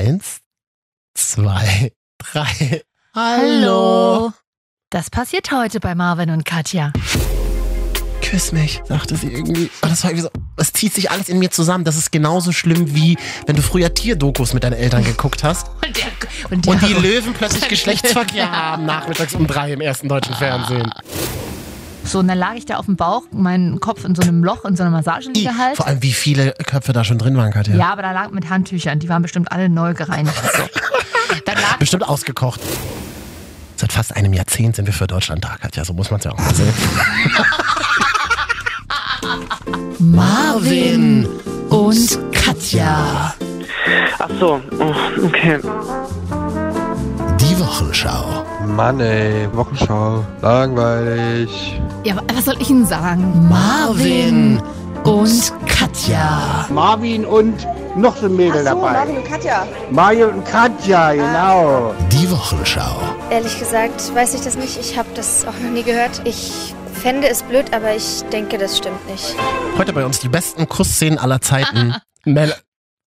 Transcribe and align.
Eins, 0.00 0.40
zwei, 1.14 1.92
drei. 2.16 2.80
Hallo. 3.14 4.32
Das 4.88 5.10
passiert 5.10 5.52
heute 5.52 5.78
bei 5.78 5.94
Marvin 5.94 6.30
und 6.30 6.46
Katja. 6.46 6.90
Küss 8.22 8.52
mich, 8.52 8.80
sagte 8.88 9.16
sie 9.16 9.30
irgendwie. 9.30 9.68
Oh, 9.82 9.88
das 9.88 10.02
war 10.02 10.12
irgendwie 10.12 10.22
so, 10.22 10.30
es 10.56 10.72
zieht 10.72 10.94
sich 10.94 11.10
alles 11.10 11.28
in 11.28 11.38
mir 11.38 11.50
zusammen. 11.50 11.84
Das 11.84 11.98
ist 11.98 12.12
genauso 12.12 12.50
schlimm 12.50 12.94
wie 12.94 13.18
wenn 13.44 13.56
du 13.56 13.60
früher 13.60 13.92
Tierdokus 13.92 14.54
mit 14.54 14.64
deinen 14.64 14.72
Eltern 14.72 15.04
geguckt 15.04 15.44
hast 15.44 15.68
Und, 15.86 15.94
der, 15.94 16.06
und, 16.50 16.64
der, 16.64 16.72
und 16.72 16.82
die 16.82 16.94
Löwen 16.94 17.34
plötzlich 17.34 17.68
Geschlechtsverkehr 17.68 18.50
haben 18.50 18.86
nachmittags 18.86 19.34
um 19.34 19.46
drei 19.46 19.74
im 19.74 19.82
ersten 19.82 20.08
deutschen 20.08 20.34
Fernsehen. 20.34 20.90
So, 22.04 22.18
und 22.18 22.28
dann 22.28 22.38
lag 22.38 22.54
ich 22.54 22.66
da 22.66 22.76
auf 22.76 22.86
dem 22.86 22.96
Bauch, 22.96 23.22
mein 23.30 23.78
Kopf 23.80 24.04
in 24.04 24.14
so 24.14 24.22
einem 24.22 24.42
Loch, 24.42 24.64
in 24.64 24.76
so 24.76 24.82
einer 24.82 24.90
Massageliege 24.90 25.56
halt. 25.56 25.76
Vor 25.76 25.86
allem, 25.86 26.02
wie 26.02 26.12
viele 26.12 26.54
Köpfe 26.66 26.92
da 26.92 27.04
schon 27.04 27.18
drin 27.18 27.36
waren, 27.36 27.52
Katja. 27.52 27.76
Ja, 27.76 27.92
aber 27.92 28.02
da 28.02 28.12
lag 28.12 28.30
mit 28.30 28.48
Handtüchern, 28.50 28.98
die 28.98 29.08
waren 29.08 29.22
bestimmt 29.22 29.52
alle 29.52 29.68
neu 29.68 29.94
gereinigt. 29.94 30.34
So. 30.56 30.62
Dann 31.44 31.56
lag 31.56 31.76
Bestimmt 31.78 32.08
ausgekocht. 32.08 32.60
Seit 33.76 33.92
fast 33.92 34.16
einem 34.16 34.32
Jahrzehnt 34.32 34.76
sind 34.76 34.86
wir 34.86 34.92
für 34.92 35.06
Deutschland 35.06 35.44
da, 35.44 35.56
Katja. 35.56 35.84
So 35.84 35.94
muss 35.94 36.10
man 36.10 36.18
es 36.18 36.24
ja 36.24 36.32
auch 36.32 36.38
mal 36.38 36.54
sehen. 36.54 36.74
Marvin 39.98 41.26
und 41.70 42.18
Katja. 42.32 43.34
Ach 44.18 44.28
so, 44.38 44.60
oh, 44.78 44.94
okay. 45.24 45.58
Wochenschau. 47.70 48.24
Mann 48.66 48.98
ey, 48.98 49.48
Wochenschau. 49.54 50.24
Langweilig. 50.42 51.80
Ja, 52.02 52.16
wa- 52.16 52.22
was 52.34 52.44
soll 52.46 52.56
ich 52.60 52.68
Ihnen 52.68 52.84
sagen? 52.84 53.46
Marvin 53.48 54.60
und 55.04 55.52
Katja. 55.66 56.66
Marvin 56.68 57.24
und 57.24 57.64
noch 57.94 58.16
so 58.16 58.26
ein 58.26 58.34
Mädel 58.34 58.66
Ach 58.66 58.72
so, 58.72 58.80
dabei. 58.80 58.92
Marvin 58.92 59.16
und 59.18 59.24
Katja. 59.24 59.66
Mario 59.92 60.28
und 60.30 60.44
Katja, 60.44 61.12
genau. 61.12 61.94
Die 62.10 62.28
Wochenschau. 62.28 62.96
Ehrlich 63.30 63.56
gesagt 63.60 64.12
weiß 64.16 64.34
ich 64.34 64.40
das 64.40 64.56
nicht. 64.56 64.76
Ich 64.80 64.98
habe 64.98 65.08
das 65.14 65.46
auch 65.46 65.58
noch 65.62 65.70
nie 65.70 65.84
gehört. 65.84 66.22
Ich 66.24 66.74
fände 66.92 67.28
es 67.28 67.44
blöd, 67.44 67.72
aber 67.72 67.94
ich 67.94 68.22
denke, 68.32 68.58
das 68.58 68.78
stimmt 68.78 69.08
nicht. 69.08 69.36
Heute 69.78 69.92
bei 69.92 70.04
uns 70.04 70.18
die 70.18 70.28
besten 70.28 70.68
Kussszenen 70.68 71.20
aller 71.20 71.40
Zeiten. 71.40 71.94
Mel 72.24 72.52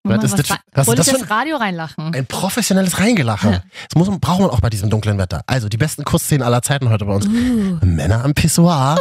Mama, 0.04 0.22
ist 0.22 0.38
das- 0.38 0.50
wa- 0.50 0.58
was 0.72 0.88
ist 0.88 0.98
das 0.98 1.10
für 1.10 1.18
das 1.18 1.30
Radio 1.30 1.56
reinlachen? 1.56 2.14
ein 2.14 2.26
professionelles 2.26 2.98
Reingelache. 2.98 3.50
Ja. 3.50 3.62
Das 3.90 3.94
muss, 4.08 4.20
braucht 4.20 4.40
man 4.40 4.50
auch 4.50 4.60
bei 4.60 4.70
diesem 4.70 4.90
dunklen 4.90 5.18
Wetter. 5.18 5.42
Also 5.46 5.68
die 5.68 5.76
besten 5.76 6.04
Kussszenen 6.04 6.42
aller 6.46 6.62
Zeiten 6.62 6.88
heute 6.88 7.04
bei 7.04 7.14
uns. 7.14 7.26
Uh. 7.26 7.78
Männer 7.84 8.24
am 8.24 8.32
Pissoir. 8.34 8.98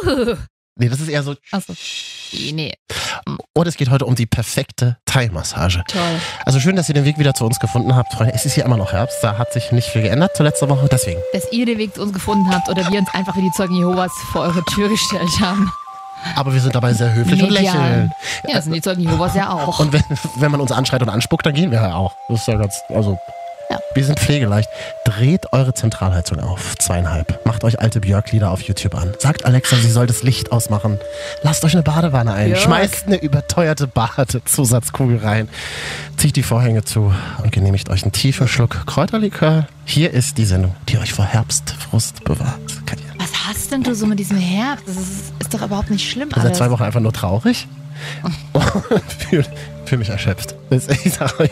Nee, 0.79 0.89
das 0.89 0.99
ist 0.99 1.07
eher 1.07 1.23
so. 1.23 1.33
Achso. 1.51 1.73
Nee, 2.51 2.73
Und 3.53 3.67
es 3.67 3.77
geht 3.77 3.89
heute 3.89 4.05
um 4.05 4.13
die 4.13 4.27
perfekte 4.27 4.97
Thai-Massage. 5.05 5.81
toll. 5.87 6.01
Also 6.45 6.59
schön, 6.59 6.75
dass 6.75 6.87
ihr 6.87 6.93
den 6.93 7.03
Weg 7.05 7.17
wieder 7.17 7.33
zu 7.33 7.45
uns 7.45 7.57
gefunden 7.59 7.95
habt, 7.95 8.13
Freunde. 8.13 8.33
Es 8.35 8.45
ist 8.45 8.53
hier 8.53 8.63
immer 8.65 8.77
noch 8.77 8.91
Herbst. 8.91 9.17
Da 9.23 9.39
hat 9.39 9.51
sich 9.53 9.71
nicht 9.71 9.87
viel 9.87 10.03
geändert 10.03 10.35
zur 10.37 10.45
letzten 10.45 10.69
Woche. 10.69 10.87
Deswegen. 10.91 11.19
Dass 11.33 11.51
ihr 11.51 11.65
den 11.65 11.79
Weg 11.79 11.95
zu 11.95 12.01
uns 12.03 12.13
gefunden 12.13 12.53
habt 12.53 12.69
oder 12.69 12.91
wir 12.91 12.99
uns 12.99 13.09
einfach 13.13 13.35
wie 13.37 13.41
die 13.41 13.51
Zeugen 13.51 13.75
Jehovas 13.75 14.11
vor 14.31 14.41
eure 14.41 14.63
Tür 14.65 14.89
gestellt 14.89 15.39
haben. 15.39 15.71
Aber 16.35 16.53
wir 16.53 16.61
sind 16.61 16.75
dabei 16.75 16.93
sehr 16.93 17.13
höflich 17.13 17.41
und 17.41 17.51
Medial. 17.51 17.75
lächeln. 17.75 18.13
Ja, 18.47 18.55
das 18.55 18.65
sind 18.65 18.73
die 18.73 18.81
Zeugen 18.81 19.01
Jehovas 19.01 19.35
ja 19.35 19.49
auch. 19.49 19.79
Und 19.79 19.93
wenn, 19.93 20.03
wenn 20.35 20.51
man 20.51 20.61
uns 20.61 20.71
anschreit 20.71 21.01
und 21.01 21.09
anspuckt, 21.09 21.45
dann 21.45 21.53
gehen 21.53 21.71
wir 21.71 21.81
ja 21.81 21.95
auch. 21.95 22.13
Das 22.29 22.41
ist 22.41 22.47
ja 22.47 22.55
ganz, 22.55 22.81
also. 22.89 23.17
Ja. 23.69 23.79
Wir 23.93 24.05
sind 24.05 24.17
pflegeleicht. 24.17 24.69
Dreht 25.03 25.51
eure 25.51 25.73
Zentralheizung 25.73 26.39
auf. 26.39 26.77
Zweieinhalb. 26.77 27.45
Macht 27.45 27.65
euch 27.65 27.81
alte 27.81 27.99
Björk-Lieder 27.99 28.49
auf 28.49 28.61
YouTube 28.61 28.95
an. 28.95 29.13
Sagt 29.19 29.43
Alexa, 29.45 29.75
sie 29.75 29.91
soll 29.91 30.07
das 30.07 30.23
Licht 30.23 30.53
ausmachen. 30.53 30.99
Lasst 31.41 31.65
euch 31.65 31.73
eine 31.73 31.83
Badewanne 31.83 32.31
ein. 32.31 32.45
Björk. 32.51 32.61
Schmeißt 32.61 33.07
eine 33.07 33.17
überteuerte 33.17 33.87
Badezusatzkugel 33.87 35.17
rein. 35.17 35.49
Zieht 36.15 36.37
die 36.37 36.43
Vorhänge 36.43 36.85
zu 36.85 37.13
und 37.43 37.51
genehmigt 37.51 37.89
euch 37.89 38.03
einen 38.03 38.13
tiefen 38.13 38.47
Schluck 38.47 38.85
Kräuterlikör. 38.85 39.67
Hier 39.83 40.11
ist 40.13 40.37
die 40.37 40.45
Sendung, 40.45 40.73
die 40.87 40.97
euch 40.97 41.11
vor 41.11 41.25
Herbstfrust 41.25 42.23
bewahrt. 42.23 42.85
Katja. 42.85 43.06
Was 43.27 43.47
hast 43.47 43.71
denn 43.71 43.83
du 43.83 43.93
so 43.93 44.05
mit 44.05 44.19
diesem 44.19 44.37
Herbst? 44.37 44.87
Das 44.87 44.95
ist, 44.95 45.33
ist 45.39 45.53
doch 45.53 45.61
überhaupt 45.61 45.89
nicht 45.89 46.09
schlimm 46.09 46.29
seit 46.33 46.55
zwei 46.55 46.71
Wochen 46.71 46.83
einfach 46.83 46.99
nur 46.99 47.11
traurig. 47.13 47.67
Und 48.53 49.03
fühle 49.29 49.45
fühl 49.85 49.97
mich 49.97 50.09
erschöpft. 50.09 50.55
Das, 50.69 50.87
ich 50.89 51.13
sag 51.13 51.39
euch, 51.39 51.49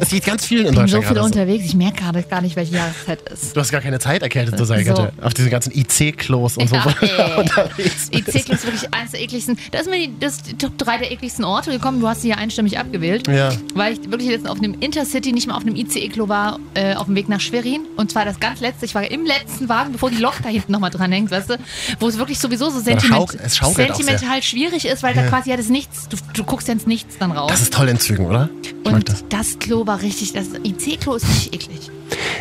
es 0.00 0.08
geht 0.08 0.24
ganz 0.24 0.44
vielen 0.46 0.66
in 0.66 0.72
Ich 0.72 0.78
bin 0.78 0.88
so 0.88 1.02
viel 1.02 1.18
unterwegs, 1.18 1.64
ich 1.66 1.74
merke 1.74 2.02
gerade 2.02 2.22
gar 2.22 2.40
nicht, 2.40 2.56
welche 2.56 2.74
Jahreszeit 2.76 3.20
ist. 3.30 3.54
Du 3.54 3.60
hast 3.60 3.70
gar 3.70 3.80
keine 3.80 3.98
Zeit, 3.98 4.22
erkältet 4.22 4.56
zu 4.56 4.64
sein, 4.64 4.84
So. 4.84 5.08
Auf 5.20 5.34
diesen 5.34 5.50
ganzen 5.50 5.72
IC-Klos 5.76 6.56
und 6.56 6.70
Ja, 6.70 6.82
so, 6.82 6.88
wo 6.90 6.94
du 6.94 7.06
ey. 7.06 7.38
unterwegs 7.42 8.08
bist. 8.10 8.14
IC 8.36 8.48
ist 8.50 8.64
wirklich 8.64 8.94
eines 8.94 9.10
der 9.12 9.20
ekligsten. 9.20 9.58
Da 9.70 9.80
ist 9.80 9.90
mir 9.90 9.96
die, 9.98 10.18
das 10.18 10.42
die 10.42 10.56
Top 10.56 10.76
3 10.78 10.98
der 10.98 11.12
ekligsten 11.12 11.44
Orte 11.44 11.70
gekommen. 11.70 12.00
Du 12.00 12.08
hast 12.08 12.22
sie 12.22 12.28
ja 12.28 12.36
einstimmig 12.36 12.78
abgewählt. 12.78 13.28
Ja. 13.28 13.50
Weil 13.74 13.94
ich 13.94 14.10
wirklich 14.10 14.28
letztens 14.30 14.50
auf 14.50 14.58
einem 14.58 14.74
Intercity, 14.80 15.32
nicht 15.32 15.46
mal 15.46 15.54
auf 15.56 15.62
einem 15.62 15.76
ICE-Klo 15.76 16.28
war, 16.28 16.58
äh, 16.74 16.94
auf 16.94 17.06
dem 17.06 17.14
Weg 17.16 17.28
nach 17.28 17.40
Schwerin. 17.40 17.82
Und 17.96 18.10
zwar 18.10 18.24
das 18.24 18.40
ganz 18.40 18.60
letzte. 18.60 18.86
Ich 18.86 18.94
war 18.94 19.10
im 19.10 19.26
letzten 19.26 19.68
Wagen, 19.68 19.92
bevor 19.92 20.10
die 20.10 20.16
Lok 20.18 20.34
da 20.42 20.48
hinten 20.48 20.72
nochmal 20.72 20.90
dran 20.90 21.12
hängt, 21.12 21.30
weißt 21.30 21.50
du? 21.50 21.56
Wo 22.00 22.08
es 22.08 22.16
wirklich 22.18 22.38
sowieso 22.38 22.70
so 22.70 22.80
sentiment, 22.80 23.20
auch 23.20 23.30
sentimental 23.32 24.42
schwierig 24.42 24.86
ist, 24.86 25.02
weil 25.02 25.14
Ja. 25.16 25.22
da 25.22 25.28
quasi 25.28 25.50
ja 25.50 25.56
das 25.56 25.68
Nichts, 25.68 26.08
du, 26.08 26.16
du 26.34 26.44
guckst 26.44 26.68
ja 26.68 26.74
ins 26.74 26.86
Nichts 26.86 27.16
dann 27.18 27.32
raus. 27.32 27.50
Das 27.50 27.60
ist 27.60 27.72
toll 27.74 27.88
in 27.88 27.98
Zügen, 27.98 28.26
oder? 28.26 28.37
Ich 28.62 28.74
mag 28.84 28.94
und 28.94 29.08
das. 29.08 29.24
das. 29.28 29.58
Klo 29.58 29.86
war 29.86 30.00
richtig, 30.02 30.32
das 30.32 30.46
IC-Klo 30.64 31.14
ist 31.14 31.26
richtig 31.28 31.54
eklig. 31.54 31.90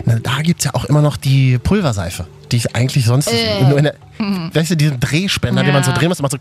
Na, 0.05 0.19
da 0.21 0.41
gibt 0.41 0.59
es 0.61 0.65
ja 0.65 0.73
auch 0.75 0.85
immer 0.85 1.01
noch 1.01 1.17
die 1.17 1.57
Pulverseife, 1.57 2.27
die 2.51 2.57
ich 2.57 2.75
eigentlich 2.75 3.05
sonst 3.05 3.27
Äh. 3.31 3.63
nur 3.67 3.77
in 3.77 3.85
der. 3.85 3.95
Weißt 4.53 4.71
du, 4.71 4.75
diesen 4.77 4.99
Drehspender, 4.99 5.63
den 5.63 5.73
man 5.73 5.83
so 5.83 5.91
Ja. 5.91 5.97
drehen 5.97 6.09
muss, 6.09 6.21
macht 6.21 6.31
so. 6.33 6.37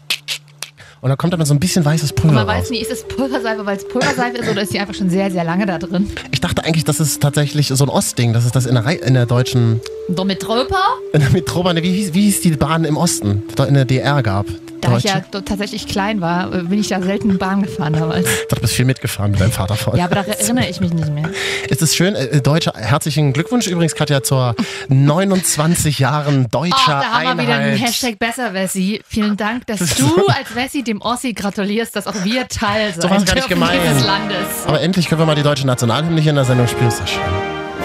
Und 1.02 1.10
dann 1.10 1.18
kommt 1.18 1.32
dann 1.34 1.44
so 1.44 1.52
ein 1.54 1.60
bisschen 1.60 1.84
weißes 1.84 2.12
Und 2.12 2.16
Pulver 2.20 2.34
man 2.34 2.48
raus. 2.48 2.62
weiß 2.64 2.70
nie, 2.70 2.78
ist 2.78 2.90
es 2.90 3.06
Pulverseife, 3.06 3.64
weil 3.66 3.76
es 3.76 3.86
Pulverseife 3.86 4.38
ist 4.38 4.48
oder 4.50 4.62
ist 4.62 4.72
sie 4.72 4.78
einfach 4.80 4.94
schon 4.94 5.10
sehr, 5.10 5.30
sehr 5.30 5.44
lange 5.44 5.66
da 5.66 5.78
drin? 5.78 6.10
Ich 6.32 6.40
dachte 6.40 6.64
eigentlich, 6.64 6.84
das 6.84 7.00
ist 7.00 7.20
tatsächlich 7.20 7.68
so 7.68 7.84
ein 7.84 7.90
Ostding. 7.90 8.32
Das 8.32 8.44
ist 8.46 8.56
das 8.56 8.66
in 8.66 8.74
der, 8.74 8.84
Rei- 8.86 8.94
in 8.96 9.14
der 9.14 9.26
deutschen. 9.26 9.80
Domitropa? 10.08 10.78
In 11.12 11.20
der 11.20 11.30
Metrobahn. 11.30 11.76
Wie 11.82 11.92
hieß, 11.92 12.14
wie 12.14 12.22
hieß 12.22 12.40
die 12.40 12.50
Bahn 12.52 12.84
im 12.84 12.96
Osten, 12.96 13.42
die 13.56 13.62
es 13.62 13.68
in 13.68 13.74
der 13.74 13.84
DR 13.84 14.22
gab? 14.22 14.46
Da 14.86 14.96
ich 14.98 15.04
ja 15.04 15.20
tatsächlich 15.20 15.86
klein 15.86 16.20
war, 16.20 16.52
äh, 16.52 16.62
bin 16.62 16.78
ich 16.78 16.88
da 16.88 17.02
selten 17.02 17.38
Bahn 17.38 17.62
gefahren 17.62 17.92
damals. 17.92 18.28
Du 18.48 18.56
bist 18.60 18.74
viel 18.74 18.84
mitgefahren 18.84 19.32
mit 19.32 19.40
deinem 19.40 19.52
Vater 19.52 19.74
vorher. 19.74 20.00
Ja, 20.00 20.04
aber 20.06 20.16
da 20.16 20.22
erinnere 20.22 20.68
ich 20.68 20.80
mich 20.80 20.92
nicht 20.92 21.12
mehr. 21.12 21.28
Es 21.68 21.82
ist 21.82 21.96
schön, 21.96 22.14
äh, 22.14 22.40
Deutsche, 22.40 22.72
herzlichen 22.74 23.32
Glückwunsch 23.32 23.66
übrigens, 23.66 23.94
Katja, 23.94 24.22
zur 24.22 24.54
29 24.88 25.98
Jahren 25.98 26.44
Oh, 26.46 26.48
deutscher 26.50 27.00
da 27.00 27.12
haben 27.12 27.38
wir 27.38 27.44
wieder 27.44 27.54
einen 27.54 27.74
Einheit. 27.74 27.88
Hashtag 27.88 28.18
besser, 28.18 28.52
Wessi. 28.54 29.02
Vielen 29.06 29.36
Dank, 29.36 29.66
dass 29.66 29.78
du 29.96 30.26
als 30.28 30.54
Wessi 30.54 30.82
dem 30.82 31.00
Ossi 31.00 31.32
gratulierst, 31.32 31.94
dass 31.96 32.06
auch 32.06 32.24
wir 32.24 32.48
Teil 32.48 32.92
sein 32.92 33.02
So 33.02 33.10
war's 33.10 33.24
gar 33.24 33.34
nicht 33.34 33.48
dieses 33.48 34.06
Landes. 34.06 34.36
Aber 34.66 34.80
endlich 34.80 35.08
können 35.08 35.20
wir 35.20 35.26
mal 35.26 35.34
die 35.34 35.42
deutsche 35.42 35.66
Nationalhymne 35.66 36.20
hier 36.20 36.30
in 36.30 36.36
der 36.36 36.44
Sendung 36.44 36.66
spielen. 36.68 36.88
Ist 36.88 37.00
das 37.00 37.10
schön. 37.10 37.20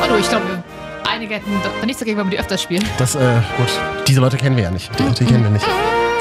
Oh 0.03 0.07
du, 0.07 0.17
ich 0.17 0.29
glaube, 0.29 0.45
einige 1.09 1.35
hätten 1.35 1.51
doch 1.63 1.85
nichts 1.85 1.99
dagegen, 1.99 2.17
wenn 2.17 2.27
wir 2.27 2.31
die 2.31 2.39
öfters 2.39 2.61
spielen. 2.61 2.83
Das, 2.97 3.15
äh, 3.15 3.19
gut. 3.57 3.67
Diese 4.07 4.19
Leute 4.21 4.37
kennen 4.37 4.55
wir 4.55 4.63
ja 4.63 4.71
nicht. 4.71 4.89
Die, 4.99 5.03
die 5.03 5.25
kennen 5.25 5.43
wir 5.43 5.51
nicht. 5.51 5.65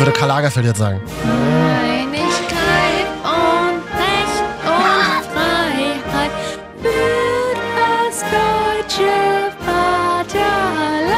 Würde 0.00 0.12
Karl 0.12 0.28
Lagerfeld 0.28 0.64
jetzt 0.64 0.78
sagen. 0.78 0.98
Einigkeit 1.24 3.06
und 3.22 3.82
Recht 3.98 4.40
und 4.64 5.26
Freiheit 5.30 6.30
für 6.80 7.54
das 7.76 8.20
deutsche 8.22 9.12
Vaterland. 9.62 11.12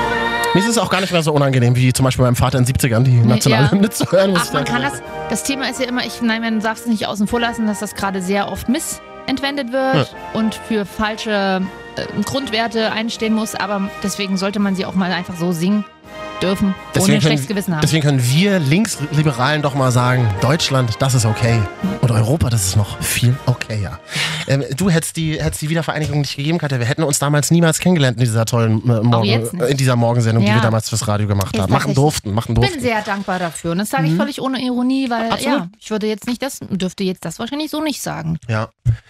Mir 0.55 0.61
ist 0.61 0.69
es 0.69 0.79
auch 0.79 0.91
gar 0.91 1.01
nicht 1.01 1.13
mehr 1.13 1.23
so 1.23 1.33
unangenehm, 1.33 1.77
wie 1.77 1.93
zum 1.93 2.03
Beispiel 2.03 2.25
meinem 2.25 2.35
Vater 2.35 2.59
in 2.59 2.65
den 2.65 2.75
70ern 2.75 3.05
die 3.05 3.21
Nationalhymne 3.21 3.89
zu 3.91 4.11
hören. 4.11 4.33
muss 4.33 4.49
Ach, 4.49 4.53
man 4.53 4.65
kann 4.65 4.83
das. 4.83 5.01
Das 5.31 5.45
Thema 5.45 5.71
ist 5.71 5.79
ja 5.79 5.87
immer, 5.87 6.05
ich, 6.05 6.21
nein, 6.21 6.43
man 6.43 6.59
darf 6.59 6.79
es 6.81 6.87
nicht 6.87 7.07
außen 7.07 7.29
vor 7.29 7.39
lassen, 7.39 7.69
dass 7.69 7.79
das 7.79 7.95
gerade 7.95 8.21
sehr 8.21 8.51
oft 8.51 8.69
missentwendet 8.69 9.71
wird 9.71 10.13
und 10.33 10.57
für 10.57 10.87
falsche 10.87 11.63
äh, 11.95 12.23
Grundwerte 12.25 12.91
einstehen 12.91 13.35
muss. 13.35 13.55
Aber 13.55 13.89
deswegen 14.03 14.37
sollte 14.37 14.59
man 14.59 14.75
sie 14.75 14.87
auch 14.87 14.95
mal 14.95 15.13
einfach 15.13 15.37
so 15.37 15.53
singen 15.53 15.85
dürfen, 16.43 16.69
ohne 16.69 16.75
Deswegen 16.95 17.15
ein 17.15 17.21
schlechtes 17.21 17.47
können, 17.47 17.57
Gewissen 17.57 17.75
haben. 17.75 17.81
deswegen 17.83 18.03
können 18.03 18.23
wir 18.23 18.59
Linksliberalen 18.59 19.63
doch 19.63 19.75
mal 19.75 19.91
sagen, 19.93 20.29
Deutschland, 20.41 20.97
das 20.99 21.15
ist 21.15 21.25
okay. 21.25 21.61
Und 22.01 22.11
Europa, 22.11 22.51
das 22.51 22.67
ist 22.67 22.77
noch 22.77 23.01
viel 23.01 23.37
okayer. 23.47 23.99
Ähm, 24.49 24.65
du 24.77 24.91
hättest 24.91 25.17
die, 25.17 25.41
hättest 25.41 25.63
die 25.63 25.69
Wiedervereinigung 25.71 26.21
nicht 26.21 26.37
gegeben, 26.37 26.59
Katja. 26.59 26.79
Wir 26.79 26.87
hätten 26.87 27.03
uns 27.05 27.19
damals 27.19 27.51
niemals 27.51 27.79
kennengelernt 27.79 28.17
in 28.19 28.25
dieser 28.25 28.45
tollen 28.45 28.83
äh, 28.89 29.01
Morgen, 29.03 29.61
in 29.69 29.77
dieser 29.77 29.97
Morgensendung, 29.97 30.43
die 30.45 30.49
Ja. 30.51 30.57
wir 30.57 30.63
damals 30.63 30.89
fürs 30.89 31.07
Radio 31.07 31.27
gemacht 31.29 31.57
haben. 31.59 31.73
Machen 31.73 31.95
durften, 31.95 32.33
machen 32.33 32.53
ich 32.53 32.61
bin 32.61 32.63
durften. 32.63 32.81
sehr 32.81 33.03
dankbar 33.03 33.39
dafür. 33.39 33.73
Und 33.73 33.79
das 33.79 33.91
sage 33.91 34.07
ich 34.09 34.15
völlig 34.15 34.41
ohne 34.43 34.61
Ironie, 34.63 35.09
weil 35.11 35.27
Mhm. 35.27 35.33
Absolut. 35.33 35.59
ja, 35.61 35.69
ich 35.81 35.91
würde 35.91 36.07
jetzt 36.09 36.27
nicht 36.27 36.43
das, 36.43 36.59
dürfte 36.71 37.05
jetzt 37.05 37.25
das 37.25 37.39
wahrscheinlich 37.39 37.71
so 37.71 37.81
nicht 37.81 38.03
sagen. 38.03 38.39
Ja. 38.49 38.69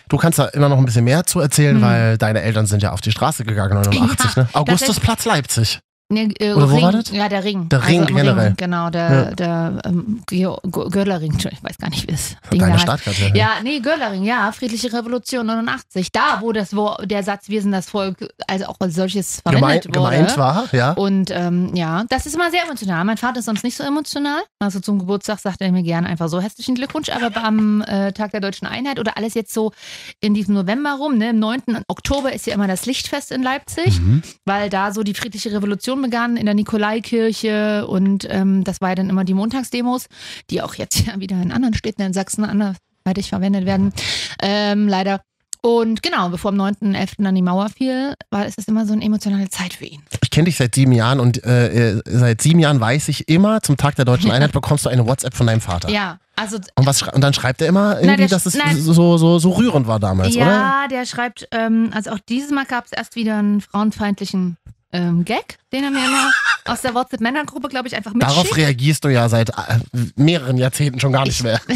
Du 0.08 0.18
kannst 0.18 0.38
da 0.38 0.44
immer 0.46 0.68
noch 0.68 0.76
ein 0.78 0.84
bisschen 0.84 1.04
mehr 1.04 1.24
zu 1.24 1.40
erzählen, 1.40 1.76
Hm. 1.76 1.82
weil 1.82 2.18
deine 2.18 2.42
Eltern 2.42 2.66
sind 2.66 2.82
ja 2.82 2.92
auf 2.92 3.00
die 3.00 3.10
Straße 3.12 3.44
gegangen, 3.44 3.74
89, 3.80 4.36
Ja, 4.36 4.42
ne? 4.42 4.48
Augustusplatz 4.52 5.24
Leipzig. 5.24 5.80
Nee, 6.12 6.28
äh, 6.40 6.52
Oder 6.52 6.70
wo 6.70 6.74
Ring, 6.74 6.84
war 6.84 6.92
das? 6.92 7.10
Ja, 7.10 7.28
der 7.28 7.42
Ring. 7.42 7.68
Der 7.70 7.86
Ring 7.86 8.00
am 8.06 8.14
generell. 8.14 8.54
genau, 8.56 8.90
der, 8.90 9.10
Ja. 9.10 9.34
der 9.34 9.78
ähm, 9.84 10.22
Görlerring, 10.28 11.34
ich 11.38 11.44
weiß 11.62 11.78
gar 11.78 11.88
nicht, 11.90 12.06
wie 12.08 12.12
es 12.12 12.36
Ding 12.52 12.60
Deine. 12.60 12.78
Startkarte. 12.78 13.32
Ja, 13.34 13.52
nee, 13.62 13.80
Görlering, 13.80 14.22
ja, 14.24 14.52
Friedliche 14.52 14.92
Revolution 14.92 15.46
89. 15.46 16.12
Da, 16.12 16.38
wo 16.40 16.52
das, 16.52 16.76
wo 16.76 16.94
der 17.04 17.22
Satz, 17.22 17.48
wir 17.48 17.62
sind 17.62 17.72
das 17.72 17.88
Volk, 17.88 18.16
also 18.46 18.66
auch 18.66 18.76
als 18.80 18.94
solches 18.94 19.40
verwendet 19.40 19.60
Gemeint, 19.60 19.84
wurde. 19.86 19.92
gemeint 20.16 20.36
war, 20.36 20.68
ja. 20.72 20.92
Und 20.92 21.30
ähm, 21.30 21.74
ja, 21.74 22.04
das 22.10 22.26
ist 22.26 22.34
immer 22.34 22.50
sehr 22.50 22.64
emotional. 22.64 23.04
Mein 23.04 23.16
Vater 23.16 23.38
ist 23.38 23.46
sonst 23.46 23.64
nicht 23.64 23.76
so 23.76 23.84
emotional. 23.84 24.42
Also 24.58 24.80
zum 24.80 24.98
Geburtstag 24.98 25.38
sagt 25.38 25.60
er 25.62 25.72
mir 25.72 25.82
gerne 25.82 26.06
einfach 26.08 26.28
so 26.28 26.40
herzlichen 26.40 26.74
Glückwunsch. 26.74 27.08
Aber 27.08 27.42
am 27.42 27.80
äh, 27.82 28.12
Tag 28.12 28.32
der 28.32 28.40
Deutschen 28.40 28.66
Einheit 28.66 29.00
oder 29.00 29.16
alles 29.16 29.32
jetzt 29.34 29.54
so 29.54 29.72
in 30.20 30.34
diesem 30.34 30.54
November 30.54 30.96
rum, 30.98 31.16
ne, 31.16 31.30
im 31.30 31.38
9. 31.38 31.62
Oktober 31.88 32.32
ist 32.32 32.46
ja 32.46 32.54
immer 32.54 32.68
das 32.68 32.84
Lichtfest 32.86 33.32
in 33.32 33.42
Leipzig, 33.42 33.98
Mhm. 33.98 34.22
weil 34.44 34.68
da 34.68 34.92
so 34.92 35.02
die 35.02 35.14
friedliche 35.14 35.52
Revolution 35.52 36.01
begann 36.02 36.36
in 36.36 36.44
der 36.46 36.54
Nikolaikirche 36.54 37.86
und 37.86 38.26
ähm, 38.30 38.64
das 38.64 38.80
war 38.80 38.90
ja 38.90 38.94
dann 38.96 39.08
immer 39.10 39.24
die 39.24 39.34
Montagsdemos, 39.34 40.06
die 40.50 40.62
auch 40.62 40.74
jetzt 40.74 41.06
ja 41.06 41.18
wieder 41.18 41.40
in 41.40 41.52
anderen 41.52 41.74
Städten 41.74 42.02
in 42.02 42.12
Sachsen 42.12 42.44
anderweitig 42.44 43.28
verwendet 43.28 43.64
werden. 43.66 43.92
Ähm, 44.40 44.88
leider. 44.88 45.20
Und 45.64 46.02
genau, 46.02 46.28
bevor 46.28 46.50
am 46.50 46.60
9.11. 46.60 47.22
dann 47.22 47.36
die 47.36 47.42
Mauer 47.42 47.68
fiel, 47.68 48.14
war 48.30 48.44
es 48.46 48.56
das 48.56 48.66
immer 48.66 48.84
so 48.84 48.94
eine 48.94 49.04
emotionale 49.04 49.48
Zeit 49.48 49.74
für 49.74 49.84
ihn. 49.84 50.02
Ich 50.20 50.30
kenne 50.30 50.46
dich 50.46 50.56
seit 50.56 50.74
sieben 50.74 50.90
Jahren 50.90 51.20
und 51.20 51.44
äh, 51.44 51.90
äh, 51.92 52.02
seit 52.04 52.42
sieben 52.42 52.58
Jahren 52.58 52.80
weiß 52.80 53.06
ich 53.06 53.28
immer, 53.28 53.62
zum 53.62 53.76
Tag 53.76 53.94
der 53.94 54.04
Deutschen 54.04 54.32
Einheit 54.32 54.50
bekommst 54.50 54.86
du 54.86 54.88
eine 54.88 55.06
WhatsApp 55.06 55.34
von 55.34 55.46
deinem 55.46 55.60
Vater. 55.60 55.88
Ja, 55.88 56.18
also 56.34 56.56
Und, 56.74 56.84
was, 56.86 57.02
und 57.02 57.20
dann 57.20 57.32
schreibt 57.32 57.62
er 57.62 57.68
immer 57.68 58.00
irgendwie, 58.00 58.16
der- 58.16 58.28
dass 58.28 58.46
es 58.46 58.54
nein. 58.56 58.76
so, 58.76 59.16
so, 59.18 59.38
so 59.38 59.50
rührend 59.50 59.86
war 59.86 60.00
damals, 60.00 60.34
oder? 60.34 60.44
ja, 60.46 60.88
der 60.90 61.06
schreibt, 61.06 61.46
ähm, 61.52 61.90
also 61.94 62.10
auch 62.10 62.18
dieses 62.28 62.50
Mal 62.50 62.64
gab 62.64 62.86
es 62.86 62.90
erst 62.92 63.14
wieder 63.14 63.38
einen 63.38 63.60
frauenfeindlichen 63.60 64.56
ähm, 64.92 65.24
Gag, 65.24 65.58
den 65.72 65.84
er 65.84 65.90
mir 65.90 66.04
immer 66.04 66.30
aus 66.66 66.82
der 66.82 66.94
WhatsApp-Männergruppe, 66.94 67.68
glaube 67.68 67.88
ich, 67.88 67.96
einfach 67.96 68.12
Darauf 68.14 68.36
mitschickt. 68.44 68.56
reagierst 68.58 69.04
du 69.04 69.08
ja 69.08 69.28
seit 69.28 69.50
äh, 69.50 69.78
mehreren 70.16 70.56
Jahrzehnten 70.58 71.00
schon 71.00 71.12
gar 71.12 71.24
nicht 71.24 71.36
Ich- 71.38 71.42
mehr. 71.42 71.60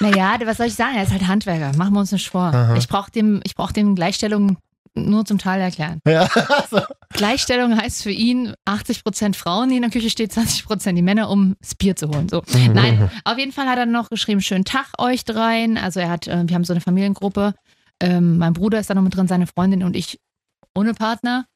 Naja, 0.00 0.38
was 0.44 0.58
soll 0.58 0.66
ich 0.66 0.76
sagen? 0.76 0.94
Er 0.94 1.02
ist 1.02 1.10
halt 1.10 1.26
Handwerker. 1.26 1.76
Machen 1.76 1.92
wir 1.92 1.98
uns 1.98 2.12
nicht 2.12 2.28
vor. 2.30 2.76
Ich 2.78 2.86
brauche 2.86 3.10
dem, 3.10 3.40
ich 3.42 3.56
brauch 3.56 3.72
dem 3.72 3.96
Gleichstellung 3.96 4.56
nur 4.94 5.24
zum 5.24 5.38
Teil 5.38 5.60
erklären. 5.60 5.98
Ja. 6.06 6.28
Gleichstellung 7.10 7.76
heißt 7.76 8.04
für 8.04 8.12
ihn 8.12 8.54
80% 8.64 9.34
Frauen, 9.34 9.70
die 9.70 9.74
in 9.76 9.82
der 9.82 9.90
Küche 9.90 10.08
stehen, 10.10 10.28
20% 10.30 10.92
die 10.92 11.02
Männer, 11.02 11.28
um 11.30 11.56
das 11.60 11.74
Bier 11.74 11.96
zu 11.96 12.08
holen. 12.08 12.28
So. 12.28 12.42
Nein, 12.72 13.10
auf 13.24 13.38
jeden 13.38 13.50
Fall 13.50 13.66
hat 13.66 13.78
er 13.78 13.86
noch 13.86 14.08
geschrieben, 14.08 14.40
schönen 14.40 14.64
Tag 14.64 14.86
euch 14.98 15.24
dreien. 15.24 15.76
Also 15.78 15.98
er 15.98 16.10
hat, 16.10 16.28
äh, 16.28 16.44
wir 16.46 16.54
haben 16.54 16.64
so 16.64 16.72
eine 16.72 16.80
Familiengruppe. 16.80 17.54
Ähm, 18.00 18.38
mein 18.38 18.52
Bruder 18.52 18.78
ist 18.78 18.90
da 18.90 18.94
noch 18.94 19.02
mit 19.02 19.16
drin, 19.16 19.26
seine 19.26 19.48
Freundin 19.48 19.82
und 19.82 19.96
ich 19.96 20.20
ohne 20.76 20.94
Partner. 20.94 21.46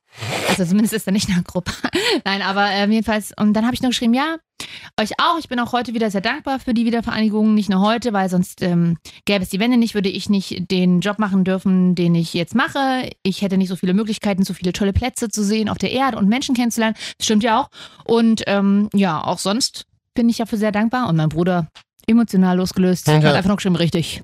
Also 0.48 0.64
zumindest 0.64 0.92
ist 0.94 1.06
er 1.06 1.12
nicht 1.12 1.28
in 1.28 1.34
der 1.34 1.42
Gruppe. 1.44 1.72
Nein, 2.24 2.42
aber 2.42 2.70
äh, 2.70 2.86
jedenfalls, 2.88 3.32
und 3.38 3.54
dann 3.54 3.64
habe 3.64 3.74
ich 3.74 3.82
noch 3.82 3.90
geschrieben, 3.90 4.14
ja, 4.14 4.36
euch 5.00 5.12
auch. 5.18 5.38
Ich 5.38 5.48
bin 5.48 5.58
auch 5.58 5.72
heute 5.72 5.94
wieder 5.94 6.10
sehr 6.10 6.20
dankbar 6.20 6.60
für 6.60 6.74
die 6.74 6.84
Wiedervereinigung. 6.84 7.54
Nicht 7.54 7.68
nur 7.70 7.80
heute, 7.80 8.12
weil 8.12 8.28
sonst 8.28 8.62
ähm, 8.62 8.98
gäbe 9.24 9.42
es 9.42 9.48
die 9.48 9.58
Wende 9.58 9.76
nicht, 9.76 9.94
würde 9.94 10.08
ich 10.10 10.28
nicht 10.28 10.70
den 10.70 11.00
Job 11.00 11.18
machen 11.18 11.44
dürfen, 11.44 11.94
den 11.94 12.14
ich 12.14 12.34
jetzt 12.34 12.54
mache. 12.54 13.10
Ich 13.22 13.42
hätte 13.42 13.56
nicht 13.56 13.68
so 13.68 13.76
viele 13.76 13.94
Möglichkeiten, 13.94 14.44
so 14.44 14.54
viele 14.54 14.72
tolle 14.72 14.92
Plätze 14.92 15.28
zu 15.30 15.42
sehen 15.42 15.68
auf 15.68 15.78
der 15.78 15.90
Erde 15.90 16.18
und 16.18 16.28
Menschen 16.28 16.54
kennenzulernen. 16.54 16.94
Das 17.18 17.24
stimmt 17.26 17.42
ja 17.42 17.60
auch. 17.60 17.68
Und 18.04 18.42
ähm, 18.46 18.88
ja, 18.94 19.22
auch 19.24 19.38
sonst 19.38 19.86
bin 20.14 20.28
ich 20.28 20.36
dafür 20.36 20.58
sehr 20.58 20.72
dankbar. 20.72 21.08
Und 21.08 21.16
mein 21.16 21.30
Bruder, 21.30 21.68
emotional 22.06 22.58
losgelöst, 22.58 23.08
Ja. 23.08 23.14
hat 23.14 23.24
einfach 23.24 23.48
noch 23.48 23.56
geschrieben, 23.56 23.76
richtig. 23.76 24.22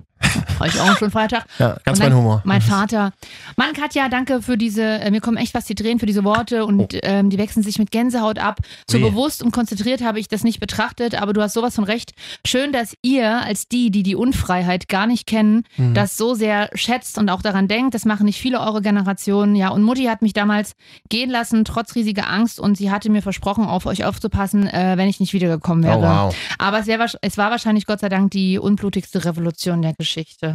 Habe 0.59 0.69
ich 0.69 0.81
auch 0.81 0.87
einen 0.87 0.97
schönen 0.97 1.11
Feiertag. 1.11 1.47
Ja, 1.59 1.77
ganz 1.85 1.99
mein 1.99 2.11
dann 2.11 2.19
Humor. 2.19 2.43
Mein 2.45 2.61
Vater. 2.61 3.13
Mann, 3.57 3.73
Katja, 3.73 4.09
danke 4.09 4.43
für 4.43 4.57
diese, 4.57 4.83
äh, 4.83 5.11
mir 5.11 5.21
kommen 5.21 5.37
echt 5.37 5.53
fast 5.53 5.69
die 5.69 5.75
Tränen 5.75 5.99
für 5.99 6.07
diese 6.07 6.25
Worte 6.25 6.65
und 6.67 6.97
ähm, 7.03 7.31
die 7.31 7.39
wechseln 7.39 7.63
sich 7.63 7.79
mit 7.79 7.91
Gänsehaut 7.91 8.39
ab. 8.39 8.59
So 8.91 8.99
Oh. 8.99 9.01
Weh. 9.01 9.11
bewusst 9.11 9.43
und 9.43 9.53
konzentriert 9.53 10.03
habe 10.03 10.19
ich 10.21 10.29
das 10.29 10.43
nicht 10.45 10.61
betrachtet, 10.61 11.21
aber 11.21 11.33
du 11.33 11.41
hast 11.43 11.55
sowas 11.55 11.75
von 11.77 11.85
recht. 11.85 12.13
Schön, 12.47 12.73
dass 12.73 12.95
ihr 13.03 13.43
als 13.43 13.69
die, 13.69 13.91
die 13.91 14.03
die 14.03 14.15
Unfreiheit 14.17 14.89
gar 14.89 15.07
nicht 15.07 15.27
kennen, 15.27 15.63
Mhm. 15.77 15.95
das 15.95 16.17
so 16.17 16.35
sehr 16.35 16.71
schätzt 16.75 17.19
und 17.19 17.29
auch 17.31 17.43
daran 17.43 17.69
denkt. 17.69 17.95
Das 17.95 18.05
machen 18.05 18.27
nicht 18.27 18.41
viele 18.41 18.61
eure 18.61 18.83
Generationen. 18.83 19.55
Ja, 19.55 19.69
und 19.71 19.83
Mutti 19.83 20.05
hat 20.05 20.23
mich 20.23 20.33
damals 20.33 20.73
gehen 21.09 21.31
lassen, 21.31 21.65
trotz 21.65 21.95
riesiger 21.95 22.29
Angst 22.29 22.59
und 22.61 22.77
sie 22.77 22.91
hatte 22.91 23.11
mir 23.11 23.23
versprochen, 23.23 23.65
auf 23.65 23.87
euch 23.87 24.05
aufzupassen, 24.05 24.67
äh, 24.67 24.95
wenn 24.97 25.09
ich 25.09 25.21
nicht 25.21 25.33
wiedergekommen 25.33 25.85
wäre. 25.85 25.99
Oh, 25.99 26.03
wow. 26.03 26.37
Aber 26.59 26.81
es, 26.81 26.87
wär, 26.87 27.05
es 27.23 27.39
war 27.39 27.51
wahrscheinlich 27.51 27.87
Gott 27.87 28.01
sei 28.01 28.09
Dank 28.09 28.31
die 28.33 28.59
unblutigste 28.59 29.25
Revolution 29.25 29.83
der 29.83 29.95
Geschichte. 29.95 30.48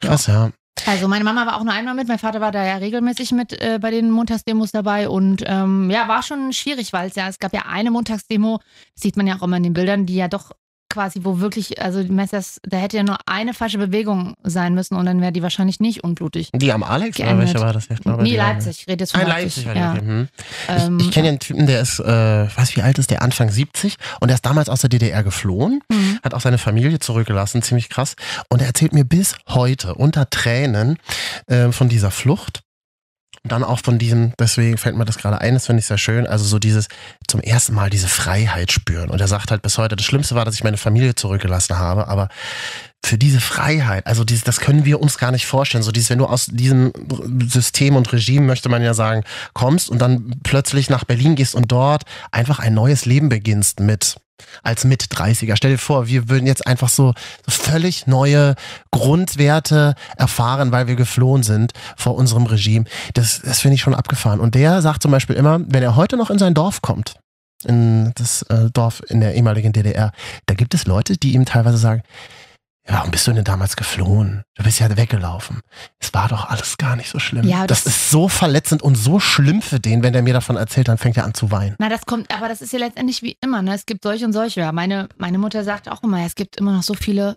Krass, 0.00 0.26
ja. 0.26 0.50
Also 0.86 1.06
meine 1.06 1.22
Mama 1.22 1.46
war 1.46 1.56
auch 1.56 1.64
nur 1.64 1.72
einmal 1.72 1.94
mit, 1.94 2.08
mein 2.08 2.18
Vater 2.18 2.40
war 2.40 2.50
da 2.50 2.64
ja 2.64 2.76
regelmäßig 2.76 3.32
mit 3.32 3.52
äh, 3.52 3.78
bei 3.80 3.90
den 3.90 4.10
Montagsdemos 4.10 4.72
dabei 4.72 5.08
und 5.08 5.44
ähm, 5.46 5.90
ja, 5.90 6.08
war 6.08 6.22
schon 6.22 6.52
schwierig, 6.52 6.92
weil 6.92 7.08
es 7.08 7.14
ja, 7.14 7.28
es 7.28 7.38
gab 7.38 7.52
ja 7.52 7.66
eine 7.68 7.90
Montagsdemo, 7.90 8.58
das 8.58 9.02
sieht 9.02 9.16
man 9.16 9.26
ja 9.26 9.36
auch 9.36 9.42
immer 9.42 9.58
in 9.58 9.62
den 9.62 9.74
Bildern, 9.74 10.06
die 10.06 10.16
ja 10.16 10.28
doch 10.28 10.52
quasi, 10.92 11.20
wo 11.24 11.40
wirklich, 11.40 11.82
also 11.82 12.02
die 12.02 12.12
Messers, 12.12 12.60
da 12.62 12.76
hätte 12.76 12.96
ja 12.98 13.02
nur 13.02 13.16
eine 13.26 13.54
falsche 13.54 13.78
Bewegung 13.78 14.34
sein 14.44 14.74
müssen 14.74 14.94
und 14.96 15.06
dann 15.06 15.20
wäre 15.20 15.32
die 15.32 15.42
wahrscheinlich 15.42 15.80
nicht 15.80 16.04
unblutig. 16.04 16.50
Die 16.54 16.70
am 16.72 16.82
Alex, 16.82 17.18
oder 17.18 17.26
Geändert. 17.28 17.46
welche 17.48 17.60
war 17.66 17.72
das? 17.72 17.88
Ich 17.90 18.00
glaube, 18.00 18.22
nee, 18.22 18.36
Leipzig, 18.36 18.80
ich 18.82 18.86
rede 18.88 19.02
jetzt 19.02 19.12
von 19.12 19.22
Ah, 19.22 19.28
Leipzig. 19.28 19.64
Leipzig 19.64 19.76
ja. 19.82 19.94
Hm. 19.94 20.28
Ähm, 20.68 20.98
Ich, 21.00 21.06
ich 21.06 21.10
kenne 21.12 21.26
ja 21.26 21.30
einen 21.30 21.40
Typen, 21.40 21.66
der 21.66 21.80
ist, 21.80 21.98
äh, 21.98 22.46
ich 22.46 22.56
weiß 22.56 22.76
wie 22.76 22.82
alt 22.82 22.98
ist 22.98 23.10
der, 23.10 23.22
Anfang 23.22 23.50
70 23.50 23.96
und 24.20 24.28
der 24.28 24.34
ist 24.36 24.44
damals 24.46 24.68
aus 24.68 24.80
der 24.82 24.90
DDR 24.90 25.22
geflohen, 25.24 25.80
Mhm. 25.90 26.18
hat 26.22 26.34
auch 26.34 26.40
seine 26.40 26.58
Familie 26.58 26.98
zurückgelassen, 26.98 27.62
ziemlich 27.62 27.88
krass. 27.88 28.14
Und 28.48 28.60
er 28.60 28.66
erzählt 28.68 28.92
mir 28.92 29.04
bis 29.04 29.36
heute 29.48 29.94
unter 29.94 30.28
Tränen 30.30 30.98
äh, 31.46 31.72
von 31.72 31.88
dieser 31.88 32.10
Flucht. 32.10 32.62
Und 33.44 33.50
dann 33.50 33.64
auch 33.64 33.80
von 33.80 33.98
diesem, 33.98 34.32
deswegen 34.38 34.78
fällt 34.78 34.96
mir 34.96 35.04
das 35.04 35.18
gerade 35.18 35.40
ein, 35.40 35.54
das 35.54 35.66
finde 35.66 35.80
ich 35.80 35.86
sehr 35.86 35.98
schön, 35.98 36.28
also 36.28 36.44
so 36.44 36.60
dieses 36.60 36.86
zum 37.26 37.40
ersten 37.40 37.74
Mal 37.74 37.90
diese 37.90 38.06
Freiheit 38.06 38.70
spüren. 38.70 39.10
Und 39.10 39.20
er 39.20 39.26
sagt 39.26 39.50
halt 39.50 39.62
bis 39.62 39.78
heute, 39.78 39.96
das 39.96 40.06
Schlimmste 40.06 40.36
war, 40.36 40.44
dass 40.44 40.54
ich 40.54 40.62
meine 40.62 40.76
Familie 40.76 41.16
zurückgelassen 41.16 41.76
habe, 41.76 42.06
aber 42.06 42.28
für 43.04 43.18
diese 43.18 43.40
Freiheit, 43.40 44.06
also 44.06 44.22
dieses, 44.22 44.44
das 44.44 44.60
können 44.60 44.84
wir 44.84 45.00
uns 45.00 45.18
gar 45.18 45.32
nicht 45.32 45.46
vorstellen. 45.46 45.82
So 45.82 45.90
dieses, 45.90 46.10
wenn 46.10 46.18
du 46.18 46.26
aus 46.26 46.46
diesem 46.46 46.92
System 47.48 47.96
und 47.96 48.12
Regime, 48.12 48.46
möchte 48.46 48.68
man 48.68 48.80
ja 48.80 48.94
sagen, 48.94 49.24
kommst 49.54 49.90
und 49.90 49.98
dann 49.98 50.36
plötzlich 50.44 50.88
nach 50.88 51.02
Berlin 51.02 51.34
gehst 51.34 51.56
und 51.56 51.72
dort 51.72 52.04
einfach 52.30 52.60
ein 52.60 52.74
neues 52.74 53.06
Leben 53.06 53.28
beginnst 53.28 53.80
mit 53.80 54.18
als 54.62 54.84
mit 54.84 55.04
30er. 55.04 55.56
Stell 55.56 55.72
dir 55.72 55.78
vor, 55.78 56.06
wir 56.06 56.28
würden 56.28 56.46
jetzt 56.46 56.66
einfach 56.66 56.88
so, 56.88 57.14
völlig 57.48 58.06
neue 58.06 58.54
Grundwerte 58.90 59.94
erfahren, 60.16 60.72
weil 60.72 60.86
wir 60.86 60.96
geflohen 60.96 61.42
sind 61.42 61.72
vor 61.96 62.14
unserem 62.14 62.46
Regime. 62.46 62.84
Das, 63.14 63.40
das 63.42 63.60
finde 63.60 63.76
ich 63.76 63.80
schon 63.80 63.94
abgefahren. 63.94 64.40
Und 64.40 64.54
der 64.54 64.82
sagt 64.82 65.02
zum 65.02 65.10
Beispiel 65.10 65.36
immer, 65.36 65.60
wenn 65.66 65.82
er 65.82 65.96
heute 65.96 66.16
noch 66.16 66.30
in 66.30 66.38
sein 66.38 66.54
Dorf 66.54 66.82
kommt, 66.82 67.16
in 67.64 68.12
das 68.14 68.42
äh, 68.42 68.70
Dorf 68.72 69.02
in 69.08 69.20
der 69.20 69.34
ehemaligen 69.34 69.72
DDR, 69.72 70.12
da 70.46 70.54
gibt 70.54 70.74
es 70.74 70.86
Leute, 70.86 71.16
die 71.16 71.34
ihm 71.34 71.44
teilweise 71.44 71.78
sagen, 71.78 72.02
ja, 72.88 72.94
warum 72.94 73.10
bist 73.12 73.26
du 73.26 73.32
denn 73.32 73.44
damals 73.44 73.76
geflohen? 73.76 74.42
Du 74.56 74.64
bist 74.64 74.80
ja 74.80 74.94
weggelaufen. 74.96 75.60
Es 76.00 76.12
war 76.14 76.28
doch 76.28 76.46
alles 76.48 76.76
gar 76.78 76.96
nicht 76.96 77.08
so 77.10 77.18
schlimm. 77.18 77.46
Ja, 77.46 77.66
das, 77.66 77.84
das- 77.84 77.94
ist 77.94 78.10
so 78.10 78.28
verletzend 78.28 78.82
und 78.82 78.96
so 78.96 79.20
schlimm 79.20 79.62
für 79.62 79.78
den, 79.80 80.02
wenn 80.02 80.12
der 80.12 80.22
mir 80.22 80.32
davon 80.34 80.56
erzählt, 80.56 80.88
dann 80.88 80.98
fängt 80.98 81.16
er 81.16 81.24
an 81.24 81.34
zu 81.34 81.50
weinen. 81.50 81.76
Na, 81.78 81.88
das 81.88 82.06
kommt, 82.06 82.34
aber 82.34 82.48
das 82.48 82.60
ist 82.60 82.72
ja 82.72 82.78
letztendlich 82.80 83.22
wie 83.22 83.36
immer, 83.40 83.62
ne? 83.62 83.74
Es 83.74 83.86
gibt 83.86 84.02
solche 84.02 84.24
und 84.24 84.32
solche. 84.32 84.60
Ja, 84.60 84.72
meine, 84.72 85.08
meine 85.16 85.38
Mutter 85.38 85.62
sagt 85.64 85.88
auch 85.88 86.02
immer, 86.02 86.24
es 86.26 86.34
gibt 86.34 86.56
immer 86.56 86.72
noch 86.72 86.82
so 86.82 86.94
viele 86.94 87.36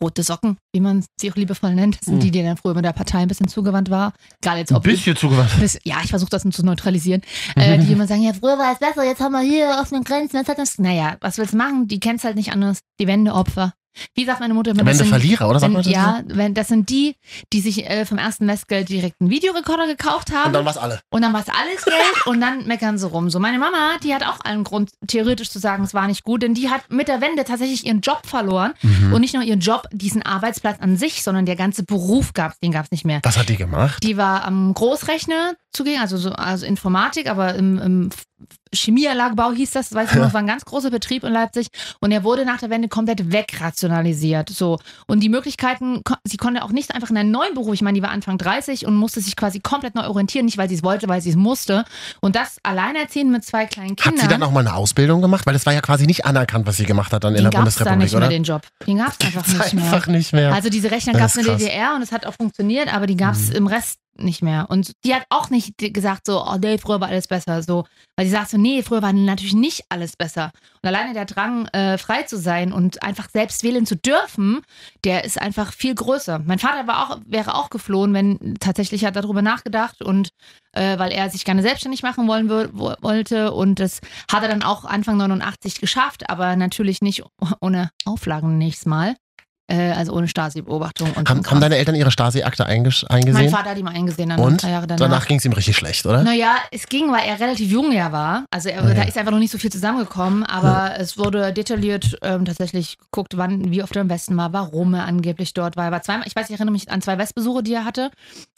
rote 0.00 0.22
Socken, 0.22 0.56
wie 0.72 0.80
man 0.80 1.04
sie 1.20 1.30
auch 1.30 1.36
liebevoll 1.36 1.74
nennt. 1.74 1.96
Das 2.00 2.06
sind 2.06 2.14
Mhm. 2.16 2.20
die, 2.20 2.30
die 2.30 2.42
dann 2.42 2.56
früher 2.56 2.74
mit 2.74 2.84
der 2.84 2.92
Partei 2.94 3.18
ein 3.18 3.28
bisschen 3.28 3.48
zugewandt 3.48 3.90
war. 3.90 4.14
Egal 4.42 4.56
jetzt 4.58 4.72
ob 4.72 4.82
zugewandt. 5.16 5.50
Bis, 5.60 5.78
ja, 5.84 5.96
ich 6.02 6.08
versuche 6.10 6.30
das 6.30 6.44
nur 6.44 6.52
zu 6.52 6.64
neutralisieren. 6.64 7.20
Äh, 7.56 7.78
die 7.78 7.92
immer 7.92 8.06
sagen, 8.06 8.22
ja, 8.22 8.32
früher 8.32 8.58
war 8.58 8.72
es 8.72 8.78
besser, 8.78 9.04
jetzt 9.04 9.20
haben 9.20 9.32
wir 9.32 9.40
hier 9.42 9.76
offene 9.80 10.02
Grenzen, 10.02 10.36
jetzt 10.38 10.48
hat 10.48 10.58
das. 10.58 10.78
Naja, 10.78 11.16
was 11.20 11.36
willst 11.38 11.52
du 11.52 11.58
machen? 11.58 11.88
Die 11.88 12.00
kennst 12.00 12.24
halt 12.24 12.36
nicht 12.36 12.52
anders. 12.52 12.78
Die 13.00 13.06
Wendeopfer. 13.06 13.74
Wie 14.14 14.24
sagt 14.24 14.40
meine 14.40 14.54
Mutter 14.54 14.70
immer, 14.72 14.80
das 14.80 14.86
Wende 14.86 14.98
sind- 15.04 15.08
Verlierer, 15.08 15.48
oder? 15.48 15.60
Wenn, 15.60 15.74
das 15.74 15.86
ja, 15.86 16.22
wenn, 16.26 16.54
das 16.54 16.68
sind 16.68 16.88
die, 16.90 17.16
die 17.52 17.60
sich 17.60 17.88
äh, 17.88 18.04
vom 18.06 18.18
ersten 18.18 18.46
Westgeld 18.48 18.88
direkt 18.88 19.20
einen 19.20 19.30
Videorekorder 19.30 19.86
gekauft 19.86 20.32
haben. 20.32 20.48
Und 20.48 20.52
dann 20.54 20.64
war's 20.64 20.76
alle. 20.78 21.00
Und 21.10 21.22
dann 21.22 21.32
war 21.32 21.40
es 21.40 21.48
alles 21.48 21.84
Geld 21.84 22.26
und 22.26 22.40
dann 22.40 22.66
meckern 22.66 22.98
sie 22.98 23.06
rum. 23.08 23.30
So, 23.30 23.38
meine 23.38 23.58
Mama, 23.58 23.96
die 24.02 24.14
hat 24.14 24.26
auch 24.26 24.40
einen 24.40 24.64
Grund, 24.64 24.90
theoretisch 25.06 25.50
zu 25.50 25.58
sagen, 25.58 25.84
es 25.84 25.94
war 25.94 26.06
nicht 26.06 26.24
gut, 26.24 26.42
denn 26.42 26.54
die 26.54 26.70
hat 26.70 26.90
mit 26.90 27.08
der 27.08 27.20
Wende 27.20 27.44
tatsächlich 27.44 27.86
ihren 27.86 28.00
Job 28.00 28.26
verloren. 28.26 28.72
Mhm. 28.82 29.12
Und 29.12 29.20
nicht 29.20 29.34
nur 29.34 29.42
ihren 29.42 29.60
Job, 29.60 29.86
diesen 29.92 30.22
Arbeitsplatz 30.22 30.80
an 30.80 30.96
sich, 30.96 31.22
sondern 31.22 31.46
der 31.46 31.56
ganze 31.56 31.82
Beruf 31.84 32.32
gab 32.32 32.52
es, 32.52 32.58
den 32.60 32.72
gab 32.72 32.84
es 32.86 32.90
nicht 32.90 33.04
mehr. 33.04 33.20
Was 33.22 33.36
hat 33.36 33.48
die 33.48 33.56
gemacht? 33.56 34.02
Die 34.02 34.16
war 34.16 34.44
am 34.44 34.72
Großrechner 34.74 35.54
zugegen, 35.72 36.00
also, 36.00 36.16
so, 36.16 36.32
also 36.32 36.66
Informatik, 36.66 37.28
aber 37.30 37.54
im, 37.54 37.78
im 37.78 38.10
Chemieanlagebau 38.74 39.52
hieß 39.52 39.70
das, 39.72 39.92
weiß 39.94 40.10
ich 40.10 40.16
noch, 40.16 40.24
das 40.24 40.34
war 40.34 40.40
ein 40.40 40.46
ganz 40.46 40.64
großer 40.64 40.90
Betrieb 40.90 41.22
in 41.24 41.32
Leipzig 41.32 41.68
und 42.00 42.10
er 42.10 42.24
wurde 42.24 42.44
nach 42.44 42.58
der 42.58 42.70
Wende 42.70 42.88
komplett 42.88 43.30
wegrationalisiert. 43.30 44.48
So. 44.50 44.78
Und 45.06 45.20
die 45.20 45.28
Möglichkeiten, 45.28 46.02
sie 46.24 46.36
konnte 46.38 46.62
auch 46.64 46.70
nicht 46.70 46.94
einfach 46.94 47.10
in 47.10 47.16
einen 47.16 47.30
neuen 47.30 47.54
Beruf, 47.54 47.74
ich 47.74 47.82
meine, 47.82 47.96
die 47.96 48.02
war 48.02 48.10
Anfang 48.10 48.38
30 48.38 48.86
und 48.86 48.96
musste 48.96 49.20
sich 49.20 49.36
quasi 49.36 49.60
komplett 49.60 49.94
neu 49.94 50.06
orientieren, 50.06 50.46
nicht 50.46 50.58
weil 50.58 50.68
sie 50.68 50.74
es 50.76 50.82
wollte, 50.82 51.08
weil 51.08 51.20
sie 51.20 51.30
es 51.30 51.36
musste. 51.36 51.84
Und 52.20 52.34
das 52.34 52.56
alleinerziehend 52.62 53.30
mit 53.30 53.44
zwei 53.44 53.66
kleinen 53.66 53.96
Kindern. 53.96 54.14
Hat 54.14 54.20
sie 54.22 54.28
dann 54.28 54.42
auch 54.42 54.50
mal 54.50 54.60
eine 54.60 54.74
Ausbildung 54.74 55.20
gemacht? 55.20 55.46
Weil 55.46 55.52
das 55.54 55.66
war 55.66 55.72
ja 55.72 55.80
quasi 55.80 56.06
nicht 56.06 56.24
anerkannt, 56.24 56.66
was 56.66 56.76
sie 56.78 56.84
gemacht 56.86 57.12
hat 57.12 57.24
dann 57.24 57.34
in 57.34 57.42
der 57.42 57.48
es 57.48 57.52
da 57.52 57.58
Bundesrepublik, 57.58 57.98
nicht 58.04 58.12
mehr, 58.12 58.18
oder? 58.20 58.28
den 58.28 58.42
Job. 58.44 58.62
Den 58.86 58.98
gab 58.98 59.12
es 59.12 59.20
einfach 59.26 59.44
nicht 59.64 59.74
mehr. 59.74 59.84
einfach 59.84 60.06
nicht 60.08 60.32
mehr. 60.32 60.54
Also 60.54 60.68
diese 60.70 60.90
Rechner 60.90 61.12
gab 61.12 61.26
es 61.26 61.36
in 61.36 61.44
der. 61.44 61.56
DDR 61.56 61.94
und 61.94 62.02
es 62.02 62.10
hat 62.12 62.26
auch 62.26 62.34
funktioniert, 62.34 62.92
aber 62.92 63.06
die 63.06 63.16
gab 63.16 63.34
es 63.34 63.50
Mhm. 63.50 63.56
im 63.56 63.66
Rest 63.66 63.98
nicht 64.16 64.42
mehr. 64.42 64.66
Und 64.68 64.92
die 65.04 65.14
hat 65.14 65.24
auch 65.30 65.50
nicht 65.50 65.78
gesagt 65.78 66.26
so, 66.26 66.44
oh 66.44 66.56
nee, 66.60 66.78
früher 66.78 67.00
war 67.00 67.08
alles 67.08 67.28
besser. 67.28 67.62
So, 67.62 67.84
weil 68.16 68.26
sie 68.26 68.32
sagt 68.32 68.50
so, 68.50 68.58
nee, 68.58 68.82
früher 68.82 69.02
war 69.02 69.12
natürlich 69.12 69.54
nicht 69.54 69.84
alles 69.88 70.16
besser. 70.16 70.50
Und 70.82 70.88
alleine 70.88 71.14
der 71.14 71.24
Drang, 71.24 71.66
äh, 71.68 71.98
frei 71.98 72.22
zu 72.24 72.36
sein 72.38 72.72
und 72.72 73.02
einfach 73.02 73.28
selbst 73.30 73.62
wählen 73.62 73.86
zu 73.86 73.96
dürfen, 73.96 74.60
der 75.04 75.24
ist 75.24 75.40
einfach 75.40 75.72
viel 75.72 75.94
größer. 75.94 76.40
Mein 76.40 76.58
Vater 76.58 76.86
war 76.86 77.10
auch, 77.10 77.20
wäre 77.26 77.54
auch 77.54 77.70
geflohen, 77.70 78.12
wenn 78.14 78.56
tatsächlich 78.60 79.04
hat 79.04 79.16
er 79.16 79.22
darüber 79.22 79.42
nachgedacht 79.42 80.02
und 80.02 80.30
äh, 80.72 80.98
weil 80.98 81.12
er 81.12 81.30
sich 81.30 81.44
gerne 81.44 81.62
selbstständig 81.62 82.02
machen 82.02 82.26
wollen 82.28 82.48
wo- 82.50 82.94
wollte. 83.00 83.52
Und 83.52 83.78
das 83.80 84.00
hat 84.30 84.42
er 84.42 84.48
dann 84.48 84.62
auch 84.62 84.84
Anfang 84.84 85.16
89 85.16 85.80
geschafft, 85.80 86.28
aber 86.30 86.56
natürlich 86.56 87.00
nicht 87.02 87.22
ohne 87.60 87.90
Auflagen 88.04 88.58
nächstes 88.58 88.86
Mal. 88.86 89.16
Äh, 89.72 89.92
also 89.92 90.12
ohne 90.12 90.28
Stasi-Beobachtung. 90.28 91.10
und 91.12 91.30
Haben, 91.30 91.46
haben 91.46 91.60
deine 91.62 91.76
Eltern 91.76 91.94
ihre 91.94 92.10
Stasi-Akte 92.10 92.66
eingesch- 92.68 93.06
Mein 93.08 93.20
eingesehen? 93.20 93.48
Vater 93.48 93.70
hat 93.70 93.78
ihn 93.78 93.84
mal 93.86 93.94
eingesehen, 93.94 94.28
dann 94.28 94.38
Und? 94.38 94.62
drei 94.62 94.70
Jahre 94.70 94.86
danach. 94.86 95.00
Danach 95.08 95.26
ging 95.26 95.38
es 95.38 95.44
ihm 95.46 95.52
richtig 95.52 95.76
schlecht, 95.76 96.04
oder? 96.04 96.22
Naja, 96.22 96.56
es 96.70 96.86
ging, 96.88 97.10
weil 97.10 97.26
er 97.26 97.40
relativ 97.40 97.70
jung 97.70 97.90
ja 97.90 98.12
war. 98.12 98.44
Also 98.50 98.68
er, 98.68 98.86
Ja. 98.86 98.92
da 98.94 99.02
ist 99.04 99.16
einfach 99.16 99.32
noch 99.32 99.38
nicht 99.38 99.50
so 99.50 99.56
viel 99.56 99.72
zusammengekommen, 99.72 100.44
aber 100.44 100.98
es 100.98 101.16
wurde 101.16 101.54
detailliert 101.54 102.18
ähm, 102.20 102.44
tatsächlich 102.44 102.98
geguckt, 102.98 103.38
wann, 103.38 103.70
wie 103.70 103.82
oft 103.82 103.96
er 103.96 104.02
im 104.02 104.10
Westen 104.10 104.36
war, 104.36 104.52
warum 104.52 104.92
er 104.92 105.04
angeblich 105.06 105.54
dort 105.54 105.76
war. 105.78 105.86
Er 105.86 105.90
war 105.92 106.02
zweimal, 106.02 106.26
ich 106.26 106.36
weiß, 106.36 106.50
ich 106.50 106.54
erinnere 106.56 106.72
mich 106.72 106.90
an 106.90 107.00
zwei 107.00 107.16
Westbesuche, 107.16 107.62
die 107.62 107.72
er 107.72 107.86
hatte. 107.86 108.10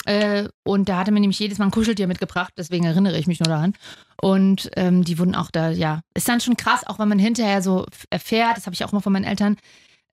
Äh, 0.06 0.48
und 0.64 0.88
da 0.88 0.98
hat 0.98 1.06
er 1.08 1.12
mir 1.12 1.20
nämlich 1.20 1.38
jedes 1.38 1.58
Mal 1.58 1.66
ein 1.66 1.70
Kuscheltier 1.70 2.08
mitgebracht, 2.08 2.52
deswegen 2.58 2.86
erinnere 2.86 3.16
ich 3.18 3.28
mich 3.28 3.38
nur 3.38 3.48
daran. 3.54 3.74
Und 4.20 4.70
ähm, 4.76 5.04
die 5.04 5.18
wurden 5.18 5.34
auch 5.34 5.50
da, 5.52 5.68
ja, 5.70 6.00
ist 6.14 6.28
dann 6.28 6.40
schon 6.40 6.56
krass, 6.56 6.84
auch 6.86 6.98
wenn 6.98 7.08
man 7.08 7.18
hinterher 7.18 7.62
so 7.62 7.86
erfährt, 8.10 8.56
das 8.56 8.66
habe 8.66 8.74
ich 8.74 8.84
auch 8.84 8.92
mal 8.92 9.00
von 9.00 9.12
meinen 9.12 9.24
Eltern 9.24 9.56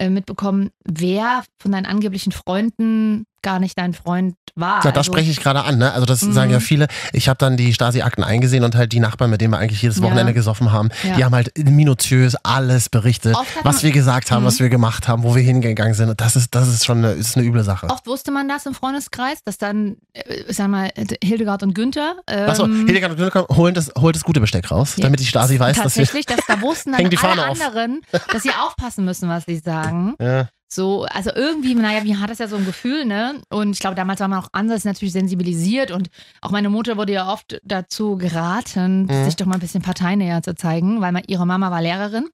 mitbekommen, 0.09 0.71
wer 0.83 1.43
von 1.59 1.71
deinen 1.71 1.85
angeblichen 1.85 2.31
Freunden 2.31 3.25
gar 3.41 3.59
nicht 3.59 3.77
dein 3.77 3.93
Freund 3.93 4.35
war. 4.55 4.81
Na, 4.83 4.91
da 4.91 4.99
Also- 4.99 5.11
spreche 5.11 5.31
ich 5.31 5.39
gerade 5.39 5.63
an, 5.63 5.77
ne? 5.77 5.93
Also 5.93 6.05
das 6.05 6.21
Mhm. 6.21 6.33
sagen 6.33 6.51
ja 6.51 6.59
viele. 6.59 6.87
Ich 7.13 7.29
habe 7.29 7.37
dann 7.37 7.57
die 7.57 7.73
Stasi-Akten 7.73 8.23
eingesehen 8.23 8.63
und 8.63 8.75
halt 8.75 8.91
die 8.91 8.99
Nachbarn, 8.99 9.29
mit 9.29 9.39
denen 9.41 9.53
wir 9.53 9.59
eigentlich 9.59 9.81
jedes 9.81 9.97
Ja. 9.97 10.03
Wochenende 10.03 10.33
gesoffen 10.33 10.71
haben, 10.71 10.89
Ja. 11.03 11.15
die 11.15 11.23
haben 11.25 11.33
halt 11.33 11.51
minutiös 11.57 12.35
alles 12.43 12.89
berichtet, 12.89 13.35
was 13.63 13.83
wir 13.83 13.91
gesagt 13.91 14.31
haben, 14.31 14.43
Mhm. 14.43 14.47
was 14.47 14.59
wir 14.59 14.69
gemacht 14.69 15.07
haben, 15.07 15.23
wo 15.23 15.35
wir 15.35 15.41
hingegangen 15.41 15.93
sind. 15.93 16.09
Und 16.09 16.19
das 16.21 16.35
ist, 16.35 16.53
das 16.53 16.67
ist 16.67 16.85
schon 16.85 16.99
eine, 16.99 17.11
ist 17.13 17.37
eine 17.37 17.45
üble 17.45 17.63
Sache. 17.63 17.87
Oft 17.89 18.05
wusste 18.07 18.31
man 18.31 18.47
das 18.49 18.65
im 18.65 18.73
Freundeskreis, 18.73 19.43
dass 19.43 19.57
dann, 19.57 19.95
äh, 20.13 20.43
ich 20.49 20.55
sag 20.57 20.67
mal, 20.67 20.91
Hildegard 21.23 21.63
und 21.63 21.73
Günther. 21.73 22.15
Ähm, 22.27 22.49
Achso, 22.49 22.65
Hildegard 22.67 23.11
und 23.13 23.17
Günther 23.17 23.45
holen 23.55 23.73
das, 23.73 23.91
holt 23.97 24.15
das 24.15 24.23
gute 24.23 24.39
Besteck 24.41 24.69
raus, 24.71 24.95
Ja, 24.97 25.03
damit 25.03 25.19
die 25.19 25.25
Stasi 25.25 25.59
weiß, 25.59 25.77
dass 25.77 25.95
wir. 25.95 26.03
tatsächlich, 26.03 26.25
dass 26.25 26.45
da 26.47 26.61
wussten 26.61 26.91
dann 26.97 27.05
alle 27.05 27.49
auf. 27.49 27.61
anderen, 27.61 28.01
dass 28.31 28.43
sie 28.43 28.51
aufpassen 28.51 29.05
müssen, 29.05 29.29
was 29.29 29.45
sie 29.45 29.57
sagen. 29.59 30.15
Ja. 30.19 30.49
So, 30.73 31.03
also 31.03 31.31
irgendwie, 31.35 31.75
naja, 31.75 32.03
wie 32.05 32.15
hat 32.15 32.29
das 32.29 32.37
ja 32.39 32.47
so 32.47 32.55
ein 32.55 32.65
Gefühl, 32.65 33.03
ne? 33.03 33.41
Und 33.49 33.71
ich 33.71 33.79
glaube, 33.79 33.95
damals 33.95 34.21
war 34.21 34.29
man 34.29 34.39
auch 34.39 34.47
anders 34.53 34.85
natürlich 34.85 35.11
sensibilisiert 35.11 35.91
und 35.91 36.09
auch 36.39 36.51
meine 36.51 36.69
Mutter 36.69 36.95
wurde 36.95 37.11
ja 37.11 37.27
oft 37.31 37.59
dazu 37.65 38.15
geraten, 38.17 39.03
Mhm. 39.07 39.25
sich 39.25 39.35
doch 39.35 39.45
mal 39.45 39.55
ein 39.55 39.59
bisschen 39.59 39.81
parteinäher 39.81 40.41
zu 40.41 40.55
zeigen, 40.55 41.01
weil 41.01 41.21
ihre 41.27 41.45
Mama 41.45 41.71
war 41.71 41.81
Lehrerin. 41.81 42.29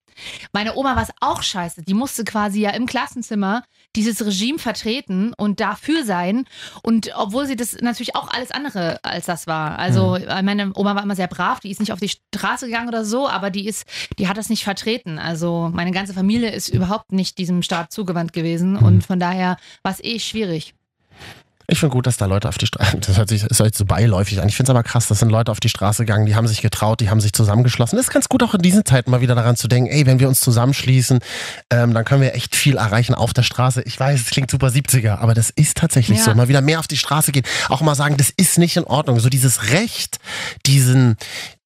Meine 0.54 0.76
Oma 0.76 0.96
war 0.96 1.04
es 1.04 1.10
auch 1.20 1.42
scheiße. 1.42 1.82
Die 1.84 1.94
musste 1.96 2.24
quasi 2.26 2.62
ja 2.62 2.72
im 2.72 2.86
Klassenzimmer 2.86 3.64
dieses 3.96 4.24
Regime 4.26 4.60
vertreten 4.60 5.34
und 5.38 5.60
dafür 5.60 6.04
sein. 6.04 6.46
Und 6.84 7.12
obwohl 7.16 7.48
sie 7.48 7.56
das 7.56 7.78
natürlich 7.82 8.16
auch 8.16 8.30
alles 8.30 8.52
andere 8.52 9.04
als 9.04 9.26
das 9.26 9.48
war. 9.48 9.80
Also 9.80 10.16
äh, 10.16 10.42
meine 10.44 10.72
Oma 10.76 10.96
war 10.96 11.04
immer 11.04 11.16
sehr 11.16 11.28
brav, 11.28 11.60
die 11.60 11.72
ist 11.72 11.80
nicht 11.80 11.92
auf 11.92 12.00
die 12.00 12.12
Straße 12.36 12.68
gegangen 12.68 12.90
oder 12.90 13.06
so, 13.06 13.28
aber 13.28 13.50
die 13.50 13.68
ist, 13.68 13.86
die 14.20 14.28
hat 14.28 14.38
das 14.38 14.50
nicht 14.50 14.64
vertreten. 14.64 15.18
Also 15.18 15.72
meine 15.74 15.92
ganze 15.92 16.14
Familie 16.14 16.52
ist 16.52 16.70
überhaupt 16.70 17.12
nicht 17.12 17.38
diesem 17.38 17.64
Staat 17.64 17.92
zugewandt 17.92 18.34
gewesen 18.34 18.76
und 18.76 19.06
von 19.06 19.20
daher 19.20 19.58
war 19.84 19.92
es 19.92 20.04
eh 20.04 20.20
schwierig. 20.20 20.74
Ich 21.70 21.80
finde 21.80 21.92
gut, 21.94 22.08
dass 22.08 22.16
da 22.16 22.26
Leute 22.28 22.48
auf 22.48 22.58
die 22.58 22.66
Straße, 22.66 22.98
das 23.02 23.18
hört 23.18 23.28
sich, 23.28 23.44
das 23.46 23.60
hört 23.60 23.74
sich 23.74 23.78
so 23.78 23.84
beiläufig 23.86 24.42
an. 24.42 24.48
Ich 24.48 24.56
finde 24.56 24.72
es 24.72 24.76
aber 24.76 24.84
krass, 24.84 25.08
das 25.08 25.20
sind 25.20 25.30
Leute 25.30 25.52
auf 25.52 25.60
die 25.60 25.68
Straße 25.68 26.06
gegangen, 26.06 26.26
die 26.26 26.34
haben 26.36 26.48
sich 26.48 26.62
getraut, 26.62 27.02
die 27.02 27.10
haben 27.10 27.20
sich 27.20 27.34
zusammengeschlossen. 27.34 27.98
Das 27.98 28.08
ist 28.08 28.14
ganz 28.14 28.30
gut 28.30 28.42
auch 28.42 28.54
in 28.54 28.62
diesen 28.62 28.86
Zeiten 28.86 29.12
mal 29.12 29.20
wieder 29.20 29.36
daran 29.36 29.58
zu 29.58 29.68
denken, 29.68 29.90
ey, 29.92 30.06
wenn 30.06 30.20
wir 30.22 30.30
uns 30.30 30.40
zusammenschließen, 30.40 31.20
ähm, 31.70 31.94
dann 31.94 32.06
können 32.06 32.22
wir 32.22 32.36
echt 32.36 32.56
viel 32.56 32.78
erreichen 32.78 33.14
auf 33.16 33.34
der 33.34 33.44
Straße. 33.44 33.82
Ich 33.84 34.00
weiß, 34.00 34.22
es 34.22 34.30
klingt 34.30 34.50
super 34.50 34.68
70er, 34.68 35.18
aber 35.18 35.34
das 35.34 35.50
ist 35.50 35.78
tatsächlich 35.78 36.20
Ja. 36.20 36.24
so. 36.24 36.36
Mal 36.36 36.48
wieder 36.48 36.62
mehr 36.62 36.80
auf 36.80 36.88
die 36.88 36.98
Straße 36.98 37.34
gehen, 37.34 37.44
auch 37.68 37.82
mal 37.82 37.96
sagen, 37.96 38.16
das 38.16 38.30
ist 38.30 38.58
nicht 38.58 38.78
in 38.78 38.86
Ordnung. 38.86 39.20
So 39.20 39.28
dieses 39.28 39.72
Recht, 39.72 40.20
diesen, 40.66 41.18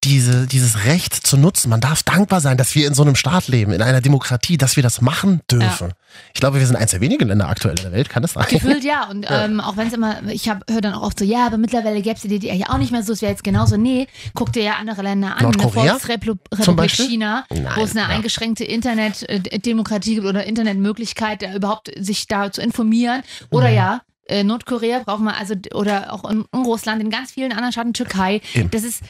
diese, 0.04 0.46
dieses 0.46 0.84
Recht 0.84 1.14
zu 1.14 1.36
nutzen. 1.36 1.70
Man 1.70 1.80
darf 1.80 2.02
dankbar 2.02 2.40
sein, 2.40 2.56
dass 2.56 2.74
wir 2.74 2.86
in 2.86 2.94
so 2.94 3.02
einem 3.02 3.14
Staat 3.14 3.48
leben, 3.48 3.72
in 3.72 3.82
einer 3.82 4.00
Demokratie, 4.00 4.56
dass 4.56 4.76
wir 4.76 4.82
das 4.82 5.00
machen 5.00 5.40
dürfen. 5.50 5.92
Ich 6.34 6.40
glaube, 6.40 6.58
wir 6.58 6.66
sind 6.66 6.76
eins 6.76 6.90
der 6.90 7.00
wenigen 7.00 7.28
Länder 7.28 7.48
aktuell 7.48 7.76
in 7.76 7.84
der 7.84 7.92
Welt, 7.92 8.08
kann 8.08 8.22
das 8.22 8.32
sein? 8.32 8.46
Gefühlt 8.48 8.84
ja. 8.84 9.08
Und 9.08 9.26
ähm, 9.28 9.60
auch 9.60 9.76
wenn 9.76 9.88
es 9.88 9.94
immer, 9.94 10.22
ich 10.28 10.48
höre 10.48 10.80
dann 10.80 10.94
auch 10.94 11.02
oft 11.02 11.18
so, 11.18 11.24
ja, 11.24 11.46
aber 11.46 11.56
mittlerweile 11.56 12.02
gäbe 12.02 12.16
es 12.16 12.22
die 12.22 12.28
DDR 12.28 12.54
ja 12.54 12.70
auch 12.70 12.78
nicht 12.78 12.90
mehr 12.90 13.02
so, 13.02 13.12
es 13.12 13.22
wäre 13.22 13.30
jetzt 13.30 13.44
genauso. 13.44 13.76
Nee, 13.76 14.08
guck 14.34 14.52
dir 14.52 14.62
ja 14.62 14.72
andere 14.74 15.02
Länder 15.02 15.36
an. 15.36 15.44
Nordkorea? 15.44 15.92
Volksrepublik 15.92 16.38
Zum 16.50 16.58
Republik 16.58 16.76
Beispiel? 16.76 17.06
China, 17.06 17.44
wo 17.76 17.82
es 17.82 17.92
eine 17.92 18.00
ja. 18.00 18.08
eingeschränkte 18.08 18.64
Internetdemokratie 18.64 20.16
gibt 20.16 20.26
oder 20.26 20.44
Internetmöglichkeit, 20.44 21.42
da 21.42 21.54
überhaupt 21.54 21.90
sich 21.96 22.26
da 22.26 22.50
zu 22.50 22.60
informieren. 22.60 23.22
Oder 23.50 23.68
Mhm. 23.68 23.76
ja, 23.76 24.00
äh, 24.26 24.44
Nordkorea 24.44 25.00
brauchen 25.04 25.24
wir, 25.24 25.36
also, 25.36 25.54
oder 25.74 26.12
auch 26.12 26.28
in, 26.28 26.44
in 26.52 26.60
Russland, 26.62 27.02
in 27.02 27.10
ganz 27.10 27.32
vielen 27.32 27.52
anderen 27.52 27.72
Staaten, 27.72 27.92
Türkei. 27.92 28.40
Eben. 28.54 28.70
Das 28.70 28.82
ist. 28.82 29.02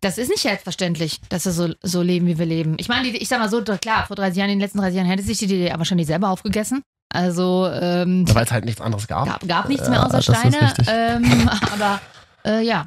Das 0.00 0.16
ist 0.16 0.28
nicht 0.28 0.40
selbstverständlich, 0.40 1.20
dass 1.28 1.44
wir 1.44 1.52
so, 1.52 1.74
so 1.82 2.02
leben, 2.02 2.26
wie 2.26 2.38
wir 2.38 2.46
leben. 2.46 2.76
Ich 2.78 2.88
meine, 2.88 3.08
ich 3.08 3.28
sag 3.28 3.38
mal 3.38 3.50
so, 3.50 3.62
klar, 3.62 4.06
vor 4.06 4.16
30 4.16 4.38
Jahren, 4.38 4.50
in 4.50 4.58
den 4.58 4.62
letzten 4.62 4.78
30 4.78 4.96
Jahren 4.96 5.06
hätte 5.06 5.22
sich 5.22 5.38
die 5.38 5.46
DDR 5.46 5.78
wahrscheinlich 5.78 6.06
selber 6.06 6.30
aufgegessen. 6.30 6.82
Also, 7.12 7.68
ähm, 7.68 8.24
Weil 8.34 8.44
es 8.44 8.52
halt 8.52 8.64
nichts 8.64 8.80
anderes 8.80 9.06
gab. 9.08 9.26
gab, 9.26 9.46
gab 9.46 9.68
nichts 9.68 9.88
mehr 9.88 9.98
Ja, 9.98 10.06
außer 10.06 10.18
ist 10.18 10.24
Steine. 10.24 10.72
Ähm, 10.86 11.50
aber 11.72 12.00
äh, 12.44 12.62
ja. 12.64 12.86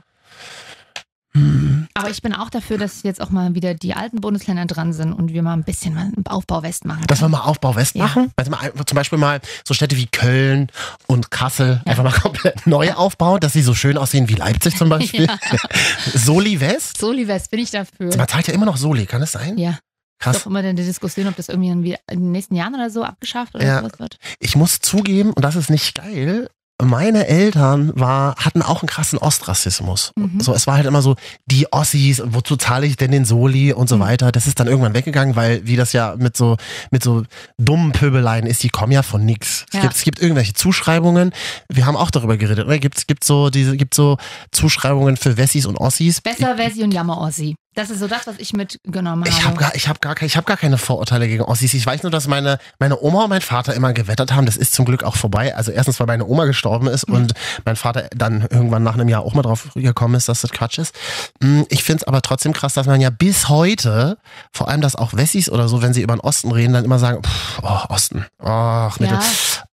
Hm. 1.33 1.72
Aber 1.95 2.09
ich 2.09 2.21
bin 2.23 2.33
auch 2.33 2.49
dafür, 2.49 2.77
dass 2.79 3.03
jetzt 3.03 3.21
auch 3.21 3.29
mal 3.29 3.53
wieder 3.53 3.75
die 3.75 3.93
alten 3.93 4.19
Bundesländer 4.19 4.65
dran 4.65 4.93
sind 4.93 5.13
und 5.13 5.31
wir 5.31 5.43
mal 5.43 5.53
ein 5.53 5.63
bisschen 5.63 5.93
mal 5.93 6.01
einen 6.15 6.25
Aufbau 6.27 6.63
West 6.63 6.85
machen. 6.85 7.05
Dass 7.07 7.21
wir 7.21 7.29
mal 7.29 7.41
Aufbau 7.41 7.75
West 7.75 7.95
Ja. 7.95 8.05
machen. 8.05 8.31
Also 8.35 8.49
mal, 8.49 8.71
zum 8.85 8.95
Beispiel 8.95 9.19
mal 9.19 9.39
so 9.63 9.73
Städte 9.75 9.95
wie 9.95 10.07
Köln 10.07 10.69
und 11.07 11.29
Kassel 11.29 11.81
einfach 11.85 12.03
mal 12.03 12.11
komplett 12.11 12.65
neu 12.65 12.93
aufbauen, 12.93 13.39
dass 13.41 13.53
sie 13.53 13.61
so 13.61 13.75
schön 13.75 13.97
aussehen 13.97 14.27
wie 14.27 14.33
Leipzig 14.35 14.75
zum 14.75 14.89
Beispiel. 14.89 15.27
Soli 16.13 16.59
West? 16.59 16.97
Soli 16.97 17.27
West 17.27 17.51
bin 17.51 17.59
ich 17.59 17.71
dafür. 17.71 18.15
Man 18.17 18.27
zahlt 18.27 18.47
ja 18.47 18.53
immer 18.53 18.65
noch 18.65 18.77
Soli, 18.77 19.05
kann 19.05 19.21
das 19.21 19.31
sein? 19.33 19.57
Ja. 19.57 19.71
Ist 19.71 19.79
Krass. 20.19 20.39
doch 20.39 20.45
immer 20.47 20.63
die 20.63 20.73
Diskussion, 20.75 21.27
ob 21.27 21.35
das 21.35 21.49
irgendwie 21.49 21.69
in 21.69 21.83
in 22.09 22.19
den 22.21 22.31
nächsten 22.31 22.55
Jahren 22.55 22.73
oder 22.75 22.89
so 22.89 23.03
abgeschafft 23.03 23.55
oder 23.55 23.65
Ja. 23.65 23.79
sowas 23.81 23.99
wird. 23.99 24.17
Ich 24.39 24.55
muss 24.55 24.79
zugeben, 24.79 25.31
und 25.33 25.43
das 25.43 25.55
ist 25.55 25.69
nicht 25.69 25.95
geil, 25.95 26.49
meine 26.85 27.27
Eltern 27.27 27.91
war, 27.95 28.35
hatten 28.37 28.61
auch 28.61 28.81
einen 28.81 28.87
krassen 28.87 29.19
Ostrassismus. 29.19 30.11
Mhm. 30.17 30.39
So, 30.39 30.53
es 30.53 30.67
war 30.67 30.75
halt 30.75 30.85
immer 30.85 31.01
so, 31.01 31.15
die 31.45 31.71
Ossis, 31.71 32.21
wozu 32.25 32.55
zahle 32.57 32.85
ich 32.85 32.95
denn 32.97 33.11
den 33.11 33.25
Soli 33.25 33.73
und 33.73 33.89
so 33.89 33.97
Mhm. 33.97 34.01
weiter. 34.01 34.31
Das 34.31 34.47
ist 34.47 34.59
dann 34.59 34.67
irgendwann 34.67 34.93
weggegangen, 34.93 35.35
weil 35.35 35.65
wie 35.67 35.75
das 35.75 35.93
ja 35.93 36.15
mit 36.17 36.35
so, 36.37 36.57
mit 36.91 37.03
so 37.03 37.23
dummen 37.57 37.91
Pöbeleien 37.91 38.45
ist, 38.45 38.63
die 38.63 38.69
kommen 38.69 38.91
ja 38.91 39.03
von 39.03 39.25
nix. 39.25 39.65
Es, 39.69 39.75
Ja. 39.75 39.81
gibt, 39.81 39.93
es 39.95 40.03
gibt 40.03 40.21
irgendwelche 40.21 40.53
Zuschreibungen. 40.53 41.31
Wir 41.69 41.85
haben 41.85 41.95
auch 41.97 42.11
darüber 42.11 42.37
geredet, 42.37 42.65
oder? 42.65 42.79
Gibt, 42.79 43.07
gibt 43.07 43.23
so 43.23 43.49
diese, 43.49 43.77
gibt 43.77 43.93
so 43.93 44.17
Zuschreibungen 44.51 45.17
für 45.17 45.37
Wessis 45.37 45.65
und 45.65 45.77
Ossis. 45.77 46.21
Besser 46.21 46.55
Versi 46.55 46.83
und 46.83 46.93
Jammer-Ossi. 46.93 47.55
Das 47.75 47.89
ist 47.89 47.99
so 47.99 48.07
das, 48.07 48.27
was 48.27 48.35
ich 48.37 48.53
mitgenommen 48.53 49.23
Ich 49.27 49.37
habe 49.37 49.45
habe. 49.45 49.57
gar, 49.57 49.75
ich 49.75 49.87
hab 49.87 49.99
gar, 50.01 50.21
ich 50.21 50.37
hab 50.37 50.45
gar 50.45 50.57
keine 50.57 50.77
Vorurteile 50.77 51.27
gegen 51.27 51.43
Ossis. 51.43 51.73
Ich 51.73 51.85
weiß 51.85 52.03
nur, 52.03 52.11
dass 52.11 52.27
meine, 52.27 52.59
meine 52.79 52.99
Oma 53.01 53.23
und 53.23 53.29
mein 53.29 53.41
Vater 53.41 53.73
immer 53.73 53.93
gewettert 53.93 54.33
haben. 54.33 54.45
Das 54.45 54.57
ist 54.57 54.73
zum 54.73 54.85
Glück 54.85 55.03
auch 55.03 55.15
vorbei. 55.15 55.55
Also 55.55 55.71
erstens, 55.71 55.99
weil 55.99 56.07
meine 56.07 56.25
Oma 56.25 56.45
gestorben 56.45 56.87
ist 56.87 57.07
Mhm. 57.09 57.15
und 57.15 57.33
mein 57.65 57.75
Vater 57.75 58.07
dann 58.15 58.41
irgendwann 58.41 58.83
nach 58.83 58.93
einem 58.93 59.09
Jahr 59.09 59.21
auch 59.23 59.33
mal 59.33 59.41
drauf 59.41 59.69
gekommen 59.73 60.15
ist, 60.15 60.29
dass 60.29 60.41
das 60.41 60.51
Quatsch 60.51 60.77
ist. 60.77 60.93
Mm, 61.41 61.61
Ich 61.69 61.83
finde 61.83 62.01
es 62.01 62.07
aber 62.07 62.21
trotzdem 62.21 62.53
krass, 62.53 62.73
dass 62.73 62.85
man 62.85 63.01
ja 63.01 63.09
bis 63.09 63.49
heute, 63.49 64.17
vor 64.51 64.67
allem 64.67 64.81
dass 64.81 64.95
auch 64.95 65.13
Wessis 65.13 65.49
oder 65.49 65.67
so, 65.67 65.81
wenn 65.81 65.93
sie 65.93 66.01
über 66.01 66.15
den 66.15 66.19
Osten 66.21 66.51
reden, 66.51 66.73
dann 66.73 66.85
immer 66.85 66.99
sagen, 66.99 67.23
pff, 67.23 67.59
oh, 67.63 67.79
Osten, 67.89 68.25
ach, 68.39 68.99
Mittel, 68.99 69.17
Ja. 69.17 69.23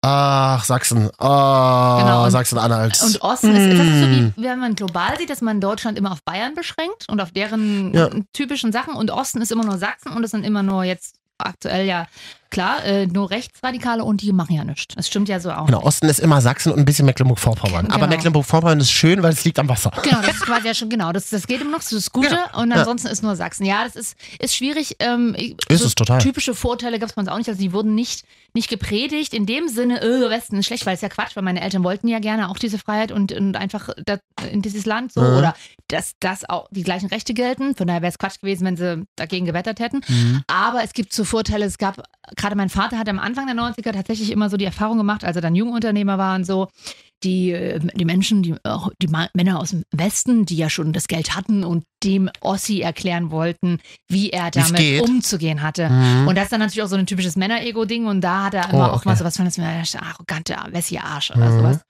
Ach, 0.02 0.64
Sachsen, 0.64 1.10
oh, 1.20 1.98
Genau, 2.00 2.30
Sachsen-Anhalt. 2.30 3.02
Und 3.04 3.22
Osten 3.22 3.56
ist, 3.56 3.74
ist 3.74 3.80
das 3.80 3.88
so 3.88 4.06
Mm. 4.08 4.34
wie, 4.38 4.44
wenn 4.44 4.60
man 4.60 4.76
global 4.76 5.18
sieht, 5.18 5.30
dass 5.30 5.42
man 5.42 5.60
Deutschland 5.62 5.98
immer 5.98 6.12
auf 6.12 6.24
Bayern 6.24 6.56
beschränkt 6.56 7.06
und 7.10 7.20
auf 7.22 7.32
deren 7.32 7.94
Ja. 7.94 8.10
typischen 8.34 8.72
Sachen 8.72 8.94
und 8.96 9.12
Osten 9.12 9.42
ist 9.42 9.52
immer 9.52 9.66
nur 9.66 9.78
Sachsen 9.78 10.12
und 10.14 10.24
es 10.24 10.32
sind 10.32 10.46
immer 10.46 10.64
nur 10.64 10.84
jetzt 10.84 11.16
aktuell 11.38 11.86
ja 11.86 12.08
klar, 12.50 12.84
äh, 12.86 13.06
nur 13.08 13.30
Rechtsradikale 13.30 14.04
und 14.04 14.22
die 14.22 14.32
machen 14.34 14.56
ja 14.56 14.64
nichts. 14.64 14.96
Das 14.96 15.08
stimmt 15.08 15.30
ja 15.30 15.40
so 15.40 15.52
auch. 15.52 15.66
Genau, 15.68 15.82
Osten 15.84 16.08
ist 16.08 16.20
immer 16.20 16.42
Sachsen 16.42 16.72
und 16.72 16.80
ein 16.80 16.86
bisschen 16.86 17.06
Mecklenburg-Vorpommern. 17.06 17.88
Aber 17.88 17.96
Genau. 18.06 18.08
Mecklenburg-Vorpommern 18.10 18.80
ist 18.80 18.92
schön, 18.92 19.22
weil 19.24 19.34
es 19.34 19.44
liegt 19.46 19.60
am 19.60 19.70
Wasser. 19.70 19.92
Genau, 20.04 20.22
das 20.22 20.36
ist 20.36 20.42
quasi 20.42 20.68
ja 20.68 20.74
schon, 20.74 20.90
genau, 20.90 21.12
das, 21.12 21.30
das 21.30 21.48
geht 21.48 21.62
immer 21.62 21.72
noch, 21.72 21.80
das 21.80 21.92
ist 21.92 22.08
das 22.08 22.12
Gute 22.12 22.30
Ja, 22.32 22.58
und 22.60 22.72
ja. 22.72 22.78
ansonsten 22.78 23.08
ist 23.08 23.24
nur 23.24 23.36
Sachsen. 23.36 23.66
Ja, 23.66 23.84
das 23.84 23.96
ist, 23.96 24.16
ist 24.40 24.56
schwierig. 24.56 24.96
Ähm, 25.00 25.36
Ist 25.68 25.82
es 25.84 25.96
total. 25.96 26.20
Typische 26.20 26.56
Vorteile 26.56 27.00
gab 27.00 27.10
es 27.10 27.16
bei 27.16 27.22
uns 27.22 27.30
auch 27.30 27.38
nicht, 27.38 27.50
also 27.50 27.60
die 27.62 27.74
wurden 27.74 27.96
nicht, 27.96 28.24
nicht 28.54 28.70
gepredigt 28.70 29.34
in 29.34 29.46
dem 29.46 29.68
Sinne, 29.68 30.02
äh, 30.02 30.30
Westen 30.30 30.58
ist 30.58 30.66
schlecht, 30.68 30.86
weil 30.86 30.96
es 30.96 31.02
ja 31.02 31.10
Quatsch, 31.10 31.36
weil 31.36 31.44
meine 31.44 31.62
Eltern 31.62 31.84
wollten 31.84 32.08
ja 32.08 32.20
gerne 32.20 32.50
auch 32.50 32.58
diese 32.58 32.78
Freiheit 32.80 33.12
und, 33.12 33.32
und 33.32 33.56
einfach 33.56 33.90
da, 34.06 34.18
in 34.52 34.62
dieses 34.62 34.86
Land 34.86 35.14
so 35.14 35.22
Mhm. 35.22 35.38
oder 35.38 35.54
dass, 35.88 36.14
dass 36.20 36.48
auch 36.50 36.68
die 36.72 36.84
gleichen 36.84 37.08
Rechte 37.10 37.34
gelten. 37.34 37.76
Von 37.76 37.88
daher 37.88 38.02
wäre 38.02 38.12
es 38.12 38.18
Quatsch 38.18 38.40
gewesen, 38.42 38.66
wenn 38.66 38.78
sie 38.78 39.06
dagegen 39.16 39.46
gewettert 39.46 39.80
hätten. 39.80 40.02
Mhm. 40.08 40.44
Aber 40.48 40.84
es 40.84 40.94
gibt 40.94 41.14
so 41.14 41.24
Vorteile, 41.24 41.66
es 41.66 41.78
gab, 41.78 42.02
gerade 42.40 42.56
mein 42.56 42.70
Vater 42.70 42.98
hat 42.98 43.08
am 43.10 43.20
Anfang 43.20 43.46
der 43.48 43.56
90er 43.56 43.92
tatsächlich 43.92 44.32
immer 44.32 44.50
so 44.50 44.58
die 44.58 44.66
Erfahrung 44.66 44.98
gemacht, 44.98 45.24
als 45.24 45.36
er 45.36 45.42
dann 45.42 45.56
Jungunternehmer 45.56 46.18
war 46.18 46.36
und 46.36 46.46
so, 46.46 46.68
die, 47.24 47.52
äh, 47.52 47.80
die 47.80 48.06
Menschen, 48.06 48.42
die, 48.44 48.52
äh, 48.52 48.78
die 49.02 49.08
Männer 49.34 49.60
aus 49.60 49.72
dem 49.72 49.84
Westen, 49.92 50.46
die 50.46 50.56
ja 50.56 50.70
schon 50.70 50.94
das 50.94 51.08
Geld 51.08 51.36
hatten 51.36 51.64
und 51.66 51.84
dem 52.04 52.30
Ossi 52.40 52.80
erklären 52.82 53.30
wollten, 53.30 53.80
wie 54.10 54.30
er 54.30 54.52
damit 54.52 55.02
umzugehen 55.02 55.62
hatte. 55.62 55.90
Mhm. 55.90 56.28
Und 56.30 56.36
das 56.36 56.46
ist 56.46 56.52
dann 56.54 56.62
natürlich 56.62 56.82
auch 56.84 56.88
so 56.88 56.96
ein 56.96 57.06
typisches 57.06 57.36
Männer-Ego-Ding 57.36 58.06
und 58.08 58.22
da 58.22 58.46
hat 58.46 58.54
er 58.54 58.70
immer 58.70 58.90
Oh, 58.90 58.94
auch 58.96 59.06
mal 59.06 59.12
okay. 59.12 59.20
sowas 59.20 59.36
von, 59.36 59.46
das 59.46 59.58
ist 59.58 59.96
arrogante, 60.02 60.56
wässige 60.72 61.04
Arsch 61.04 61.32
oder 61.32 61.50
Mhm. 61.50 61.58
sowas. 61.58 61.82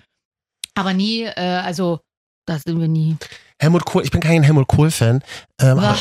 Aber 0.75 0.93
nie, 0.93 1.23
äh, 1.23 1.61
also, 1.63 1.99
das 2.47 2.63
sind 2.63 2.79
wir 2.79 2.87
nie. 2.87 3.17
Helmut 3.61 3.85
Kohl, 3.85 4.03
ich 4.03 4.11
bin 4.11 4.21
kein 4.21 4.41
Helmut 4.41 4.67
Kohl-Fan. 4.67 5.21
Ähm, 5.61 5.77
aber, 5.77 5.95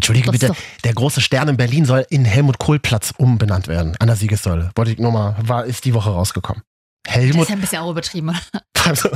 Entschuldige 0.00 0.30
Das 0.30 0.40
bitte, 0.40 0.54
der 0.84 0.94
große 0.94 1.20
Stern 1.20 1.48
in 1.48 1.58
Berlin 1.58 1.84
soll 1.84 2.06
in 2.08 2.24
Helmut 2.24 2.58
Kohl-Platz 2.58 3.12
umbenannt 3.18 3.68
werden, 3.68 3.96
an 3.98 4.06
der 4.06 4.16
Siegessäule. 4.16 4.70
Wollte 4.74 4.92
ich 4.92 4.98
nur 4.98 5.12
mal, 5.12 5.36
war, 5.42 5.66
ist 5.66 5.84
die 5.84 5.92
Woche 5.92 6.08
rausgekommen. 6.08 6.62
das 7.04 7.14
Helmut, 7.14 7.42
ist 7.42 7.48
ja 7.50 7.54
ein 7.54 7.60
bisschen 7.60 7.82
auch 7.82 7.90
übertrieben. 7.90 8.34
also, 8.86 9.10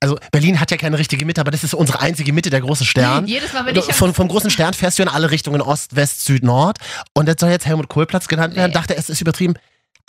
also 0.00 0.18
Berlin 0.30 0.60
hat 0.60 0.70
ja 0.70 0.76
keine 0.76 0.98
richtige 0.98 1.24
Mitte, 1.24 1.40
aber 1.40 1.50
das 1.50 1.64
ist 1.64 1.72
unsere 1.72 2.00
einzige 2.00 2.34
Mitte, 2.34 2.50
der 2.50 2.60
große 2.60 2.84
Stern. 2.84 3.26
Jedes 3.26 3.54
Mal, 3.54 3.64
wenn 3.64 3.74
ich 3.74 3.84
Von, 3.94 4.12
vom 4.12 4.28
großen 4.28 4.50
Stern 4.50 4.74
fährst 4.74 4.98
du 4.98 5.02
in 5.02 5.08
alle 5.08 5.30
Richtungen, 5.30 5.62
Ost, 5.62 5.96
West, 5.96 6.26
Süd, 6.26 6.44
Nord. 6.44 6.76
Und 7.14 7.26
das 7.26 7.36
soll 7.38 7.48
jetzt 7.48 7.64
Helmut 7.64 7.88
Kohl-Platz 7.88 8.28
genannt 8.28 8.54
werden. 8.54 8.68
Nee. 8.68 8.74
Dachte, 8.74 8.96
es 8.96 9.08
ist 9.08 9.22
übertrieben. 9.22 9.54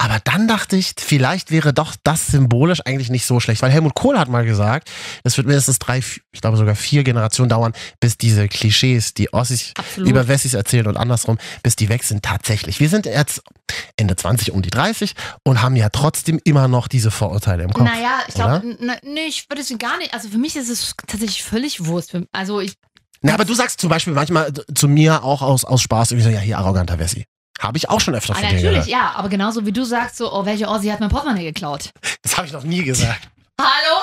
Aber 0.02 0.20
dann 0.24 0.48
dachte 0.48 0.78
ich, 0.78 0.94
vielleicht 0.98 1.52
wäre 1.52 1.74
doch 1.74 1.94
das 2.04 2.28
symbolisch 2.28 2.80
eigentlich 2.86 3.10
nicht 3.10 3.26
so 3.26 3.42
schlecht. 3.42 3.62
Weil 3.62 3.70
Helmut 3.70 3.96
Kohl 3.96 4.18
hat 4.18 4.30
mal 4.30 4.46
gesagt, 4.46 4.90
es 5.26 5.36
wird 5.36 5.46
mindestens 5.46 5.78
drei, 5.78 5.98
ich 5.98 6.40
glaube 6.40 6.56
sogar 6.56 6.76
vier 6.76 7.04
Generationen 7.04 7.50
dauern, 7.50 7.74
bis 8.00 8.18
diese 8.18 8.48
Klischees, 8.48 9.14
die 9.14 9.34
Ossis 9.34 9.74
Absolut. 9.78 10.10
über 10.10 10.30
Wessis 10.30 10.54
erzählen 10.54 10.88
und 10.88 10.96
andersrum, 10.96 11.38
bis 11.64 11.76
die 11.76 11.90
weg 11.90 12.06
sind 12.06 12.24
tatsächlich. 12.24 12.80
Wir 12.80 12.88
sind 12.88 13.08
jetzt 13.08 13.44
Ende 13.98 14.16
20, 14.16 14.54
um 14.54 14.62
die 14.62 14.70
30 14.70 15.16
und 15.44 15.62
haben 15.62 15.76
ja 15.76 15.90
trotzdem 15.90 16.40
immer 16.46 16.70
noch 16.70 16.88
diese 16.88 17.12
Vorurteile 17.12 17.64
im 17.64 17.74
Kopf. 17.74 17.90
Naja, 17.90 18.22
ich 18.26 18.36
glaube, 18.36 18.78
nee, 19.04 19.26
ich 19.28 19.50
würde 19.50 19.62
es 19.62 19.78
gar 19.80 19.98
nicht. 19.98 20.14
Also 20.14 20.30
für 20.30 20.38
mich 20.38 20.56
ist 20.56 20.70
es 20.70 20.96
tatsächlich 21.08 21.44
völlig 21.44 21.86
Wurst. 21.88 22.18
Also 22.32 22.62
ich, 22.62 22.76
Na, 23.20 23.34
aber 23.34 23.44
du 23.44 23.54
sagst 23.54 23.82
zum 23.82 23.90
Beispiel 23.90 24.14
manchmal 24.14 24.54
zu 24.74 24.88
mir 24.88 25.26
auch 25.26 25.42
aus, 25.42 25.66
aus 25.66 25.82
Spaß 25.82 26.12
irgendwie 26.12 26.30
so, 26.30 26.34
ja, 26.34 26.40
hier 26.40 26.58
arroganter 26.58 27.00
Wessi. 27.00 27.26
Habe 27.60 27.78
ich 27.78 27.90
auch 27.90 28.00
schon 28.00 28.16
öfter 28.16 28.34
ah, 28.34 28.36
von 28.38 28.44
natürlich, 28.44 28.64
gehört. 28.64 28.88
ja, 28.88 29.12
aber 29.16 29.30
genauso 29.30 29.66
wie 29.66 29.72
du 29.72 29.84
sagst, 29.84 30.18
so, 30.18 30.32
oh, 30.34 30.46
welche 30.46 30.68
Ossi 30.68 30.88
hat 30.88 31.00
mein 31.02 31.10
Portemonnaie 31.10 31.44
geklaut? 31.44 31.90
Das 32.22 32.38
habe 32.38 32.48
ich 32.48 32.54
noch 32.54 32.64
nie 32.64 32.84
gesagt. 32.84 33.28
Hallo? 33.60 34.02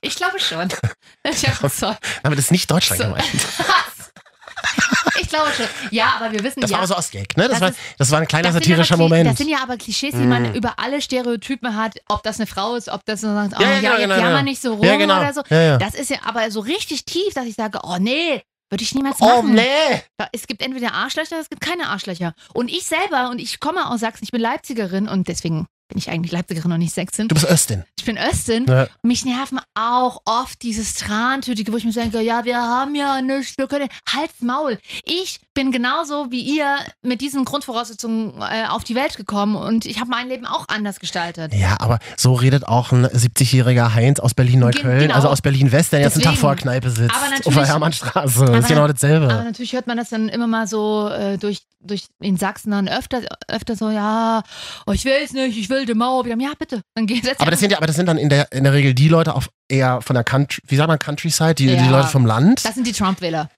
Ich 0.00 0.14
glaube 0.14 0.38
schon. 0.38 0.68
Ich, 1.24 1.46
hab, 1.46 1.70
so, 1.70 1.86
Aber 2.24 2.34
das 2.34 2.46
ist 2.46 2.50
nicht 2.52 2.68
Deutschland 2.70 3.00
So. 3.00 3.08
gemeint. 3.08 3.24
ich 5.20 5.28
glaube 5.28 5.50
schon. 5.56 5.66
Ja, 5.92 6.14
aber 6.18 6.32
wir 6.32 6.42
wissen 6.42 6.60
Das 6.60 6.70
ja. 6.70 6.74
war 6.74 6.80
aber 6.80 6.88
so 6.88 6.94
aus 6.94 7.10
Gag, 7.10 7.36
ne? 7.36 7.48
Das, 7.48 7.58
Das 7.58 7.60
war, 7.60 7.72
das 7.98 8.10
war 8.10 8.20
ein 8.20 8.26
kleiner 8.26 8.52
satirischer 8.52 8.96
Moment. 8.96 9.30
Das 9.30 9.38
sind 9.38 9.48
ja 9.48 9.58
aber 9.62 9.76
Klischees, 9.76 10.12
die 10.14 10.18
Mm. 10.20 10.28
man 10.28 10.54
über 10.54 10.78
alle 10.80 11.00
Stereotypen 11.00 11.76
hat, 11.76 11.94
ob 12.08 12.22
das 12.24 12.38
eine 12.40 12.46
Frau 12.48 12.74
ist, 12.74 12.88
ob 12.88 13.04
das 13.04 13.20
so 13.20 13.32
sagt, 13.32 13.54
oh 13.56 13.62
Ja, 13.62 13.68
ja, 13.68 13.74
ja, 13.74 13.80
genau, 13.80 13.92
jetzt 13.92 14.00
genau, 14.02 14.14
jammer 14.16 14.28
genau. 14.30 14.42
nicht 14.42 14.62
so 14.62 14.74
rum 14.74 14.84
ja, 14.84 14.96
genau. 14.96 15.18
oder 15.20 15.32
so. 15.32 15.42
Das 15.48 15.94
ist 15.94 16.10
ja 16.10 16.18
aber 16.24 16.50
so 16.50 16.60
richtig 16.60 17.04
tief, 17.04 17.34
dass 17.34 17.46
ich 17.46 17.54
sage, 17.54 17.78
oh 17.84 17.96
nee, 18.00 18.42
würde 18.72 18.82
ich 18.82 18.94
niemals 18.94 19.18
Oh, 19.20 19.26
machen. 19.26 19.54
nee! 19.54 20.02
Da- 20.16 20.28
Es 20.32 20.46
gibt 20.46 20.62
entweder 20.62 20.94
Arschlöcher, 20.94 21.38
es 21.38 21.48
gibt 21.50 21.60
keine 21.60 21.88
Arschlöcher. 21.88 22.34
Und 22.54 22.70
ich 22.70 22.84
selber, 22.86 23.28
und 23.30 23.38
ich 23.38 23.60
komme 23.60 23.88
aus 23.90 24.00
Sachsen, 24.00 24.24
ich 24.24 24.30
bin 24.32 24.40
Leipzigerin 24.40 25.08
und 25.08 25.28
deswegen 25.28 25.66
bin 25.88 25.98
ich 25.98 26.08
eigentlich 26.08 26.32
Leipzigerin 26.32 26.72
und 26.72 26.78
nicht 26.78 26.94
Sächsin. 26.94 27.28
Du 27.28 27.34
bist 27.34 27.46
Östin. 27.50 27.84
Ich 27.98 28.06
bin 28.06 28.16
Östin. 28.16 28.64
Ja. 28.66 28.88
Mich 29.02 29.26
nerven 29.26 29.60
auch 29.74 30.22
oft 30.24 30.62
dieses 30.62 30.94
Trantütige, 30.94 31.70
wo 31.70 31.76
ich 31.76 31.84
mir 31.84 31.92
denke, 31.92 32.20
ja, 32.22 32.46
wir 32.46 32.56
haben 32.62 32.94
ja 32.94 33.20
nichts, 33.20 33.58
wir 33.58 33.66
können. 33.68 33.88
Halt's 34.08 34.40
Maul. 34.40 34.78
Ich 35.04 35.38
bin 35.54 35.70
genauso 35.70 36.30
wie 36.30 36.40
ihr 36.40 36.76
mit 37.02 37.20
diesen 37.20 37.44
Grundvoraussetzungen 37.44 38.34
äh, 38.40 38.66
auf 38.68 38.84
die 38.84 38.94
Welt 38.94 39.16
gekommen 39.16 39.54
und 39.56 39.84
ich 39.84 40.00
habe 40.00 40.08
mein 40.10 40.28
Leben 40.28 40.46
auch 40.46 40.66
anders 40.68 40.98
gestaltet. 40.98 41.52
Ja, 41.54 41.76
aber 41.80 41.98
so 42.16 42.32
redet 42.34 42.66
auch 42.66 42.90
ein 42.92 43.06
70-jähriger 43.06 43.92
Heinz 43.94 44.18
aus 44.20 44.32
Berlin-Neukölln, 44.34 44.98
Gen- 44.98 45.00
genau. 45.08 45.14
also 45.14 45.28
aus 45.28 45.42
Berlin-West, 45.42 45.92
der 45.92 46.00
jetzt 46.00 46.14
einen 46.14 46.24
Tag 46.24 46.36
vor 46.36 46.54
der 46.54 46.62
Kneipe 46.62 46.90
sitzt. 46.90 47.14
Auf 47.44 47.54
der 47.54 47.66
Hermannstraße. 47.66 48.40
Das 48.40 48.48
Aber- 48.48 48.58
ist 48.58 48.68
genau 48.68 48.86
dasselbe. 48.88 49.26
Aber 49.26 49.44
natürlich 49.44 49.72
hört 49.74 49.86
man 49.86 49.96
das 49.98 50.08
dann 50.08 50.28
immer 50.30 50.46
mal 50.46 50.66
so 50.66 51.08
äh, 51.10 51.36
durch, 51.38 51.60
durch 51.80 52.06
in 52.20 52.36
Sachsen 52.38 52.70
dann 52.70 52.88
öfter, 52.88 53.20
öfter 53.48 53.76
so, 53.76 53.90
ja, 53.90 54.42
oh, 54.86 54.92
ich 54.92 55.04
will 55.04 55.12
es 55.22 55.32
nicht, 55.32 55.58
ich 55.58 55.68
will 55.68 55.84
die 55.84 55.94
Mauer 55.94 56.24
wieder. 56.24 56.36
Ja, 56.38 56.52
bitte, 56.58 56.80
dann 56.94 57.06
geh 57.06 57.20
setz 57.20 57.40
Aber 57.40 57.50
das 57.50 57.60
sind 57.60 57.70
ja, 57.70 57.76
aber 57.76 57.86
das 57.86 57.96
sind 57.96 58.06
dann 58.06 58.16
in 58.18 58.28
der, 58.30 58.50
in 58.52 58.64
der 58.64 58.72
Regel 58.72 58.94
die 58.94 59.08
Leute 59.08 59.34
auf 59.34 59.50
eher 59.68 60.00
von 60.00 60.14
der 60.14 60.24
Country, 60.24 60.62
wie 60.66 60.76
sagt 60.76 60.88
man, 60.88 60.98
Countryside, 60.98 61.54
die, 61.56 61.66
die 61.66 61.74
Ja. 61.74 61.90
Leute 61.90 62.08
vom 62.08 62.24
Land. 62.24 62.64
Das 62.64 62.74
sind 62.74 62.86
die 62.86 62.92
Trump-Wähler. 62.92 63.50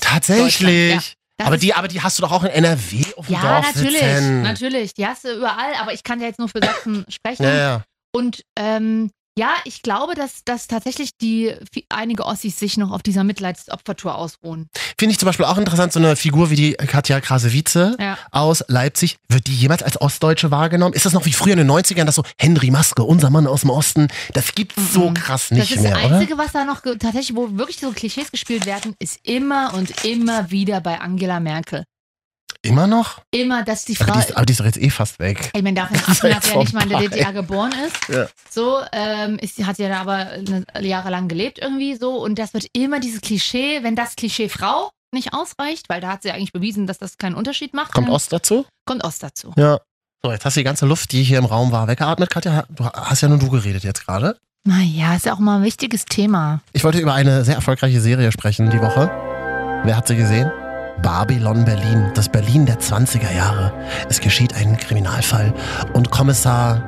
Tatsächlich. 0.00 0.94
Ja. 0.94 1.00
Das 1.38 1.46
aber 1.46 1.56
die, 1.56 1.74
aber 1.74 1.88
die 1.88 2.00
hast 2.02 2.18
du 2.18 2.22
doch 2.22 2.32
auch 2.32 2.44
in 2.44 2.50
NRW 2.50 3.04
auf 3.16 3.26
dem 3.26 3.34
Ja, 3.34 3.60
Dorf 3.60 3.74
natürlich, 3.74 4.00
sitzen. 4.00 4.42
natürlich. 4.42 4.94
Die 4.94 5.06
hast 5.06 5.24
du 5.24 5.32
überall, 5.36 5.74
aber 5.80 5.92
ich 5.92 6.02
kann 6.04 6.20
ja 6.20 6.26
jetzt 6.26 6.38
nur 6.38 6.48
für 6.48 6.60
Sachsen 6.62 7.04
sprechen. 7.08 7.42
Ja, 7.44 7.54
ja. 7.54 7.82
Und 8.14 8.44
ähm, 8.58 9.10
ja, 9.38 9.50
ich 9.64 9.82
glaube, 9.82 10.14
dass, 10.14 10.44
dass 10.44 10.66
tatsächlich 10.66 11.16
die 11.16 11.54
einige 11.88 12.26
Ossis 12.26 12.58
sich 12.58 12.76
noch 12.76 12.90
auf 12.90 13.02
dieser 13.02 13.24
Mitleidsopfertour 13.24 14.14
ausruhen. 14.16 14.68
Finde 14.98 15.12
ich 15.12 15.18
zum 15.18 15.26
Beispiel 15.26 15.46
auch 15.46 15.56
interessant, 15.58 15.92
so 15.92 15.98
eine 15.98 16.16
Figur 16.16 16.50
wie 16.50 16.56
die 16.56 16.72
Katja 16.74 17.20
Krasavice 17.20 17.96
Ja. 17.98 18.18
aus 18.30 18.64
Leipzig. 18.68 19.16
Wird 19.28 19.46
die 19.46 19.54
jemals 19.54 19.82
als 19.82 20.00
Ostdeutsche 20.00 20.50
wahrgenommen? 20.50 20.94
Ist 20.94 21.06
das 21.06 21.12
noch 21.12 21.24
wie 21.24 21.32
früher 21.32 21.52
in 21.52 21.58
den 21.58 21.70
90ern, 21.70 22.04
dass 22.04 22.16
so 22.16 22.24
Henry 22.38 22.70
Maske, 22.70 23.02
unser 23.02 23.30
Mann 23.30 23.46
aus 23.46 23.62
dem 23.62 23.70
Osten, 23.70 24.08
das 24.34 24.54
gibt's 24.54 24.92
so 24.92 25.10
Mhm. 25.10 25.14
krass 25.14 25.48
Das 25.48 25.58
nicht 25.58 25.72
ist 25.72 25.82
mehr, 25.82 25.92
das 25.94 26.04
oder? 26.04 26.14
Einzige, 26.16 26.38
was 26.38 26.52
da 26.52 26.64
noch 26.64 26.82
tatsächlich, 26.82 27.34
wo 27.36 27.56
wirklich 27.56 27.78
so 27.78 27.90
Klischees 27.92 28.30
gespielt 28.30 28.66
werden, 28.66 28.94
ist 28.98 29.18
immer 29.22 29.72
und 29.74 30.04
immer 30.04 30.50
wieder 30.50 30.80
bei 30.80 31.00
Angela 31.00 31.40
Merkel. 31.40 31.84
Immer 32.64 32.86
noch? 32.86 33.20
Immer, 33.32 33.64
dass 33.64 33.84
die 33.84 33.96
Aber 33.98 34.12
Frau. 34.12 34.12
die, 34.14 34.18
ist, 34.20 34.36
aber 34.36 34.46
die 34.46 34.52
ist 34.52 34.60
doch 34.60 34.64
jetzt 34.64 34.80
eh 34.80 34.90
fast 34.90 35.18
weg. 35.18 35.50
Ich 35.54 35.62
meine, 35.62 35.74
davon 35.74 35.96
ab, 36.32 36.42
er 36.48 36.58
nicht 36.58 36.72
mal 36.72 36.82
in 36.84 36.88
der. 36.90 36.98
DDR 37.00 37.32
geboren 37.32 37.72
ist. 37.86 38.08
Ja. 38.08 38.28
So, 38.50 38.80
ähm, 38.92 39.38
ist, 39.40 39.58
hat 39.64 39.76
sie 39.76 39.82
ja 39.82 39.88
da 39.88 40.00
aber 40.00 40.14
eine, 40.14 40.64
jahrelang 40.80 41.26
gelebt 41.26 41.58
irgendwie 41.58 41.96
so. 41.96 42.22
Und 42.22 42.38
das 42.38 42.54
wird 42.54 42.66
immer 42.72 43.00
dieses 43.00 43.20
Klischee, 43.20 43.82
wenn 43.82 43.96
das 43.96 44.14
Klischee 44.14 44.48
Frau 44.48 44.90
nicht 45.12 45.34
ausreicht, 45.34 45.88
weil 45.88 46.00
da 46.00 46.08
hat 46.12 46.22
sie 46.22 46.30
eigentlich 46.30 46.52
bewiesen, 46.52 46.86
dass 46.86 46.98
das 46.98 47.18
keinen 47.18 47.34
Unterschied 47.34 47.74
macht. 47.74 47.92
Kommt 47.92 48.08
Ost 48.08 48.32
dazu? 48.32 48.64
kommt 48.86 49.04
Ost 49.04 49.22
dazu. 49.22 49.52
Ja. 49.56 49.78
So, 50.22 50.30
jetzt 50.30 50.44
hast 50.44 50.56
du 50.56 50.60
die 50.60 50.64
ganze 50.64 50.86
Luft, 50.86 51.10
die 51.10 51.24
hier 51.24 51.38
im 51.38 51.46
Raum 51.46 51.72
war, 51.72 51.88
weggeatmet, 51.88 52.30
Katja. 52.30 52.64
Du 52.70 52.84
hast 52.86 53.22
ja 53.22 53.28
nur 53.28 53.38
du 53.38 53.50
geredet 53.50 53.82
jetzt 53.82 54.06
gerade. 54.06 54.38
Naja, 54.64 55.16
ist 55.16 55.26
ja 55.26 55.34
auch 55.34 55.40
mal 55.40 55.56
ein 55.56 55.64
wichtiges 55.64 56.04
Thema. 56.04 56.60
Ich 56.72 56.84
wollte 56.84 57.00
über 57.00 57.12
eine 57.14 57.44
sehr 57.44 57.56
erfolgreiche 57.56 58.00
Serie 58.00 58.30
sprechen 58.30 58.70
die 58.70 58.80
Woche. 58.80 59.10
Wer 59.84 59.96
hat 59.96 60.06
sie 60.06 60.14
gesehen? 60.14 60.52
Babylon 61.02 61.64
Berlin, 61.64 62.10
das 62.14 62.28
Berlin 62.28 62.64
der 62.64 62.78
20er 62.78 63.34
Jahre. 63.34 63.72
Es 64.08 64.20
geschieht 64.20 64.54
ein 64.54 64.76
Kriminalfall 64.76 65.52
und 65.92 66.10
Kommissar, 66.10 66.80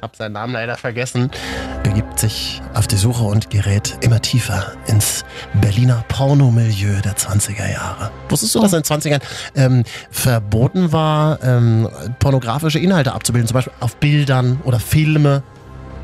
hab 0.00 0.16
seinen 0.16 0.32
Namen 0.32 0.54
leider 0.54 0.76
vergessen, 0.76 1.30
begibt 1.82 2.18
sich 2.18 2.62
auf 2.72 2.86
die 2.86 2.96
Suche 2.96 3.24
und 3.24 3.50
gerät 3.50 3.98
immer 4.00 4.22
tiefer 4.22 4.72
ins 4.86 5.24
Berliner 5.60 6.04
Pornomilieu 6.08 7.00
der 7.02 7.16
20er 7.16 7.70
Jahre. 7.70 8.10
Wusstest 8.30 8.54
du, 8.54 8.62
dass 8.62 8.72
in 8.72 8.82
den 8.82 9.00
20ern 9.00 9.20
ähm, 9.56 9.84
verboten 10.10 10.92
war, 10.92 11.42
ähm, 11.42 11.88
pornografische 12.18 12.78
Inhalte 12.78 13.12
abzubilden, 13.12 13.48
zum 13.48 13.56
Beispiel 13.56 13.74
auf 13.80 13.96
Bildern 13.96 14.60
oder 14.64 14.80
Filme? 14.80 15.42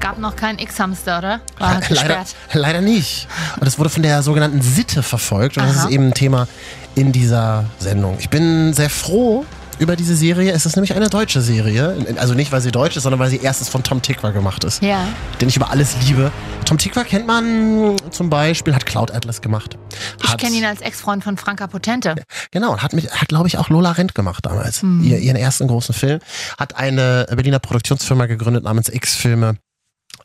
Gab 0.00 0.18
noch 0.18 0.36
keinen 0.36 0.58
X-Hamster, 0.58 1.18
oder? 1.18 1.40
War 1.58 1.74
leider, 1.80 1.88
gesperrt. 1.88 2.36
leider 2.52 2.80
nicht. 2.82 3.28
Und 3.58 3.66
es 3.66 3.78
wurde 3.78 3.88
von 3.88 4.02
der 4.02 4.22
sogenannten 4.22 4.60
Sitte 4.60 5.02
verfolgt. 5.02 5.56
Und 5.56 5.64
das 5.66 5.78
Aha. 5.78 5.86
ist 5.86 5.90
eben 5.90 6.08
ein 6.08 6.14
Thema 6.14 6.48
in 6.96 7.12
dieser 7.12 7.66
Sendung. 7.78 8.16
Ich 8.18 8.30
bin 8.30 8.72
sehr 8.72 8.90
froh 8.90 9.44
über 9.78 9.96
diese 9.96 10.16
Serie. 10.16 10.52
Es 10.52 10.64
ist 10.64 10.76
nämlich 10.76 10.94
eine 10.94 11.10
deutsche 11.10 11.42
Serie. 11.42 11.94
Also 12.16 12.34
nicht, 12.34 12.50
weil 12.50 12.62
sie 12.62 12.72
deutsch 12.72 12.96
ist, 12.96 13.02
sondern 13.02 13.20
weil 13.20 13.28
sie 13.28 13.40
erstens 13.42 13.68
von 13.68 13.82
Tom 13.82 14.00
Tikva 14.00 14.30
gemacht 14.30 14.64
ist. 14.64 14.82
Ja. 14.82 15.06
Den 15.40 15.48
ich 15.48 15.56
über 15.56 15.70
alles 15.70 15.94
liebe. 16.06 16.32
Tom 16.64 16.78
Tikva 16.78 17.04
kennt 17.04 17.26
man 17.26 17.96
zum 18.10 18.30
Beispiel, 18.30 18.74
hat 18.74 18.86
Cloud 18.86 19.10
Atlas 19.10 19.42
gemacht. 19.42 19.78
Ich 20.24 20.36
kenne 20.38 20.56
ihn 20.56 20.64
als 20.64 20.80
Ex-Freund 20.80 21.22
von 21.22 21.36
Franka 21.36 21.66
Potente. 21.66 22.14
Genau, 22.50 22.72
und 22.72 22.82
hat, 22.82 22.94
mit, 22.94 23.10
hat 23.10 23.28
glaube 23.28 23.48
ich, 23.48 23.58
auch 23.58 23.68
Lola 23.68 23.92
Rent 23.92 24.14
gemacht 24.14 24.46
damals. 24.46 24.80
Hm. 24.82 25.04
Ihr, 25.04 25.18
ihren 25.18 25.36
ersten 25.36 25.68
großen 25.68 25.94
Film. 25.94 26.20
Hat 26.58 26.76
eine 26.76 27.26
Berliner 27.28 27.58
Produktionsfirma 27.58 28.26
gegründet 28.26 28.64
namens 28.64 28.88
X-Filme. 28.88 29.56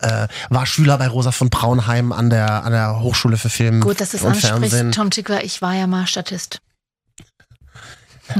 Äh, 0.01 0.27
war 0.49 0.65
Schüler 0.65 0.97
bei 0.97 1.07
Rosa 1.07 1.31
von 1.31 1.49
Braunheim 1.49 2.11
an 2.11 2.29
der, 2.29 2.63
an 2.63 2.71
der 2.71 2.99
Hochschule 3.01 3.37
für 3.37 3.49
Film 3.49 3.81
Gut, 3.81 4.01
dass 4.01 4.11
du 4.11 4.17
es 4.17 4.25
ansprichst, 4.25 4.47
Fernsehen. 4.47 4.91
Tom 4.91 5.09
Tikva. 5.11 5.39
Ich 5.39 5.61
war 5.61 5.73
ja 5.73 5.87
mal 5.87 6.07
Statist. 6.07 6.59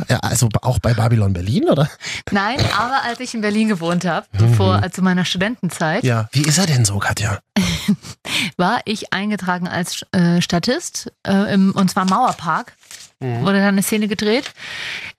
Ja, 0.10 0.20
also 0.20 0.48
auch 0.62 0.80
bei 0.80 0.94
Babylon 0.94 1.34
Berlin, 1.34 1.70
oder? 1.70 1.90
Nein, 2.32 2.60
aber 2.78 3.04
als 3.04 3.20
ich 3.20 3.34
in 3.34 3.42
Berlin 3.42 3.68
gewohnt 3.68 4.06
habe, 4.06 4.26
bevor, 4.32 4.82
also 4.82 5.02
meiner 5.02 5.26
Studentenzeit, 5.26 6.04
Ja. 6.04 6.30
Wie 6.32 6.44
ist 6.44 6.58
er 6.58 6.66
denn 6.66 6.86
so, 6.86 6.98
Katja? 7.00 7.40
war 8.58 8.80
ich 8.86 9.12
eingetragen 9.12 9.68
als 9.68 10.06
äh, 10.14 10.42
Statist 10.42 11.12
äh, 11.28 11.54
im, 11.54 11.72
und 11.74 11.92
zwar 11.92 12.04
im 12.04 12.10
Mauerpark. 12.10 12.74
Wurde 13.24 13.60
dann 13.60 13.68
eine 13.68 13.84
Szene 13.84 14.08
gedreht. 14.08 14.52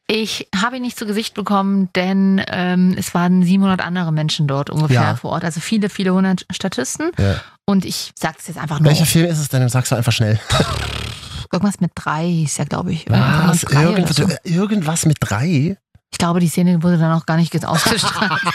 Ich 0.09 0.49
habe 0.61 0.77
ihn 0.77 0.83
nicht 0.83 0.99
zu 0.99 1.07
Gesicht 1.07 1.35
bekommen, 1.35 1.89
denn 1.95 2.43
ähm, 2.49 2.95
es 2.99 3.15
waren 3.15 3.43
700 3.43 3.81
andere 3.81 4.13
Menschen 4.13 4.47
dort 4.47 4.69
ungefähr 4.69 5.01
Ja. 5.01 5.17
vor 5.17 5.31
Ort. 5.33 5.45
Also 5.45 5.61
viele, 5.61 5.89
viele 5.89 6.13
hundert 6.13 6.45
Statisten. 6.51 7.11
Ja. 7.19 7.41
Und 7.65 7.85
ich 7.85 8.13
sage 8.19 8.37
es 8.39 8.49
jetzt 8.49 8.59
einfach 8.59 8.81
nur. 8.81 8.89
Welcher 8.91 9.07
Film 9.07 9.27
ist 9.31 9.39
es 9.39 9.49
denn? 9.49 9.67
Sagst 9.69 9.93
du 9.93 9.97
einfach 9.97 10.13
schnell. 10.13 10.39
Irgendwas 11.53 11.81
mit 11.81 11.93
drei 11.95 12.29
ist 12.45 12.59
ja, 12.59 12.65
glaube 12.65 12.93
ich. 12.93 13.09
Was? 13.09 13.63
Irgendwas 13.65 14.17
so. 14.17 14.29
irgendwas 14.45 15.07
mit 15.07 15.19
drei? 15.21 15.77
Ich 16.13 16.19
glaube, 16.19 16.39
die 16.41 16.49
Szene 16.49 16.83
wurde 16.83 16.99
dann 16.99 17.13
auch 17.13 17.27
gar 17.27 17.37
nicht 17.37 17.65
ausgestrahlt. 17.65 18.41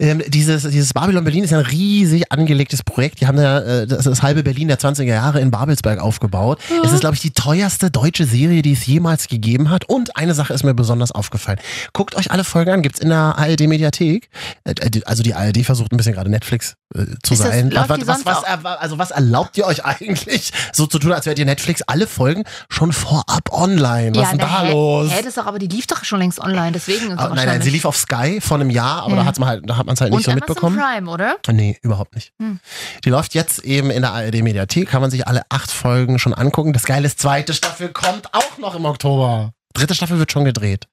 Ähm, 0.00 0.22
dieses, 0.26 0.62
dieses 0.64 0.94
Babylon 0.94 1.22
Berlin 1.22 1.44
ist 1.44 1.50
ja 1.50 1.58
ein 1.58 1.66
riesig 1.66 2.32
angelegtes 2.32 2.82
Projekt. 2.82 3.20
Die 3.20 3.26
haben 3.26 3.38
ja 3.38 3.58
äh, 3.60 3.86
das, 3.86 4.04
das 4.04 4.22
halbe 4.22 4.42
Berlin 4.42 4.66
der 4.68 4.78
20er 4.78 5.02
Jahre 5.04 5.38
in 5.40 5.50
Babelsberg 5.50 6.00
aufgebaut. 6.00 6.58
Es 6.82 6.92
ist, 6.92 7.00
glaube 7.00 7.14
ich, 7.14 7.20
die 7.20 7.30
teuerste 7.30 7.90
deutsche 7.90 8.24
Serie, 8.24 8.62
die 8.62 8.72
es 8.72 8.84
jemals 8.86 9.28
gegeben 9.28 9.70
hat. 9.70 9.84
Und 9.88 10.16
eine 10.16 10.34
Sache 10.34 10.54
ist 10.54 10.64
mir 10.64 10.74
besonders 10.74 11.12
aufgefallen. 11.12 11.58
Guckt 11.92 12.16
euch 12.16 12.30
alle 12.32 12.42
Folgen 12.42 12.70
an, 12.72 12.82
gibt's 12.82 12.98
in 13.00 13.10
der 13.10 13.38
ARD-Mediathek. 13.38 14.28
Äh, 14.64 14.74
die- 14.90 15.06
Also 15.06 15.22
die 15.22 15.34
ARD 15.34 15.58
versucht 15.64 15.92
ein 15.92 15.98
bisschen 15.98 16.14
gerade 16.14 16.30
Netflix 16.30 16.72
äh, 16.72 16.74
zu 17.22 17.34
Ist 17.34 17.44
das- 17.44 17.50
sein. 17.50 17.70
läuft 17.70 17.88
was, 18.06 18.24
was, 18.26 18.42
was, 18.62 18.78
also 18.78 18.98
was 18.98 19.10
erlaubt 19.10 19.56
ihr 19.58 19.66
euch 19.66 19.84
eigentlich, 19.84 20.52
so 20.72 20.86
zu 20.86 20.98
tun, 20.98 21.12
als 21.12 21.26
wärt 21.26 21.38
ihr 21.38 21.44
Netflix 21.44 21.82
alle 21.82 22.06
Folgen 22.06 22.44
schon 22.68 22.92
vorab 22.92 23.50
online? 23.52 24.14
Was 24.14 24.24
ist 24.24 24.30
denn 24.32 24.38
da 24.40 24.62
hä- 24.62 24.70
los? 24.72 25.10
Hä, 25.10 25.22
das 25.22 25.34
doch, 25.34 25.46
aber 25.46 25.58
die 25.58 25.68
lief 25.68 25.86
doch 25.86 26.04
schon 26.04 26.18
längst 26.18 26.40
online, 26.40 26.72
deswegen. 26.72 27.18
Ah, 27.18 27.28
nein, 27.34 27.46
nein, 27.46 27.62
sie 27.62 27.70
lief 27.70 27.84
auf 27.84 27.96
Sky 27.96 28.40
vor 28.40 28.56
einem 28.58 28.70
Jahr, 28.70 29.02
aber 29.02 29.10
Ja. 29.16 29.16
da, 29.22 29.24
hat's 29.26 29.38
mal 29.38 29.46
halt, 29.46 29.68
da 29.68 29.76
hat 29.76 29.86
man 29.86 29.94
es 29.94 30.00
halt 30.00 30.10
nicht 30.10 30.18
Und 30.18 30.24
so 30.24 30.30
Amazon 30.30 30.48
mitbekommen. 30.48 30.78
Prime, 30.78 31.10
oder? 31.10 31.36
Nee, 31.50 31.78
überhaupt 31.82 32.14
nicht. 32.14 32.32
Hm. 32.38 32.60
Die 33.04 33.10
läuft 33.10 33.34
jetzt 33.34 33.60
eben 33.64 33.90
in 33.90 34.02
der 34.02 34.12
ARD-Mediathek, 34.12 34.88
kann 34.88 35.00
man 35.00 35.10
sich 35.10 35.26
alle 35.26 35.42
acht 35.48 35.70
Folgen 35.70 36.18
schon 36.18 36.34
angucken. 36.34 36.72
Das 36.72 36.84
Geile 36.84 37.14
zweite 37.14 37.54
Staffel 37.54 37.88
kommt 37.90 38.32
auch 38.34 38.58
noch 38.58 38.74
im 38.74 38.84
Oktober. 38.84 39.52
Dritte 39.72 39.94
Staffel 39.94 40.18
wird 40.18 40.32
schon 40.32 40.44
gedreht. 40.44 40.86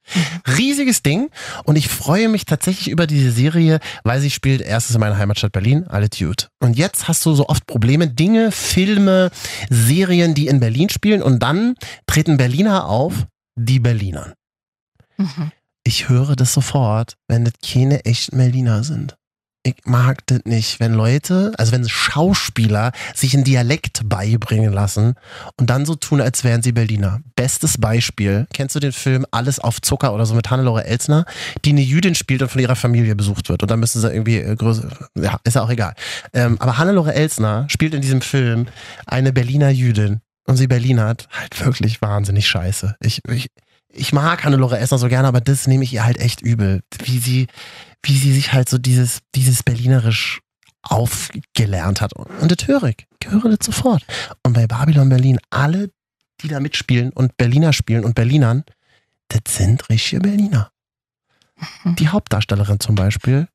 Riesiges 0.57 1.03
Ding. 1.03 1.29
Und 1.63 1.75
ich 1.75 1.89
freue 1.89 2.29
mich 2.29 2.45
tatsächlich 2.45 2.89
über 2.89 3.07
diese 3.07 3.31
Serie, 3.31 3.79
weil 4.03 4.21
sie 4.21 4.31
spielt 4.31 4.61
erstes 4.61 4.95
in 4.95 5.01
meiner 5.01 5.17
Heimatstadt 5.17 5.51
Berlin, 5.51 5.87
Altitude. 5.87 6.45
Und 6.59 6.77
jetzt 6.77 7.07
hast 7.07 7.25
du 7.25 7.33
so 7.33 7.47
oft 7.47 7.65
Probleme, 7.67 8.07
Dinge, 8.07 8.51
Filme, 8.51 9.31
Serien, 9.69 10.33
die 10.33 10.47
in 10.47 10.59
Berlin 10.59 10.89
spielen. 10.89 11.21
Und 11.21 11.39
dann 11.39 11.75
treten 12.07 12.37
Berliner 12.37 12.87
auf, 12.87 13.13
die 13.55 13.79
Berlinern. 13.79 14.33
Mhm. 15.17 15.51
Ich 15.83 16.09
höre 16.09 16.35
das 16.35 16.53
sofort, 16.53 17.15
wenn 17.27 17.45
das 17.45 17.53
keine 17.65 18.05
echten 18.05 18.37
Berliner 18.37 18.83
sind. 18.83 19.15
Ich 19.63 19.75
mag 19.83 20.25
das 20.27 20.39
nicht, 20.45 20.79
wenn 20.79 20.93
Leute, 20.93 21.51
also 21.57 21.73
wenn 21.73 21.87
Schauspieler 21.87 22.93
sich 23.13 23.33
einen 23.33 23.43
Dialekt 23.43 24.07
beibringen 24.07 24.71
lassen 24.71 25.15
und 25.57 25.69
dann 25.69 25.85
so 25.85 25.95
tun, 25.95 26.21
als 26.21 26.45
wären 26.45 26.61
sie 26.61 26.71
Berliner. 26.71 27.19
Bestes 27.35 27.77
Beispiel, 27.77 28.47
kennst 28.53 28.75
du 28.75 28.79
den 28.79 28.93
Film 28.93 29.25
Alles 29.31 29.59
auf 29.59 29.81
Zucker 29.81 30.13
oder 30.13 30.25
so 30.25 30.33
mit 30.33 30.49
Hannelore 30.49 30.85
Elsner, 30.85 31.25
die 31.65 31.71
eine 31.71 31.81
Jüdin 31.81 32.15
spielt 32.15 32.41
und 32.41 32.49
von 32.49 32.61
ihrer 32.61 32.77
Familie 32.77 33.17
besucht 33.17 33.49
wird 33.49 33.61
und 33.61 33.69
dann 33.69 33.81
müssen 33.81 33.99
sie 33.99 34.09
irgendwie 34.09 34.37
äh, 34.37 34.55
größer, 34.55 34.87
ja, 35.15 35.37
ist 35.43 35.57
ja 35.57 35.61
auch 35.61 35.69
egal. 35.69 35.93
Ähm, 36.31 36.55
aber 36.61 36.77
Hannelore 36.77 37.13
Elsner 37.13 37.65
spielt 37.69 37.93
in 37.93 38.01
diesem 38.01 38.21
Film 38.21 38.67
eine 39.07 39.33
Berliner 39.33 39.69
Jüdin 39.69 40.21
und 40.45 40.55
sie 40.55 40.67
Berlinert 40.67 41.27
halt 41.31 41.65
wirklich 41.65 42.01
wahnsinnig 42.01 42.47
scheiße. 42.47 42.95
Ich, 43.01 43.21
ich, 43.29 43.49
ich 43.91 44.13
mag 44.13 44.45
Hannelore 44.45 44.79
Elsner 44.79 44.99
so 44.99 45.09
gerne, 45.09 45.27
aber 45.27 45.41
das 45.41 45.67
nehme 45.67 45.83
ich 45.83 45.91
ihr 45.91 46.05
halt 46.05 46.17
echt 46.17 46.41
übel. 46.41 46.81
Wie 47.03 47.19
sie, 47.19 47.47
wie 48.03 48.17
sie 48.17 48.33
sich 48.33 48.53
halt 48.53 48.69
so 48.69 48.77
dieses, 48.77 49.19
dieses 49.35 49.63
Berlinerisch 49.63 50.39
aufgelernt 50.81 52.01
hat. 52.01 52.13
Und 52.13 52.51
das 52.51 52.67
höre 52.67 52.83
ich. 52.83 53.07
Ich 53.21 53.29
höre 53.29 53.55
das 53.55 53.65
sofort. 53.65 54.05
Und 54.43 54.53
bei 54.53 54.67
Babylon 54.67 55.09
Berlin, 55.09 55.39
alle, 55.49 55.91
die 56.41 56.47
da 56.47 56.59
mitspielen 56.59 57.11
und 57.11 57.35
Berliner 57.37 57.73
spielen 57.73 58.05
und 58.05 58.15
Berlinern, 58.15 58.63
das 59.27 59.55
sind 59.55 59.89
richtige 59.89 60.21
Berliner. 60.21 60.71
Die 61.83 62.07
Hauptdarstellerin 62.07 62.79
zum 62.79 62.95
Beispiel, 62.95 63.47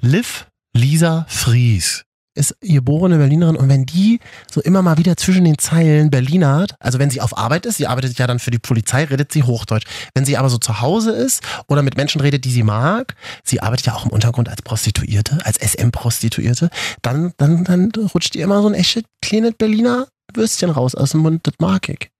Liv 0.00 0.46
Lisa 0.74 1.26
Fries, 1.28 2.04
ist 2.38 2.56
geborene 2.60 3.18
Berlinerin 3.18 3.56
und 3.56 3.68
wenn 3.68 3.84
die 3.84 4.20
so 4.50 4.60
immer 4.60 4.82
mal 4.82 4.96
wieder 4.96 5.16
zwischen 5.16 5.44
den 5.44 5.58
Zeilen 5.58 6.10
Berlinert, 6.10 6.74
also 6.80 6.98
wenn 6.98 7.10
sie 7.10 7.20
auf 7.20 7.36
Arbeit 7.36 7.66
ist, 7.66 7.76
sie 7.76 7.86
arbeitet 7.86 8.18
ja 8.18 8.26
dann 8.26 8.38
für 8.38 8.50
die 8.50 8.58
Polizei, 8.58 9.04
redet 9.04 9.32
sie 9.32 9.42
Hochdeutsch. 9.42 9.86
Wenn 10.14 10.24
sie 10.24 10.36
aber 10.36 10.48
so 10.48 10.58
zu 10.58 10.80
Hause 10.80 11.10
ist 11.12 11.42
oder 11.66 11.82
mit 11.82 11.96
Menschen 11.96 12.20
redet, 12.20 12.44
die 12.44 12.50
sie 12.50 12.62
mag, 12.62 13.14
sie 13.44 13.60
arbeitet 13.60 13.86
ja 13.86 13.94
auch 13.94 14.06
im 14.06 14.10
Untergrund 14.10 14.48
als 14.48 14.62
Prostituierte, 14.62 15.38
als 15.44 15.58
SM-Prostituierte, 15.58 16.70
dann, 17.02 17.32
dann, 17.36 17.64
dann 17.64 17.90
rutscht 18.14 18.36
ihr 18.36 18.44
immer 18.44 18.62
so 18.62 18.68
ein 18.68 18.74
echtes 18.74 19.02
kleines 19.20 19.54
Berliner 19.58 20.06
Würstchen 20.34 20.70
raus 20.70 20.94
aus 20.94 21.10
dem 21.10 21.20
Mund, 21.20 21.46
das 21.46 21.54
mag 21.58 21.88
ich. 21.88 22.10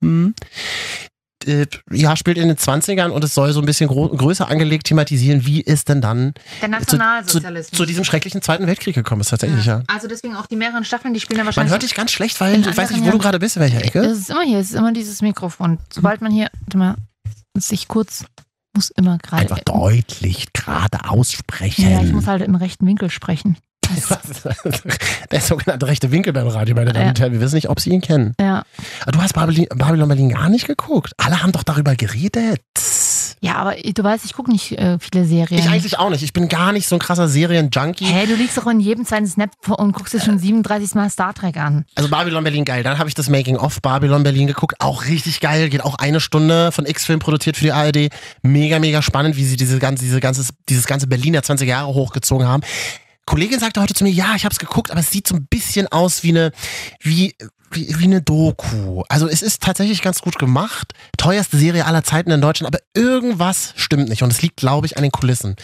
Mhm. 0.00 0.34
Äh, 1.46 1.66
Ja, 1.90 2.16
spielt 2.16 2.38
in 2.38 2.48
den 2.48 2.56
20ern 2.56 3.08
und 3.10 3.24
es 3.24 3.34
soll 3.34 3.52
so 3.52 3.60
ein 3.60 3.66
bisschen 3.66 3.88
größer 3.88 4.48
angelegt 4.48 4.86
thematisieren, 4.86 5.44
wie 5.46 5.60
ist 5.60 5.88
denn 5.88 6.00
dann 6.00 6.34
Der 6.34 6.34
zu, 6.60 6.66
zu, 6.66 6.70
Nationalsozialismus. 6.70 7.76
zu 7.78 7.86
diesem 7.86 8.04
schrecklichen 8.04 8.42
Zweiten 8.42 8.66
Weltkrieg 8.66 8.94
gekommen 8.94 9.20
ist, 9.22 9.30
tatsächlich, 9.30 9.64
ja. 9.66 9.82
Also 9.86 10.08
deswegen 10.08 10.36
auch 10.36 10.46
die 10.46 10.56
mehreren 10.56 10.84
Staffeln, 10.84 11.14
die 11.14 11.20
spielen 11.20 11.38
dann 11.38 11.44
Man 11.44 11.54
wahrscheinlich. 11.54 11.72
hört 11.72 11.82
dich 11.82 11.94
ganz 11.94 12.10
schlecht, 12.12 12.40
weil 12.40 12.60
ich 12.60 12.66
weiß 12.76 12.90
nicht, 12.90 13.00
wo 13.00 13.04
du 13.04 13.06
Jahren. 13.08 13.18
gerade 13.18 13.38
bist, 13.38 13.56
in 13.56 13.62
welcher 13.62 13.84
Ecke. 13.84 14.00
Es 14.00 14.18
ist 14.18 14.30
immer 14.30 14.42
hier, 14.42 14.58
es 14.58 14.70
ist 14.70 14.76
immer 14.76 14.92
dieses 14.92 15.22
Mikrofon. 15.22 15.78
Sobald 15.92 16.20
man 16.22 16.32
hier, 16.32 16.48
warte 16.62 16.78
mal, 16.78 16.94
sich 17.56 17.88
kurz, 17.88 18.24
muss 18.74 18.90
immer 18.90 19.18
gerade. 19.18 19.42
Einfach 19.42 19.58
deutlich 19.60 20.52
gerade 20.52 21.08
aussprechen. 21.08 21.90
Ja, 21.90 22.02
ich 22.02 22.12
muss 22.12 22.26
halt 22.26 22.42
im 22.42 22.54
rechten 22.54 22.86
Winkel 22.86 23.10
sprechen. 23.10 23.56
Der 25.30 25.40
sogenannte 25.40 25.86
rechte 25.86 26.10
Winkel 26.10 26.32
beim 26.32 26.48
Radio, 26.48 26.74
meine 26.74 26.92
Damen 26.92 27.04
Ja. 27.04 27.08
und 27.10 27.20
Herren. 27.20 27.32
Wir 27.32 27.40
wissen 27.40 27.54
nicht, 27.56 27.68
ob 27.68 27.80
Sie 27.80 27.90
ihn 27.90 28.00
kennen. 28.00 28.34
Ja. 28.40 28.62
Aber 29.02 29.12
du 29.12 29.22
hast 29.22 29.34
Babylon, 29.34 29.66
Babylon 29.74 30.08
Berlin 30.08 30.30
gar 30.30 30.48
nicht 30.48 30.66
geguckt. 30.66 31.12
Alle 31.16 31.42
haben 31.42 31.52
doch 31.52 31.62
darüber 31.62 31.94
geredet. 31.96 32.60
Ja, 33.42 33.54
aber 33.54 33.74
du 33.76 34.04
weißt, 34.04 34.26
ich 34.26 34.34
gucke 34.34 34.50
nicht 34.50 34.72
äh, 34.72 34.98
viele 35.00 35.24
Serien. 35.24 35.58
Ich 35.58 35.68
eigentlich 35.70 35.98
auch 35.98 36.10
nicht. 36.10 36.22
Ich 36.22 36.34
bin 36.34 36.48
gar 36.48 36.72
nicht 36.72 36.86
so 36.86 36.96
ein 36.96 36.98
krasser 36.98 37.26
Serien-Junkie. 37.26 38.04
Hä, 38.04 38.26
du 38.26 38.34
liegst 38.34 38.58
doch 38.58 38.66
in 38.66 38.80
jedem 38.80 39.06
zweiten 39.06 39.26
Snap 39.26 39.50
und 39.70 39.92
guckst 39.92 40.12
dir 40.12 40.20
schon 40.20 40.38
37 40.38 40.94
Mal 40.94 41.08
Star 41.08 41.32
Trek 41.32 41.56
an. 41.56 41.86
Also 41.94 42.10
Babylon 42.10 42.44
Berlin 42.44 42.66
geil. 42.66 42.82
Dann 42.82 42.98
habe 42.98 43.08
ich 43.08 43.14
das 43.14 43.30
Making 43.30 43.56
of 43.56 43.80
Babylon 43.80 44.22
Berlin 44.24 44.46
geguckt. 44.46 44.74
Auch 44.78 45.06
richtig 45.06 45.40
geil. 45.40 45.70
Geht 45.70 45.82
auch 45.84 45.94
eine 45.94 46.20
Stunde 46.20 46.70
von 46.70 46.84
X-Film 46.84 47.18
produziert 47.18 47.56
für 47.56 47.64
die 47.64 47.72
ARD. 47.72 48.10
Mega, 48.42 48.78
mega 48.78 49.00
spannend, 49.00 49.36
wie 49.36 49.44
sie 49.44 49.56
diese 49.56 49.78
ganze, 49.78 50.04
diese 50.04 50.20
ganze, 50.20 50.44
dieses 50.68 50.86
ganze 50.86 51.06
Berliner 51.06 51.42
20 51.42 51.66
Jahre 51.66 51.94
hochgezogen 51.94 52.46
haben. 52.46 52.62
Kollegin 53.30 53.60
sagte 53.60 53.80
heute 53.80 53.94
zu 53.94 54.02
mir, 54.02 54.10
ja, 54.10 54.34
ich 54.34 54.44
habe 54.44 54.52
es 54.52 54.58
geguckt, 54.58 54.90
aber 54.90 54.98
es 54.98 55.12
sieht 55.12 55.28
so 55.28 55.36
ein 55.36 55.46
bisschen 55.48 55.86
aus 55.86 56.24
wie 56.24 56.30
eine, 56.30 56.50
wie, 56.98 57.36
wie, 57.70 57.96
wie 57.96 58.04
eine 58.04 58.22
Doku. 58.22 59.04
Also 59.08 59.28
es 59.28 59.40
ist 59.40 59.62
tatsächlich 59.62 60.02
ganz 60.02 60.20
gut 60.20 60.36
gemacht. 60.36 60.94
Teuerste 61.16 61.56
Serie 61.56 61.86
aller 61.86 62.02
Zeiten 62.02 62.32
in 62.32 62.40
Deutschland, 62.40 62.74
aber 62.74 62.82
irgendwas 62.92 63.72
stimmt 63.76 64.08
nicht. 64.08 64.24
Und 64.24 64.32
es 64.32 64.42
liegt, 64.42 64.56
glaube 64.56 64.88
ich, 64.88 64.96
an 64.96 65.04
den 65.04 65.12
Kulissen. 65.12 65.54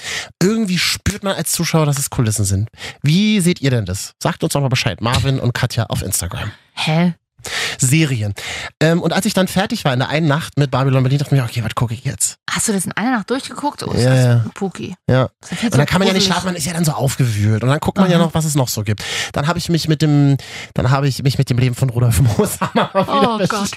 Irgendwie 0.41 0.79
spürt 0.79 1.25
man 1.25 1.35
als 1.35 1.51
Zuschauer, 1.51 1.87
dass 1.87 1.99
es 1.99 2.09
Kulissen 2.09 2.45
sind. 2.45 2.69
Wie 3.03 3.41
seht 3.41 3.61
ihr 3.61 3.71
denn 3.71 3.85
das? 3.85 4.13
Sagt 4.23 4.45
uns 4.45 4.53
doch 4.53 4.61
mal 4.61 4.69
Bescheid. 4.69 5.01
Marvin 5.01 5.41
und 5.41 5.53
Katja 5.53 5.87
auf 5.87 6.03
Instagram. 6.03 6.53
Hä? 6.73 7.15
Serien. 7.79 8.35
Ähm, 8.81 9.03
und 9.03 9.13
als 9.13 9.27
ich 9.27 9.35
dann 9.35 9.49
fertig 9.49 9.85
war 9.85 9.93
in 9.93 9.99
der 9.99 10.09
einen 10.09 10.27
Nacht 10.29 10.59
mit 10.59 10.71
Babylon 10.71 11.03
Berlin, 11.03 11.19
dachte 11.19 11.35
ich 11.35 11.41
mir, 11.41 11.45
okay, 11.47 11.63
was 11.65 11.75
gucke 11.75 11.95
ich 11.95 12.05
jetzt? 12.05 12.39
Hast 12.51 12.69
du 12.69 12.73
das 12.73 12.87
in 12.87 12.93
einer 12.93 13.11
Nacht 13.13 13.31
durchgeguckt? 13.31 13.83
Oh, 13.83 13.93
ist 13.93 14.03
Ja, 14.03 14.11
das 14.15 14.25
ja. 14.25 14.45
Puki. 14.55 14.95
Ja. 15.09 15.29
Das 15.41 15.59
viel 15.59 15.71
Und 15.71 15.79
dann 15.79 15.87
kann 15.87 15.99
man 15.99 16.09
ja 16.09 16.15
nicht 16.15 16.27
schlafen, 16.27 16.47
man 16.47 16.57
ist 16.57 16.65
ja 16.67 16.73
dann 16.73 16.85
so 16.85 16.93
aufgewühlt. 16.93 17.63
Und 17.63 17.69
dann 17.69 17.81
guckt 17.81 17.99
man 17.99 18.11
ja 18.11 18.17
Aha. 18.17 18.25
noch, 18.25 18.35
was 18.35 18.45
es 18.45 18.55
noch 18.55 18.69
so 18.69 18.83
gibt. 18.83 19.05
Dann 19.33 19.47
habe 19.47 19.59
ich 19.59 19.69
mich 19.69 19.89
mit 19.89 20.03
dem, 20.03 20.37
dann 20.75 20.91
habe 20.91 21.09
ich 21.09 21.23
mich 21.23 21.39
mit 21.39 21.51
dem 21.51 21.59
Leben 21.59 21.75
von 21.75 21.91
Rudolf 21.91 22.21
Mooshammer 22.21 22.91
Oh 22.95 23.39
Gott. 23.47 23.71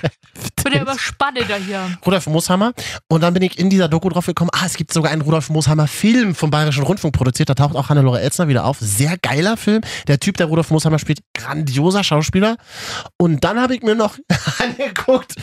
Bin 0.63 0.73
ja 0.73 0.81
überspannt 0.81 1.39
da 1.47 1.55
hier. 1.55 1.97
Rudolf 2.05 2.27
Mooshammer. 2.27 2.73
Und 3.07 3.21
dann 3.21 3.33
bin 3.33 3.43
ich 3.43 3.59
in 3.59 3.69
dieser 3.69 3.87
Doku 3.87 4.09
drauf 4.09 4.25
gekommen, 4.25 4.51
ah, 4.53 4.65
es 4.65 4.75
gibt 4.75 4.93
sogar 4.93 5.11
einen 5.11 5.21
Rudolf 5.21 5.49
Mooshammer 5.49 5.87
Film 5.87 6.35
vom 6.35 6.49
Bayerischen 6.51 6.83
Rundfunk 6.83 7.13
produziert. 7.13 7.49
Da 7.49 7.55
taucht 7.55 7.75
auch 7.75 7.89
Hannelore 7.89 8.21
Elsner 8.21 8.47
wieder 8.47 8.65
auf. 8.65 8.77
Sehr 8.79 9.17
geiler 9.17 9.57
Film. 9.57 9.81
Der 10.07 10.19
Typ, 10.19 10.37
der 10.37 10.45
Rudolf 10.47 10.69
Mooshammer 10.71 10.99
spielt, 10.99 11.19
grandioser 11.33 12.03
Schauspieler. 12.03 12.57
Und 13.17 13.43
dann 13.43 13.58
habe 13.59 13.75
ich 13.75 13.83
mir 13.83 13.95
noch 13.95 14.17
angeguckt, 14.59 15.35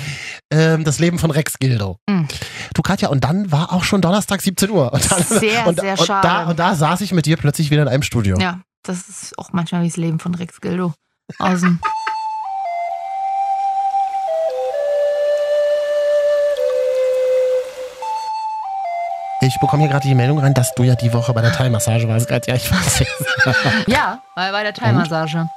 ähm, 0.50 0.84
das 0.84 0.98
Leben 0.98 1.18
von 1.18 1.30
Rex 1.30 1.58
Gildo. 1.58 1.98
Mhm. 2.08 2.28
Du 2.74 2.82
Katja, 2.82 3.08
und 3.08 3.24
dann 3.24 3.50
war 3.52 3.72
auch 3.72 3.84
schon 3.84 4.00
Donnerstag 4.00 4.42
17 4.42 4.70
Uhr. 4.70 4.92
Und 4.92 5.10
dann, 5.10 5.22
Sehr, 5.22 5.66
und, 5.66 5.80
sehr 5.80 5.98
und 5.98 6.06
schade. 6.06 6.26
Da, 6.26 6.44
und 6.46 6.58
da 6.58 6.74
saß 6.74 7.00
ich 7.00 7.12
mit 7.12 7.26
dir 7.26 7.36
plötzlich 7.36 7.70
wieder 7.70 7.82
in 7.82 7.88
einem 7.88 8.02
Studio. 8.02 8.38
Ja, 8.38 8.60
das 8.82 9.08
ist 9.08 9.38
auch 9.38 9.52
manchmal 9.52 9.82
wie 9.82 9.88
das 9.88 9.96
Leben 9.96 10.18
von 10.18 10.34
Rex 10.34 10.60
Gildo. 10.60 10.94
Außen. 11.38 11.80
Ich 19.42 19.58
bekomme 19.60 19.82
hier 19.82 19.90
gerade 19.92 20.08
die 20.08 20.14
Meldung 20.14 20.38
rein, 20.38 20.54
dass 20.54 20.74
du 20.74 20.82
ja 20.82 20.94
die 20.94 21.12
Woche 21.12 21.32
bei 21.34 21.42
der 21.42 21.52
Thai-Massage 21.52 22.08
warst. 22.08 22.26
Katja, 22.28 22.54
ich 22.54 22.70
weiß 22.72 23.00
jetzt. 23.00 23.12
Ja, 23.86 24.20
bei, 24.34 24.50
bei 24.50 24.62
der 24.62 24.72
Thai-Massage. 24.72 25.48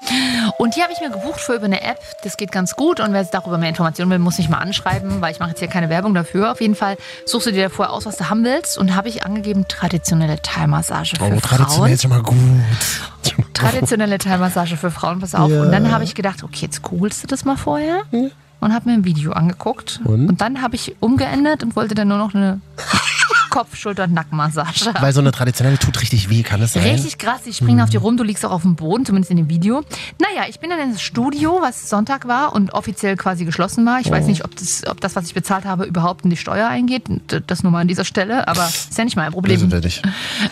Und 0.57 0.75
die 0.75 0.81
habe 0.83 0.91
ich 0.91 0.99
mir 0.99 1.09
gebucht 1.09 1.39
für 1.39 1.53
über 1.55 1.65
eine 1.65 1.81
App. 1.81 1.97
Das 2.23 2.35
geht 2.37 2.51
ganz 2.51 2.75
gut. 2.75 2.99
Und 2.99 3.13
wer 3.13 3.21
jetzt 3.21 3.33
darüber 3.33 3.57
mehr 3.57 3.69
Informationen 3.69 4.11
will, 4.11 4.19
muss 4.19 4.37
mich 4.37 4.49
mal 4.49 4.57
anschreiben, 4.59 5.21
weil 5.21 5.31
ich 5.31 5.39
mache 5.39 5.51
jetzt 5.51 5.59
hier 5.59 5.69
keine 5.69 5.89
Werbung 5.89 6.13
dafür. 6.13 6.51
Auf 6.51 6.61
jeden 6.61 6.75
Fall 6.75 6.97
suchst 7.25 7.47
du 7.47 7.51
dir 7.51 7.69
vorher 7.69 7.93
aus, 7.93 8.05
was 8.05 8.17
du 8.17 8.29
haben 8.29 8.43
willst. 8.43 8.77
Und 8.77 8.95
habe 8.95 9.07
ich 9.07 9.23
angegeben, 9.25 9.65
traditionelle 9.67 10.41
Thai-Massage 10.41 11.15
für 11.15 11.23
Oh, 11.23 11.39
traditionell 11.39 11.67
Frauen. 11.67 11.91
ist 11.91 12.01
schon 12.01 12.11
mal 12.11 12.21
gut. 12.21 12.37
Traditionelle 13.53 14.17
Thai-Massage 14.17 14.77
für 14.77 14.91
Frauen, 14.91 15.19
pass 15.21 15.33
auf. 15.35 15.49
Ja. 15.49 15.61
Und 15.61 15.71
dann 15.71 15.91
habe 15.91 16.03
ich 16.03 16.15
gedacht, 16.15 16.43
okay, 16.43 16.65
jetzt 16.65 16.81
googelst 16.81 17.23
du 17.23 17.27
das 17.27 17.45
mal 17.45 17.57
vorher. 17.57 18.01
Und 18.11 18.73
habe 18.73 18.89
mir 18.89 18.95
ein 18.95 19.05
Video 19.05 19.31
angeguckt. 19.31 20.01
Und? 20.03 20.27
Und 20.27 20.41
dann 20.41 20.61
habe 20.61 20.75
ich 20.75 20.95
umgeändert 20.99 21.63
und 21.63 21.75
wollte 21.77 21.95
dann 21.95 22.09
nur 22.09 22.17
noch 22.17 22.35
eine 22.35 22.59
Kopf, 23.49 23.75
Schulter 23.75 24.05
und 24.05 24.13
Nackenmassage. 24.13 24.93
Weil 24.99 25.13
so 25.13 25.19
eine 25.19 25.31
traditionelle 25.31 25.77
tut 25.77 25.99
richtig 26.01 26.29
weh, 26.29 26.43
kann 26.43 26.61
es 26.61 26.73
sein? 26.73 26.83
Richtig 26.83 27.17
krass, 27.17 27.41
die 27.45 27.53
springen 27.53 27.81
auf 27.81 27.89
dir 27.89 27.99
rum, 27.99 28.17
du 28.17 28.23
liegst 28.23 28.45
auch 28.45 28.51
auf 28.51 28.61
dem 28.63 28.75
Boden, 28.75 29.05
zumindest 29.05 29.31
in 29.31 29.37
dem 29.37 29.49
Video. 29.49 29.81
Naja, 30.19 30.47
ich 30.49 30.59
bin 30.59 30.69
dann 30.69 30.79
ins 30.79 31.01
Studio, 31.01 31.59
was 31.61 31.89
Sonntag 31.89 32.27
war 32.27 32.53
und 32.53 32.73
offiziell 32.73 33.15
quasi 33.17 33.45
geschlossen 33.45 33.85
war. 33.85 33.99
Ich 33.99 34.09
weiß 34.09 34.25
nicht, 34.27 34.45
ob 34.45 34.55
das, 34.55 34.85
ob 34.87 35.01
das, 35.01 35.15
was 35.15 35.25
ich 35.25 35.33
bezahlt 35.33 35.65
habe, 35.65 35.85
überhaupt 35.85 36.23
in 36.23 36.29
die 36.29 36.37
Steuer 36.37 36.67
eingeht. 36.67 37.03
Das 37.47 37.63
nur 37.63 37.71
mal 37.71 37.81
an 37.81 37.87
dieser 37.87 38.05
Stelle, 38.05 38.47
aber 38.47 38.65
ist 38.65 38.97
ja 38.97 39.03
nicht 39.03 39.15
mein 39.15 39.31
Problem. 39.31 39.71
wir 39.71 39.79
nicht. 39.79 40.01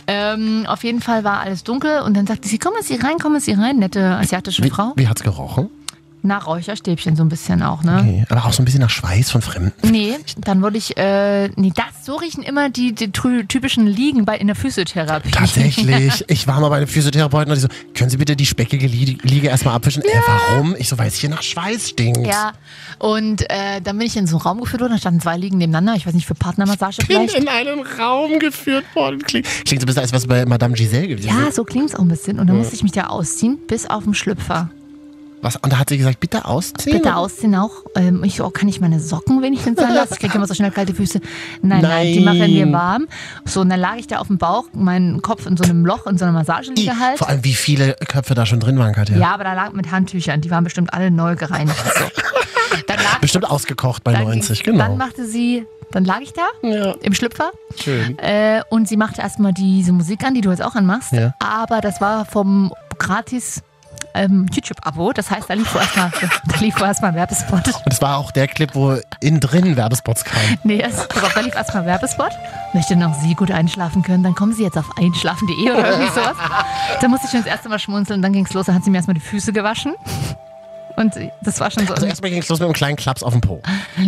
Ähm, 0.08 0.66
auf 0.68 0.84
jeden 0.84 1.02
Fall 1.02 1.24
war 1.24 1.40
alles 1.40 1.64
dunkel 1.64 2.02
und 2.02 2.16
dann 2.16 2.28
sagte 2.28 2.48
sie, 2.48 2.58
kommen 2.58 2.82
Sie 2.82 2.96
rein, 2.96 3.18
kommen 3.20 3.40
Sie 3.40 3.54
rein, 3.54 3.78
nette 3.78 4.16
asiatische 4.16 4.64
Wie, 4.64 4.70
Frau. 4.70 4.94
wie 4.96 5.08
hat's 5.08 5.24
gerochen? 5.24 5.70
Nach 6.23 6.47
Räucherstäbchen 6.47 7.15
so 7.15 7.23
ein 7.23 7.30
bisschen 7.30 7.62
auch, 7.63 7.84
ne? 7.84 7.99
Okay. 8.01 8.25
Aber 8.30 8.45
auch 8.45 8.53
so 8.53 8.62
ein 8.62 8.65
bisschen 8.65 8.82
nach 8.82 8.89
Schweiß 8.89 9.30
von 9.32 9.41
Fremden. 9.41 9.71
Nee, 9.89 10.15
dann 10.38 10.62
wurde 10.62 10.77
ich, 10.77 10.97
äh, 10.97 11.47
nee, 11.56 11.71
das, 11.73 12.06
so 12.06 12.15
riechen 12.15 12.43
immer 12.43 12.69
die, 12.69 12.93
die 12.93 13.12
typischen 13.12 13.86
Liegen 13.88 14.25
bei, 14.25 14.36
in 14.38 14.47
der 14.47 14.56
Physiotherapie. 14.56 15.32
Tatsächlich. 15.32 16.25
Ich 16.27 16.47
war 16.47 16.60
mal 16.60 16.69
bei 16.69 16.77
einem 16.77 16.88
Physiotherapeuten 16.88 17.51
und 17.51 17.56
die 17.58 17.62
so, 17.62 17.67
können 17.93 18.10
Sie 18.10 18.17
bitte 18.17 18.36
die 18.36 18.45
speckige 18.45 18.88
Lie- 18.88 19.17
Liege 19.21 19.47
erstmal 19.47 19.75
abwischen? 19.75 20.03
Äh, 20.03 20.08
warum? 20.25 20.75
Ich 20.77 20.89
so, 20.89 20.97
weil 20.97 21.08
es 21.08 21.15
hier 21.15 21.30
nach 21.30 21.41
Schweiß 21.43 21.89
stinkt. 21.89 22.25
Ja, 22.27 22.53
und 22.99 23.49
äh, 23.49 23.80
dann 23.82 23.97
bin 23.97 24.08
ich 24.08 24.17
in 24.17 24.27
so 24.27 24.38
einen 24.38 24.41
Raum 24.41 24.60
geführt 24.62 24.82
worden, 24.82 24.93
da 24.93 24.97
standen 24.97 25.21
zwei 25.21 25.38
Liegen 25.38 25.58
nebeneinander, 25.58 25.95
ich 25.95 26.06
weiß 26.08 26.13
nicht, 26.13 26.27
für 26.27 26.36
Partnermassage 26.36 26.97
bin 27.08 27.27
vielleicht. 27.30 27.36
in 27.36 27.47
einen 27.47 27.82
Raum 27.99 28.39
geführt 28.39 28.86
worden. 28.95 29.21
Klingt, 29.21 29.45
klingt 29.65 29.82
so 29.82 29.86
ein 29.86 29.88
bisschen, 29.88 30.01
als 30.01 30.13
was 30.13 30.27
bei 30.27 30.45
Madame 30.45 30.73
Giselle 30.73 31.08
gewesen 31.08 31.27
Ja, 31.30 31.51
so 31.51 31.63
klingt's 31.63 31.95
auch 31.95 31.99
ein 32.01 32.08
bisschen. 32.08 32.39
Und 32.39 32.47
dann 32.47 32.58
musste 32.58 32.75
ich 32.75 32.84
mich 32.84 32.91
da 32.91 33.08
ausziehen, 33.08 33.58
bis 33.67 33.86
auf 33.89 34.03
den 34.03 34.13
Schlüpfer. 34.13 34.69
Was? 35.48 35.56
Und 35.56 35.72
da 35.72 35.80
hat 35.80 35.88
sie 35.88 35.98
gesagt, 35.98 36.20
bitte 36.20 36.44
ausziehen. 36.44 36.98
Bitte 36.98 37.16
ausziehen 37.16 37.56
auch. 37.56 37.72
Ähm, 37.96 38.22
ich 38.26 38.42
oh, 38.42 38.50
kann 38.50 38.68
ich 38.68 38.82
meine 38.82 39.00
Socken 39.00 39.42
wenigstens 39.42 39.80
sein 39.80 39.94
lassen? 39.94 40.14
Ich 40.16 40.20
kriege 40.20 40.36
immer 40.36 40.46
so 40.46 40.54
schnell 40.54 40.72
kalte 40.72 40.94
Füße. 40.94 41.22
Nein, 41.62 41.82
nein, 41.84 42.08
die 42.08 42.20
Nein. 42.20 42.38
machen 42.38 42.54
mir 42.54 42.72
warm. 42.74 43.08
So, 43.46 43.62
und 43.62 43.70
dann 43.70 43.80
lag 43.80 43.96
ich 43.96 44.08
da 44.08 44.18
auf 44.18 44.28
dem 44.28 44.38
Bauch, 44.40 44.66
meinen 44.74 45.22
Kopf 45.22 45.46
in 45.46 45.56
so 45.56 45.64
einem 45.64 45.86
Loch, 45.86 46.06
in 46.06 46.18
so 46.18 46.26
einer 46.26 46.34
Massageliege 46.34 47.00
halt. 47.00 47.18
Vor 47.18 47.30
allem, 47.30 47.46
wie 47.46 47.54
viele 47.54 47.94
Köpfe 48.10 48.34
da 48.36 48.46
schon 48.46 48.60
drin 48.60 48.78
waren, 48.78 48.92
Katja. 48.94 49.16
Ja, 49.16 49.34
aber 49.34 49.46
da 49.46 49.54
lag 49.54 49.72
mit 49.72 49.90
Handtüchern. 49.90 50.42
Die 50.42 50.52
waren 50.52 50.66
bestimmt 50.66 50.94
alle 50.94 51.12
neu 51.12 51.38
gereinigt. 51.38 51.78
So. 51.98 52.04
Dann 52.88 52.98
lag 52.98 53.20
Bestimmt 53.22 53.50
ausgekocht 53.50 54.04
bei 54.04 54.12
dann, 54.12 54.24
90, 54.24 54.64
Dann 54.64 54.74
genau. 54.78 54.96
machte 54.98 55.26
sie, 55.26 55.66
dann 55.92 56.04
lag 56.04 56.20
ich 56.20 56.34
da 56.34 56.46
Ja, 56.68 56.92
im 57.02 57.14
Schlüpfer 57.14 57.52
schön. 57.82 58.20
äh, 58.20 58.62
und 58.70 58.90
sie 58.90 58.98
machte 58.98 59.22
erstmal 59.22 59.54
diese 59.54 59.94
Musik 59.94 60.26
an, 60.26 60.34
die 60.34 60.42
du 60.42 60.50
jetzt 60.50 60.62
auch 60.62 60.76
anmachst. 60.76 61.14
Ja. 61.14 61.34
Aber 61.40 61.80
das 61.80 62.02
war 62.02 62.26
vom 62.26 62.74
gratis 62.98 63.64
ähm, 64.17 64.47
YouTube-Abo. 64.51 65.13
Das 65.13 65.32
heißt, 65.32 65.49
da 65.49 65.53
lief 65.53 65.67
vorerst 65.67 65.95
mal, 65.95 66.12
da 66.45 66.60
lief 66.60 66.75
vorerst 66.75 67.01
mal 67.01 67.10
ein 67.10 67.15
Werbespot. 67.15 67.67
Und 67.67 67.86
das 67.86 68.01
war 68.01 68.17
auch 68.17 68.32
der 68.32 68.47
Clip, 68.47 68.73
wo 68.73 68.97
innen 69.21 69.39
drin 69.39 69.75
Werbespots 69.75 70.23
kamen. 70.25 70.58
Nee, 70.63 70.82
es, 70.82 71.08
pass 71.08 71.23
auf, 71.23 71.34
da 71.34 71.41
lief 71.41 71.56
erstmal 71.56 71.84
ein 71.84 71.88
Werbespot. 71.88 72.32
Möchte 72.73 72.95
noch 72.95 73.13
Sie 73.21 73.34
gut 73.36 73.51
einschlafen 73.51 74.01
können, 74.01 74.23
dann 74.23 74.36
kommen 74.36 74.53
Sie 74.53 74.63
jetzt 74.63 74.77
auf 74.77 74.89
einschlafen.de 74.97 75.71
oder 75.71 75.91
irgendwie 75.91 76.13
sowas. 76.13 76.36
Da 76.99 77.08
musste 77.08 77.25
ich 77.25 77.32
schon 77.32 77.41
das 77.41 77.49
erste 77.49 77.69
Mal 77.69 77.80
schmunzeln, 77.80 78.21
dann 78.21 78.34
ging 78.34 78.45
es 78.45 78.53
los, 78.53 78.65
dann 78.65 78.75
hat 78.75 78.84
sie 78.84 78.89
mir 78.89 78.97
erstmal 78.97 79.15
die 79.15 79.21
Füße 79.21 79.53
gewaschen. 79.53 79.93
Und 80.95 81.13
das 81.43 81.60
war 81.60 81.69
schon 81.69 81.86
so. 81.86 81.93
Also 81.93 82.08
erstmal 82.08 82.32
ging 82.32 82.39
es 82.39 82.49
los 82.49 82.60
mit 82.60 82.65
einem 82.65 82.73
kleinen 82.73 82.97
Klaps 82.97 83.21
auf 83.21 83.32
den 83.32 83.41
Po. 83.41 83.62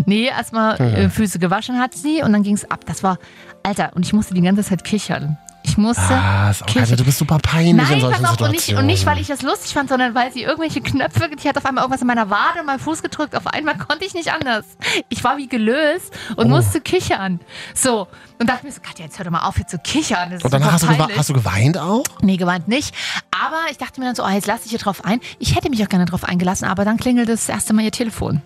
Nee, 0.06 0.26
erstmal 0.26 0.80
äh, 0.82 1.10
Füße 1.10 1.38
gewaschen 1.38 1.78
hat 1.80 1.94
sie 1.94 2.24
und 2.24 2.34
dann 2.34 2.42
ging 2.42 2.56
es 2.56 2.70
ab. 2.70 2.80
Das 2.88 3.04
war, 3.04 3.20
Alter, 3.62 3.92
und 3.94 4.06
ich 4.06 4.14
musste 4.14 4.34
die 4.34 4.42
ganze 4.42 4.64
Zeit 4.64 4.84
kichern. 4.84 5.38
Ich 5.64 5.78
musste. 5.78 6.02
Ah, 6.14 6.50
ist 6.50 6.62
auch 6.64 6.66
kichern. 6.68 6.84
Katja, 6.84 6.96
du 6.96 7.04
bist 7.04 7.18
super 7.20 7.38
peinlich 7.40 7.72
in 7.72 7.78
Nein, 7.78 8.00
solchen 8.02 8.22
pass 8.24 8.32
auf, 8.34 8.42
und 8.42 8.52
nicht, 8.52 8.74
und 8.74 8.86
nicht, 8.86 9.06
weil 9.06 9.20
ich 9.20 9.28
das 9.28 9.42
lustig 9.42 9.74
fand, 9.74 9.90
sondern 9.90 10.16
weil 10.16 10.32
sie 10.32 10.42
irgendwelche 10.44 10.82
Knöpfe, 10.82 11.30
die 11.30 11.48
hat 11.50 11.58
auf 11.58 11.66
einmal 11.66 11.84
irgendwas 11.84 12.02
in 12.02 12.08
meiner 12.08 12.30
Wade 12.30 12.62
und 12.62 12.66
meinem 12.66 12.80
Fuß 12.80 13.02
gedrückt. 13.04 13.36
Auf 13.36 13.46
einmal 13.48 13.78
konnte 13.78 14.06
ich 14.06 14.14
nicht 14.14 14.32
anders. 14.32 14.66
Ich 15.10 15.24
war 15.24 15.38
wie 15.38 15.48
gelöst 15.48 16.14
und 16.38 16.46
Oh. 16.46 16.50
musste 16.50 16.80
kichern. 16.82 17.40
So, 17.76 18.08
und 18.40 18.50
dachte 18.50 18.66
mir 18.66 18.72
so, 18.72 18.80
Katja, 18.82 19.06
jetzt 19.06 19.18
hör 19.20 19.26
doch 19.26 19.32
mal 19.32 19.46
auf, 19.48 19.56
hier 19.58 19.68
zu 19.68 19.78
kichern. 19.80 20.30
Das 20.32 20.38
ist 20.40 20.46
Und 20.46 20.54
dann 20.54 20.62
super 20.64 20.98
hast 20.98 21.12
du, 21.12 21.18
hast 21.18 21.30
du 21.30 21.34
geweint 21.34 21.78
auch? 21.78 22.04
Nee, 22.22 22.38
geweint 22.38 22.68
nicht. 22.68 22.96
Aber 23.32 23.58
ich 23.70 23.78
dachte 23.78 24.00
mir 24.00 24.08
dann 24.08 24.16
so, 24.16 24.24
oh, 24.24 24.30
jetzt 24.30 24.48
lass 24.48 24.62
dich 24.62 24.72
hier 24.72 24.80
drauf 24.80 25.04
ein. 25.04 25.20
Ich 25.40 25.56
hätte 25.56 25.70
mich 25.70 25.84
auch 25.84 25.90
gerne 25.90 26.06
drauf 26.06 26.24
eingelassen, 26.24 26.68
aber 26.68 26.86
dann 26.86 26.98
klingelt 26.98 27.28
das 27.30 27.50
erste 27.50 27.74
Mal 27.74 27.84
ihr 27.84 27.92
Telefon. 27.92 28.42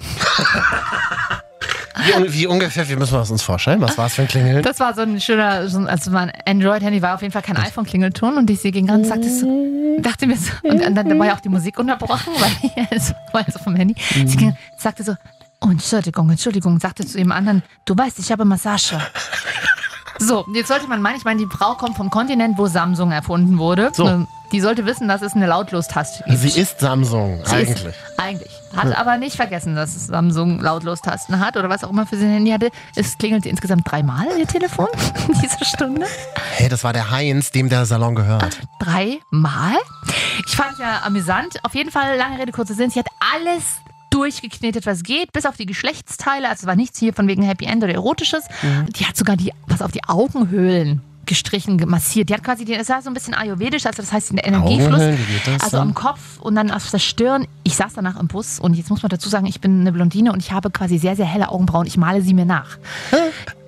Wie, 2.06 2.32
wie 2.32 2.46
ungefähr, 2.46 2.88
wie 2.88 2.96
müssen 2.96 3.12
wir 3.12 3.18
das 3.18 3.30
uns 3.30 3.42
vorstellen? 3.42 3.80
Was 3.80 3.96
war 3.98 4.06
es 4.06 4.14
für 4.14 4.22
ein 4.22 4.28
Klingeln? 4.28 4.62
Das 4.62 4.80
war 4.80 4.94
so 4.94 5.02
ein 5.02 5.20
schöner, 5.20 5.68
so 5.68 5.78
ein, 5.78 5.88
also 5.88 6.10
mein 6.10 6.32
Android-Handy 6.46 7.02
war 7.02 7.14
auf 7.14 7.22
jeden 7.22 7.32
Fall 7.32 7.42
kein 7.42 7.56
iPhone-Klingelton 7.56 8.36
und 8.36 8.50
ich 8.50 8.60
sie 8.60 8.70
ging 8.70 8.88
ran 8.88 9.00
und 9.00 9.06
sagte 9.06 9.30
so, 9.30 9.46
dachte 10.00 10.26
mir 10.26 10.36
so, 10.36 10.52
und 10.62 10.80
dann, 10.80 11.18
war 11.18 11.26
ja 11.26 11.34
auch 11.34 11.40
die 11.40 11.48
Musik 11.48 11.78
unterbrochen, 11.78 12.32
weil 12.38 12.86
also, 12.90 13.14
war 13.32 13.44
also 13.46 13.58
vom 13.58 13.74
Handy. 13.76 13.94
Sie 14.26 14.36
ging, 14.36 14.56
sagte 14.76 15.02
so, 15.04 15.14
oh, 15.60 15.70
Entschuldigung, 15.70 16.30
Entschuldigung, 16.30 16.78
sagte 16.80 17.06
zu 17.06 17.16
dem 17.16 17.32
anderen, 17.32 17.62
du 17.84 17.96
weißt, 17.96 18.18
ich 18.18 18.30
habe 18.30 18.44
Massage. 18.44 18.98
So, 20.18 20.44
jetzt 20.52 20.68
sollte 20.68 20.86
man 20.86 21.02
meinen, 21.02 21.16
ich 21.16 21.24
meine, 21.24 21.40
die 21.40 21.46
Frau 21.46 21.74
kommt 21.74 21.96
vom 21.96 22.10
Kontinent, 22.10 22.58
wo 22.58 22.66
Samsung 22.66 23.12
erfunden 23.12 23.58
wurde. 23.58 23.90
So. 23.92 24.26
Die 24.52 24.60
sollte 24.60 24.86
wissen, 24.86 25.08
dass 25.08 25.22
es 25.22 25.34
eine 25.34 25.46
Lautlos-Taste 25.46 26.22
gibt. 26.24 26.38
Sie 26.38 26.60
ist 26.60 26.78
Samsung, 26.78 27.40
Sie 27.44 27.54
eigentlich. 27.56 27.84
Ist, 27.84 27.96
eigentlich. 28.18 28.52
Hat 28.76 28.96
aber 28.96 29.16
nicht 29.16 29.34
vergessen, 29.34 29.74
dass 29.74 29.96
es 29.96 30.06
Samsung 30.06 30.60
Lautlos-Tasten 30.60 31.40
hat 31.40 31.56
oder 31.56 31.68
was 31.68 31.82
auch 31.82 31.90
immer 31.90 32.06
für 32.06 32.16
sein 32.16 32.28
Handy 32.30 32.50
hatte. 32.52 32.70
Es 32.94 33.18
klingelte 33.18 33.48
insgesamt 33.48 33.90
dreimal 33.90 34.26
ihr 34.38 34.46
Telefon 34.46 34.86
in 35.28 35.40
dieser 35.40 35.64
Stunde. 35.64 36.06
Hey, 36.52 36.68
das 36.68 36.84
war 36.84 36.92
der 36.92 37.10
Heinz, 37.10 37.50
dem 37.50 37.68
der 37.68 37.84
Salon 37.84 38.14
gehört. 38.14 38.60
Dreimal? 38.78 39.76
Ich 40.46 40.54
fand 40.54 40.72
es 40.74 40.78
ja 40.78 41.02
amüsant. 41.04 41.58
Auf 41.64 41.74
jeden 41.74 41.90
Fall, 41.90 42.16
lange 42.16 42.38
Rede, 42.38 42.52
kurzer 42.52 42.74
Sinn. 42.74 42.90
Sie 42.90 42.98
hat 43.00 43.08
alles 43.34 43.80
durchgeknetet, 44.14 44.86
was 44.86 45.02
geht, 45.02 45.32
bis 45.32 45.44
auf 45.44 45.56
die 45.56 45.66
Geschlechtsteile. 45.66 46.48
Also 46.48 46.62
es 46.62 46.66
war 46.66 46.76
nichts 46.76 46.98
hier 46.98 47.12
von 47.12 47.26
wegen 47.26 47.42
Happy 47.42 47.64
End 47.64 47.82
oder 47.82 47.92
Erotisches. 47.92 48.44
Die 48.96 49.06
hat 49.06 49.16
sogar 49.16 49.36
die, 49.36 49.52
was 49.66 49.82
auf 49.82 49.90
die 49.92 50.04
Augenhöhlen 50.04 51.02
gestrichen, 51.26 51.82
massiert. 51.86 52.28
Die 52.28 52.34
hat 52.34 52.44
quasi, 52.44 52.64
den, 52.64 52.78
es 52.78 52.86
sah 52.86 53.00
so 53.00 53.10
ein 53.10 53.14
bisschen 53.14 53.34
ayurvedisch, 53.34 53.86
also 53.86 54.02
das 54.02 54.12
heißt 54.12 54.32
der 54.32 54.46
Energiefluss. 54.46 55.00
Also 55.62 55.78
am 55.78 55.94
Kopf 55.94 56.20
und 56.40 56.54
dann 56.54 56.70
auf 56.70 56.90
der 56.90 56.98
Stirn. 56.98 57.46
Ich 57.62 57.76
saß 57.76 57.94
danach 57.94 58.20
im 58.20 58.28
Bus 58.28 58.58
und 58.60 58.74
jetzt 58.74 58.90
muss 58.90 59.02
man 59.02 59.10
dazu 59.10 59.28
sagen, 59.28 59.46
ich 59.46 59.60
bin 59.60 59.80
eine 59.80 59.92
Blondine 59.92 60.32
und 60.32 60.40
ich 60.42 60.52
habe 60.52 60.70
quasi 60.70 60.98
sehr, 60.98 61.16
sehr 61.16 61.26
helle 61.26 61.48
Augenbrauen. 61.48 61.86
Ich 61.86 61.96
male 61.96 62.22
sie 62.22 62.34
mir 62.34 62.44
nach. 62.44 62.78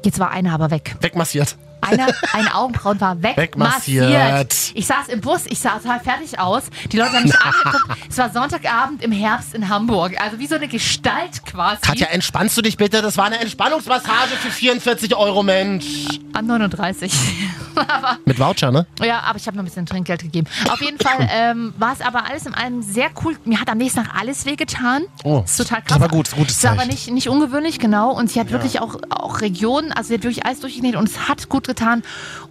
Jetzt 0.04 0.18
war 0.18 0.30
eine 0.30 0.52
aber 0.52 0.70
weg. 0.70 0.96
Wegmassiert. 1.00 1.56
Eine, 1.90 2.06
eine 2.32 2.54
Augenbrauen 2.54 3.00
war 3.00 3.22
Wegmassiert. 3.22 4.08
wegmassiert. 4.10 4.54
Ich 4.74 4.86
saß 4.86 5.08
im 5.08 5.20
Bus, 5.20 5.42
ich 5.46 5.58
sah 5.58 5.78
total 5.78 6.00
fertig 6.00 6.38
aus. 6.38 6.64
Die 6.90 6.96
Leute 6.96 7.12
haben 7.12 7.24
mich 7.24 7.34
angeguckt. 7.40 7.98
Es 8.10 8.18
war 8.18 8.30
Sonntagabend 8.32 9.02
im 9.02 9.12
Herbst 9.12 9.54
in 9.54 9.68
Hamburg. 9.68 10.20
Also 10.20 10.38
wie 10.38 10.46
so 10.46 10.56
eine 10.56 10.68
Gestalt 10.68 11.44
quasi. 11.46 11.80
Katja, 11.82 12.08
entspannst 12.08 12.56
du 12.56 12.62
dich 12.62 12.76
bitte? 12.76 13.02
Das 13.02 13.16
war 13.16 13.26
eine 13.26 13.38
Entspannungsmassage 13.40 14.30
für 14.40 14.50
44 14.50 15.14
Euro, 15.16 15.42
Mensch. 15.42 15.84
An 16.32 16.46
39. 16.46 17.12
aber, 17.88 18.18
Mit 18.24 18.38
Voucher, 18.38 18.70
ne? 18.70 18.86
ja, 19.02 19.20
aber 19.20 19.38
ich 19.38 19.46
habe 19.46 19.56
noch 19.56 19.62
ein 19.62 19.66
bisschen 19.66 19.86
Trinkgeld 19.86 20.22
gegeben. 20.22 20.46
Auf 20.70 20.80
jeden 20.82 20.98
Fall 20.98 21.28
ähm, 21.30 21.74
war 21.78 21.92
es 21.92 22.00
aber 22.00 22.26
alles 22.28 22.46
in 22.46 22.54
allem 22.54 22.82
sehr 22.82 23.08
cool. 23.24 23.36
Mir 23.44 23.60
hat 23.60 23.68
am 23.70 23.78
nächsten 23.78 24.02
Tag 24.04 24.14
alles 24.18 24.44
wehgetan. 24.46 25.04
Oh, 25.24 25.42
ist 25.44 25.56
total 25.56 25.82
krass. 25.82 26.00
war 26.00 26.08
gut, 26.08 26.30
gutes 26.32 26.56
Das 26.56 26.64
war 26.64 26.70
aber 26.72 26.80
Zeichen. 26.80 26.90
nicht, 26.90 27.10
nicht 27.10 27.28
ungewöhnlich, 27.28 27.78
genau. 27.78 28.12
Und 28.12 28.30
sie 28.30 28.40
hat 28.40 28.50
wirklich 28.50 28.80
auch, 28.80 28.96
auch 29.10 29.40
Regionen, 29.40 29.92
also 29.92 30.08
sie 30.08 30.14
hat 30.14 30.22
wirklich 30.24 30.44
alles 30.44 30.60
durchgenäht 30.60 30.96
und 30.96 31.08
es 31.08 31.28
hat 31.28 31.48
gut 31.48 31.66
getan. 31.66 31.75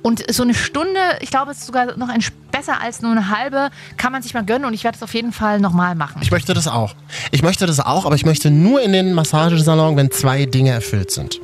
Und 0.02 0.24
so 0.32 0.44
eine 0.44 0.54
Stunde, 0.54 1.00
ich 1.20 1.30
glaube, 1.30 1.52
es 1.52 1.60
ist 1.60 1.68
sogar 1.68 1.98
noch 1.98 2.10
ein, 2.10 2.24
besser 2.52 2.80
als 2.82 3.02
nur 3.02 3.12
eine 3.12 3.30
halbe, 3.30 3.70
kann 3.98 4.12
man 4.12 4.22
sich 4.22 4.34
mal 4.34 4.46
gönnen 4.46 4.66
und 4.66 4.74
ich 4.74 4.84
werde 4.84 4.96
es 4.96 5.04
auf 5.04 5.14
jeden 5.14 5.34
Fall 5.34 5.60
nochmal 5.60 5.96
machen. 5.96 6.22
Ich 6.22 6.32
möchte 6.32 6.54
das 6.54 6.68
auch. 6.68 6.96
Ich 7.32 7.42
möchte 7.42 7.66
das 7.66 7.80
auch, 7.80 8.06
aber 8.06 8.16
ich 8.16 8.26
möchte 8.26 8.52
nur 8.52 8.82
in 8.82 8.94
den 8.94 9.14
Massagesalon, 9.14 9.98
wenn 9.98 10.12
zwei 10.12 10.46
Dinge 10.46 10.72
erfüllt 10.72 11.12
sind. 11.12 11.40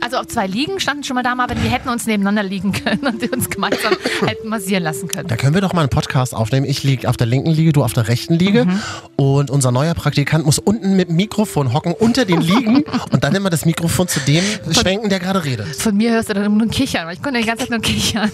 Also 0.00 0.18
auf 0.18 0.26
zwei 0.26 0.46
Liegen 0.46 0.80
standen 0.80 1.04
schon 1.04 1.14
mal 1.14 1.22
da, 1.22 1.32
aber 1.32 1.54
wir 1.62 1.70
hätten 1.70 1.88
uns 1.88 2.06
nebeneinander 2.06 2.42
liegen 2.42 2.72
können 2.72 3.06
und 3.06 3.20
wir 3.20 3.32
uns 3.32 3.50
gemeinsam 3.50 3.94
hätten 4.26 4.48
massieren 4.48 4.82
lassen 4.82 5.08
können. 5.08 5.28
Da 5.28 5.36
können 5.36 5.54
wir 5.54 5.60
doch 5.60 5.72
mal 5.72 5.82
einen 5.82 5.90
Podcast 5.90 6.34
aufnehmen. 6.34 6.66
Ich 6.66 6.82
liege 6.82 7.08
auf 7.08 7.16
der 7.16 7.26
linken 7.26 7.50
Liege, 7.50 7.72
du 7.72 7.84
auf 7.84 7.92
der 7.92 8.08
rechten 8.08 8.34
Liege. 8.34 8.64
Mhm. 8.64 8.82
Und 9.16 9.50
unser 9.50 9.72
neuer 9.72 9.94
Praktikant 9.94 10.44
muss 10.46 10.58
unten 10.58 10.96
mit 10.96 11.08
dem 11.08 11.16
Mikrofon 11.16 11.72
hocken, 11.72 11.92
unter 11.92 12.24
den 12.24 12.40
Liegen 12.40 12.84
und 13.12 13.24
dann 13.24 13.34
immer 13.34 13.50
das 13.50 13.64
Mikrofon 13.64 14.08
zu 14.08 14.20
dem 14.20 14.44
schwenken, 14.70 15.08
der 15.08 15.20
gerade 15.20 15.44
redet. 15.44 15.76
Von 15.76 15.96
mir 15.96 16.12
hörst 16.12 16.28
du 16.28 16.34
dann 16.34 16.44
immer 16.44 16.58
nur 16.58 16.68
kichern, 16.68 17.06
weil 17.06 17.14
ich 17.14 17.22
konnte 17.22 17.40
die 17.40 17.46
ganze 17.46 17.64
Zeit 17.64 17.70
nur 17.70 17.80
kichern. 17.80 18.30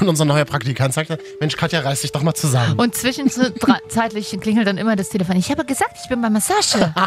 Und 0.00 0.08
unser 0.08 0.24
neuer 0.24 0.44
Praktikant 0.44 0.94
sagt 0.94 1.10
dann, 1.10 1.18
Mensch, 1.40 1.56
Katja, 1.56 1.80
reiß 1.80 2.00
dich 2.02 2.12
doch 2.12 2.22
mal 2.22 2.34
zusammen. 2.34 2.78
Und 2.78 2.94
zwischenzeitlich 2.94 4.36
klingelt 4.40 4.66
dann 4.66 4.78
immer 4.78 4.96
das 4.96 5.08
Telefon. 5.08 5.36
Ich 5.36 5.50
habe 5.50 5.64
gesagt, 5.64 5.96
ich 6.02 6.08
bin 6.08 6.20
bei 6.20 6.30
Massage. 6.30 6.92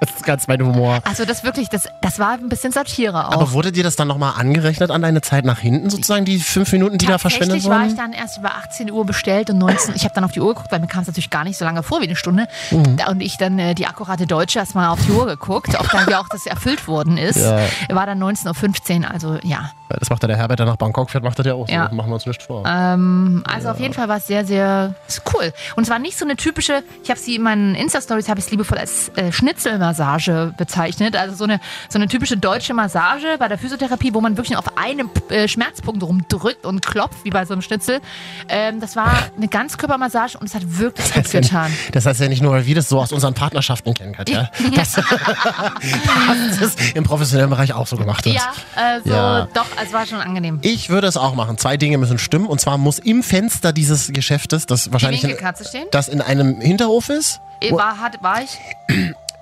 Das 0.00 0.16
ist 0.16 0.24
ganz 0.24 0.48
mein 0.48 0.60
Humor. 0.64 1.00
Also 1.04 1.24
das 1.24 1.44
wirklich, 1.44 1.68
das, 1.68 1.86
das 2.00 2.18
war 2.18 2.32
ein 2.32 2.48
bisschen 2.48 2.72
Satire 2.72 3.28
auch. 3.28 3.32
Aber 3.32 3.52
wurde 3.52 3.70
dir 3.72 3.84
das 3.84 3.96
dann 3.96 4.08
nochmal 4.08 4.34
angerechnet 4.36 4.90
an 4.90 5.02
deine 5.02 5.20
Zeit 5.20 5.44
nach 5.44 5.58
hinten, 5.58 5.90
sozusagen, 5.90 6.24
die 6.24 6.38
fünf 6.38 6.72
Minuten, 6.72 6.98
die 6.98 7.06
da 7.06 7.18
verschwendet 7.18 7.62
Tatsächlich 7.62 7.70
war 7.70 7.86
ich 7.86 7.92
wurden? 7.92 8.12
dann 8.12 8.12
erst 8.12 8.38
über 8.38 8.54
18 8.54 8.90
Uhr 8.90 9.04
bestellt 9.04 9.50
und 9.50 9.58
19. 9.58 9.94
Ich 9.96 10.04
habe 10.04 10.14
dann 10.14 10.24
auf 10.24 10.32
die 10.32 10.40
Uhr 10.40 10.54
geguckt, 10.54 10.72
weil 10.72 10.80
mir 10.80 10.86
kam 10.86 11.02
es 11.02 11.08
natürlich 11.08 11.30
gar 11.30 11.44
nicht 11.44 11.58
so 11.58 11.64
lange 11.64 11.82
vor 11.82 12.00
wie 12.00 12.04
eine 12.04 12.16
Stunde. 12.16 12.46
Mhm. 12.70 12.98
Und 13.08 13.20
ich 13.20 13.36
dann 13.36 13.58
äh, 13.58 13.74
die 13.74 13.86
akkurate 13.86 14.26
Deutsche 14.26 14.58
erstmal 14.58 14.88
auf 14.88 15.00
die 15.04 15.12
Uhr 15.12 15.26
geguckt, 15.26 15.74
ob 15.78 15.90
dann 15.90 16.08
ja 16.10 16.20
auch 16.20 16.28
das 16.28 16.46
erfüllt 16.46 16.88
worden 16.88 17.18
ist. 17.18 17.36
Ja. 17.38 17.60
War 17.90 18.06
dann 18.06 18.22
19.15 18.22 19.02
Uhr, 19.02 19.10
also 19.10 19.38
ja. 19.42 19.70
Das 19.98 20.10
macht 20.10 20.22
ja 20.22 20.28
der 20.28 20.36
Herbert, 20.36 20.58
der 20.58 20.66
nach 20.66 20.76
Bangkok 20.76 21.10
fährt, 21.10 21.24
macht 21.24 21.38
das 21.38 21.46
ja 21.46 21.54
auch 21.54 21.68
Ja. 21.68 21.88
so. 21.88 21.94
Machen 21.96 22.10
wir 22.10 22.14
uns 22.14 22.26
nicht 22.26 22.42
vor. 22.42 22.64
Ähm, 22.66 23.42
also 23.46 23.68
auf 23.70 23.80
jeden 23.80 23.94
Fall 23.94 24.08
war 24.08 24.18
es 24.18 24.26
sehr, 24.26 24.44
sehr 24.44 24.94
cool. 25.34 25.52
Und 25.76 25.86
zwar 25.86 25.98
nicht 25.98 26.18
so 26.18 26.24
eine 26.24 26.36
typische, 26.36 26.82
ich 27.02 27.10
habe 27.10 27.18
sie 27.20 27.36
in 27.36 27.42
meinen 27.42 27.74
Insta-Stories, 27.74 28.28
habe 28.28 28.38
ich 28.40 28.46
es 28.46 28.50
liebevoll 28.50 28.78
als 28.78 29.10
äh, 29.16 29.32
Schnitzelmassage 29.32 30.54
bezeichnet. 30.56 31.16
Also 31.16 31.34
so 31.34 31.44
eine, 31.44 31.60
so 31.88 31.98
eine 31.98 32.06
typische 32.08 32.36
deutsche 32.36 32.74
Massage 32.74 33.36
bei 33.38 33.48
der 33.48 33.58
Physiotherapie, 33.58 34.14
wo 34.14 34.20
man 34.20 34.36
wirklich 34.36 34.56
auf 34.56 34.76
einem 34.76 35.10
äh, 35.30 35.48
Schmerzpunkt 35.48 36.02
rumdrückt 36.02 36.64
und 36.66 36.84
klopft, 36.84 37.24
wie 37.24 37.30
bei 37.30 37.44
so 37.44 37.52
einem 37.54 37.62
Schnitzel. 37.62 38.00
Ähm, 38.48 38.80
das 38.80 38.96
war 38.96 39.10
eine 39.36 39.48
Ganzkörpermassage 39.48 40.38
und 40.38 40.46
es 40.46 40.54
hat 40.54 40.62
wirklich 40.78 41.12
gut 41.14 41.30
getan. 41.30 41.72
Das 41.92 42.06
heißt 42.06 42.20
ja 42.20 42.28
nicht 42.28 42.42
nur, 42.42 42.52
weil 42.52 42.66
wir 42.66 42.74
das 42.74 42.88
so 42.88 43.00
aus 43.00 43.12
unseren 43.12 43.34
Partnerschaften 43.34 43.94
kennen, 43.94 44.12
Katja. 44.14 44.50
Das, 44.74 44.92
das 46.60 46.60
ist 46.60 46.96
im 46.96 47.04
professionellen 47.04 47.50
Bereich 47.50 47.72
auch 47.72 47.86
so 47.86 47.96
gemacht 47.96 48.24
wird. 48.24 48.36
Ja, 48.36 48.52
also 48.76 49.10
Ja. 49.10 49.48
doch, 49.54 49.66
es 49.82 49.92
war 49.92 50.06
schon 50.06 50.20
angenehm. 50.20 50.58
Ich 50.62 50.88
würde 50.90 51.06
es 51.06 51.16
auch 51.16 51.34
machen. 51.34 51.58
Zwei 51.58 51.76
Dinge 51.76 51.98
müssen 51.98 52.18
stimmen. 52.18 52.46
Und 52.46 52.60
zwar 52.60 52.78
muss 52.78 52.98
im 52.98 53.22
Fenster 53.22 53.72
dieses 53.72 54.12
Geschäftes, 54.12 54.66
das 54.66 54.92
wahrscheinlich 54.92 55.22
in, 55.24 55.30
Winkelkatze 55.30 55.64
stehen? 55.64 55.86
das 55.90 56.08
in 56.08 56.20
einem 56.20 56.60
Hinterhof 56.60 57.08
ist. 57.08 57.40
Äh, 57.60 57.72
War, 57.72 57.98
hat, 58.00 58.22
war 58.22 58.42
ich? 58.42 58.58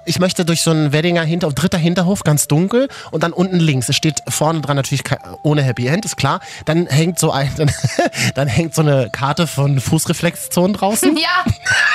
Ich 0.04 0.18
möchte 0.18 0.46
durch 0.46 0.62
so 0.62 0.70
einen 0.70 0.92
Weddinger 0.92 1.22
Hinterhof, 1.22 1.52
dritter 1.54 1.76
Hinterhof, 1.76 2.24
ganz 2.24 2.48
dunkel 2.48 2.88
und 3.10 3.22
dann 3.22 3.34
unten 3.34 3.58
links. 3.60 3.90
Es 3.90 3.96
steht 3.96 4.22
vorne 4.26 4.62
dran 4.62 4.76
natürlich 4.76 5.04
ke- 5.04 5.18
ohne 5.42 5.62
Happy 5.62 5.86
End, 5.86 6.06
ist 6.06 6.16
klar. 6.16 6.40
Dann 6.64 6.86
hängt 6.86 7.18
so 7.18 7.30
ein, 7.30 7.52
dann, 7.58 7.70
dann 8.34 8.48
hängt 8.48 8.74
so 8.74 8.80
eine 8.80 9.10
Karte 9.10 9.46
von 9.46 9.80
Fußreflexzonen 9.80 10.72
draußen. 10.74 11.16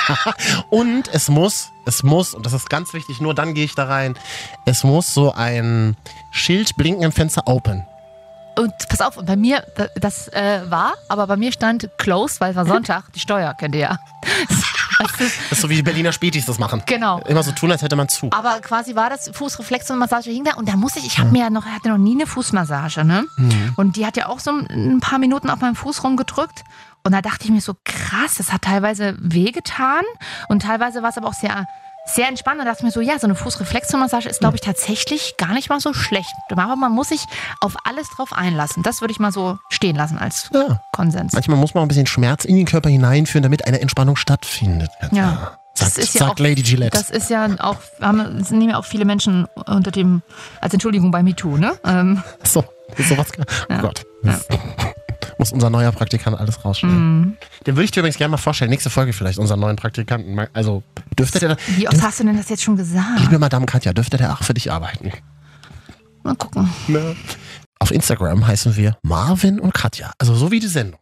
Ja, 0.08 0.14
Und 0.70 1.08
es 1.12 1.28
muss, 1.28 1.70
es 1.86 2.02
muss, 2.02 2.34
und 2.34 2.46
das 2.46 2.52
ist 2.52 2.68
ganz 2.70 2.92
wichtig, 2.92 3.20
nur 3.20 3.34
dann 3.34 3.54
gehe 3.54 3.64
ich 3.64 3.74
da 3.74 3.84
rein, 3.84 4.16
es 4.64 4.84
muss 4.84 5.12
so 5.14 5.32
ein 5.32 5.96
Schild 6.30 6.76
blinken 6.76 7.02
im 7.02 7.12
Fenster 7.12 7.42
open. 7.46 7.84
Und 8.56 8.72
pass 8.88 9.00
auf, 9.00 9.16
bei 9.24 9.36
mir, 9.36 9.64
da- 9.76 9.88
das 9.96 10.28
äh, 10.28 10.60
war, 10.70 10.94
aber 11.08 11.26
bei 11.26 11.36
mir 11.36 11.50
stand 11.52 11.88
closed, 11.98 12.40
weil 12.40 12.50
es 12.50 12.56
war 12.56 12.66
Sonntag, 12.66 13.12
die 13.12 13.20
Steuer, 13.20 13.52
kennt 13.54 13.74
ihr 13.74 13.80
ja. 13.82 13.98
Das 15.00 15.10
ist, 15.20 15.38
Das 15.50 15.58
ist 15.58 15.60
so 15.60 15.68
wie 15.68 15.74
die 15.74 15.82
Berliner 15.82 16.12
Spätis 16.12 16.46
das 16.46 16.58
machen. 16.60 16.82
genau. 16.86 17.18
Immer 17.26 17.42
so 17.42 17.50
tun, 17.50 17.72
als 17.72 17.82
hätte 17.82 17.96
man 17.96 18.08
zu. 18.08 18.30
Aber 18.32 18.60
quasi 18.60 18.94
war 18.94 19.10
das 19.10 19.28
Fußreflex 19.34 19.90
und 19.90 19.98
Massage 19.98 20.30
hing 20.30 20.44
da 20.44 20.54
und 20.54 20.68
da 20.68 20.76
muss 20.76 20.94
ich, 20.94 21.04
ich 21.04 21.18
habe 21.18 21.30
mir 21.30 21.40
ja 21.40 21.50
noch, 21.50 21.64
hatte 21.66 21.88
noch 21.88 21.98
nie 21.98 22.14
eine 22.14 22.26
Fußmassage, 22.28 23.04
ne? 23.04 23.24
Und 23.76 23.96
die 23.96 24.06
hat 24.06 24.16
ja 24.16 24.28
auch 24.28 24.38
so 24.38 24.52
ein 24.52 25.00
paar 25.00 25.18
Minuten 25.18 25.50
auf 25.50 25.60
meinem 25.60 25.74
Fuß 25.74 26.04
rumgedrückt. 26.04 26.62
Und 27.02 27.12
da 27.12 27.20
dachte 27.22 27.44
ich 27.44 27.50
mir 27.50 27.60
so, 27.60 27.74
krass, 27.84 28.36
das 28.38 28.52
hat 28.52 28.62
teilweise 28.62 29.16
wehgetan 29.18 30.04
und 30.48 30.62
teilweise 30.62 31.02
war 31.02 31.10
es 31.10 31.18
aber 31.18 31.26
auch 31.28 31.34
sehr, 31.34 31.66
sehr 32.06 32.28
entspannt. 32.28 32.58
Und 32.60 32.66
da 32.66 32.72
dachte 32.72 32.84
mir 32.84 32.90
so, 32.90 33.00
ja, 33.00 33.18
so 33.18 33.26
eine 33.26 33.34
Fußreflexmassage 33.34 34.28
ist, 34.28 34.40
glaube 34.40 34.56
ich, 34.56 34.60
tatsächlich 34.60 35.36
gar 35.38 35.52
nicht 35.54 35.68
mal 35.70 35.80
so 35.80 35.92
schlecht. 35.94 36.32
Aber 36.50 36.76
man 36.76 36.92
muss 36.92 37.08
sich 37.08 37.24
auf 37.60 37.74
alles 37.84 38.08
drauf 38.10 38.32
einlassen. 38.32 38.82
Das 38.82 39.00
würde 39.00 39.12
ich 39.12 39.18
mal 39.18 39.32
so 39.32 39.58
stehen 39.70 39.96
lassen 39.96 40.18
als 40.18 40.50
Ja. 40.52 40.80
Konsens. 40.92 41.32
Manchmal 41.32 41.56
muss 41.58 41.74
man 41.74 41.84
ein 41.84 41.88
bisschen 41.88 42.06
Schmerz 42.06 42.44
in 42.44 42.56
den 42.56 42.66
Körper 42.66 42.88
hineinführen, 42.90 43.42
damit 43.42 43.66
eine 43.66 43.80
Entspannung 43.80 44.16
stattfindet. 44.16 44.90
Ja. 45.12 45.58
Das 45.76 45.94
Sagt, 45.94 45.98
ist 45.98 46.14
ja 46.14 46.18
sagt 46.26 46.32
auch- 46.32 46.38
Lady 46.44 46.62
Gillette. 46.62 46.96
Das 46.96 47.10
ist 47.10 47.30
ja 47.30 47.48
auch, 47.58 47.76
haben, 48.00 48.38
das 48.38 48.50
nehmen 48.50 48.70
ja 48.70 48.78
auch 48.78 48.84
viele 48.84 49.04
Menschen 49.04 49.46
unter 49.66 49.90
dem, 49.90 50.22
als 50.60 50.72
Entschuldigung 50.72 51.10
bei 51.10 51.22
MeToo, 51.24 51.56
ne? 51.56 51.72
Ähm, 51.84 52.22
so, 52.44 52.62
sowas. 52.96 53.26
Oh 53.68 53.74
Gott. 53.80 54.04
Das 54.22 54.46
Muss 55.38 55.52
unser 55.52 55.70
neuer 55.70 55.92
Praktikant 55.92 56.38
alles 56.38 56.64
rausschneiden. 56.64 57.20
Mhm. 57.20 57.36
Den 57.66 57.76
würde 57.76 57.84
ich 57.84 57.90
dir 57.90 58.00
übrigens 58.00 58.16
gerne 58.18 58.30
mal 58.32 58.36
vorstellen. 58.36 58.70
Nächste 58.70 58.90
Folge 58.90 59.12
vielleicht, 59.12 59.38
unseren 59.38 59.60
neuen 59.60 59.76
Praktikanten. 59.76 60.38
Also, 60.52 60.82
dürfte 61.18 61.38
der, 61.40 61.56
wie 61.76 61.88
oft 61.88 62.02
hast 62.02 62.20
du 62.20 62.24
denn 62.24 62.36
das 62.36 62.48
jetzt 62.48 62.62
schon 62.62 62.76
gesagt? 62.76 63.20
liebe 63.20 63.38
Madame 63.38 63.66
Katja, 63.66 63.92
dürfte 63.92 64.16
der 64.16 64.32
auch 64.32 64.42
für 64.42 64.54
dich 64.54 64.70
arbeiten? 64.70 65.12
Mal 66.22 66.34
gucken. 66.36 66.68
Auf 67.78 67.90
Instagram 67.90 68.46
heißen 68.46 68.76
wir 68.76 68.96
Marvin 69.02 69.60
und 69.60 69.74
Katja. 69.74 70.12
Also 70.18 70.34
so 70.34 70.50
wie 70.50 70.60
die 70.60 70.68
Sendung. 70.68 71.00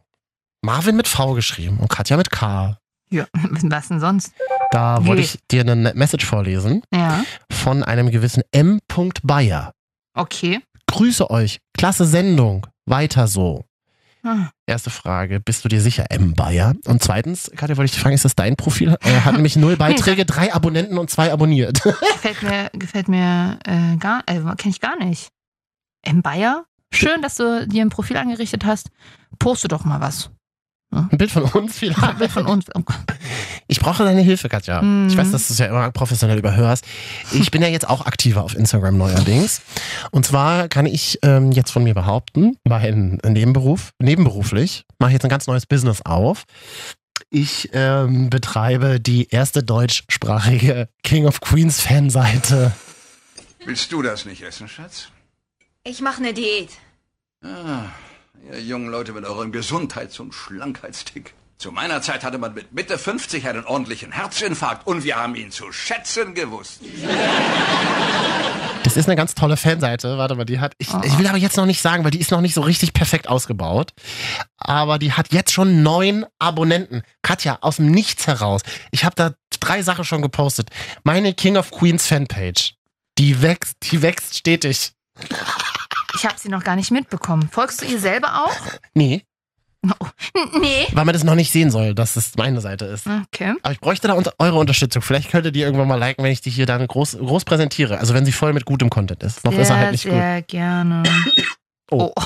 Marvin 0.62 0.96
mit 0.96 1.08
V 1.08 1.34
geschrieben 1.34 1.78
und 1.78 1.88
Katja 1.88 2.16
mit 2.16 2.30
K. 2.30 2.78
Ja, 3.10 3.26
was 3.62 3.88
denn 3.88 4.00
sonst? 4.00 4.32
Da 4.70 5.04
wollte 5.04 5.22
ich 5.22 5.38
dir 5.50 5.60
eine 5.60 5.92
Message 5.94 6.24
vorlesen 6.24 6.82
Ja, 6.92 7.22
von 7.50 7.82
einem 7.84 8.10
gewissen 8.10 8.42
M. 8.52 8.78
Bayer. 9.22 9.72
okay. 10.14 10.60
Grüße 10.88 11.30
euch. 11.30 11.58
Klasse 11.76 12.04
Sendung. 12.04 12.66
Weiter 12.84 13.26
so. 13.26 13.64
Hm. 14.24 14.48
Erste 14.66 14.90
Frage, 14.90 15.40
bist 15.40 15.64
du 15.64 15.68
dir 15.68 15.80
sicher, 15.80 16.06
M. 16.10 16.34
Bayer? 16.34 16.74
Und 16.86 17.02
zweitens, 17.02 17.50
Katja, 17.56 17.76
wollte 17.76 17.86
ich 17.86 17.92
dich 17.92 18.00
fragen, 18.00 18.14
ist 18.14 18.24
das 18.24 18.36
dein 18.36 18.56
Profil? 18.56 18.96
Er 19.00 19.24
hat 19.24 19.34
nämlich 19.34 19.56
null 19.56 19.76
Beiträge, 19.76 20.24
drei 20.26 20.54
Abonnenten 20.54 20.96
und 20.98 21.10
zwei 21.10 21.32
abonniert. 21.32 21.82
Gefällt 21.82 22.42
mir, 22.42 22.70
gefällt 22.72 23.08
mir 23.08 23.58
äh, 23.66 23.96
gar, 23.96 24.22
äh, 24.26 24.40
kenne 24.56 24.70
ich 24.70 24.80
gar 24.80 24.96
nicht. 24.96 25.30
M. 26.02 26.22
Bayer? 26.22 26.64
Schön, 26.92 27.22
dass 27.22 27.36
du 27.36 27.66
dir 27.66 27.82
ein 27.82 27.88
Profil 27.88 28.16
angerichtet 28.16 28.64
hast. 28.64 28.90
Poste 29.38 29.66
doch 29.66 29.84
mal 29.84 30.00
was. 30.00 30.30
Ein 30.92 31.18
Bild 31.18 31.30
von 31.30 31.42
uns 31.44 31.54
Ein 31.54 31.68
vielleicht. 31.68 32.18
Bild 32.18 32.30
von 32.30 32.46
uns. 32.46 32.66
Oh, 32.74 32.80
Ich 33.66 33.80
brauche 33.80 34.04
deine 34.04 34.20
Hilfe, 34.20 34.48
Katja. 34.48 34.82
Mhm. 34.82 35.08
Ich 35.08 35.16
weiß, 35.16 35.30
dass 35.30 35.48
du 35.48 35.54
es 35.54 35.58
ja 35.58 35.66
immer 35.66 35.90
professionell 35.90 36.38
überhörst. 36.38 36.84
Ich 37.32 37.50
bin 37.50 37.62
ja 37.62 37.68
jetzt 37.68 37.88
auch 37.88 38.04
aktiver 38.04 38.42
auf 38.42 38.54
Instagram 38.54 38.98
neuerdings. 38.98 39.62
Und 40.10 40.26
zwar 40.26 40.68
kann 40.68 40.84
ich 40.86 41.18
ähm, 41.22 41.50
jetzt 41.52 41.70
von 41.70 41.82
mir 41.82 41.94
behaupten, 41.94 42.56
mein 42.64 43.18
Nebenberuf, 43.24 43.92
nebenberuflich, 43.98 44.84
mache 44.98 45.10
ich 45.10 45.14
jetzt 45.14 45.24
ein 45.24 45.30
ganz 45.30 45.46
neues 45.46 45.64
Business 45.66 46.02
auf. 46.02 46.44
Ich 47.30 47.70
ähm, 47.72 48.28
betreibe 48.28 49.00
die 49.00 49.28
erste 49.30 49.62
deutschsprachige 49.62 50.88
King 51.02 51.26
of 51.26 51.40
Queens 51.40 51.80
Fanseite. 51.80 52.72
Willst 53.64 53.90
du 53.92 54.02
das 54.02 54.26
nicht 54.26 54.42
essen, 54.42 54.68
Schatz? 54.68 55.08
Ich 55.84 56.00
mache 56.02 56.18
eine 56.18 56.34
Diät. 56.34 56.68
Ah, 57.42 57.84
ihr 58.52 58.60
jungen 58.60 58.90
Leute 58.90 59.12
mit 59.12 59.24
eurem 59.24 59.52
Gesundheits- 59.52 60.20
und 60.20 60.34
Schlankheitstick. 60.34 61.34
Zu 61.58 61.70
meiner 61.70 62.02
Zeit 62.02 62.24
hatte 62.24 62.38
man 62.38 62.54
mit 62.54 62.72
Mitte 62.72 62.98
50 62.98 63.46
einen 63.46 63.64
ordentlichen 63.64 64.10
Herzinfarkt 64.10 64.86
und 64.86 65.04
wir 65.04 65.16
haben 65.16 65.36
ihn 65.36 65.52
zu 65.52 65.70
schätzen 65.70 66.34
gewusst. 66.34 66.80
Das 68.82 68.96
ist 68.96 69.06
eine 69.06 69.14
ganz 69.14 69.36
tolle 69.36 69.56
Fanseite. 69.56 70.18
Warte 70.18 70.34
mal, 70.34 70.44
die 70.44 70.58
hat. 70.58 70.74
Ich, 70.78 70.88
ich 71.04 71.18
will 71.18 71.26
aber 71.28 71.38
jetzt 71.38 71.56
noch 71.56 71.66
nicht 71.66 71.80
sagen, 71.80 72.02
weil 72.02 72.10
die 72.10 72.20
ist 72.20 72.32
noch 72.32 72.40
nicht 72.40 72.54
so 72.54 72.62
richtig 72.62 72.92
perfekt 72.94 73.28
ausgebaut. 73.28 73.92
Aber 74.58 74.98
die 74.98 75.12
hat 75.12 75.32
jetzt 75.32 75.52
schon 75.52 75.84
neun 75.84 76.26
Abonnenten. 76.40 77.02
Katja, 77.22 77.58
aus 77.60 77.76
dem 77.76 77.92
Nichts 77.92 78.26
heraus. 78.26 78.62
Ich 78.90 79.04
habe 79.04 79.14
da 79.14 79.34
drei 79.60 79.82
Sachen 79.82 80.04
schon 80.04 80.20
gepostet. 80.20 80.68
Meine 81.04 81.32
King 81.32 81.56
of 81.56 81.70
Queens 81.70 82.06
Fanpage. 82.08 82.74
Die 83.18 83.40
wächst, 83.40 83.76
die 83.82 84.02
wächst 84.02 84.36
stetig. 84.36 84.94
Ich 86.14 86.24
habe 86.26 86.34
sie 86.38 86.48
noch 86.48 86.62
gar 86.64 86.76
nicht 86.76 86.90
mitbekommen. 86.90 87.48
Folgst 87.50 87.80
du 87.82 87.86
ihr 87.86 87.98
selber 87.98 88.44
auch? 88.44 88.56
Nee, 88.94 89.24
Oh, 89.84 90.06
nee. 90.60 90.86
weil 90.92 91.04
man 91.04 91.12
das 91.12 91.24
noch 91.24 91.34
nicht 91.34 91.50
sehen 91.50 91.72
soll, 91.72 91.92
dass 91.92 92.14
es 92.14 92.36
meine 92.36 92.60
Seite 92.60 92.84
ist. 92.84 93.04
Okay. 93.08 93.54
Aber 93.64 93.72
ich 93.72 93.80
bräuchte 93.80 94.06
da 94.06 94.14
unter 94.14 94.32
eure 94.38 94.56
Unterstützung. 94.60 95.02
Vielleicht 95.02 95.28
könntet 95.32 95.56
ihr 95.56 95.64
irgendwann 95.66 95.88
mal 95.88 95.96
liken, 95.98 96.22
wenn 96.22 96.30
ich 96.30 96.40
die 96.40 96.50
hier 96.50 96.66
dann 96.66 96.86
groß, 96.86 97.18
groß 97.18 97.44
präsentiere. 97.44 97.98
Also 97.98 98.14
wenn 98.14 98.24
sie 98.24 98.30
voll 98.30 98.52
mit 98.52 98.64
gutem 98.64 98.90
Content 98.90 99.24
ist. 99.24 99.42
Noch 99.44 99.50
ist 99.52 99.58
er 99.58 99.64
sehr, 99.64 99.76
halt 99.78 99.90
nicht 99.92 100.04
gut. 100.04 100.12
sehr 100.12 100.42
gerne. 100.42 101.02
Oh. 101.90 102.12
Oh. 102.14 102.22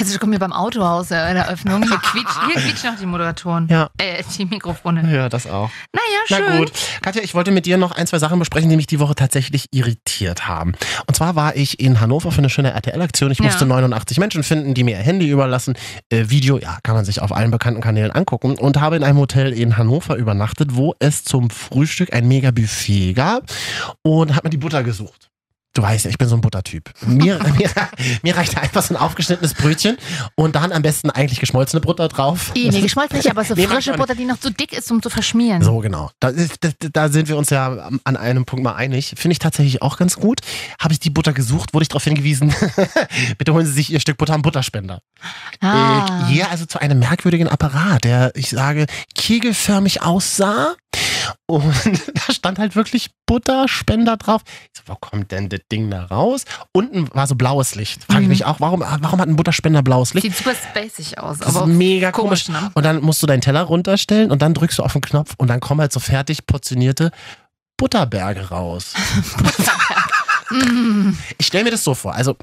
Jetzt 0.00 0.18
kommen 0.18 0.32
wir 0.32 0.38
beim 0.38 0.52
Autohaus 0.52 1.10
äh, 1.10 1.28
in 1.28 1.34
der 1.34 1.44
Eröffnung. 1.44 1.82
Hier 1.82 1.98
quietscht, 1.98 2.38
hier 2.46 2.54
quietschen 2.62 2.90
noch 2.92 2.98
die 2.98 3.06
Moderatoren. 3.06 3.68
Ja. 3.68 3.90
Äh, 3.98 4.22
die 4.36 4.46
Mikrofone. 4.46 5.14
Ja, 5.14 5.28
das 5.28 5.46
auch. 5.46 5.70
Naja, 5.92 6.20
Na 6.30 6.36
schön. 6.36 6.58
gut. 6.58 6.72
Katja, 7.02 7.22
ich 7.22 7.34
wollte 7.34 7.50
mit 7.50 7.66
dir 7.66 7.76
noch 7.76 7.92
ein, 7.92 8.06
zwei 8.06 8.18
Sachen 8.18 8.38
besprechen, 8.38 8.70
die 8.70 8.76
mich 8.76 8.86
die 8.86 8.98
Woche 8.98 9.14
tatsächlich 9.14 9.66
irritiert 9.72 10.48
haben. 10.48 10.72
Und 11.06 11.14
zwar 11.16 11.36
war 11.36 11.54
ich 11.54 11.80
in 11.80 12.00
Hannover 12.00 12.32
für 12.32 12.38
eine 12.38 12.48
schöne 12.50 12.72
RTL-Aktion. 12.72 13.30
Ich 13.30 13.38
Ja. 13.38 13.44
musste 13.44 13.66
89 13.66 14.18
Menschen 14.18 14.42
finden, 14.42 14.74
die 14.74 14.84
mir 14.84 14.96
ihr 14.96 15.04
Handy 15.04 15.28
überlassen. 15.28 15.74
Äh, 16.10 16.24
Video, 16.30 16.58
ja, 16.58 16.78
kann 16.82 16.94
man 16.94 17.04
sich 17.04 17.20
auf 17.20 17.32
allen 17.32 17.50
bekannten 17.50 17.80
Kanälen 17.82 18.10
angucken. 18.10 18.56
Und 18.58 18.80
habe 18.80 18.96
in 18.96 19.04
einem 19.04 19.18
Hotel 19.18 19.52
in 19.52 19.76
Hannover 19.76 20.16
übernachtet, 20.16 20.74
wo 20.76 20.94
es 20.98 21.24
zum 21.24 21.50
Frühstück 21.50 22.12
ein 22.14 22.26
mega 22.26 22.50
Buffet 22.50 23.12
gab. 23.12 23.44
Und 24.02 24.34
habe 24.34 24.46
mir 24.46 24.50
die 24.50 24.56
Butter 24.56 24.82
gesucht. 24.82 25.29
Du 25.72 25.82
weißt 25.82 26.04
ja, 26.04 26.10
ich 26.10 26.18
bin 26.18 26.28
so 26.28 26.34
ein 26.34 26.40
Buttertyp. 26.40 26.90
Mir, 27.06 27.38
mir, 27.56 27.70
mir 28.22 28.36
reicht 28.36 28.58
einfach 28.58 28.82
so 28.82 28.94
ein 28.94 28.96
aufgeschnittenes 28.96 29.54
Brötchen 29.54 29.98
und 30.34 30.56
dann 30.56 30.72
am 30.72 30.82
besten 30.82 31.10
eigentlich 31.10 31.38
geschmolzene 31.38 31.80
Butter 31.80 32.08
drauf. 32.08 32.50
Eh, 32.56 32.70
nee, 32.70 32.80
geschmolzen 32.80 33.18
nicht, 33.18 33.30
aber 33.30 33.44
so 33.44 33.54
Nee, 33.60 33.68
frische 33.68 33.92
Butter, 33.92 34.16
die 34.16 34.24
noch 34.24 34.40
zu 34.40 34.50
dick 34.50 34.72
ist, 34.72 34.90
um 34.90 35.00
zu 35.00 35.10
verschmieren. 35.10 35.62
so, 35.62 35.78
genau. 35.78 36.10
Da, 36.18 36.32
da, 36.32 36.70
da 36.92 37.08
sind 37.08 37.28
wir 37.28 37.36
uns 37.36 37.50
ja 37.50 37.88
an 38.02 38.16
einem 38.16 38.44
Punkt 38.44 38.64
mal 38.64 38.74
einig. 38.74 39.14
Finde 39.16 39.32
ich 39.32 39.38
tatsächlich 39.38 39.80
auch 39.80 39.96
ganz 39.96 40.16
gut. 40.16 40.40
Habe 40.80 40.92
ich 40.92 40.98
die 40.98 41.10
Butter 41.10 41.32
gesucht, 41.32 41.72
wurde 41.72 41.84
ich 41.84 41.88
darauf 41.88 42.04
hingewiesen, 42.04 42.52
bitte 43.38 43.52
holen 43.52 43.66
Sie 43.66 43.72
sich 43.72 43.92
Ihr 43.92 44.00
Stück 44.00 44.16
Butter 44.16 44.34
am 44.34 44.42
Butterspender. 44.42 45.00
Ah. 45.60 46.24
Äh, 46.26 46.32
hier 46.32 46.50
also 46.50 46.66
zu 46.66 46.80
einem 46.80 46.98
merkwürdigen 46.98 47.48
Apparat, 47.48 48.04
der, 48.04 48.32
ich 48.34 48.50
sage, 48.50 48.86
kegelförmig 49.14 50.02
aussah. 50.02 50.74
Und 51.46 51.64
da 52.26 52.32
stand 52.32 52.58
halt 52.58 52.76
wirklich 52.76 53.10
Butterspender 53.26 54.16
drauf. 54.16 54.42
Ich 54.46 54.70
so, 54.78 54.82
wo 54.86 54.96
kommt 54.96 55.30
denn 55.32 55.48
das 55.48 55.60
Ding 55.70 55.90
da 55.90 56.04
raus? 56.04 56.44
Unten 56.72 57.08
war 57.14 57.26
so 57.26 57.34
blaues 57.34 57.74
Licht. 57.74 58.04
Frage 58.04 58.20
ich 58.20 58.24
Mhm. 58.26 58.30
mich 58.30 58.44
auch, 58.46 58.60
warum, 58.60 58.80
warum 58.80 59.20
hat 59.20 59.28
ein 59.28 59.36
Butterspender 59.36 59.82
blaues 59.82 60.14
Licht? 60.14 60.26
Sieht 60.26 60.36
super 60.36 60.54
spacig 60.54 61.18
aus. 61.18 61.38
Das 61.38 61.50
ist 61.50 61.56
aber 61.56 61.66
mega 61.66 62.12
komisch. 62.12 62.46
komisch, 62.46 62.60
ne? 62.62 62.70
Und 62.74 62.84
dann 62.84 63.00
musst 63.02 63.22
du 63.22 63.26
deinen 63.26 63.40
Teller 63.42 63.62
runterstellen 63.62 64.30
und 64.30 64.42
dann 64.42 64.54
drückst 64.54 64.78
du 64.78 64.82
auf 64.82 64.92
den 64.92 65.02
Knopf 65.02 65.34
und 65.38 65.48
dann 65.48 65.60
kommen 65.60 65.80
halt 65.80 65.92
so 65.92 66.00
fertig 66.00 66.46
portionierte 66.46 67.10
Butterberge 67.76 68.48
raus. 68.50 68.92
Ich 71.38 71.46
stelle 71.46 71.64
mir 71.64 71.70
das 71.70 71.84
so 71.84 71.94
vor. 71.94 72.14
Also, 72.14 72.36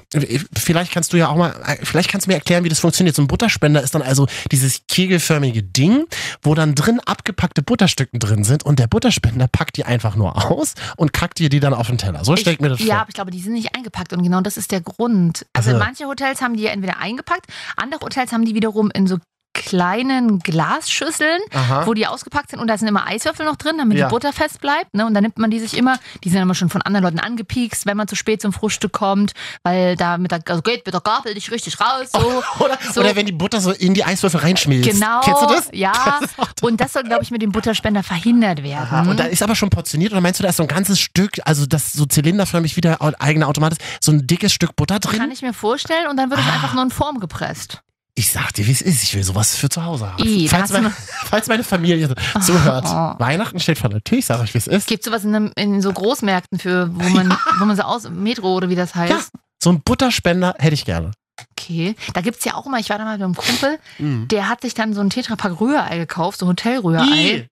vielleicht 0.56 0.92
kannst 0.92 1.12
du 1.12 1.16
ja 1.16 1.28
auch 1.28 1.36
mal, 1.36 1.54
vielleicht 1.82 2.10
kannst 2.10 2.26
du 2.26 2.30
mir 2.30 2.36
erklären, 2.36 2.64
wie 2.64 2.68
das 2.68 2.80
funktioniert. 2.80 3.14
So 3.16 3.22
ein 3.22 3.28
Butterspender 3.28 3.82
ist 3.82 3.94
dann 3.94 4.02
also 4.02 4.26
dieses 4.50 4.82
kegelförmige 4.88 5.62
Ding, 5.62 6.04
wo 6.42 6.54
dann 6.54 6.74
drin 6.74 7.00
abgepackte 7.04 7.62
Butterstücken 7.62 8.18
drin 8.18 8.44
sind 8.44 8.64
und 8.64 8.78
der 8.78 8.86
Butterspender 8.86 9.48
packt 9.48 9.76
die 9.76 9.84
einfach 9.84 10.16
nur 10.16 10.50
aus 10.50 10.74
und 10.96 11.12
kackt 11.12 11.38
dir 11.38 11.48
die 11.48 11.60
dann 11.60 11.74
auf 11.74 11.86
den 11.88 11.98
Teller. 11.98 12.24
So 12.24 12.36
stelle 12.36 12.54
ich 12.54 12.60
mir 12.60 12.68
das 12.70 12.80
Ja, 12.80 12.86
vor. 12.86 12.96
aber 13.02 13.08
ich 13.10 13.14
glaube, 13.14 13.30
die 13.30 13.40
sind 13.40 13.52
nicht 13.52 13.74
eingepackt 13.76 14.12
und 14.12 14.22
genau 14.22 14.40
das 14.40 14.56
ist 14.56 14.72
der 14.72 14.80
Grund. 14.80 15.46
Also 15.52 15.70
Ach 15.70 15.74
so. 15.74 15.78
manche 15.78 16.04
Hotels 16.06 16.40
haben 16.40 16.56
die 16.56 16.62
ja 16.64 16.70
entweder 16.70 16.98
eingepackt, 16.98 17.46
andere 17.76 18.00
Hotels 18.00 18.32
haben 18.32 18.44
die 18.44 18.54
wiederum 18.54 18.90
in 18.92 19.06
so 19.06 19.18
kleinen 19.58 20.38
Glasschüsseln, 20.40 21.40
Aha. 21.52 21.86
wo 21.86 21.94
die 21.94 22.06
ausgepackt 22.06 22.50
sind 22.50 22.60
und 22.60 22.68
da 22.68 22.76
sind 22.78 22.88
immer 22.88 23.06
Eiswürfel 23.06 23.44
noch 23.46 23.56
drin, 23.56 23.76
damit 23.78 23.98
Ja. 23.98 24.06
die 24.06 24.10
Butter 24.10 24.32
fest 24.32 24.60
bleibt. 24.60 24.94
Ne? 24.94 25.06
Und 25.06 25.14
dann 25.14 25.22
nimmt 25.22 25.38
man 25.38 25.50
die 25.50 25.58
sich 25.60 25.76
immer, 25.76 25.98
die 26.24 26.30
sind 26.30 26.40
immer 26.40 26.54
schon 26.54 26.68
von 26.68 26.82
anderen 26.82 27.04
Leuten 27.04 27.18
angepiekst, 27.18 27.86
wenn 27.86 27.96
man 27.96 28.08
zu 28.08 28.16
spät 28.16 28.40
zum 28.42 28.52
Frühstück 28.52 28.92
kommt, 28.92 29.32
weil 29.62 29.96
da 29.96 30.18
mit 30.18 30.30
der, 30.30 30.40
also 30.48 30.62
geht 30.62 30.84
mit 30.86 30.94
der 30.94 31.00
Gabel 31.00 31.34
nicht 31.34 31.50
richtig 31.50 31.80
raus. 31.80 32.08
So. 32.12 32.42
Oder, 32.64 32.78
so. 32.92 33.00
oder 33.00 33.14
wenn 33.16 33.26
die 33.26 33.32
Butter 33.32 33.60
so 33.60 33.70
in 33.72 33.94
die 33.94 34.04
Eiswürfel 34.04 34.40
reinschmilzt. 34.40 34.90
Genau. 34.90 35.20
Kennst 35.22 35.42
du 35.42 35.46
das? 35.46 35.68
Ja. 35.72 35.92
Und 36.62 36.80
das 36.80 36.92
soll, 36.92 37.02
glaube 37.04 37.22
ich, 37.22 37.30
mit 37.30 37.42
dem 37.42 37.52
Butterspender 37.52 38.02
verhindert 38.02 38.62
werden. 38.62 38.88
Aha, 38.90 39.02
und 39.10 39.18
da 39.20 39.24
ist 39.24 39.42
aber 39.42 39.54
schon 39.54 39.70
portioniert 39.70 40.12
oder 40.12 40.20
meinst 40.20 40.40
du, 40.40 40.42
da 40.42 40.48
ist 40.50 40.56
so 40.56 40.62
ein 40.64 40.68
ganzes 40.68 40.98
Stück, 40.98 41.38
also 41.44 41.66
das 41.66 41.92
so 41.92 42.06
zylinderförmig 42.06 42.76
wie 42.76 42.80
der 42.80 42.98
eigene 43.20 43.46
Automat 43.46 43.72
ist, 43.72 43.80
so 44.00 44.12
ein 44.12 44.26
dickes 44.26 44.52
Stück 44.52 44.74
Butter 44.76 44.98
drin? 44.98 45.18
Kann 45.18 45.30
ich 45.30 45.42
mir 45.42 45.52
vorstellen 45.52 46.06
und 46.08 46.16
dann 46.16 46.30
wird 46.30 46.40
es 46.40 46.46
Ah. 46.46 46.52
einfach 46.54 46.74
nur 46.74 46.82
in 46.84 46.90
Form 46.90 47.20
gepresst. 47.20 47.82
Ich 48.18 48.32
sag 48.32 48.52
dir, 48.52 48.66
wie 48.66 48.72
es 48.72 48.82
ist. 48.82 49.02
Ich 49.04 49.14
will 49.14 49.22
sowas 49.22 49.54
für 49.54 49.68
zu 49.68 49.84
Hause 49.84 50.10
haben. 50.12 50.24
I, 50.24 50.48
falls, 50.48 50.70
noch- 50.70 50.90
falls 51.26 51.46
meine 51.46 51.62
Familie 51.62 52.12
zuhört. 52.40 52.84
Weihnachten 53.20 53.60
steht 53.60 53.78
vor 53.78 53.90
der 53.90 54.02
Tür. 54.02 54.18
Ich 54.18 54.26
sag 54.26 54.40
euch, 54.40 54.52
wie 54.54 54.58
es 54.58 54.66
ist. 54.66 54.88
Gibt 54.88 55.04
sowas 55.04 55.22
in, 55.24 55.34
einem, 55.34 55.52
in 55.56 55.80
so 55.80 55.92
Großmärkten 55.92 56.58
für, 56.58 56.90
wo 56.92 57.08
man, 57.10 57.32
wo 57.60 57.64
man 57.64 57.76
so 57.76 57.82
aus, 57.82 58.08
Metro 58.10 58.54
oder 58.56 58.68
wie 58.68 58.74
das 58.74 58.94
heißt? 58.96 59.12
Ja. 59.12 59.20
So 59.62 59.70
ein 59.70 59.82
Butterspender 59.82 60.56
hätte 60.58 60.74
ich 60.74 60.84
gerne. 60.84 61.12
Okay. 61.52 61.94
Da 62.14 62.20
gibt's 62.20 62.44
ja 62.44 62.54
auch 62.54 62.66
immer, 62.66 62.78
ich 62.80 62.90
war 62.90 62.98
da 62.98 63.04
mal 63.04 63.12
mit 63.18 63.22
einem 63.22 63.36
Kumpel, 63.36 63.78
Mhm. 63.98 64.26
der 64.26 64.48
hat 64.48 64.62
sich 64.62 64.74
dann 64.74 64.94
so 64.94 65.00
ein 65.00 65.10
Tetrapack 65.10 65.60
Rührei 65.60 65.98
gekauft, 65.98 66.40
so 66.40 66.48
Hotelrührei. 66.48 67.46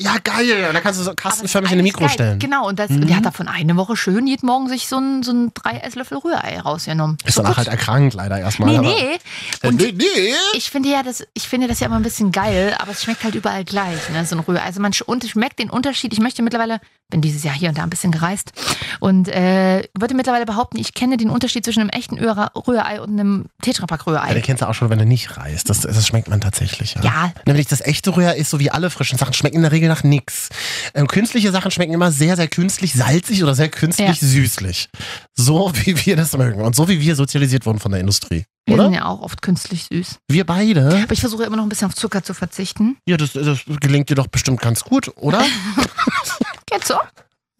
Ja, 0.00 0.16
geil. 0.24 0.64
Und 0.68 0.74
dann 0.74 0.82
kannst 0.82 0.98
du 1.00 1.04
so 1.04 1.12
kastenförmig 1.14 1.70
in 1.70 1.78
eigentlich 1.78 1.92
Mikro 1.92 2.06
geil. 2.06 2.14
stellen. 2.14 2.38
Genau, 2.38 2.66
und 2.66 2.78
das, 2.78 2.88
Mhm. 2.90 3.06
der 3.06 3.16
hat 3.16 3.26
davon 3.26 3.46
eine 3.46 3.76
Woche 3.76 3.96
schön 3.96 4.26
jeden 4.26 4.46
Morgen 4.46 4.68
sich 4.68 4.88
so 4.88 4.96
ein, 4.96 5.22
so 5.22 5.32
ein 5.32 5.52
drei 5.54 5.78
Esslöffel 5.78 6.16
Rührei 6.18 6.58
rausgenommen. 6.60 7.18
Ist 7.24 7.34
So 7.34 7.42
danach 7.42 7.56
gut. 7.56 7.66
halt 7.66 7.68
erkrankt, 7.68 8.14
leider 8.14 8.38
erstmal. 8.38 8.78
Nee, 8.78 8.88
nee. 8.88 9.18
Äh, 9.62 9.68
Und 9.68 9.76
nee, 9.80 9.92
nee. 9.92 10.34
ich 10.54 10.70
finde 10.70 10.88
ja 10.88 11.02
das, 11.02 11.24
ich 11.34 11.46
finde 11.46 11.68
das 11.68 11.80
ja 11.80 11.86
immer 11.88 11.96
ein 11.96 12.02
bisschen 12.02 12.32
geil, 12.32 12.74
aber 12.78 12.92
es 12.92 13.02
schmeckt 13.02 13.22
halt 13.22 13.34
überall 13.34 13.64
gleich, 13.64 14.08
ne, 14.10 14.24
so 14.24 14.34
ein 14.34 14.40
Rührei. 14.40 14.62
Also 14.62 14.80
man 14.80 14.92
und 15.06 15.24
schmeckt 15.24 15.58
den 15.58 15.68
Unterschied. 15.70 16.12
Ich 16.14 16.20
möchte 16.20 16.42
mittlerweile, 16.42 16.80
bin 17.12 17.20
dieses 17.20 17.44
Jahr 17.44 17.54
hier 17.54 17.68
und 17.68 17.78
da 17.78 17.84
ein 17.84 17.90
bisschen 17.90 18.10
gereist 18.10 18.50
und 18.98 19.28
äh, 19.28 19.84
würde 19.96 20.14
mittlerweile 20.14 20.44
behaupten, 20.46 20.78
ich 20.78 20.94
kenne 20.94 21.16
den 21.16 21.30
Unterschied 21.30 21.64
zwischen 21.64 21.80
einem 21.80 21.90
echten 21.90 22.18
Rührei 22.18 23.00
und 23.00 23.10
einem 23.20 23.46
Tetrapack 23.62 24.00
Ja, 24.06 24.12
Rührei. 24.12 24.34
den 24.34 24.42
kennst 24.42 24.62
du 24.62 24.68
auch 24.68 24.74
schon, 24.74 24.90
wenn 24.90 24.98
er 24.98 25.04
nicht 25.04 25.36
reißt. 25.36 25.70
Das, 25.70 25.82
das 25.82 26.06
schmeckt 26.06 26.28
man 26.28 26.40
tatsächlich. 26.40 26.94
Ja. 26.96 27.02
Ja. 27.04 27.32
Nämlich 27.46 27.66
das 27.68 27.80
echte 27.82 28.16
Rührei 28.16 28.36
ist 28.36 28.50
so 28.50 28.58
wie 28.58 28.70
alle 28.70 28.90
frischen 28.90 29.18
Sachen, 29.18 29.34
schmecken 29.34 29.56
in 29.56 29.62
der 29.62 29.72
Regel 29.72 29.88
nach 29.88 30.02
nix. 30.02 30.48
Ähm, 30.94 31.06
künstliche 31.06 31.52
Sachen 31.52 31.70
schmecken 31.70 31.92
immer 31.92 32.10
sehr, 32.10 32.34
sehr 32.36 32.48
künstlich 32.48 32.94
salzig 32.94 33.42
oder 33.44 33.54
sehr 33.54 33.68
künstlich 33.68 34.08
Ja. 34.08 34.14
süßlich. 34.28 34.88
So 35.36 35.70
wie 35.84 36.04
wir 36.06 36.16
das 36.16 36.36
mögen 36.36 36.62
und 36.62 36.74
so 36.74 36.88
wie 36.88 36.98
wir 37.00 37.14
sozialisiert 37.14 37.66
wurden 37.66 37.78
von 37.78 37.92
der 37.92 38.00
Industrie. 38.00 38.44
Wir 38.64 38.74
Oder? 38.74 38.84
sind 38.84 38.94
ja 38.94 39.04
auch 39.06 39.20
oft 39.22 39.42
künstlich 39.42 39.86
süß. 39.92 40.18
Wir 40.30 40.46
beide? 40.46 40.86
Aber 41.02 41.12
ich 41.12 41.20
versuche 41.20 41.42
immer 41.42 41.56
noch 41.56 41.64
ein 41.64 41.68
bisschen 41.68 41.88
auf 41.88 41.96
Zucker 41.96 42.22
zu 42.22 42.32
verzichten. 42.32 42.96
Ja, 43.08 43.16
das, 43.16 43.32
das 43.32 43.58
gelingt 43.80 44.08
dir 44.08 44.14
doch 44.14 44.28
bestimmt 44.28 44.60
ganz 44.60 44.84
gut, 44.84 45.10
oder? 45.16 45.44
Geht 46.72 46.84
so. 46.86 46.94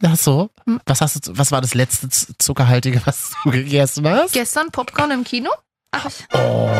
Ja, 0.00 0.16
so. 0.16 0.50
Hm. 0.66 0.80
Was, 0.86 1.00
hast 1.00 1.28
du, 1.28 1.36
was 1.38 1.52
war 1.52 1.60
das 1.60 1.74
letzte 1.74 2.08
Zuckerhaltige, 2.38 3.02
was 3.04 3.32
du 3.44 3.50
gegessen 3.50 4.08
hast? 4.08 4.32
Gestern 4.32 4.70
Popcorn 4.70 5.10
im 5.10 5.24
Kino. 5.24 5.50
Ach, 5.92 6.08
Oh. 6.32 6.70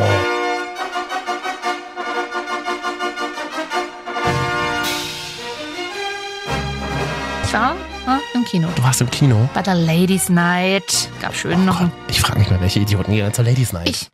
ich 7.44 7.52
war 7.52 7.74
äh, 8.06 8.18
im 8.36 8.44
Kino. 8.44 8.68
Du 8.74 8.82
warst 8.82 9.00
im 9.00 9.10
Kino. 9.10 9.48
Bei 9.54 9.62
der 9.62 9.74
Ladies 9.74 10.28
Night. 10.28 11.08
Gab 11.20 11.34
schön 11.34 11.64
noch 11.64 11.80
ein. 11.80 11.92
Ich 12.08 12.20
frage 12.20 12.38
mich 12.38 12.50
mal, 12.50 12.60
welche 12.60 12.80
Idioten 12.80 13.12
gehen 13.12 13.32
zur 13.32 13.44
Ladies 13.44 13.72
Night. 13.72 13.88
Ich. 13.88 14.08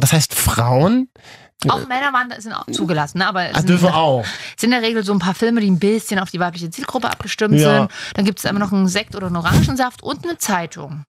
Das 0.00 0.12
heißt, 0.12 0.34
Frauen 0.34 1.08
Auch 1.68 1.86
Männer 1.88 2.12
waren, 2.12 2.32
sind 2.38 2.52
auch 2.52 2.66
zugelassen, 2.70 3.18
ne? 3.18 3.26
aber 3.26 3.48
es 3.48 3.54
ah, 3.54 3.58
sind, 3.58 3.70
dürfen 3.70 3.88
auch. 3.88 4.20
es 4.24 4.60
sind 4.60 4.72
in 4.72 4.80
der 4.80 4.82
Regel 4.82 5.02
so 5.04 5.12
ein 5.12 5.18
paar 5.18 5.34
Filme, 5.34 5.60
die 5.60 5.70
ein 5.70 5.78
bisschen 5.78 6.18
auf 6.20 6.30
die 6.30 6.38
weibliche 6.38 6.70
Zielgruppe 6.70 7.10
abgestimmt 7.10 7.58
Ja. 7.58 7.80
sind. 7.80 7.90
Dann 8.14 8.24
gibt 8.24 8.38
es 8.38 8.44
immer 8.44 8.58
noch 8.60 8.72
einen 8.72 8.88
Sekt 8.88 9.16
oder 9.16 9.26
einen 9.26 9.36
Orangensaft 9.36 10.02
und 10.02 10.24
eine 10.24 10.38
Zeitung. 10.38 11.04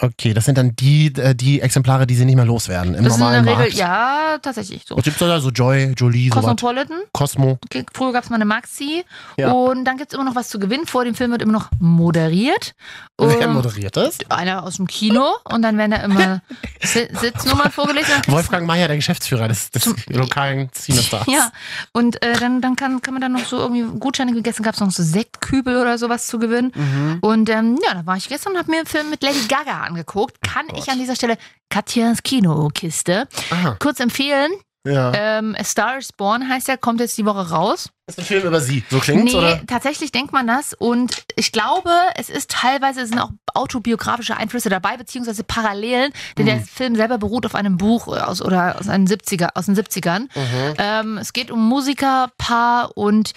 Okay, 0.00 0.34
das 0.34 0.44
sind 0.44 0.58
dann 0.58 0.74
die, 0.74 1.06
äh, 1.16 1.34
die 1.36 1.60
Exemplare, 1.60 2.04
die 2.06 2.16
sie 2.16 2.24
nicht 2.24 2.34
mehr 2.34 2.44
loswerden 2.44 2.94
im 2.94 3.04
Das 3.04 3.16
normalen 3.16 3.44
der 3.44 3.52
Regel, 3.58 3.64
Markt. 3.66 3.74
ja, 3.78 4.38
tatsächlich 4.42 4.82
so. 4.86 4.96
Was 4.96 5.04
gibt's 5.04 5.20
da? 5.20 5.38
So 5.40 5.50
Joy, 5.50 5.92
Jolie, 5.96 6.30
sowas. 6.30 6.42
Cosmopolitan, 6.42 6.96
Cosmo. 7.12 7.58
okay, 7.64 7.86
früher 7.94 8.12
gab 8.12 8.24
es 8.24 8.30
mal 8.30 8.36
eine 8.36 8.44
Maxi 8.44 9.04
Ja. 9.36 9.52
und 9.52 9.84
dann 9.84 9.96
gibt 9.96 10.12
es 10.12 10.14
immer 10.18 10.24
noch 10.28 10.34
was 10.34 10.48
zu 10.48 10.58
gewinnen. 10.58 10.86
Vor 10.86 11.04
dem 11.04 11.14
Film 11.14 11.30
wird 11.30 11.42
immer 11.42 11.52
noch 11.52 11.68
moderiert. 11.78 12.74
Wer 13.18 13.46
moderiert 13.48 13.96
das? 13.96 14.18
einer 14.30 14.64
aus 14.64 14.76
dem 14.76 14.88
Kino 14.88 15.24
und 15.44 15.62
dann 15.62 15.78
werden 15.78 15.92
da 15.92 15.98
immer 15.98 16.42
Si- 16.82 17.08
Sitznummern 17.12 17.70
vorgelesen. 17.70 18.14
Wolfgang 18.26 18.66
Mayer, 18.66 18.88
der 18.88 18.96
Geschäftsführer 18.96 19.46
des, 19.46 19.70
des 19.70 19.88
lokalen 20.08 20.70
Cinestars. 20.72 21.26
Ja, 21.28 21.52
und 21.92 22.20
äh, 22.22 22.36
dann, 22.40 22.60
dann 22.60 22.74
kann, 22.74 23.00
kann 23.00 23.14
man 23.14 23.20
dann 23.20 23.32
noch 23.32 23.44
so 23.46 23.58
irgendwie 23.58 23.84
Gutscheine 24.00 24.32
gegessen, 24.32 24.64
gab 24.64 24.74
es 24.74 24.80
noch 24.80 24.90
so 24.90 25.04
Sektkübel 25.04 25.76
oder 25.76 25.98
sowas 25.98 26.26
zu 26.26 26.40
gewinnen. 26.40 26.72
Mhm. 26.74 27.18
Und 27.20 27.48
ähm, 27.48 27.78
ja, 27.86 27.94
da 27.94 28.04
war 28.06 28.16
ich 28.16 28.28
gestern 28.28 28.54
und 28.54 28.58
habe 28.58 28.70
mir 28.72 28.78
einen 28.78 28.86
Film 28.86 29.08
mit 29.10 29.22
Lady 29.22 29.46
Gaga 29.48 29.83
angeguckt. 29.84 30.36
Kann 30.42 30.66
ich 30.76 30.88
an 30.90 30.98
dieser 30.98 31.14
Stelle 31.16 31.36
Katjas 31.70 32.22
Kinokiste 32.22 33.28
Aha, 33.50 33.76
kurz 33.78 34.00
empfehlen. 34.00 34.50
ja. 34.86 35.12
Ähm, 35.14 35.56
A 35.58 35.64
Star 35.64 35.98
is 35.98 36.12
Born 36.12 36.48
heißt 36.48 36.68
der, 36.68 36.76
kommt 36.76 37.00
jetzt 37.00 37.16
die 37.18 37.24
Woche 37.24 37.50
raus. 37.50 37.90
Das 38.06 38.18
ist 38.18 38.24
ein 38.24 38.26
Film 38.26 38.46
über 38.46 38.60
sie. 38.60 38.84
So 38.90 38.98
klingt's, 38.98 39.32
nee, 39.32 39.38
oder? 39.38 39.66
tatsächlich 39.66 40.12
denkt 40.12 40.32
man 40.32 40.46
das. 40.46 40.74
Und 40.74 41.24
ich 41.36 41.52
glaube, 41.52 41.90
es 42.16 42.28
ist 42.28 42.50
teilweise 42.50 43.00
es 43.00 43.08
sind 43.08 43.18
auch 43.18 43.30
autobiografische 43.54 44.36
Einflüsse 44.36 44.68
dabei, 44.68 44.98
beziehungsweise 44.98 45.42
Parallelen, 45.42 46.12
denn 46.36 46.44
der 46.44 46.60
Film 46.60 46.96
selber 46.96 47.16
beruht 47.16 47.46
auf 47.46 47.54
einem 47.54 47.78
Buch 47.78 48.08
aus 48.08 48.42
oder 48.42 48.78
aus, 48.78 48.88
einen 48.90 49.06
70er, 49.06 49.50
aus 49.54 49.66
den 49.66 49.74
70ern. 49.76 50.20
Mhm. 50.34 50.74
Ähm, 50.76 51.18
es 51.18 51.32
geht 51.32 51.50
um 51.50 51.66
Musikerpaar 51.66 52.96
und 52.96 53.32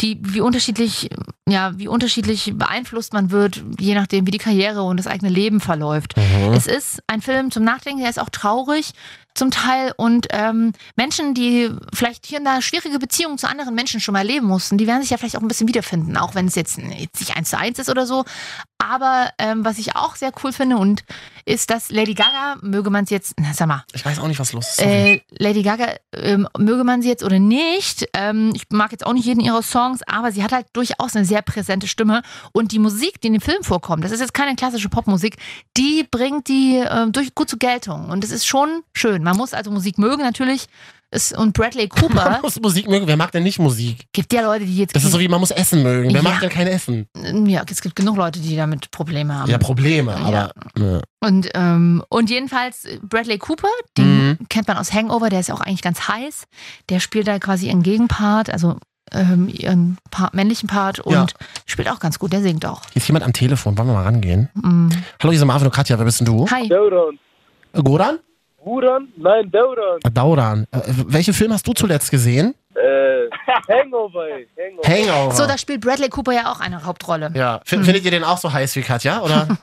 die, 0.00 0.18
wie 0.22 0.40
unterschiedlich, 0.40 1.10
ja, 1.48 1.72
wie 1.76 1.88
unterschiedlich 1.88 2.52
beeinflusst 2.54 3.12
man 3.12 3.30
wird, 3.30 3.62
je 3.78 3.94
nachdem, 3.94 4.26
wie 4.26 4.30
die 4.30 4.38
Karriere 4.38 4.82
und 4.82 4.96
das 4.96 5.06
eigene 5.06 5.30
Leben 5.30 5.60
verläuft. 5.60 6.16
Mhm. 6.16 6.52
Es 6.52 6.66
ist 6.66 7.02
ein 7.06 7.20
Film 7.20 7.50
zum 7.50 7.64
Nachdenken, 7.64 8.00
der 8.00 8.10
ist 8.10 8.20
auch 8.20 8.30
traurig 8.30 8.92
zum 9.34 9.50
Teil 9.50 9.92
und 9.96 10.26
ähm, 10.30 10.72
Menschen, 10.96 11.34
die 11.34 11.70
vielleicht 11.94 12.26
hier 12.26 12.38
und 12.38 12.44
da 12.44 12.60
schwierige 12.60 12.98
Beziehungen 12.98 13.38
zu 13.38 13.48
anderen 13.48 13.74
Menschen 13.74 14.00
schon 14.00 14.12
mal 14.12 14.20
erleben 14.20 14.46
mussten, 14.46 14.76
die 14.76 14.86
werden 14.86 15.02
sich 15.02 15.10
ja 15.10 15.18
vielleicht 15.18 15.36
auch 15.36 15.42
ein 15.42 15.48
bisschen 15.48 15.68
wiederfinden, 15.68 16.16
auch 16.16 16.34
wenn 16.34 16.46
es 16.46 16.56
jetzt 16.56 16.78
jetzt 16.78 17.20
nicht 17.20 17.36
eins 17.36 17.50
zu 17.50 17.58
eins 17.58 17.78
ist 17.78 17.88
oder 17.88 18.06
so. 18.06 18.24
Aber 18.78 19.30
ähm, 19.38 19.64
was 19.64 19.78
ich 19.78 19.94
auch 19.94 20.16
sehr 20.16 20.32
cool 20.42 20.52
finde 20.52 20.78
und 20.78 21.04
ist, 21.44 21.70
dass 21.70 21.90
Lady 21.90 22.14
Gaga, 22.14 22.56
möge 22.62 22.90
man 22.90 23.04
es 23.04 23.10
jetzt, 23.10 23.34
na 23.38 23.52
sag 23.52 23.68
mal, 23.68 23.84
Ich 23.92 24.04
weiß 24.04 24.18
auch 24.18 24.28
nicht, 24.28 24.38
was 24.38 24.52
los 24.52 24.68
ist. 24.68 24.82
Äh, 24.82 25.20
Lady 25.38 25.62
Gaga, 25.62 25.94
ähm, 26.12 26.48
möge 26.58 26.84
man 26.84 27.02
sie 27.02 27.08
jetzt 27.08 27.24
oder 27.24 27.38
nicht, 27.38 28.08
ähm, 28.14 28.52
ich 28.54 28.64
mag 28.70 28.92
jetzt 28.92 29.06
auch 29.06 29.12
nicht 29.12 29.26
jeden 29.26 29.40
ihrer 29.40 29.62
Songs, 29.62 30.00
aber 30.06 30.32
sie 30.32 30.42
hat 30.42 30.52
halt 30.52 30.66
durchaus 30.72 31.16
eine 31.16 31.24
sehr 31.24 31.42
präsente 31.42 31.88
Stimme 31.88 32.22
und 32.52 32.72
die 32.72 32.78
Musik, 32.78 33.20
die 33.20 33.28
in 33.28 33.34
dem 33.34 33.42
Film 33.42 33.62
vorkommt, 33.62 34.04
das 34.04 34.12
ist 34.12 34.20
jetzt 34.20 34.34
keine 34.34 34.56
klassische 34.56 34.88
Popmusik, 34.88 35.36
die 35.76 36.06
bringt 36.10 36.48
die 36.48 36.76
ähm, 36.76 37.12
durch, 37.12 37.34
gut 37.34 37.48
zur 37.48 37.58
Geltung 37.58 38.10
und 38.10 38.22
das 38.24 38.30
ist 38.30 38.46
schon 38.46 38.82
schön. 38.92 39.22
Man 39.22 39.36
muss 39.36 39.54
also 39.54 39.70
Musik 39.70 39.98
mögen 39.98 40.22
natürlich. 40.22 40.66
Und 41.36 41.54
Bradley 41.54 41.88
man 41.92 42.00
Cooper 42.00 42.38
muss 42.42 42.60
Musik 42.60 42.88
mögen. 42.88 43.06
Wer 43.08 43.16
mag 43.16 43.32
denn 43.32 43.42
nicht 43.42 43.58
Musik? 43.58 44.06
gibt 44.12 44.32
ja 44.32 44.42
Leute, 44.42 44.64
die 44.64 44.76
jetzt 44.76 44.94
Das 44.94 45.02
ist 45.02 45.10
so 45.10 45.18
wie 45.18 45.26
man 45.26 45.40
muss 45.40 45.50
Essen 45.50 45.82
mögen. 45.82 46.10
Wer 46.14 46.22
Ja. 46.22 46.28
mag 46.28 46.40
denn 46.40 46.50
kein 46.50 46.68
Essen? 46.68 47.08
ja, 47.46 47.64
es 47.68 47.80
gibt 47.80 47.96
genug 47.96 48.16
Leute, 48.16 48.38
die 48.38 48.54
damit 48.54 48.90
Probleme 48.92 49.34
haben. 49.34 49.50
Ja, 49.50 49.58
Probleme, 49.58 50.14
aber. 50.14 50.52
Ja. 50.78 51.00
Und, 51.20 51.50
ähm, 51.54 52.04
und 52.10 52.30
jedenfalls 52.30 52.86
Bradley 53.02 53.38
Cooper, 53.38 53.68
den 53.98 54.28
Mhm. 54.28 54.38
kennt 54.48 54.68
man 54.68 54.76
aus 54.76 54.92
Hangover, 54.92 55.30
der 55.30 55.40
ist 55.40 55.48
ja 55.48 55.54
auch 55.54 55.60
eigentlich 55.60 55.82
ganz 55.82 56.06
heiß. 56.08 56.44
Der 56.90 57.00
spielt 57.00 57.26
da 57.26 57.38
quasi 57.40 57.66
ihren 57.66 57.82
Gegenpart, 57.82 58.48
also 58.50 58.76
ähm, 59.12 59.48
ihren 59.52 59.98
Part, 60.12 60.34
männlichen 60.34 60.68
Part 60.68 61.00
und 61.00 61.12
Ja. 61.12 61.26
spielt 61.66 61.88
auch 61.90 61.98
ganz 61.98 62.20
gut, 62.20 62.32
der 62.32 62.42
singt 62.42 62.64
auch. 62.64 62.82
Hier 62.92 63.02
ist 63.02 63.08
jemand 63.08 63.24
am 63.24 63.32
Telefon. 63.32 63.76
Wollen 63.76 63.88
wir 63.88 63.94
mal 63.94 64.04
rangehen? 64.04 64.48
Mm. 64.54 64.88
Hallo, 65.20 65.32
hier 65.32 65.38
sind 65.40 65.48
Marvin 65.48 65.66
und 65.66 65.74
Katja. 65.74 65.98
Wer 65.98 66.04
bist 66.04 66.20
denn 66.20 66.26
du? 66.26 66.48
Hi. 66.48 66.70
Äh, 67.72 67.82
Goran? 67.82 68.20
Buran? 68.64 69.08
Nein, 69.16 69.50
Dauran. 69.50 69.98
Äh, 70.04 70.10
Dauran. 70.10 70.66
Äh, 70.70 70.80
welchen 71.06 71.32
Film 71.34 71.52
hast 71.52 71.66
du 71.66 71.72
zuletzt 71.72 72.10
gesehen? 72.10 72.54
Äh, 72.74 73.28
Hangover, 73.68 74.26
ey. 74.28 74.46
Hangover. 74.58 74.88
Hangover. 74.88 75.34
So, 75.36 75.46
da 75.46 75.56
spielt 75.58 75.80
Bradley 75.80 76.08
Cooper 76.08 76.32
ja 76.32 76.52
auch 76.52 76.60
eine 76.60 76.84
Hauptrolle. 76.84 77.30
ja. 77.34 77.60
F 77.64 77.72
Hm. 77.72 77.84
Findet 77.84 78.04
ihr 78.04 78.10
den 78.10 78.24
auch 78.24 78.38
so 78.38 78.52
heiß 78.52 78.76
wie 78.76 78.82
Katja? 78.82 79.20
Oder? 79.22 79.48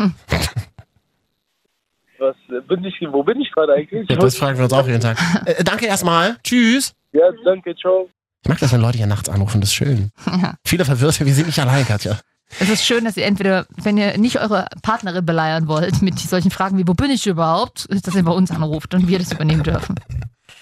Was, 2.20 2.36
äh, 2.50 2.62
bin 2.68 2.84
ich, 2.84 2.96
wo 3.12 3.22
bin 3.24 3.40
ich 3.40 3.52
gerade 3.52 3.74
eigentlich? 3.74 4.10
ja, 4.10 4.16
das 4.16 4.38
fragen 4.38 4.58
wir 4.58 4.64
uns 4.64 4.74
auch 4.74 4.88
jeden 4.88 5.00
Tag. 5.02 5.18
Äh, 5.46 5.64
danke 5.64 5.86
erstmal. 5.86 6.38
Tschüss. 6.44 6.94
Ja, 7.12 7.26
danke, 7.46 7.76
ciao. 7.76 8.10
Ich 8.44 8.50
mag 8.50 8.58
das, 8.60 8.72
wenn 8.74 8.82
Leute 8.82 8.98
hier 8.98 9.06
nachts 9.08 9.30
anrufen. 9.30 9.62
Das 9.62 9.70
ist 9.70 9.76
schön. 9.76 10.12
Ja. 10.42 10.56
Viele 10.66 10.84
Verwirrte, 10.86 11.26
wir 11.26 11.34
sind 11.34 11.46
nicht 11.48 11.60
allein, 11.60 11.86
Katja. 11.86 12.18
Es 12.60 12.70
ist 12.70 12.86
schön, 12.86 13.04
dass 13.06 13.18
ihr 13.18 13.26
entweder, 13.26 13.66
wenn 13.76 13.98
ihr 13.98 14.18
nicht 14.18 14.40
eure 14.40 14.68
Partnerin 14.82 15.26
beleiern 15.26 15.68
wollt 15.68 16.02
mit 16.02 16.18
solchen 16.20 16.52
Fragen 16.52 16.78
wie, 16.78 16.88
wo 16.88 16.94
bin 16.94 17.12
ich 17.12 17.28
überhaupt, 17.28 17.88
dass 18.06 18.16
ihr 18.16 18.24
bei 18.24 18.32
uns 18.32 18.52
anruft 18.52 18.94
und 18.94 19.08
wir 19.08 19.20
das 19.20 19.32
übernehmen 19.32 19.64
dürfen. 19.64 19.96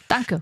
Danke. 0.08 0.42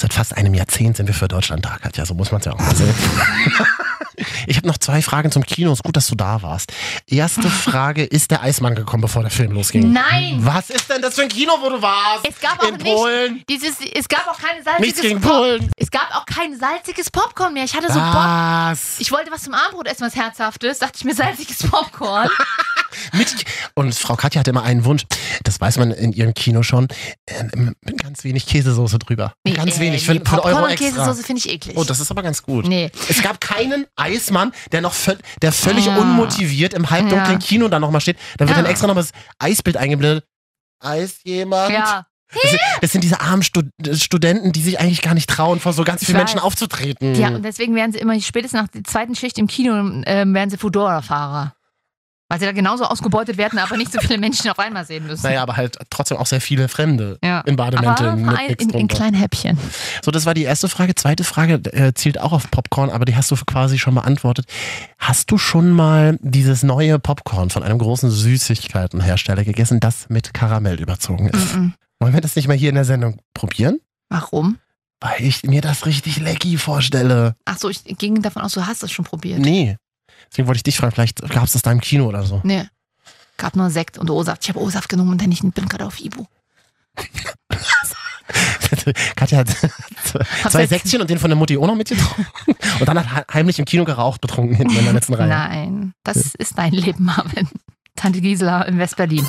Seit 0.00 0.12
fast 0.12 0.36
einem 0.36 0.54
Jahrzehnt 0.54 0.96
sind 0.96 1.06
wir 1.06 1.14
für 1.14 1.28
Deutschland 1.28 1.64
da, 1.64 1.78
Katja, 1.78 2.04
so 2.04 2.14
muss 2.14 2.30
man 2.30 2.40
es 2.40 2.46
ja 2.46 2.52
auch 2.52 2.58
mal 2.58 2.74
sehen. 2.74 2.94
Ich 4.46 4.56
habe 4.56 4.66
noch 4.66 4.78
zwei 4.78 5.02
Fragen 5.02 5.30
zum 5.30 5.44
Kino. 5.44 5.72
Ist 5.72 5.82
gut, 5.82 5.96
dass 5.96 6.06
du 6.08 6.14
da 6.14 6.42
warst. 6.42 6.72
Erste 7.06 7.48
Frage: 7.50 8.04
Ist 8.04 8.30
der 8.30 8.42
Eismann 8.42 8.74
gekommen, 8.74 9.02
bevor 9.02 9.22
der 9.22 9.30
Film 9.30 9.52
losging? 9.52 9.92
Nein! 9.92 10.38
Was 10.40 10.70
ist 10.70 10.88
denn 10.90 11.02
das 11.02 11.14
für 11.14 11.22
ein 11.22 11.28
Kino, 11.28 11.52
wo 11.60 11.68
du 11.70 11.80
warst? 11.82 12.26
Es 12.28 12.40
gab 12.40 12.58
auch 12.62 12.68
In 12.68 12.74
nicht 12.76 12.84
Polen. 12.84 13.44
dieses, 13.48 13.76
es 13.94 14.08
gab 14.08 14.26
auch 14.28 14.38
kein 14.38 14.56
Nichts 14.56 14.66
salziges 15.00 15.00
gegen 15.02 15.20
Pop- 15.20 15.32
Polen. 15.32 15.70
Es 15.76 15.90
gab 15.90 16.10
auch 16.14 16.26
kein 16.26 16.58
salziges 16.58 17.10
Popcorn 17.10 17.52
mehr. 17.52 17.64
Ich 17.64 17.74
hatte 17.74 17.88
so 17.92 17.98
Bock. 17.98 18.14
Was? 18.14 18.98
Ich 19.00 19.10
wollte 19.12 19.30
was 19.30 19.42
zum 19.42 19.54
Abendbrot 19.54 19.86
essen, 19.88 20.04
was 20.06 20.16
Herzhaftes. 20.16 20.78
Dachte 20.78 20.94
ich 20.96 21.04
mir 21.04 21.14
salziges 21.14 21.58
Popcorn. 21.68 22.28
Mit, 23.12 23.34
und 23.74 23.94
Frau 23.94 24.16
Katja 24.16 24.40
hatte 24.40 24.50
immer 24.50 24.62
einen 24.62 24.84
Wunsch, 24.84 25.04
das 25.44 25.60
weiß 25.60 25.78
man 25.78 25.90
in 25.90 26.12
ihrem 26.12 26.34
Kino 26.34 26.62
schon, 26.62 26.88
äh, 27.26 27.44
mit 27.54 28.02
ganz 28.02 28.24
wenig 28.24 28.46
Käsesoße 28.46 28.98
drüber. 28.98 29.32
ganz 29.54 29.76
äh, 29.76 29.80
wenig, 29.80 30.06
nee, 30.08 30.20
für 30.24 30.42
Euro 30.44 30.64
und 30.64 30.70
extra. 30.70 30.88
Käsesoße 30.88 31.22
finde 31.22 31.40
ich 31.40 31.50
eklig. 31.50 31.76
Oh, 31.76 31.84
das 31.84 32.00
ist 32.00 32.10
aber 32.10 32.22
ganz 32.22 32.42
gut. 32.42 32.66
Nee. 32.66 32.90
Es 33.08 33.22
gab 33.22 33.40
keinen 33.40 33.86
Eismann, 33.96 34.52
der 34.72 34.80
noch 34.80 34.94
völ 34.94 35.18
der 35.42 35.52
völlig 35.52 35.88
Ah. 35.90 35.96
unmotiviert 35.98 36.74
im 36.74 36.90
halbdunklen 36.90 37.38
Ja. 37.40 37.46
Kino 37.46 37.68
da 37.68 37.78
nochmal 37.78 38.00
steht. 38.00 38.16
Da 38.38 38.46
wird 38.46 38.56
Ja. 38.56 38.62
dann 38.62 38.70
extra 38.70 38.86
noch 38.86 38.94
das 38.94 39.10
Eisbild 39.38 39.76
eingeblendet. 39.76 40.24
Eis 40.80 41.20
jemand? 41.24 41.72
Ja. 41.72 42.06
Das 42.42 42.50
sind, 42.50 42.60
das 42.82 42.92
sind 42.92 43.04
diese 43.04 43.20
armen 43.20 43.42
Stud 43.44 43.66
Studenten, 43.92 44.50
die 44.52 44.60
sich 44.60 44.80
eigentlich 44.80 45.00
gar 45.00 45.14
nicht 45.14 45.30
trauen, 45.30 45.60
vor 45.60 45.72
so 45.72 45.84
ganz 45.84 46.04
vielen 46.04 46.18
Menschen 46.18 46.40
aufzutreten. 46.40 47.14
Ja, 47.14 47.28
und 47.28 47.42
deswegen 47.44 47.74
werden 47.76 47.92
sie 47.92 47.98
immer, 47.98 48.20
spätestens 48.20 48.60
nach 48.60 48.68
der 48.68 48.82
zweiten 48.82 49.14
Schicht 49.14 49.38
im 49.38 49.46
Kino, 49.46 50.02
ähm, 50.06 50.34
werden 50.34 50.50
sie 50.50 50.56
Fudora-Fahrer. 50.58 51.54
Weil 52.28 52.40
sie 52.40 52.44
da 52.46 52.50
genauso 52.50 52.84
ausgebeutet 52.84 53.36
werden, 53.36 53.60
aber 53.60 53.76
nicht 53.76 53.92
so 53.92 54.00
viele 54.00 54.18
Menschen 54.18 54.50
auf 54.50 54.58
einmal 54.58 54.84
sehen 54.84 55.06
müssen. 55.06 55.22
Naja, 55.22 55.42
aber 55.42 55.56
halt 55.56 55.78
trotzdem 55.90 56.18
auch 56.18 56.26
sehr 56.26 56.40
viele 56.40 56.66
Fremde 56.68 57.18
Ja. 57.22 57.40
in 57.42 57.54
Bademänteln 57.54 58.28
aber 58.28 58.42
mit 58.48 58.60
in, 58.60 58.70
in 58.70 58.88
kleinen 58.88 59.14
Häppchen. 59.14 59.56
So, 60.04 60.10
das 60.10 60.26
war 60.26 60.34
die 60.34 60.42
erste 60.42 60.68
Frage. 60.68 60.96
Zweite 60.96 61.22
Frage 61.22 61.54
äh, 61.72 61.94
zielt 61.94 62.20
auch 62.20 62.32
auf 62.32 62.50
Popcorn, 62.50 62.90
aber 62.90 63.04
die 63.04 63.14
hast 63.14 63.30
du 63.30 63.36
quasi 63.46 63.78
schon 63.78 63.94
beantwortet. 63.94 64.46
Hast 64.98 65.30
du 65.30 65.38
schon 65.38 65.70
mal 65.70 66.18
dieses 66.20 66.64
neue 66.64 66.98
Popcorn 66.98 67.50
von 67.50 67.62
einem 67.62 67.78
großen 67.78 68.10
Süßigkeitenhersteller 68.10 69.44
gegessen, 69.44 69.78
das 69.78 70.08
mit 70.08 70.34
Karamell 70.34 70.80
überzogen 70.80 71.28
ist? 71.28 71.54
Mhm. 71.54 71.74
Wollen 72.00 72.12
wir 72.12 72.20
das 72.20 72.34
nicht 72.34 72.48
mal 72.48 72.56
hier 72.56 72.70
in 72.70 72.74
der 72.74 72.84
Sendung 72.84 73.20
probieren? 73.34 73.78
Warum? 74.08 74.58
Weil 75.00 75.22
ich 75.22 75.44
mir 75.44 75.60
das 75.60 75.86
richtig 75.86 76.18
lecky 76.18 76.58
vorstelle. 76.58 77.36
Ach 77.44 77.58
so, 77.58 77.68
ich 77.68 77.84
ging 77.84 78.22
davon 78.22 78.42
aus, 78.42 78.52
du 78.54 78.66
hast 78.66 78.82
es 78.82 78.90
schon 78.90 79.04
probiert. 79.04 79.38
Nee. 79.38 79.76
Deswegen 80.30 80.48
wollte 80.48 80.58
ich 80.58 80.62
dich 80.64 80.76
fragen, 80.76 80.92
vielleicht 80.92 81.20
gab 81.30 81.44
es 81.44 81.52
das 81.52 81.62
da 81.62 81.72
im 81.72 81.80
Kino 81.80 82.06
oder 82.06 82.22
so. 82.24 82.40
Nee. 82.44 82.64
Gab 83.36 83.54
nur 83.56 83.70
Sekt 83.70 83.98
und 83.98 84.10
O-Saft. 84.10 84.42
Ich 84.44 84.48
habe 84.48 84.60
O-Saft 84.60 84.88
genommen 84.88 85.10
und 85.12 85.20
dann 85.20 85.30
ich 85.32 85.40
bin 85.40 85.52
gerade 85.68 85.86
auf 85.86 86.00
Ibu. 86.00 86.24
Katja 89.14 89.38
hat 89.38 89.48
zwei 89.48 90.66
Sekt- 90.66 90.82
Säckchen 90.82 91.00
und 91.00 91.08
den 91.10 91.18
von 91.18 91.30
der 91.30 91.36
Mutti 91.36 91.56
auch 91.56 91.66
noch 91.66 91.76
mitgetrunken. 91.76 92.26
Und 92.80 92.86
dann 92.88 92.98
hat 93.14 93.26
heimlich 93.32 93.58
im 93.58 93.64
Kino 93.64 93.84
geraucht, 93.84 94.20
betrunken 94.20 94.56
hinten 94.56 94.76
in 94.76 94.84
der 94.84 94.92
letzten 94.92 95.14
Reihe. 95.14 95.28
Nein, 95.28 95.94
das 96.04 96.34
ist 96.34 96.58
dein 96.58 96.72
Leben, 96.72 97.04
Marvin. 97.04 97.48
Tante 97.94 98.20
Gisela 98.20 98.62
in 98.62 98.78
West-Berlin. 98.78 99.26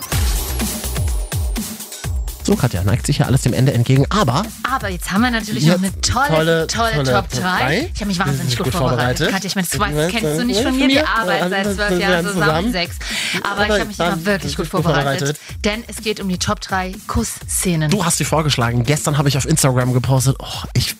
So, 2.48 2.56
Katja, 2.56 2.82
neigt 2.82 3.06
sich 3.06 3.18
ja 3.18 3.26
alles 3.26 3.42
dem 3.42 3.52
Ende 3.52 3.74
entgegen. 3.74 4.06
Aber 4.10 4.46
Aber 4.64 4.88
jetzt 4.88 5.12
haben 5.12 5.20
wir 5.20 5.32
natürlich 5.32 5.66
noch 5.66 5.80
eine 5.80 5.92
tolle, 6.00 6.66
tolle, 6.66 6.68
tolle, 6.68 7.04
Top 7.04 7.30
Top 7.30 7.30
3. 7.30 7.40
drei. 7.42 7.92
Ich 7.94 8.00
habe 8.00 8.08
mich 8.08 8.20
wahnsinnig 8.20 8.58
gut, 8.58 8.72
vorbereitet. 8.72 9.32
Katja, 9.32 9.50
ich 9.50 9.56
meine, 9.56 9.68
das 9.68 9.74
Wir 9.74 9.82
weißt, 9.82 9.96
sind 9.98 10.12
kennst 10.12 10.40
du 10.40 10.46
nicht 10.46 10.62
von 10.62 10.78
mir. 10.78 10.88
Wir 10.88 11.10
arbeiten 11.10 11.50
seit 11.50 11.76
zwölf 11.76 12.00
Jahren 12.00 12.26
zusammen, 12.26 12.72
sechs. 12.72 12.96
Aber 13.44 13.66
ich 13.66 13.72
habe 13.72 13.86
mich 13.86 14.00
immer 14.00 14.26
wirklich 14.26 14.56
gut 14.56 14.68
vorbereitet. 14.68 15.38
Denn 15.66 15.84
es 15.90 15.98
geht 15.98 16.22
um 16.22 16.30
die 16.30 16.38
Top 16.38 16.62
3 16.62 16.94
Kussszenen. 17.08 17.92
du 17.92 18.06
hast 18.06 18.18
sie 18.18 18.24
vorgeschlagen. 18.24 18.86
Gestern 18.86 19.18
habe 19.18 19.28
ich 19.28 19.38
auf 19.38 19.46
Instagram 19.46 19.92
gepostet, 19.92 20.38
oh, 20.40 20.64
ich, 20.74 20.96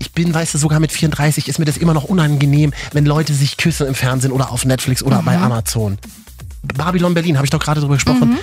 ich 0.00 0.12
bin, 0.12 0.34
weißt 0.34 0.52
du, 0.52 0.58
sogar 0.58 0.80
mit 0.80 0.92
34 0.92 1.48
ist 1.48 1.58
mir 1.58 1.64
das 1.64 1.78
immer 1.78 1.94
noch 1.94 2.04
unangenehm, 2.04 2.74
wenn 2.92 3.06
Leute 3.06 3.32
sich 3.32 3.56
küssen 3.56 3.86
im 3.86 3.94
Fernsehen 3.94 4.32
oder 4.32 4.52
auf 4.52 4.66
Netflix 4.66 5.02
oder 5.02 5.22
bei 5.22 5.38
Amazon. 5.38 5.96
Babylon 6.62 7.14
Berlin, 7.14 7.38
habe 7.38 7.46
ich 7.46 7.50
doch 7.50 7.58
gerade 7.60 7.80
drüber 7.80 7.94
gesprochen. 7.94 8.38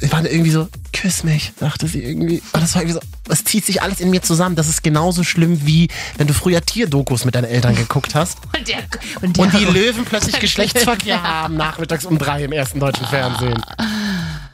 Ich 0.00 0.12
war 0.12 0.24
irgendwie 0.24 0.50
so, 0.50 0.68
küss 1.00 1.24
mich, 1.24 1.52
dachte 1.58 1.86
sie 1.86 2.02
irgendwie. 2.02 2.42
Und 2.52 2.62
das 2.62 2.74
war 2.74 2.82
irgendwie 2.82 3.00
so, 3.00 3.32
es 3.32 3.44
zieht 3.44 3.64
sich 3.64 3.80
alles 3.82 4.00
in 4.00 4.10
mir 4.10 4.22
zusammen. 4.22 4.56
Das 4.56 4.68
ist 4.68 4.82
genauso 4.82 5.24
schlimm 5.24 5.66
wie, 5.66 5.88
wenn 6.18 6.26
du 6.26 6.34
früher 6.34 6.60
Tierdokus 6.60 7.24
mit 7.24 7.34
deinen 7.34 7.44
Eltern 7.44 7.74
geguckt 7.74 8.14
hast 8.14 8.38
Und, 8.58 8.68
der, 8.68 8.78
und, 9.22 9.36
der, 9.36 9.44
und 9.44 9.52
die 9.54 9.64
Löwen 9.78 10.04
plötzlich 10.04 10.38
Geschlechtsverkehr 10.38 11.22
haben 11.22 11.56
nachmittags 11.56 12.04
um 12.04 12.18
drei 12.18 12.44
im 12.44 12.52
ersten 12.52 12.80
deutschen 12.80 13.06
Fernsehen. 13.06 13.62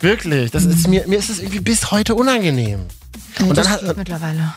Wirklich, 0.01 0.51
das 0.51 0.65
ist 0.65 0.87
mir, 0.89 1.07
mir 1.09 1.19
ist 1.19 1.31
es 1.31 1.39
irgendwie 1.39 1.61
bis 1.61 1.91
heute 1.91 2.15
unangenehm. 2.15 2.81
und 3.41 3.49
und 3.49 3.59
dann 3.59 3.69
hat- 3.69 3.97
mittlerweile. 3.97 4.55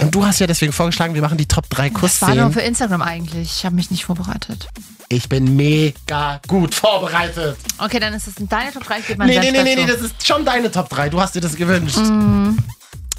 Und 0.00 0.14
du 0.14 0.24
hast 0.24 0.38
ja 0.40 0.46
deswegen 0.46 0.72
vorgeschlagen, 0.72 1.14
wir 1.14 1.22
machen 1.22 1.38
die 1.38 1.46
Top 1.46 1.68
3 1.70 1.88
Das 1.90 1.92
war 2.22 2.28
nur 2.34 2.40
Kussszenen. 2.46 2.52
für 2.52 2.60
Instagram 2.60 3.02
eigentlich. 3.02 3.50
Ich 3.58 3.64
habe 3.64 3.74
mich 3.74 3.90
nicht 3.90 4.04
vorbereitet. 4.04 4.68
Ich 5.08 5.28
bin 5.28 5.54
mega 5.56 6.40
gut 6.48 6.74
vorbereitet. 6.74 7.56
Okay, 7.78 8.00
dann 8.00 8.12
ist 8.14 8.26
es 8.26 8.34
deine 8.38 8.72
Top 8.72 8.84
3. 8.84 8.98
Ich 8.98 9.06
gebe 9.06 9.24
Nee, 9.24 9.38
nee, 9.38 9.52
nee, 9.52 9.62
nee, 9.62 9.76
nee, 9.76 9.86
das 9.86 10.00
ist 10.00 10.26
schon 10.26 10.44
deine 10.44 10.70
Top 10.70 10.88
3. 10.88 11.08
Du 11.10 11.20
hast 11.20 11.34
dir 11.34 11.40
das 11.40 11.54
gewünscht. 11.54 11.98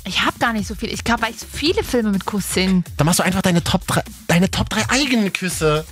Ich 0.05 0.21
habe 0.21 0.37
gar 0.39 0.53
nicht 0.53 0.67
so 0.67 0.75
viel. 0.75 0.89
Ich 0.89 1.01
so 1.07 1.45
viele 1.51 1.83
Filme 1.83 2.11
mit 2.11 2.25
Kussszenen. 2.25 2.83
Dann 2.97 3.05
machst 3.05 3.19
du 3.19 3.23
einfach 3.23 3.41
deine 3.41 3.63
Top 3.63 3.85
3, 3.87 4.03
deine 4.27 4.51
Top 4.51 4.69
3 4.69 4.89
eigenen 4.89 5.31
Küsse. 5.33 5.85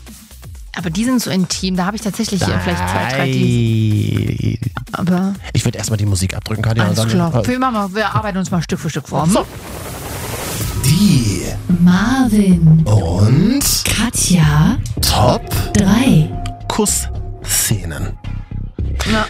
Aber 0.77 0.89
die 0.89 1.05
sind 1.05 1.21
so 1.21 1.29
intim. 1.31 1.77
Da 1.77 1.85
habe 1.85 1.95
ich 1.95 2.01
tatsächlich 2.01 2.43
hier 2.43 2.59
vielleicht 2.59 2.89
zwei, 2.89 3.09
drei, 3.09 3.25
die. 3.31 4.59
Aber 4.91 5.33
Ich 5.53 5.63
würde 5.63 5.77
erstmal 5.77 5.97
die 5.97 6.05
Musik 6.05 6.35
abdrücken, 6.35 6.61
Katja. 6.61 6.83
alles 6.83 6.99
und 6.99 7.13
dann, 7.13 7.31
klar. 7.31 7.47
Wir, 7.47 7.59
machen 7.59 7.73
mal, 7.73 7.93
wir 7.93 8.13
arbeiten 8.13 8.37
uns 8.37 8.51
mal 8.51 8.61
Stück 8.61 8.79
für 8.79 8.89
Stück 8.89 9.07
vor. 9.07 9.25
So. 9.27 9.45
Die 10.85 11.41
Marvin, 11.79 12.83
und 12.85 13.63
Katja, 13.85 14.77
Top 15.01 15.41
3. 15.73 16.29
Kussszenen. 16.67 18.17
Ja. 19.11 19.25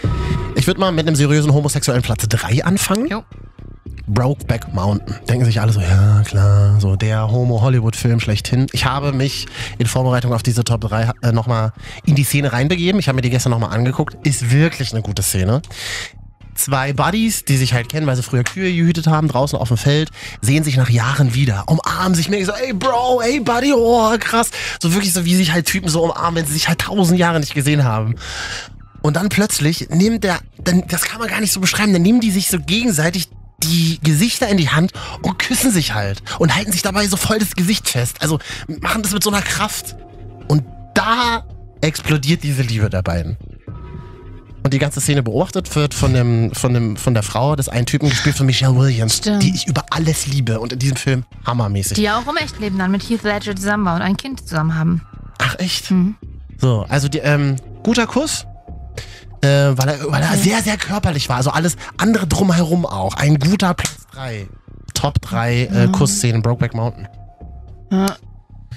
Ich 0.54 0.66
würde 0.66 0.80
mal 0.80 0.92
mit 0.92 1.06
einem 1.06 1.16
seriösen 1.16 1.52
homosexuellen 1.54 2.02
Platz 2.02 2.28
3 2.28 2.64
anfangen. 2.64 3.06
Jo. 3.08 3.22
Brokeback 4.06 4.72
Mountain. 4.72 5.16
Denken 5.28 5.44
sich 5.44 5.60
alle 5.60 5.72
so, 5.72 5.80
ja 5.80 6.22
klar, 6.24 6.80
so 6.80 6.94
der 6.94 7.30
Homo-Hollywood-Film 7.30 8.20
schlechthin. 8.20 8.66
Ich 8.72 8.84
habe 8.84 9.12
mich 9.12 9.46
in 9.78 9.86
Vorbereitung 9.86 10.32
auf 10.32 10.42
diese 10.42 10.62
Top 10.62 10.82
3 10.82 11.10
äh, 11.22 11.32
nochmal 11.32 11.72
in 12.04 12.14
die 12.14 12.24
Szene 12.24 12.52
reinbegeben. 12.52 13.00
Ich 13.00 13.08
habe 13.08 13.16
mir 13.16 13.22
die 13.22 13.30
gestern 13.30 13.50
nochmal 13.50 13.70
angeguckt. 13.70 14.16
Ist 14.26 14.52
wirklich 14.52 14.92
eine 14.92 15.02
gute 15.02 15.22
Szene. 15.22 15.62
Zwei 16.56 16.92
Buddies, 16.92 17.44
die 17.44 17.56
sich 17.56 17.74
halt 17.74 17.88
kennen, 17.88 18.06
weil 18.06 18.16
sie 18.16 18.22
früher 18.22 18.42
Kühe 18.42 18.72
gehütet 18.74 19.06
haben, 19.06 19.28
draußen 19.28 19.58
auf 19.58 19.68
dem 19.68 19.76
Feld, 19.76 20.10
sehen 20.40 20.64
sich 20.64 20.76
nach 20.76 20.90
Jahren 20.90 21.34
wieder, 21.34 21.64
umarmen 21.66 22.14
sich 22.14 22.28
mir 22.28 22.44
so, 22.44 22.52
ey 22.52 22.72
Bro, 22.72 23.20
ey 23.20 23.40
Buddy, 23.40 23.72
oh 23.74 24.16
krass. 24.18 24.50
So 24.80 24.92
wirklich 24.92 25.12
so, 25.12 25.24
wie 25.24 25.36
sich 25.36 25.52
halt 25.52 25.66
Typen 25.66 25.88
so 25.88 26.02
umarmen, 26.02 26.36
wenn 26.36 26.46
sie 26.46 26.54
sich 26.54 26.68
halt 26.68 26.80
tausend 26.80 27.18
Jahre 27.18 27.40
nicht 27.40 27.54
gesehen 27.54 27.84
haben. 27.84 28.16
Und 29.02 29.14
dann 29.16 29.28
plötzlich 29.28 29.88
nimmt 29.90 30.24
der, 30.24 30.40
dann, 30.58 30.84
das 30.88 31.02
kann 31.02 31.20
man 31.20 31.28
gar 31.28 31.40
nicht 31.40 31.52
so 31.52 31.60
beschreiben, 31.60 31.92
dann 31.92 32.02
nehmen 32.02 32.20
die 32.20 32.30
sich 32.30 32.48
so 32.48 32.58
gegenseitig 32.58 33.28
die 33.62 34.00
Gesichter 34.02 34.48
in 34.48 34.56
die 34.56 34.68
Hand 34.68 34.92
und 35.22 35.38
küssen 35.38 35.70
sich 35.70 35.94
halt 35.94 36.22
und 36.38 36.54
halten 36.54 36.72
sich 36.72 36.82
dabei 36.82 37.06
so 37.06 37.16
voll 37.16 37.38
das 37.38 37.54
Gesicht 37.54 37.88
fest. 37.88 38.16
Also 38.20 38.38
machen 38.80 39.02
das 39.02 39.12
mit 39.12 39.22
so 39.22 39.30
einer 39.30 39.42
Kraft. 39.42 39.96
Und 40.48 40.64
da 40.94 41.44
explodiert 41.80 42.42
diese 42.42 42.62
Liebe 42.62 42.90
der 42.90 43.02
beiden. 43.02 43.36
Und 44.66 44.74
die 44.74 44.80
ganze 44.80 45.00
Szene 45.00 45.22
beobachtet 45.22 45.76
wird 45.76 45.94
von, 45.94 46.12
dem, 46.12 46.52
von, 46.52 46.74
dem, 46.74 46.96
von 46.96 47.14
der 47.14 47.22
Frau 47.22 47.54
des 47.54 47.68
einen 47.68 47.86
Typen, 47.86 48.08
gespielt 48.08 48.36
von 48.36 48.46
Michelle 48.46 48.74
Williams, 48.74 49.18
Stimmt. 49.18 49.44
die 49.44 49.54
ich 49.54 49.68
über 49.68 49.84
alles 49.90 50.26
liebe 50.26 50.58
und 50.58 50.72
in 50.72 50.80
diesem 50.80 50.96
Film 50.96 51.24
hammermäßig. 51.46 51.94
Die 51.94 52.02
ja 52.02 52.18
auch 52.18 52.26
im 52.26 52.36
Echtleben 52.36 52.76
dann 52.76 52.90
mit 52.90 53.08
Heath 53.08 53.22
Ledger 53.22 53.54
zusammen 53.54 53.84
war 53.84 53.94
und 53.94 54.02
ein 54.02 54.16
Kind 54.16 54.40
zusammen 54.40 54.74
haben. 54.74 55.02
Ach 55.38 55.54
echt? 55.60 55.92
Mhm. 55.92 56.16
So, 56.60 56.84
also 56.88 57.06
die, 57.06 57.18
ähm, 57.18 57.54
guter 57.84 58.08
Kuss. 58.08 58.44
Äh, 59.40 59.46
weil 59.46 59.88
er, 59.88 60.10
weil 60.10 60.22
er 60.22 60.36
sehr, 60.36 60.60
sehr 60.62 60.76
körperlich 60.78 61.28
war. 61.28 61.36
Also 61.36 61.50
alles 61.50 61.76
andere 61.96 62.26
drumherum 62.26 62.86
auch. 62.86 63.14
Ein 63.14 63.38
guter 63.38 63.72
Platz 63.72 64.08
3. 64.14 64.48
Top 64.94 65.20
3 65.20 65.62
äh, 65.62 65.88
Kussszenen 65.92 66.42
Brokeback 66.42 66.74
Mountain. 66.74 67.06
Ja. 67.92 68.16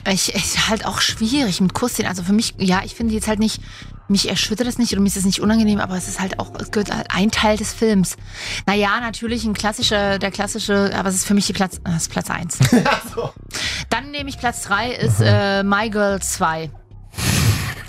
Ich, 0.08 0.34
ist 0.34 0.70
halt 0.70 0.86
auch 0.86 1.02
schwierig 1.02 1.62
mit 1.62 1.74
Kussszenen. 1.74 2.10
Also 2.10 2.24
für 2.24 2.34
mich, 2.34 2.56
ja, 2.58 2.82
ich 2.84 2.96
finde 2.96 3.14
jetzt 3.14 3.28
halt 3.28 3.40
nicht, 3.40 3.62
mich 4.08 4.30
erschüttert 4.30 4.68
das 4.68 4.78
nicht 4.78 4.92
oder 4.92 5.02
mir 5.02 5.08
ist 5.08 5.18
es 5.18 5.26
nicht 5.26 5.40
unangenehm, 5.40 5.80
aber 5.80 5.96
es 5.96 6.08
ist 6.08 6.20
halt 6.20 6.40
auch, 6.40 6.54
es 6.60 6.72
gehört 6.72 6.94
halt 6.94 7.08
ein 7.14 7.32
Teil 7.32 7.58
des 7.58 7.74
Films. 7.74 8.18
Naja, 8.66 9.00
natürlich 9.00 9.46
ein 9.46 9.54
klassischer, 9.54 10.20
der 10.20 10.32
klassische, 10.32 10.92
aber 10.96 11.10
es 11.10 11.16
ist 11.16 11.26
für 11.26 11.34
mich 11.34 11.48
die 11.48 11.54
Platz, 11.54 11.80
das 11.84 12.04
ist 12.04 12.12
Platz 12.12 12.30
1. 12.30 12.60
Dann 13.90 14.12
nehme 14.12 14.30
ich 14.30 14.40
Platz 14.40 14.64
3 14.64 14.92
ist 14.92 15.22
äh, 15.22 15.64
My 15.64 15.90
Girl 15.90 16.22
2. 16.22 16.72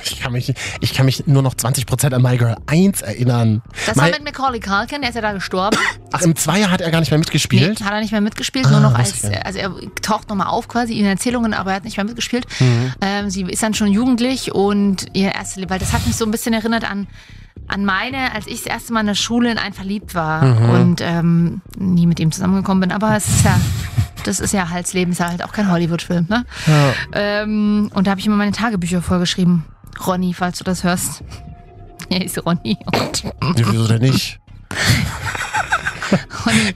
Ich 0.05 0.21
kann 0.21 0.33
mich, 0.33 0.53
ich 0.81 0.95
kann 0.95 1.07
mich 1.07 1.27
nur 1.27 1.43
noch 1.43 1.55
20% 1.55 2.13
an 2.15 2.23
My 2.23 2.37
Girl 2.37 2.57
1 2.67 3.03
erinnern. 3.03 3.63
Das 3.87 3.97
My, 3.97 4.03
war 4.03 4.09
mit 4.11 4.25
Macaulay 4.25 4.61
Culkin, 4.61 5.01
der 5.01 5.11
ist 5.11 5.17
ja 5.17 5.21
da 5.23 5.33
gestorben. 5.33 5.77
ach, 6.13 6.23
im 6.23 6.35
Zweier 6.37 6.71
hat 6.71 6.81
er 6.81 6.91
gar 6.91 7.01
nicht 7.01 7.11
mehr 7.11 7.19
mitgespielt? 7.19 7.81
Nee, 7.81 7.85
hat 7.85 7.93
er 7.93 8.01
nicht 8.01 8.13
mehr 8.13 8.21
mitgespielt, 8.21 8.67
Ah, 8.67 8.71
nur 8.71 8.81
noch 8.81 8.95
als, 8.95 9.25
also 9.45 9.59
er 9.59 9.73
taucht 10.03 10.29
nochmal 10.29 10.49
auf 10.49 10.69
quasi 10.69 10.99
in 10.99 11.05
Erzählungen, 11.07 11.55
aber 11.55 11.71
er 11.71 11.77
hat 11.77 11.85
nicht 11.85 11.97
mehr 11.97 12.05
mitgespielt. 12.07 12.47
Mhm. 12.61 12.93
Ähm, 13.01 13.31
sie 13.31 13.43
ist 13.43 13.63
dann 13.63 13.75
schon 13.75 13.89
jugendlich 13.89 14.53
und 14.55 15.07
ihr 15.15 15.33
erstes 15.35 15.57
Leben, 15.57 15.71
weil 15.71 15.79
das 15.79 15.93
hat 15.93 16.07
mich 16.07 16.17
so 16.17 16.25
ein 16.25 16.31
bisschen 16.31 16.53
erinnert 16.55 16.89
an, 16.91 17.07
an 17.69 17.85
meine, 17.85 18.33
als 18.35 18.47
ich 18.47 18.63
das 18.63 18.67
erste 18.67 18.93
Mal 18.93 19.01
in 19.01 19.07
der 19.07 19.15
Schule 19.15 19.51
in 19.51 19.59
einen 19.59 19.75
verliebt 19.75 20.15
war 20.15 20.45
Mhm. 20.45 20.71
und 20.71 21.01
ähm, 21.03 21.61
nie 21.79 22.07
mit 22.07 22.19
ihm 22.21 22.33
zusammengekommen 22.33 22.81
bin, 22.81 22.93
aber 22.93 23.17
es 23.17 23.29
ist 23.29 23.45
ja, 23.45 23.59
das 24.25 24.41
ist 24.41 24.53
ja 24.53 24.69
Halsleben, 24.71 25.13
ist 25.13 25.19
ja 25.19 25.29
halt 25.29 25.45
auch 25.45 25.53
kein 25.53 25.71
Hollywood-Film, 25.71 26.27
ne? 26.29 26.45
Ja. 26.67 26.93
Ähm, 27.13 27.91
und 27.95 28.07
da 28.07 28.11
habe 28.13 28.21
ich 28.21 28.27
immer 28.27 28.37
meine 28.37 28.53
Tagebücher 28.53 29.03
vorgeschrieben. 29.03 29.65
Ronny, 30.07 30.35
falls 30.35 30.59
du 30.59 30.65
das 30.65 30.85
hörst. 30.85 31.23
Er 32.09 32.25
ist 32.25 32.45
Ronny. 32.45 32.77
Und 32.87 33.23
Ja, 33.23 33.31
Wieso 33.55 33.87
denn 33.87 34.01
nicht? 34.01 34.41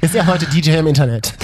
Ist 0.00 0.14
er 0.14 0.26
heute 0.26 0.46
DJ 0.46 0.76
im 0.76 0.86
Internet? 0.86 1.34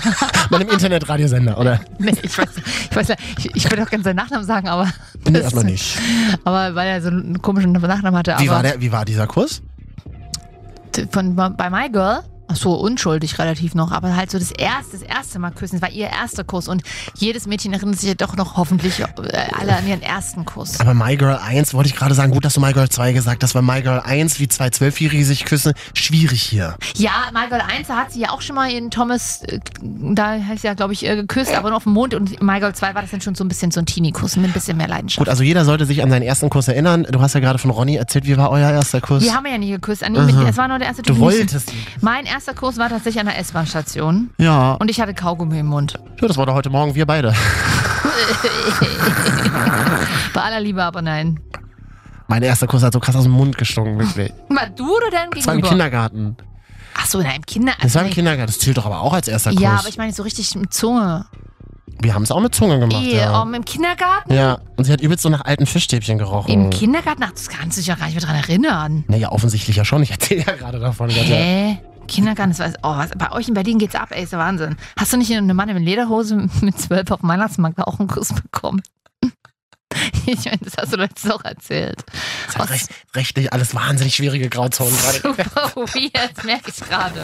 Bei 0.50 0.58
einem 0.58 0.68
Internetradiosender, 0.68 1.58
oder? 1.58 1.80
Nee, 1.98 2.12
ich 2.22 2.38
weiß, 2.38 2.48
ich 2.90 2.96
weiß, 2.96 3.08
ich, 3.38 3.56
ich 3.56 3.70
würde 3.70 3.82
auch 3.82 3.90
gerne 3.90 4.04
seinen 4.04 4.16
Nachnamen 4.16 4.46
sagen, 4.46 4.68
aber. 4.68 4.88
Nee, 5.28 5.40
erstmal 5.40 5.64
nicht. 5.64 5.98
Aber 6.44 6.74
weil 6.74 6.88
er 6.88 7.02
so 7.02 7.08
einen 7.08 7.42
komischen 7.42 7.72
Nachnamen 7.72 8.16
hatte. 8.16 8.36
Wie 8.38 8.48
war, 8.48 8.62
der, 8.62 8.80
wie 8.80 8.92
war 8.92 9.04
dieser 9.04 9.26
Kurs? 9.26 9.62
Von, 11.10 11.34
bei 11.34 11.70
My 11.70 11.90
Girl. 11.90 12.20
Ach 12.52 12.56
so, 12.56 12.74
unschuldig 12.74 13.38
relativ 13.38 13.76
noch, 13.76 13.92
aber 13.92 14.16
halt 14.16 14.32
so 14.32 14.38
das 14.38 14.50
erste, 14.50 14.98
das 14.98 15.02
erste 15.02 15.38
Mal 15.38 15.52
küssen, 15.52 15.76
das 15.76 15.82
war 15.82 15.94
ihr 15.94 16.08
erster 16.08 16.42
Kuss 16.42 16.66
und 16.66 16.82
jedes 17.14 17.46
Mädchen 17.46 17.72
erinnert 17.72 18.00
sich 18.00 18.08
ja 18.08 18.14
doch 18.16 18.36
noch 18.36 18.56
hoffentlich 18.56 18.98
äh, 18.98 19.06
alle 19.56 19.76
an 19.76 19.86
ihren 19.86 20.02
ersten 20.02 20.44
Kuss. 20.44 20.80
Aber 20.80 20.92
My 20.92 21.16
Girl 21.16 21.38
1, 21.38 21.74
wollte 21.74 21.88
ich 21.88 21.94
gerade 21.94 22.14
sagen, 22.14 22.32
gut, 22.32 22.44
dass 22.44 22.54
du 22.54 22.60
My 22.60 22.72
Girl 22.72 22.88
2 22.88 23.12
gesagt 23.12 23.44
hast, 23.44 23.54
weil 23.54 23.62
My 23.62 23.82
Girl 23.82 24.00
1, 24.00 24.40
wie 24.40 24.48
zwei 24.48 24.68
Zwölfjährige 24.70 25.24
sich 25.24 25.44
küssen, 25.44 25.74
schwierig 25.94 26.42
hier. 26.42 26.74
Ja, 26.96 27.30
My 27.32 27.48
Girl 27.48 27.60
1, 27.60 27.86
da 27.86 27.96
hat 27.96 28.10
sie 28.10 28.20
ja 28.20 28.30
auch 28.30 28.40
schon 28.40 28.56
mal 28.56 28.68
ihren 28.68 28.90
Thomas, 28.90 29.42
äh, 29.42 29.60
da 29.80 30.32
heißt 30.32 30.64
ja, 30.64 30.74
glaube 30.74 30.92
ich, 30.92 31.06
äh, 31.06 31.14
geküsst, 31.14 31.54
aber 31.54 31.68
nur 31.68 31.76
auf 31.76 31.84
dem 31.84 31.92
Mond 31.92 32.14
und 32.14 32.42
My 32.42 32.58
Girl 32.58 32.74
2 32.74 32.96
war 32.96 33.02
das 33.02 33.12
dann 33.12 33.20
schon 33.20 33.36
so 33.36 33.44
ein 33.44 33.48
bisschen 33.48 33.70
so 33.70 33.78
ein 33.78 33.86
Teenie-Kuss 33.86 34.34
mit 34.36 34.46
ein 34.46 34.52
bisschen 34.52 34.76
mehr 34.76 34.88
Leidenschaft. 34.88 35.18
Gut, 35.18 35.28
also 35.28 35.44
jeder 35.44 35.64
sollte 35.64 35.86
sich 35.86 36.02
an 36.02 36.10
seinen 36.10 36.22
ersten 36.22 36.50
Kuss 36.50 36.66
erinnern. 36.66 37.06
Du 37.08 37.20
hast 37.20 37.34
ja 37.34 37.40
gerade 37.40 37.60
von 37.60 37.70
Ronny 37.70 37.94
erzählt, 37.94 38.26
wie 38.26 38.36
war 38.36 38.50
euer 38.50 38.70
erster 38.70 39.00
Kuss? 39.00 39.22
Wir 39.22 39.36
haben 39.36 39.46
ja 39.46 39.56
nie 39.56 39.70
geküsst. 39.70 40.02
An 40.02 40.14
mit, 40.14 40.34
es 40.48 40.56
war 40.56 40.66
nur 40.66 40.78
der 40.78 40.88
erste 40.88 41.02
Du 41.02 41.16
wolltest 41.20 41.72
ihn. 41.72 41.78
Mein 42.00 42.26
erster 42.26 42.39
Kuss 42.54 42.78
war 42.78 42.88
tatsächlich 42.88 43.20
an 43.20 43.26
der 43.26 43.38
S-Bahn-Station. 43.38 44.30
Ja. 44.38 44.72
Und 44.74 44.90
ich 44.90 45.00
hatte 45.00 45.14
Kaugummi 45.14 45.58
im 45.60 45.66
Mund. 45.66 45.98
ja, 46.20 46.28
das 46.28 46.36
war 46.36 46.46
doch 46.46 46.54
heute 46.54 46.70
Morgen 46.70 46.94
wir 46.94 47.06
beide. 47.06 47.34
Bei 50.34 50.42
aller 50.42 50.60
Liebe, 50.60 50.82
aber 50.82 51.02
nein. 51.02 51.40
Mein 52.28 52.42
erster 52.42 52.66
Kuss 52.66 52.82
hat 52.82 52.92
so 52.92 53.00
krass 53.00 53.16
aus 53.16 53.24
dem 53.24 53.32
Mund 53.32 53.58
gestunken, 53.58 53.98
wirklich. 53.98 54.32
Mal 54.48 54.70
du 54.70 54.96
oder 54.96 55.10
dein 55.10 55.30
Das 55.30 55.46
war 55.46 55.54
im 55.54 55.62
Gegenüber? 55.62 55.68
Kindergarten. 55.68 56.36
Ach 56.94 57.06
so, 57.06 57.18
in 57.20 57.26
einem 57.26 57.44
Kinder... 57.44 57.72
Das 57.80 57.94
war 57.94 58.04
im. 58.04 58.10
Kindergarten. 58.10 58.46
Das 58.52 58.58
zählt 58.58 58.76
doch 58.76 58.86
aber 58.86 59.00
auch 59.00 59.12
als 59.12 59.26
erster 59.28 59.50
Kuss. 59.50 59.60
Ja, 59.60 59.76
aber 59.78 59.88
ich 59.88 59.98
meine 59.98 60.12
so 60.12 60.22
richtig 60.22 60.54
mit 60.54 60.72
Zunge. 60.72 61.26
Wir 62.02 62.14
haben 62.14 62.22
es 62.22 62.30
auch 62.30 62.40
mit 62.40 62.54
Zunge 62.54 62.78
gemacht, 62.78 63.02
Ehe, 63.02 63.18
ja. 63.20 63.42
um, 63.42 63.52
Im 63.52 63.64
Kindergarten? 63.64 64.32
Ja, 64.32 64.58
und 64.76 64.84
sie 64.84 64.92
hat 64.92 65.02
übelst 65.02 65.22
so 65.22 65.28
nach 65.28 65.44
alten 65.44 65.66
Fischstäbchen 65.66 66.16
gerochen. 66.16 66.50
Im 66.50 66.70
Kindergarten? 66.70 67.22
Ach, 67.22 67.32
das 67.32 67.48
kannst 67.48 67.76
du 67.76 67.80
dich 67.80 67.88
ja 67.88 67.94
gar 67.96 68.06
nicht 68.06 68.14
mehr 68.14 68.24
dran 68.24 68.36
erinnern. 68.36 69.04
Naja, 69.08 69.32
offensichtlich 69.32 69.76
ja 69.76 69.84
schon. 69.84 70.02
Ich 70.02 70.10
erzähle 70.10 70.44
ja 70.46 70.54
gerade 70.54 70.78
davon. 70.78 71.10
Hä? 71.10 71.78
Kindergarten, 72.10 72.50
das 72.50 72.58
war, 72.58 72.72
oh, 72.82 72.96
was, 72.98 73.10
bei 73.16 73.32
euch 73.32 73.48
in 73.48 73.54
Berlin 73.54 73.78
geht's 73.78 73.94
ab, 73.94 74.08
ey, 74.10 74.24
ist 74.24 74.32
der 74.32 74.38
Wahnsinn. 74.38 74.76
Hast 74.98 75.12
du 75.12 75.16
nicht 75.16 75.32
eine 75.32 75.54
Mann 75.54 75.68
in 75.68 75.82
Lederhose 75.82 76.48
mit 76.60 76.78
zwölf 76.78 77.10
auf 77.10 77.20
dem 77.20 77.28
Weihnachtsmarkt 77.28 77.78
auch 77.78 77.98
einen 77.98 78.08
Kuss 78.08 78.28
bekommen? 78.28 78.82
Ich 80.24 80.44
meine, 80.44 80.58
das 80.58 80.76
hast 80.78 80.92
du 80.92 80.96
letztens 80.98 81.32
auch 81.32 81.44
erzählt. 81.44 82.04
Das 82.46 82.56
hat 82.56 82.70
recht, 82.70 82.88
rechtlich 83.14 83.52
alles 83.52 83.74
wahnsinnig 83.74 84.14
schwierige 84.14 84.48
Grauzonen 84.48 84.96
gerade. 84.96 85.18
Super 85.22 85.74
weird, 85.74 86.44
merke 86.44 86.70
ich 86.70 86.76
gerade. 86.76 87.20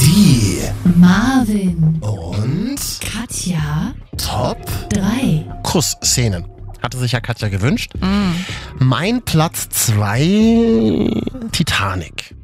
Die 0.00 0.62
Marvin, 0.96 2.00
und 2.00 2.78
Katja, 3.00 3.94
Top 4.16 4.66
3. 4.88 5.60
Kussszenen. 5.62 6.46
Hatte 6.82 6.98
sich 6.98 7.12
ja 7.12 7.20
Katja 7.20 7.48
gewünscht. 7.48 7.92
Mm. 8.00 8.32
Mein 8.78 9.22
Platz 9.22 9.68
2 9.68 11.10
Titanic. 11.52 12.34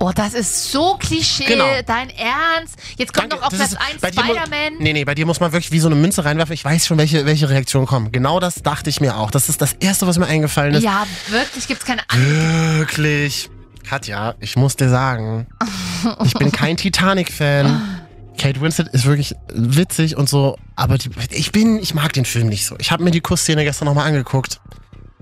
Oh, 0.00 0.10
das 0.14 0.34
ist 0.34 0.72
so 0.72 0.96
Klischee, 0.98 1.44
Genau. 1.44 1.64
dein 1.86 2.10
Ernst. 2.10 2.76
Jetzt 2.96 3.12
kommt 3.14 3.32
Danke, 3.32 3.36
noch 3.36 3.52
auf 3.52 3.58
das 3.58 3.70
Platz 3.70 3.72
ist- 3.72 3.92
1 3.92 4.00
bei 4.00 4.10
dir 4.10 4.22
mu- 4.24 4.34
Spider-Man. 4.34 4.78
Nee, 4.78 4.92
nee, 4.92 5.04
bei 5.04 5.14
dir 5.14 5.24
muss 5.26 5.40
man 5.40 5.52
wirklich 5.52 5.70
wie 5.72 5.78
so 5.80 5.86
eine 5.88 5.94
Münze 5.94 6.24
reinwerfen. 6.24 6.52
Ich 6.54 6.64
weiß 6.64 6.86
schon, 6.86 6.98
welche, 6.98 7.24
welche 7.26 7.48
Reaktionen 7.48 7.86
kommen. 7.86 8.10
Genau 8.12 8.40
das 8.40 8.56
dachte 8.62 8.90
ich 8.90 9.00
mir 9.00 9.16
auch. 9.16 9.30
Das 9.30 9.48
ist 9.48 9.60
das 9.60 9.74
Erste, 9.74 10.06
was 10.06 10.18
mir 10.18 10.26
eingefallen 10.26 10.74
ist. 10.74 10.82
Ja, 10.82 11.06
wirklich, 11.28 11.66
gibt's 11.68 11.84
keine 11.84 12.02
Wirklich. 12.78 13.50
Katja, 13.88 14.34
ich 14.40 14.56
muss 14.56 14.76
dir 14.76 14.88
sagen, 14.88 15.46
ich 16.24 16.34
bin 16.34 16.50
kein 16.52 16.76
Titanic-Fan. 16.76 18.00
Kate 18.38 18.60
Winslet 18.60 18.88
ist 18.88 19.04
wirklich 19.04 19.34
witzig 19.52 20.16
und 20.16 20.28
so, 20.28 20.56
aber 20.74 20.98
die, 20.98 21.10
ich 21.30 21.52
bin, 21.52 21.78
ich 21.78 21.94
mag 21.94 22.12
den 22.14 22.24
Film 22.24 22.48
nicht 22.48 22.66
so. 22.66 22.74
Ich 22.78 22.90
habe 22.90 23.04
mir 23.04 23.10
die 23.12 23.20
Kussszene 23.20 23.62
gestern 23.62 23.84
nochmal 23.86 24.08
angeguckt. 24.08 24.58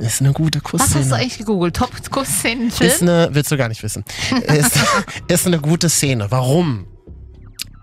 Ist 0.02 0.20
eine 0.20 0.32
gute 0.32 0.60
Was 0.64 0.72
hast 0.80 0.94
du 0.94 0.98
Kussszene. 0.98 1.16
eigentlich 1.16 1.38
gegoogelt? 1.38 1.76
Top-Kussszenen 1.76 2.72
Film? 2.72 2.90
Ist 2.90 3.02
eine, 3.02 3.28
willst 3.32 3.52
du 3.52 3.56
gar 3.56 3.68
nicht 3.68 3.84
wissen. 3.84 4.04
Ist, 4.48 4.76
ist 5.28 5.46
eine 5.46 5.60
gute 5.60 5.88
Szene. 5.88 6.28
Warum? 6.30 6.86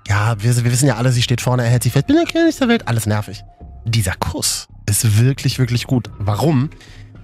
Ja, 0.08 0.36
wir, 0.42 0.56
wir 0.64 0.72
wissen 0.72 0.88
ja 0.88 0.98
alle, 0.98 1.14
sie 1.14 1.22
steht 1.22 1.40
vorne, 1.40 1.64
er 1.64 1.70
hält 1.70 1.84
sich 1.84 1.94
fest, 1.94 2.08
bin 2.08 2.18
der 2.18 2.26
König 2.26 2.58
der 2.58 2.68
Welt, 2.68 2.88
alles 2.90 3.06
nervig. 3.06 3.44
Dieser 3.86 4.16
Kuss 4.16 4.68
ist 4.86 5.18
wirklich, 5.18 5.60
wirklich 5.60 5.86
gut. 5.86 6.10
Warum? 6.18 6.70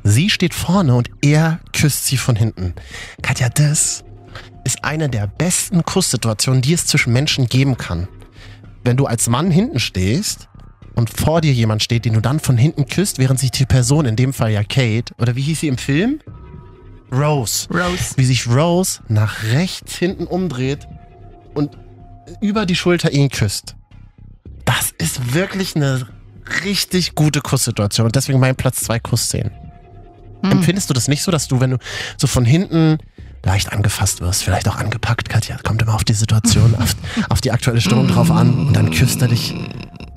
Sie 0.04 0.30
steht 0.30 0.54
vorne 0.54 0.96
und 0.96 1.10
er 1.22 1.60
küsst 1.74 2.06
sie 2.06 2.18
von 2.18 2.38
hinten. 2.38 2.74
Katja, 3.22 3.50
das 3.50 4.06
ist 4.64 4.84
eine 4.86 5.10
der 5.10 5.28
besten 5.28 5.84
Kusssituationen, 5.84 6.62
die 6.62 6.74
es 6.74 6.86
zwischen 6.86 7.12
Menschen 7.12 7.48
geben 7.48 7.76
kann. 7.76 8.08
Wenn 8.84 8.96
du 8.96 9.08
als 9.08 9.28
Mann 9.28 9.52
hinten 9.52 9.80
stehst 9.80 10.48
und 10.96 11.10
vor 11.10 11.42
dir 11.42 11.54
jemand 11.54 11.84
steht, 11.84 12.06
den 12.06 12.14
du 12.14 12.22
dann 12.22 12.40
von 12.40 12.58
hinten 12.58 12.88
küsst, 12.88 13.20
während 13.20 13.40
sich 13.40 13.52
die 13.52 13.66
Person, 13.66 14.06
in 14.06 14.16
dem 14.16 14.34
Fall 14.34 14.52
ja 14.52 14.64
Kate, 14.64 15.14
oder 15.20 15.36
wie 15.36 15.42
hieß 15.42 15.60
sie 15.60 15.68
im 15.68 15.78
Film? 15.78 16.20
Rose. 17.12 17.68
Rose. 17.70 18.16
Wie 18.16 18.26
sich 18.26 18.48
Rose 18.48 19.02
nach 19.08 19.44
rechts 19.44 19.96
hinten 19.96 20.26
umdreht 20.26 20.88
und 21.54 21.78
über 22.42 22.66
die 22.66 22.76
Schulter 22.76 23.12
ihn 23.12 23.30
küsst. 23.30 23.76
Das 24.66 24.92
ist 24.98 25.34
wirklich 25.34 25.76
eine 25.76 26.08
richtig 26.64 27.16
gute 27.16 27.42
Kusssituation 27.42 28.08
und 28.08 28.16
deswegen 28.16 28.40
mein 28.40 28.56
Platz 28.56 28.82
zwei 28.82 29.00
Kussszenen. 29.00 29.52
Hm. 30.42 30.52
Empfindest 30.52 30.90
du 30.90 30.94
das 30.94 31.08
nicht 31.08 31.24
so, 31.24 31.32
dass 31.32 31.48
du, 31.48 31.60
wenn 31.60 31.72
du 31.72 31.78
so 32.18 32.28
von 32.28 32.46
hinten 32.46 32.98
leicht 33.44 33.72
angefasst 33.72 34.22
wirst, 34.22 34.44
vielleicht 34.44 34.68
auch 34.68 34.78
angepackt, 34.78 35.30
Katja, 35.30 35.58
kommt 35.64 35.82
immer 35.82 35.94
auf 35.94 36.04
die 36.04 36.14
Situation, 36.14 36.76
auf, 36.76 36.96
auf 37.30 37.42
die 37.42 37.52
aktuelle 37.52 37.80
Stimmung 37.80 38.08
drauf 38.08 38.32
an 38.32 38.68
und 38.68 38.74
dann 38.74 38.90
küsst 38.90 39.22
er 39.22 39.28
dich 39.28 39.54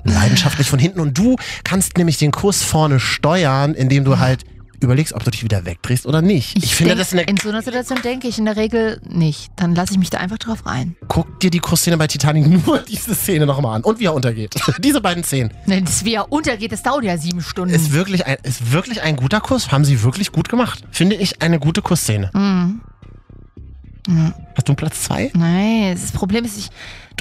leidenschaftlich 0.09 0.69
von 0.69 0.79
hinten 0.79 0.99
und 0.99 1.17
du 1.17 1.35
kannst 1.63 1.97
nämlich 1.97 2.17
den 2.17 2.31
Kuss 2.31 2.63
vorne 2.63 2.99
steuern, 2.99 3.73
indem 3.73 4.05
du 4.05 4.19
halt 4.19 4.43
überlegst, 4.81 5.13
ob 5.13 5.23
du 5.23 5.31
dich 5.31 5.43
wieder 5.43 5.65
wegdrehst 5.65 6.05
oder 6.05 6.21
nicht. 6.21 6.57
Ich, 6.57 6.75
finde, 6.75 6.95
denk, 6.95 6.99
das 6.99 7.13
eine 7.13 7.23
In 7.23 7.37
so 7.37 7.49
einer 7.49 7.61
Situation 7.61 8.01
denke 8.01 8.27
ich 8.27 8.39
in 8.39 8.45
der 8.45 8.55
Regel 8.55 9.01
nicht. 9.07 9.51
Dann 9.55 9.75
lasse 9.75 9.93
ich 9.93 9.99
mich 9.99 10.09
da 10.09 10.19
einfach 10.19 10.37
drauf 10.37 10.65
rein. 10.65 10.95
Guck 11.07 11.39
dir 11.39 11.49
die 11.49 11.59
Kussszene 11.59 11.97
bei 11.97 12.07
Titanic 12.07 12.47
nur 12.65 12.79
diese 12.79 13.15
Szene 13.15 13.45
nochmal 13.45 13.77
an 13.77 13.83
und 13.83 13.99
wie 13.99 14.05
er 14.05 14.13
untergeht. 14.13 14.55
diese 14.79 15.01
beiden 15.01 15.23
Szenen. 15.23 15.51
Wenn 15.65 15.85
das 15.85 16.05
wie 16.05 16.13
er 16.13 16.31
untergeht, 16.31 16.71
das 16.71 16.83
dauert 16.83 17.03
ja 17.03 17.17
sieben 17.17 17.41
Stunden. 17.41 17.73
Ist 17.73 17.91
wirklich, 17.91 18.25
ein, 18.25 18.37
ist 18.43 18.71
wirklich 18.71 19.01
ein 19.01 19.15
guter 19.15 19.41
Kuss. 19.41 19.71
Haben 19.71 19.85
sie 19.85 20.01
wirklich 20.03 20.31
gut 20.31 20.49
gemacht. 20.49 20.83
Finde 20.91 21.15
ich 21.15 21.41
eine 21.41 21.59
gute 21.59 21.81
Kussszene. 21.81 22.31
Mhm. 22.33 22.81
Ja. 24.07 24.33
Hast 24.55 24.67
du 24.67 24.71
einen 24.71 24.77
Platz 24.77 25.03
zwei? 25.03 25.29
Nein, 25.35 25.95
das 25.99 26.11
Problem 26.11 26.45
ist, 26.45 26.57
ich. 26.57 26.69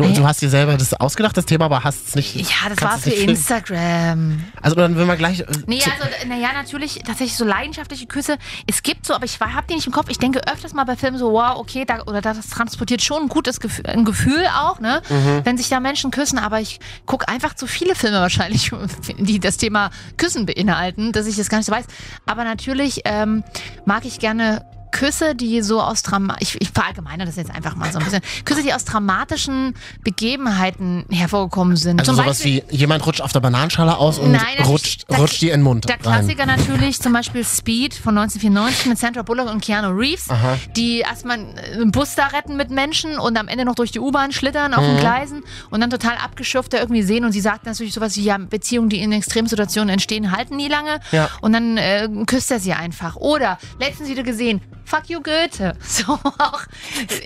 Du, 0.06 0.12
du 0.12 0.26
hast 0.26 0.40
dir 0.40 0.48
selber 0.50 0.76
das 0.76 0.94
ausgedacht, 0.94 1.36
das 1.36 1.46
Thema, 1.46 1.66
aber 1.66 1.84
hast 1.84 2.08
es 2.08 2.14
nicht. 2.14 2.34
Ja, 2.36 2.68
das 2.68 2.80
war 2.82 2.98
für. 2.98 3.10
Instagram. 3.10 4.44
Also 4.62 4.76
dann 4.76 4.94
würden 4.94 5.08
wir 5.08 5.16
gleich. 5.16 5.40
äh, 5.40 5.46
Nee, 5.66 5.82
also, 5.82 6.08
naja, 6.28 6.48
natürlich, 6.54 6.94
tatsächlich 7.04 7.36
so 7.36 7.44
leidenschaftliche 7.44 8.06
Küsse. 8.06 8.38
Es 8.66 8.82
gibt 8.82 9.06
so, 9.06 9.14
aber 9.14 9.24
ich 9.24 9.40
habe 9.40 9.66
die 9.68 9.74
nicht 9.74 9.86
im 9.86 9.92
Kopf. 9.92 10.08
Ich 10.10 10.18
denke 10.18 10.40
öfters 10.46 10.72
mal 10.74 10.84
bei 10.84 10.96
Filmen 10.96 11.18
so, 11.18 11.32
wow, 11.32 11.56
okay, 11.56 11.84
da, 11.84 12.02
oder 12.02 12.20
das 12.20 12.48
transportiert 12.48 13.02
schon 13.02 13.22
ein 13.22 13.28
gutes 13.28 13.60
Gefühl, 13.60 13.86
ein 13.86 14.04
Gefühl 14.04 14.46
auch, 14.56 14.80
ne? 14.80 15.02
Mhm. 15.08 15.40
Wenn 15.44 15.56
sich 15.56 15.68
da 15.68 15.80
Menschen 15.80 16.10
küssen, 16.10 16.38
aber 16.38 16.60
ich 16.60 16.80
gucke 17.06 17.28
einfach 17.28 17.54
zu 17.54 17.66
viele 17.66 17.94
Filme 17.94 18.20
wahrscheinlich, 18.20 18.70
die 19.18 19.40
das 19.40 19.56
Thema 19.56 19.90
Küssen 20.16 20.46
beinhalten, 20.46 21.12
dass 21.12 21.26
ich 21.26 21.36
das 21.36 21.48
gar 21.48 21.58
nicht 21.58 21.66
so 21.66 21.72
weiß. 21.72 21.86
Aber 22.26 22.44
natürlich 22.44 23.02
ähm, 23.04 23.42
mag 23.84 24.04
ich 24.04 24.18
gerne 24.18 24.64
Küsse, 24.90 25.34
die 25.34 25.62
so 25.62 25.80
aus 25.80 26.02
Drama 26.02 26.36
ich, 26.40 26.60
ich 26.60 26.70
verallgemeine 26.70 27.24
das 27.24 27.36
jetzt 27.36 27.50
einfach 27.50 27.74
mal 27.76 27.90
so 27.92 27.98
ein 27.98 28.04
bisschen. 28.04 28.22
Küsse, 28.44 28.62
die 28.62 28.72
aus 28.74 28.84
dramatischen 28.84 29.74
Begebenheiten 30.22 31.04
hervorgekommen 31.10 31.76
sind. 31.76 32.00
Also 32.00 32.12
Zum 32.12 32.16
sowas 32.22 32.38
Beispiel, 32.38 32.62
wie 32.68 32.76
jemand 32.76 33.06
rutscht 33.06 33.20
auf 33.20 33.32
der 33.32 33.40
Bananenschale 33.40 33.96
aus 33.96 34.18
und 34.18 34.32
Nein, 34.32 34.42
rutscht, 34.66 35.04
das- 35.08 35.18
rutscht 35.18 35.40
die 35.40 35.46
in 35.48 35.60
den 35.60 35.62
Mund 35.62 35.88
der 35.88 35.96
rein. 35.96 36.02
Klassiker 36.24 36.44
natürlich, 36.46 37.00
zum 37.00 37.12
Beispiel 37.12 37.44
Speed 37.44 37.94
von 37.94 38.16
1994 38.18 38.86
mit 38.86 38.98
Sandra 38.98 39.22
Bullock 39.22 39.48
und 39.50 39.62
Keanu 39.62 39.88
Reeves, 39.96 40.28
Aha. 40.30 40.56
die 40.76 40.98
erstmal 41.00 41.38
einen 41.38 41.92
Bus 41.92 42.14
da 42.14 42.26
retten 42.26 42.56
mit 42.56 42.70
Menschen 42.70 43.18
und 43.18 43.36
am 43.38 43.48
Ende 43.48 43.64
noch 43.64 43.74
durch 43.74 43.90
die 43.92 44.00
U-Bahn 44.00 44.32
schlittern 44.32 44.74
auf 44.74 44.82
Mhm. 44.82 44.88
den 44.88 44.98
Gleisen 45.00 45.42
und 45.70 45.80
dann 45.80 45.90
total 45.90 46.16
abgeschürft 46.16 46.72
da 46.72 46.78
irgendwie 46.78 47.02
sehen 47.02 47.24
und 47.24 47.32
sie 47.32 47.40
sagt 47.40 47.64
natürlich 47.66 47.94
sowas 47.94 48.16
wie, 48.16 48.22
ja, 48.22 48.36
Beziehungen, 48.38 48.88
die 48.88 49.00
in 49.00 49.12
Extremsituationen 49.12 49.88
entstehen, 49.90 50.32
halten 50.32 50.56
nie 50.56 50.68
lange 50.68 51.00
Ja. 51.12 51.28
und 51.40 51.52
dann 51.52 51.76
äh, 51.76 52.08
küsst 52.26 52.50
er 52.50 52.60
sie 52.60 52.72
einfach. 52.72 53.16
Oder, 53.16 53.58
letztens 53.80 54.08
wieder 54.08 54.22
gesehen, 54.22 54.60
fuck 54.88 55.08
you 55.08 55.20
Goethe. 55.22 55.76
So 55.88 56.12
auch, 56.14 56.62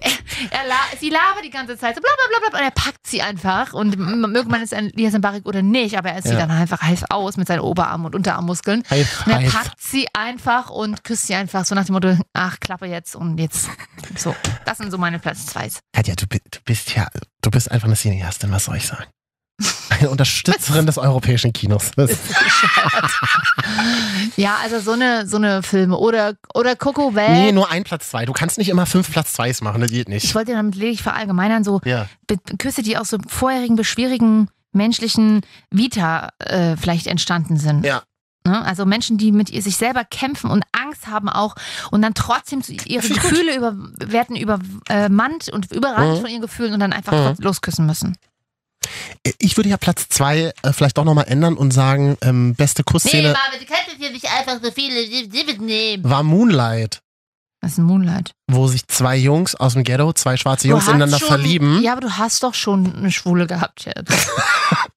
er, 0.00 0.10
er 0.60 0.66
la 0.68 0.74
sie 0.98 1.10
labert 1.10 1.44
die 1.44 1.50
ganze 1.50 1.76
Zeit 1.78 1.94
so 1.94 2.00
bla 2.00 2.10
bla 2.16 2.38
bla 2.38 2.48
bla 2.50 2.58
und 2.60 2.64
er 2.64 2.70
packt 2.70 3.06
sie 3.06 3.22
einfach 3.22 3.72
und 3.72 3.96
möge 3.98 4.48
man 4.48 4.62
es 4.62 4.72
an 4.72 4.90
Elias 4.90 5.12
Mbarek 5.14 5.46
oder 5.46 5.62
nicht, 5.62 5.96
aber 5.98 6.10
er 6.10 6.22
sieht 6.22 6.32
Ja. 6.32 6.40
dann 6.46 6.50
einfach 6.50 6.80
heiß 6.82 7.04
aus 7.10 7.36
mit 7.36 7.48
seinen 7.48 7.60
Oberarm- 7.60 8.04
und 8.04 8.14
Unterarmmuskeln. 8.14 8.82
Heiß, 8.90 9.06
Und 9.26 9.32
er 9.32 9.38
heiß. 9.40 9.52
packt 9.52 9.80
sie 9.80 10.06
einfach 10.14 10.70
und 10.70 11.04
küsst 11.04 11.26
sie 11.26 11.34
einfach 11.34 11.64
so 11.64 11.74
nach 11.74 11.84
dem 11.84 11.94
Motto, 11.94 12.16
ach, 12.32 12.58
klappe 12.60 12.86
jetzt 12.86 13.14
und 13.16 13.38
jetzt. 13.38 13.68
So, 14.16 14.34
das 14.64 14.78
sind 14.78 14.90
so 14.90 14.98
meine 14.98 15.18
Platz 15.18 15.46
zwei. 15.46 15.68
Katja, 15.92 16.14
du, 16.14 16.26
du 16.26 16.58
bist 16.64 16.94
ja, 16.94 17.08
du 17.42 17.50
bist 17.50 17.70
einfach 17.70 17.86
eine 17.86 17.96
Cineastin, 17.96 18.50
was 18.52 18.64
soll 18.64 18.76
ich 18.76 18.86
sagen? 18.86 19.04
Eine 19.90 20.10
Unterstützerin 20.10 20.86
des 20.86 20.98
europäischen 20.98 21.52
Kinos. 21.52 21.90
Ja, 24.36 24.56
also 24.62 24.80
so 24.80 24.92
eine, 24.92 25.26
so 25.26 25.36
eine 25.36 25.62
Filme. 25.62 25.96
Oder, 25.96 26.34
oder 26.54 26.76
Coco 26.76 27.10
Bell. 27.10 27.30
nee, 27.32 27.52
nur 27.52 27.70
ein 27.70 27.84
Platz 27.84 28.10
zwei. 28.10 28.24
Du 28.24 28.32
kannst 28.32 28.58
nicht 28.58 28.68
immer 28.68 28.86
fünf 28.86 29.10
Platz 29.10 29.32
zweis 29.34 29.60
machen, 29.60 29.80
das 29.80 29.90
geht 29.90 30.08
ich 30.08 30.14
nicht. 30.14 30.34
wollte 30.34 30.52
damit 30.52 30.74
lediglich 30.74 31.02
verallgemeinern, 31.02 31.64
so 31.64 31.80
Ja. 31.84 32.06
Küsse, 32.58 32.82
die 32.82 32.96
aus 32.96 33.10
so 33.10 33.18
vorherigen, 33.26 33.76
beschwierigen 33.76 34.48
menschlichen 34.72 35.42
Vita 35.70 36.30
äh, 36.38 36.76
vielleicht 36.76 37.06
entstanden 37.06 37.56
sind. 37.58 37.84
Ja. 37.84 38.02
Ne? 38.46 38.64
Also 38.64 38.86
Menschen, 38.86 39.18
die 39.18 39.32
mit 39.32 39.50
ihr 39.50 39.62
sich 39.62 39.76
selber 39.76 40.04
kämpfen 40.04 40.50
und 40.50 40.64
Angst 40.72 41.06
haben 41.06 41.28
auch 41.28 41.54
und 41.90 42.02
dann 42.02 42.14
trotzdem 42.14 42.62
ihre 42.66 43.04
ich 43.04 43.12
gut. 43.12 43.22
Gefühle 43.22 43.54
über, 43.56 43.74
werden 43.98 44.34
übermannt 44.34 45.48
und 45.50 45.70
überrannt 45.72 46.16
Mhm. 46.16 46.20
von 46.22 46.30
ihren 46.30 46.40
Gefühlen 46.42 46.72
und 46.72 46.80
dann 46.80 46.92
einfach 46.92 47.12
Mhm. 47.12 47.36
losküssen 47.44 47.86
müssen. 47.86 48.16
Ich 49.38 49.56
würde 49.56 49.70
ja 49.70 49.76
Platz 49.76 50.08
zwei 50.08 50.52
äh, 50.62 50.72
vielleicht 50.72 50.98
doch 50.98 51.04
nochmal 51.04 51.26
ändern 51.28 51.56
und 51.56 51.72
sagen, 51.72 52.16
ähm, 52.22 52.54
beste 52.54 52.84
Kussszene 52.84 53.32
Marvin, 53.32 53.60
du 53.60 53.66
kannst 53.66 53.88
jetzt 53.88 53.98
hier 53.98 54.10
nicht 54.10 54.26
einfach 54.26 54.58
so 54.62 54.70
viele 54.70 55.06
nehmen. 55.58 56.04
war 56.04 56.22
Moonlight, 56.22 57.00
Was 57.62 57.72
ist 57.72 57.78
ein 57.78 57.84
Moonlight? 57.84 58.32
wo 58.54 58.66
sich 58.66 58.86
zwei 58.88 59.16
Jungs 59.16 59.54
aus 59.54 59.72
dem 59.74 59.82
Ghetto, 59.82 60.12
zwei 60.12 60.36
schwarze 60.36 60.68
Jungs 60.68 60.86
ineinander 60.86 61.18
schon, 61.18 61.28
verlieben. 61.28 61.82
Ja, 61.82 61.92
aber 61.92 62.02
du 62.02 62.10
hast 62.10 62.42
doch 62.42 62.54
schon 62.54 62.94
eine 62.94 63.10
Schwule 63.10 63.46
gehabt 63.46 63.86
jetzt. 63.86 64.12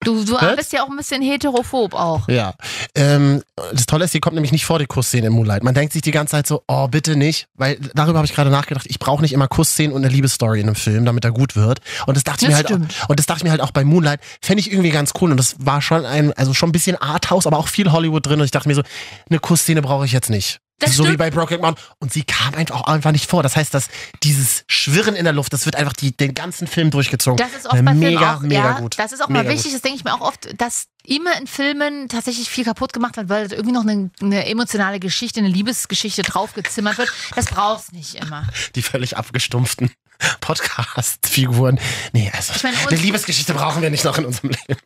Du, 0.03 0.23
du 0.23 0.37
bist 0.55 0.71
ja 0.71 0.83
auch 0.83 0.89
ein 0.89 0.95
bisschen 0.97 1.23
heterophob 1.23 1.95
auch. 1.95 2.27
Ja. 2.29 2.53
Ähm, 2.93 3.41
das 3.73 3.87
Tolle 3.87 4.05
ist, 4.05 4.13
die 4.13 4.19
kommt 4.19 4.35
nämlich 4.35 4.51
nicht 4.51 4.63
vor 4.63 4.77
die 4.77 4.85
Kussszene 4.85 5.27
im 5.27 5.33
Moonlight. 5.33 5.63
Man 5.63 5.73
denkt 5.73 5.93
sich 5.93 6.03
die 6.03 6.11
ganze 6.11 6.31
Zeit 6.31 6.45
so, 6.45 6.61
oh, 6.67 6.87
bitte 6.87 7.15
nicht, 7.15 7.47
weil 7.55 7.79
darüber 7.95 8.19
habe 8.19 8.25
ich 8.27 8.33
gerade 8.33 8.51
nachgedacht. 8.51 8.85
Ich 8.87 8.99
brauche 8.99 9.23
nicht 9.23 9.33
immer 9.33 9.47
Kussszenen 9.47 9.95
und 9.95 10.05
eine 10.05 10.13
Liebesstory 10.13 10.59
in 10.61 10.67
einem 10.67 10.75
Film, 10.75 11.05
damit 11.05 11.25
er 11.25 11.31
gut 11.31 11.55
wird. 11.55 11.79
Und 12.05 12.15
das 12.15 12.23
dachte 12.23 12.45
ich 12.45 12.49
Das 12.49 12.49
mir 12.49 12.55
halt 12.57 12.67
stimmt. 12.67 12.93
auch, 13.03 13.09
und 13.09 13.19
das 13.19 13.25
dachte 13.25 13.39
ich 13.39 13.43
mir 13.45 13.51
halt 13.51 13.61
auch 13.61 13.71
bei 13.71 13.83
Moonlight, 13.83 14.19
fände 14.43 14.59
ich 14.61 14.71
irgendwie 14.71 14.91
ganz 14.91 15.11
cool. 15.19 15.31
Und 15.31 15.37
das 15.37 15.55
war 15.57 15.81
schon 15.81 16.05
ein, 16.05 16.31
also 16.33 16.53
schon 16.53 16.69
ein 16.69 16.73
bisschen 16.73 16.97
Arthouse, 17.01 17.47
aber 17.47 17.57
auch 17.57 17.67
viel 17.67 17.91
Hollywood 17.91 18.27
drin. 18.27 18.39
Und 18.39 18.45
ich 18.45 18.51
dachte 18.51 18.69
mir 18.69 18.75
so, 18.75 18.83
eine 19.29 19.39
Kussszene 19.39 19.81
brauche 19.81 20.05
ich 20.05 20.11
jetzt 20.11 20.29
nicht. 20.29 20.59
Das 20.79 20.93
so 20.95 21.03
wie 21.03 21.07
stimmt. 21.07 21.19
bei 21.19 21.31
Brokeback 21.31 21.61
Mountain. 21.61 21.85
Und 21.99 22.11
sie 22.11 22.23
kam 22.23 22.53
einfach 22.53 22.75
auch 22.81 22.87
einfach 22.87 23.11
nicht 23.11 23.29
vor. 23.29 23.43
Das 23.43 23.55
heißt, 23.55 23.73
dass 23.73 23.87
dieses 24.23 24.65
Schwirren 24.67 25.15
in 25.15 25.23
der 25.23 25.33
Luft, 25.33 25.53
das 25.53 25.65
wird 25.65 25.77
einfach 25.77 25.93
die, 25.93 26.15
den 26.15 26.33
ganzen 26.33 26.67
Film 26.67 26.91
durchgezogen. 26.91 27.37
Das 27.37 27.55
ist 27.55 27.65
oft 27.65 27.73
bei 27.73 27.93
mega, 27.93 28.19
Filmen 28.19 28.23
auch, 28.23 28.41
mega 28.41 28.55
ja, 28.55 28.79
gut. 28.79 28.99
das 28.99 29.13
ist 29.13 29.21
auch 29.23 29.29
Mega 29.29 29.43
mal 29.43 29.49
wichtig, 29.49 29.71
das 29.71 29.81
denke 29.81 29.97
ich 29.97 30.03
mir 30.03 30.13
auch 30.13 30.21
oft, 30.21 30.49
dass 30.59 30.87
immer 31.05 31.37
in 31.39 31.47
Filmen 31.47 32.09
tatsächlich 32.09 32.49
viel 32.49 32.65
kaputt 32.65 32.91
gemacht 32.91 33.15
wird, 33.15 33.29
weil 33.29 33.51
irgendwie 33.53 33.71
noch 33.71 33.83
eine, 33.83 34.09
eine 34.21 34.45
emotionale 34.47 34.99
Geschichte, 34.99 35.39
eine 35.39 35.49
Liebesgeschichte 35.49 36.23
draufgezimmert 36.23 36.97
wird. 36.97 37.11
Das 37.35 37.45
brauchst 37.45 37.93
nicht 37.93 38.15
immer. 38.15 38.45
die 38.75 38.81
völlig 38.81 39.15
abgestumpften 39.17 39.91
Podcast-Figuren. 40.41 41.79
Nee, 42.11 42.31
also 42.35 42.53
Ich 42.55 42.63
meine, 42.63 42.75
eine 42.77 42.97
Liebesgeschichte 42.97 43.53
brauchen 43.53 43.81
wir 43.81 43.89
nicht 43.89 44.03
noch 44.03 44.17
in 44.17 44.25
unserem 44.25 44.49
Leben. 44.49 44.79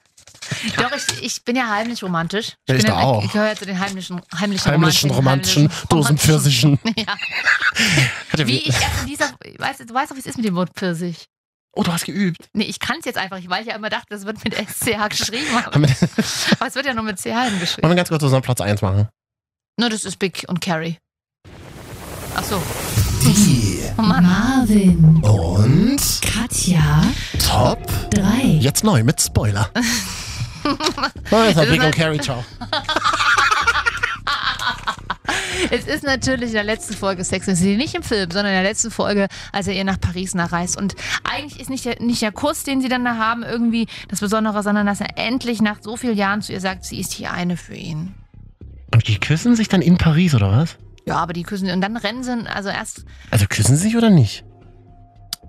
Doch, 0.77 0.91
ich, 0.95 1.23
ich 1.23 1.43
bin 1.43 1.55
ja 1.55 1.67
heimlich 1.69 2.01
romantisch. 2.03 2.53
Ja, 2.67 2.75
ich 2.75 2.83
bin 2.83 2.91
ja, 2.91 2.97
auch. 2.99 3.23
Ich 3.23 3.31
gehöre 3.31 3.47
ja 3.49 3.55
zu 3.55 3.65
den 3.65 3.79
heimlichen, 3.79 4.21
heimlichen, 4.39 4.71
Heimlichen, 4.71 5.11
romantischen, 5.11 5.63
heimlichen, 5.63 5.87
Dosenpfirsichen. 5.89 6.79
Ja. 6.97 7.15
Wie 8.45 8.57
ich 8.57 8.67
erst 8.81 9.01
in 9.01 9.07
dieser, 9.07 9.29
weißt, 9.57 9.81
du- 9.81 9.93
weißt 9.93 10.11
doch, 10.11 10.15
wie 10.15 10.19
es 10.21 10.25
ist 10.25 10.37
mit 10.37 10.45
dem 10.45 10.55
Wort 10.55 10.71
Pfirsich. 10.75 11.25
Oh, 11.75 11.83
du 11.83 11.91
hast 11.93 12.05
geübt. 12.05 12.49
Nee, 12.53 12.63
ich 12.65 12.79
kann 12.79 12.97
es 12.99 13.05
jetzt 13.05 13.17
einfach, 13.17 13.37
nicht, 13.37 13.49
weil 13.49 13.61
ich 13.61 13.67
ja 13.67 13.75
immer 13.75 13.89
dachte, 13.89 14.07
das 14.09 14.25
wird 14.25 14.43
mit 14.43 14.53
SCH 14.55 15.07
geschrieben. 15.09 15.45
Aber, 15.65 15.75
aber 15.75 16.67
es 16.67 16.75
wird 16.75 16.85
ja 16.85 16.93
nur 16.93 17.03
mit 17.03 17.17
CH 17.19 17.23
geschrieben. 17.59 17.83
wollen 17.83 17.91
wir 17.91 17.95
ganz 17.95 18.09
kurz 18.09 18.23
unseren 18.23 18.41
Platz 18.41 18.59
1 18.61 18.81
machen? 18.81 19.07
Nur 19.79 19.89
das 19.89 20.03
ist 20.03 20.17
Big 20.17 20.45
und 20.47 20.61
Carrie. 20.61 20.97
Ach 22.35 22.43
so. 22.43 22.61
Die 23.23 23.79
Oh 23.97 24.01
Mann. 24.01 24.23
Marvin, 24.23 25.17
Und 25.23 25.99
Katja, 26.21 27.03
Top. 27.45 27.79
3. 28.11 28.41
Jetzt 28.59 28.83
neu 28.83 29.03
mit 29.03 29.21
Spoiler. 29.21 29.69
Oh, 30.65 31.37
hat 31.37 31.49
ist 31.49 31.59
Big 31.61 31.71
und 31.73 31.81
halt- 31.81 31.95
Carrie, 31.95 32.19
ciao. 32.19 32.43
Es 35.71 35.85
ist 35.85 36.03
natürlich 36.03 36.49
in 36.49 36.53
der 36.55 36.63
letzten 36.63 36.93
Folge 36.95 37.23
Sex 37.23 37.47
and 37.47 37.57
City, 37.57 37.75
nicht 37.77 37.93
im 37.93 38.01
Film, 38.01 38.31
sondern 38.31 38.47
in 38.53 38.61
der 38.61 38.63
letzten 38.63 38.89
Folge, 38.91 39.27
als 39.51 39.67
er 39.67 39.73
ihr 39.75 39.83
nach 39.83 39.99
Paris 39.99 40.33
nachreist. 40.33 40.77
Und 40.77 40.95
eigentlich 41.23 41.59
ist 41.59 41.69
nicht 41.69 41.85
der, 41.85 42.01
nicht 42.01 42.21
der 42.21 42.31
Kuss, 42.31 42.63
den 42.63 42.81
sie 42.81 42.87
dann 42.89 43.03
da 43.05 43.17
haben, 43.17 43.43
irgendwie 43.43 43.87
das 44.07 44.19
Besondere, 44.21 44.63
sondern 44.63 44.87
dass 44.87 45.01
er 45.01 45.17
endlich 45.17 45.61
nach 45.61 45.77
so 45.81 45.97
vielen 45.97 46.15
Jahren 46.17 46.41
zu 46.41 46.53
ihr 46.53 46.61
sagt, 46.61 46.85
sie 46.85 46.99
ist 46.99 47.17
die 47.19 47.27
eine 47.27 47.57
für 47.57 47.75
ihn. 47.75 48.15
Und 48.93 49.07
die 49.07 49.19
küssen 49.19 49.55
sich 49.55 49.67
dann 49.67 49.81
in 49.81 49.97
Paris, 49.97 50.33
oder 50.33 50.51
was? 50.51 50.77
Ja, 51.05 51.17
aber 51.17 51.33
die 51.33 51.43
küssen 51.43 51.69
und 51.69 51.81
dann 51.81 51.97
rennen 51.97 52.23
sie, 52.23 52.31
also 52.47 52.69
erst, 52.69 53.05
Also 53.29 53.45
küssen 53.47 53.75
sie 53.75 53.83
sich 53.83 53.97
oder 53.97 54.09
nicht? 54.09 54.43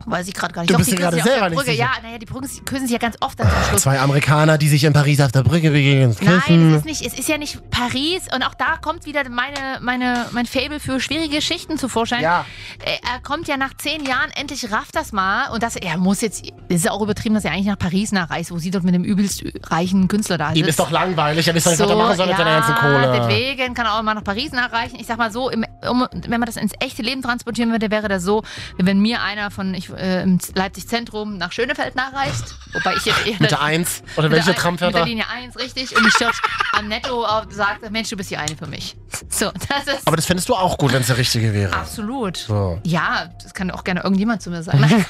Weiß 0.06 0.28
ich 0.28 0.34
gerade 0.34 0.52
gar 0.54 0.62
nicht. 0.62 0.70
Du 0.70 0.74
Doch, 0.74 0.78
bist 0.78 0.90
die 0.92 0.96
gerade 0.96 1.20
selber 1.20 1.48
nicht 1.50 1.56
Brücke. 1.58 1.70
sicher. 1.72 1.82
Ja, 1.82 1.90
naja, 2.02 2.18
die 2.18 2.26
Brücken, 2.26 2.48
küssen 2.64 2.86
sich 2.86 2.92
ja 2.92 2.98
ganz 2.98 3.16
oft 3.20 3.38
dann 3.38 3.48
zum 3.50 3.62
Schluss. 3.68 3.82
Zwei 3.82 4.00
Amerikaner, 4.00 4.58
die 4.58 4.68
sich 4.68 4.84
in 4.84 4.92
Paris 4.92 5.20
auf 5.20 5.32
der 5.32 5.42
Brücke 5.42 5.70
begegnen. 5.70 6.16
Nein, 6.20 6.70
es 6.72 6.76
ist 6.78 6.84
nicht, 6.84 7.06
es 7.06 7.18
ist 7.18 7.28
ja 7.28 7.38
nicht 7.38 7.58
Paris 7.70 8.22
und 8.34 8.42
auch 8.42 8.54
da 8.54 8.76
kommt 8.76 9.06
wieder 9.06 9.28
meine, 9.28 9.78
meine, 9.80 10.26
mein 10.32 10.46
Fable 10.46 10.80
für 10.80 11.00
schwierige 11.00 11.36
Geschichten 11.36 11.78
zu 11.78 11.88
Vorschein. 11.88 12.22
Ja. 12.22 12.44
Äh, 12.84 12.98
Er 13.14 13.20
kommt 13.20 13.48
ja 13.48 13.56
nach 13.56 13.74
zehn 13.76 14.04
Jahren, 14.04 14.30
endlich 14.34 14.70
rafft 14.72 14.94
das 14.96 15.12
mal 15.12 15.48
und 15.52 15.62
das, 15.62 15.76
er 15.76 15.96
muss 15.96 16.20
jetzt, 16.20 16.44
es 16.68 16.76
ist 16.76 16.90
auch 16.90 17.02
übertrieben, 17.02 17.34
dass 17.34 17.44
er 17.44 17.52
eigentlich 17.52 17.66
nach 17.66 17.78
Paris 17.78 18.12
nachreist, 18.12 18.50
wo 18.50 18.58
sie 18.58 18.70
dort 18.70 18.84
mit 18.84 18.94
dem 18.94 19.04
übelst 19.04 19.42
reichen 19.68 20.08
Künstler 20.08 20.38
da 20.38 20.50
Ihm 20.50 20.56
sitzt. 20.56 20.68
ist 20.70 20.78
doch 20.80 20.90
langweilig, 20.90 21.46
er 21.48 21.54
weiß 21.54 21.64
doch 21.64 21.70
nicht, 21.72 21.80
was 21.80 21.90
er 21.90 21.96
machen 21.96 22.16
soll 22.16 22.26
mit 22.26 22.36
seiner 22.36 22.60
ganzen 22.60 22.74
Kohle. 22.76 23.26
deswegen 23.28 23.74
kann 23.74 23.86
er 23.86 23.94
auch 23.98 24.02
mal 24.02 24.14
nach 24.14 24.24
Paris 24.24 24.52
nachreichen. 24.52 24.98
Ich 25.00 25.06
sag 25.06 25.18
mal 25.18 25.30
so, 25.32 25.50
im, 25.50 25.64
um, 25.88 26.06
wenn 26.12 26.40
man 26.40 26.46
das 26.46 26.56
ins 26.56 26.72
echte 26.80 27.02
Leben 27.02 27.22
transportieren 27.22 27.70
würde, 27.70 27.90
wäre 27.90 28.08
das 28.08 28.22
so, 28.22 28.42
wenn 28.78 29.00
mir 29.00 29.22
einer 29.22 29.50
von 29.50 29.74
ich, 29.74 29.89
äh, 29.96 30.22
im 30.22 30.38
Leipzig 30.54 30.88
Zentrum 30.88 31.36
nach 31.38 31.52
Schönefeld 31.52 31.94
nachreicht, 31.96 32.54
wobei 32.72 32.94
ich 32.96 33.04
jetzt 33.04 33.26
eher 33.26 33.36
Mit 33.38 33.50
der 33.50 33.60
1 33.62 34.02
oder 34.16 34.28
mit 34.28 34.36
welche 34.36 34.52
der, 34.52 34.56
Tram 34.56 34.74
Mit 34.74 34.80
fährt 34.80 34.94
der 34.94 35.00
er? 35.02 35.06
Linie 35.06 35.24
1, 35.28 35.56
richtig. 35.58 35.96
Und 35.96 36.06
ich 36.06 36.14
dort 36.18 36.34
am 36.72 36.88
Netto 36.88 37.24
auch 37.24 37.44
sagt, 37.50 37.90
Mensch, 37.90 38.08
du 38.10 38.16
bist 38.16 38.30
die 38.30 38.36
eine 38.36 38.56
für 38.56 38.66
mich. 38.66 38.96
So, 39.28 39.50
das 39.68 39.94
ist 39.94 40.06
Aber 40.06 40.16
das 40.16 40.26
fändest 40.26 40.48
du 40.48 40.54
auch 40.54 40.78
gut, 40.78 40.92
wenn 40.92 41.00
es 41.02 41.06
der 41.08 41.16
richtige 41.18 41.52
wäre. 41.54 41.74
absolut. 41.74 42.36
So. 42.38 42.80
Ja, 42.84 43.28
das 43.42 43.54
kann 43.54 43.70
auch 43.70 43.84
gerne 43.84 44.00
irgendjemand 44.02 44.42
zu 44.42 44.50
mir 44.50 44.62
sagen. 44.62 44.80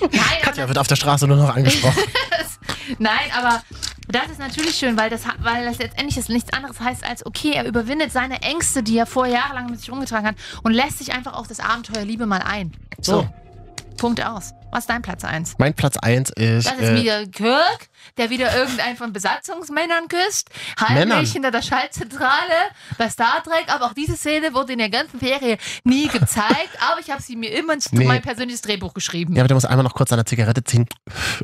Nein, 0.00 0.12
Katja 0.42 0.68
wird 0.68 0.78
auf 0.78 0.86
der 0.86 0.96
Straße 0.96 1.26
nur 1.26 1.36
noch 1.36 1.54
angesprochen. 1.54 2.02
nein, 2.98 3.30
aber 3.36 3.62
das 4.08 4.26
ist 4.30 4.38
natürlich 4.38 4.76
schön, 4.76 4.96
weil 4.96 5.10
das, 5.10 5.22
weil 5.40 5.64
das 5.64 5.78
letztendlich 5.78 6.28
nichts 6.28 6.52
anderes 6.52 6.78
heißt 6.80 7.04
als, 7.04 7.26
okay, 7.26 7.52
er 7.54 7.66
überwindet 7.66 8.12
seine 8.12 8.40
Ängste, 8.42 8.82
die 8.82 8.96
er 8.98 9.06
vor 9.06 9.26
jahrelang 9.26 9.66
mit 9.70 9.80
sich 9.80 9.90
rumgetragen 9.90 10.28
hat 10.28 10.36
und 10.62 10.72
lässt 10.72 10.98
sich 10.98 11.12
einfach 11.12 11.32
auf 11.34 11.48
das 11.48 11.60
Abenteuer 11.60 12.04
Liebe 12.04 12.26
mal 12.26 12.42
ein. 12.42 12.72
So, 13.00 13.22
So. 13.22 13.28
Punkt 13.96 14.24
aus. 14.24 14.52
Was 14.72 14.80
ist 14.80 14.90
dein 14.90 15.02
Platz 15.02 15.24
1? 15.24 15.54
Mein 15.58 15.74
Platz 15.74 15.96
1 15.96 16.30
ist. 16.30 16.66
Das 16.66 16.74
ist 16.74 16.80
äh, 16.90 16.96
wieder 16.96 17.26
Kirk, 17.26 17.88
der 18.18 18.30
wieder 18.30 18.54
irgendeinen 18.56 18.96
von 18.96 19.12
Besatzungsmännern 19.12 20.08
küsst. 20.08 20.50
Männern. 20.88 21.12
Heimlich 21.18 21.32
hinter 21.32 21.50
der 21.50 21.62
Schaltzentrale 21.62 22.28
bei 22.98 23.08
Star 23.08 23.42
Trek. 23.42 23.66
Aber 23.68 23.86
auch 23.86 23.92
diese 23.94 24.16
Szene 24.16 24.52
wurde 24.54 24.72
in 24.74 24.78
der 24.78 24.90
ganzen 24.90 25.18
Serie 25.20 25.56
nie 25.84 26.08
gezeigt. 26.08 26.70
aber 26.90 27.00
ich 27.00 27.10
habe 27.10 27.22
sie 27.22 27.36
mir 27.36 27.50
immer 27.56 27.74
ins 27.74 27.92
Nee. 27.92 28.04
mein 28.04 28.22
persönliches 28.22 28.60
Drehbuch 28.62 28.92
geschrieben. 28.92 29.34
ja, 29.34 29.42
aber 29.42 29.48
der 29.48 29.54
muss 29.54 29.64
einmal 29.64 29.84
noch 29.84 29.94
kurz 29.94 30.12
an 30.12 30.18
der 30.18 30.26
Zigarette 30.26 30.62
ziehen 30.64 30.86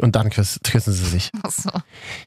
und 0.01 0.15
dann 0.17 0.29
küss, 0.31 0.59
küssen 0.65 0.93
sie 0.93 1.05
sich. 1.07 1.31
Ach 1.43 1.51
so. 1.51 1.71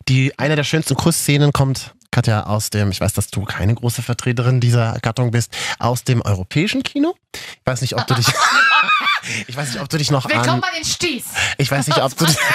Die, 0.07 0.38
eine 0.39 0.55
der 0.55 0.63
schönsten 0.63 0.95
Kussszenen 0.95 1.51
kommt, 1.53 1.93
Katja, 2.16 2.45
aus 2.45 2.70
dem, 2.70 2.91
ich 2.91 3.01
weiß, 3.01 3.11
dass 3.11 3.28
du 3.28 3.43
keine 3.43 3.76
große 3.76 4.01
Vertreterin 4.01 4.61
dieser 4.61 4.97
Gattung 5.01 5.32
bist, 5.32 5.53
aus 5.80 6.05
dem 6.05 6.22
europäischen 6.22 6.82
Kino. 6.82 7.13
Ich 7.34 7.66
weiß 7.66 7.82
nicht, 7.82 7.93
ob 7.93 8.07
du 8.07 8.13
dich, 8.13 8.28
ich 9.47 9.57
weiß 9.57 9.74
nicht, 9.74 9.82
ob 9.82 9.89
du 9.89 9.97
dich 9.97 10.11
noch 10.11 10.24
Willkommen 10.24 10.47
an, 10.47 10.61
bei 10.61 10.70
den 10.78 10.86
Sties. 10.86 11.26
ich 11.57 11.70
weiß 11.70 11.88
nicht, 11.88 12.01
ob 12.01 12.16
du 12.16 12.26
dich, 12.26 12.38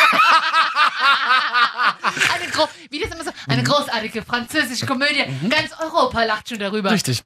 Eine, 2.34 2.50
gro 2.50 2.70
wie 2.88 3.00
das 3.00 3.10
immer 3.10 3.22
so, 3.22 3.32
eine 3.48 3.62
großartige 3.62 4.22
französische 4.22 4.86
Komödie. 4.86 5.26
Ganz 5.50 5.72
Europa 5.78 6.24
lacht 6.24 6.48
schon 6.48 6.58
darüber. 6.58 6.90
richtig. 6.90 7.22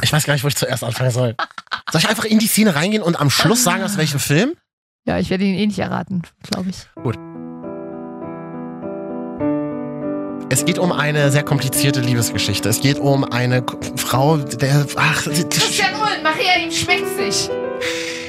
Ich 0.00 0.10
weiß 0.10 0.24
gar 0.24 0.32
nicht, 0.32 0.44
wo 0.44 0.48
ich 0.48 0.56
zuerst 0.56 0.82
anfangen 0.82 1.10
soll. 1.10 1.36
Soll 1.92 2.00
ich 2.00 2.08
einfach 2.08 2.24
in 2.24 2.38
die 2.38 2.46
Szene 2.46 2.74
reingehen 2.74 3.02
und 3.02 3.20
am 3.20 3.28
Schluss 3.28 3.62
sagen, 3.62 3.82
aus 3.82 3.98
welchem 3.98 4.18
Film? 4.18 4.54
Ja, 5.04 5.18
ich 5.18 5.28
werde 5.28 5.44
ihn 5.44 5.58
eh 5.58 5.66
nicht 5.66 5.78
erraten, 5.78 6.22
glaube 6.42 6.70
ich. 6.70 6.86
Es 10.48 10.64
geht 10.64 10.78
um 10.78 10.92
eine 10.92 11.30
sehr 11.32 11.42
komplizierte 11.42 12.00
Liebesgeschichte. 12.00 12.68
Es 12.68 12.80
geht 12.80 12.98
um 13.00 13.24
eine 13.24 13.64
Frau, 13.96 14.36
der 14.36 14.86
ach, 14.94 15.24
Christian 15.24 15.94
Ulm, 15.94 16.22
Maria, 16.22 16.64
ihm 16.64 16.70
schmeckt 16.70 17.16
sich. 17.16 17.50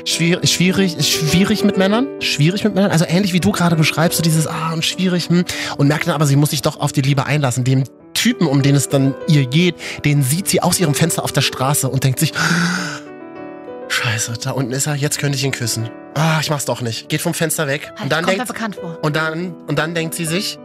schwierig, 0.04 0.50
schwierig, 0.52 1.08
schwierig 1.08 1.64
mit 1.64 1.78
Männern, 1.78 2.08
schwierig 2.20 2.64
mit 2.64 2.74
Männern. 2.74 2.90
Also 2.90 3.06
ähnlich 3.08 3.34
wie 3.34 3.40
du 3.40 3.52
gerade 3.52 3.76
beschreibst, 3.76 4.18
so 4.18 4.24
dieses 4.24 4.48
ah 4.48 4.74
und 4.74 4.84
schwierig 4.84 5.30
hm, 5.30 5.46
und 5.78 5.88
merkt 5.88 6.08
dann 6.08 6.16
aber, 6.16 6.26
sie 6.26 6.36
muss 6.36 6.50
sich 6.50 6.64
doch 6.64 6.80
auf 6.80 6.92
die 6.92 7.02
Liebe 7.02 7.28
einlassen. 7.28 7.64
Dem 7.64 7.84
Typen, 8.16 8.48
um 8.48 8.64
den 8.64 8.74
es 8.74 8.90
dann 8.90 9.14
ihr 9.28 9.46
geht, 9.46 9.76
den 10.04 10.24
sieht 10.24 10.48
sie 10.48 10.64
aus 10.64 10.80
ihrem 10.80 10.96
Fenster 10.96 11.24
auf 11.24 11.32
der 11.32 11.42
Straße 11.42 11.88
und 11.88 12.04
denkt 12.04 12.20
sich, 12.20 12.34
Scheiße, 13.90 14.34
da 14.44 14.52
unten 14.52 14.72
ist 14.72 14.88
er, 14.88 14.96
jetzt 14.96 15.20
könnte 15.20 15.38
ich 15.38 15.44
ihn 15.44 15.52
küssen. 15.52 15.90
Ah, 16.16 16.40
ich 16.42 16.50
mach's 16.50 16.66
doch 16.66 16.82
nicht. 16.82 17.10
Geht 17.10 17.22
vom 17.22 17.36
Fenster 17.36 17.68
weg 17.68 17.92
Halt, 17.92 18.02
und 18.02 18.12
dann 18.12 18.26
denkt 18.26 18.48
bekannt 18.48 18.76
vor. 18.76 18.98
und 19.04 19.16
dann 19.16 19.54
und 19.68 19.78
dann 19.78 19.94
denkt 19.94 20.16
sie 20.16 20.26
sich 20.26 20.58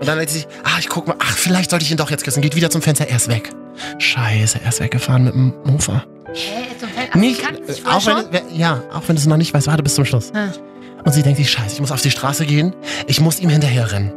und 0.00 0.06
dann 0.06 0.16
denkt 0.18 0.32
sie 0.32 0.38
sich, 0.40 0.48
ah, 0.64 0.78
ich 0.78 0.88
guck 0.88 1.06
mal, 1.06 1.16
ach, 1.18 1.36
vielleicht 1.36 1.70
sollte 1.70 1.84
ich 1.84 1.90
ihn 1.90 1.96
doch 1.96 2.10
jetzt 2.10 2.24
küssen. 2.24 2.40
Geht 2.42 2.56
wieder 2.56 2.70
zum 2.70 2.82
Fenster, 2.82 3.06
er 3.08 3.16
ist 3.16 3.28
weg. 3.28 3.50
Scheiße, 3.98 4.60
er 4.62 4.68
ist 4.68 4.80
weggefahren 4.80 5.24
mit 5.24 5.34
dem 5.34 5.52
Mofa. 5.64 6.04
Hä, 6.32 6.66
zum. 6.78 6.88
Ach, 7.10 7.14
Nicht, 7.16 7.42
sich 7.66 7.84
äh, 7.84 7.88
auch 7.88 8.04
wenn- 8.06 8.56
ja, 8.56 8.82
auch 8.92 9.02
wenn 9.06 9.16
du 9.16 9.20
es 9.20 9.26
noch 9.26 9.36
nicht 9.36 9.54
weißt, 9.54 9.66
warte 9.66 9.82
bis 9.82 9.94
zum 9.94 10.04
Schluss. 10.04 10.32
Ah. 10.34 10.48
Und 11.04 11.12
sie 11.12 11.22
denkt 11.22 11.38
sich, 11.38 11.50
scheiße, 11.50 11.74
ich 11.74 11.80
muss 11.80 11.92
auf 11.92 12.00
die 12.02 12.10
Straße 12.10 12.46
gehen, 12.46 12.74
ich 13.06 13.20
muss 13.20 13.38
ihm 13.40 13.50
hinterher 13.50 13.92
rennen. 13.92 14.12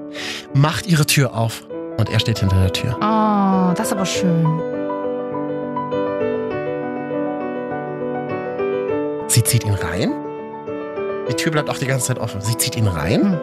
Macht 0.54 0.88
ihre 0.88 1.06
Tür 1.06 1.36
auf 1.36 1.64
und 1.98 2.10
er 2.10 2.20
steht 2.20 2.40
hinter 2.40 2.60
der 2.60 2.72
Tür. 2.74 2.96
Oh, 3.02 3.74
das 3.76 3.88
ist 3.88 3.92
aber 3.94 4.06
schön. 4.06 4.46
Sie 9.28 9.44
zieht 9.44 9.66
ihn 9.66 9.74
rein. 9.74 10.12
Die 11.30 11.34
Tür 11.34 11.52
bleibt 11.52 11.70
auch 11.70 11.78
die 11.78 11.86
ganze 11.88 12.08
Zeit 12.08 12.20
offen. 12.20 12.42
Sie 12.42 12.58
zieht 12.58 12.76
ihn 12.78 12.88
rein. 12.88 13.34
Hm. 13.34 13.40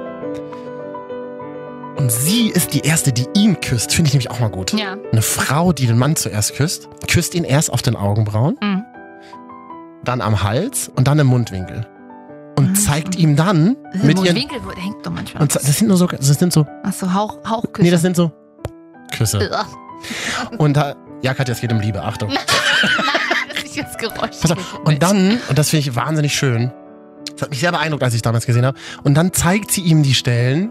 Und 2.04 2.12
sie 2.12 2.48
ist 2.50 2.74
die 2.74 2.80
Erste, 2.80 3.14
die 3.14 3.24
ihn 3.34 3.58
küsst. 3.62 3.94
Finde 3.94 4.08
ich 4.08 4.12
nämlich 4.12 4.30
auch 4.30 4.38
mal 4.38 4.50
gut. 4.50 4.74
Ja. 4.74 4.94
Eine 5.10 5.22
Frau, 5.22 5.72
die 5.72 5.86
den 5.86 5.96
Mann 5.96 6.16
zuerst 6.16 6.54
küsst, 6.54 6.86
küsst 7.08 7.34
ihn 7.34 7.44
erst 7.44 7.72
auf 7.72 7.80
den 7.80 7.96
Augenbrauen, 7.96 8.58
Mhm. 8.62 8.84
dann 10.04 10.20
am 10.20 10.42
Hals 10.42 10.90
und 10.94 11.08
dann 11.08 11.18
im 11.18 11.28
Mundwinkel. 11.28 11.86
Und 12.58 12.68
Mhm. 12.72 12.74
zeigt 12.74 13.16
ihm 13.16 13.36
dann 13.36 13.76
mit 13.94 14.04
Mit 14.04 14.18
ihren... 14.22 14.36
Winkel, 14.36 14.58
wo, 14.66 14.70
der 14.72 14.82
hängt 14.82 14.96
doch 15.06 15.12
manchmal. 15.12 15.44
Und 15.44 15.54
das 15.54 15.62
sind 15.62 15.88
nur 15.88 15.96
so... 15.96 16.06
Das 16.06 16.26
sind 16.26 16.52
so... 16.52 16.66
Achso, 16.82 17.14
Hauch, 17.14 17.38
Hauchküsse. 17.48 17.82
Nee, 17.82 17.90
das 17.90 18.02
sind 18.02 18.16
so... 18.16 18.30
Küsse. 19.16 19.38
Ugh. 19.50 20.58
Und 20.58 20.76
da... 20.76 20.96
Ja, 21.22 21.32
Katja, 21.32 21.54
es 21.54 21.62
geht 21.62 21.72
um 21.72 21.80
Liebe. 21.80 22.02
Achtung. 22.02 22.28
Nein, 22.28 22.38
das 23.54 23.64
ist 23.64 23.76
jetzt 23.76 23.96
Geräusch. 23.98 24.36
Pass 24.42 24.50
auf. 24.50 24.78
Und 24.84 25.02
dann, 25.02 25.38
und 25.48 25.56
das 25.58 25.70
finde 25.70 25.88
ich 25.88 25.96
wahnsinnig 25.96 26.34
schön, 26.34 26.70
das 27.32 27.40
hat 27.44 27.48
mich 27.50 27.60
sehr 27.60 27.72
beeindruckt, 27.72 28.02
als 28.02 28.12
ich 28.12 28.18
es 28.18 28.22
damals 28.22 28.44
gesehen 28.44 28.66
habe, 28.66 28.76
und 29.04 29.14
dann 29.14 29.32
zeigt 29.32 29.70
sie 29.72 29.80
ihm 29.80 30.02
die 30.02 30.12
Stellen, 30.12 30.70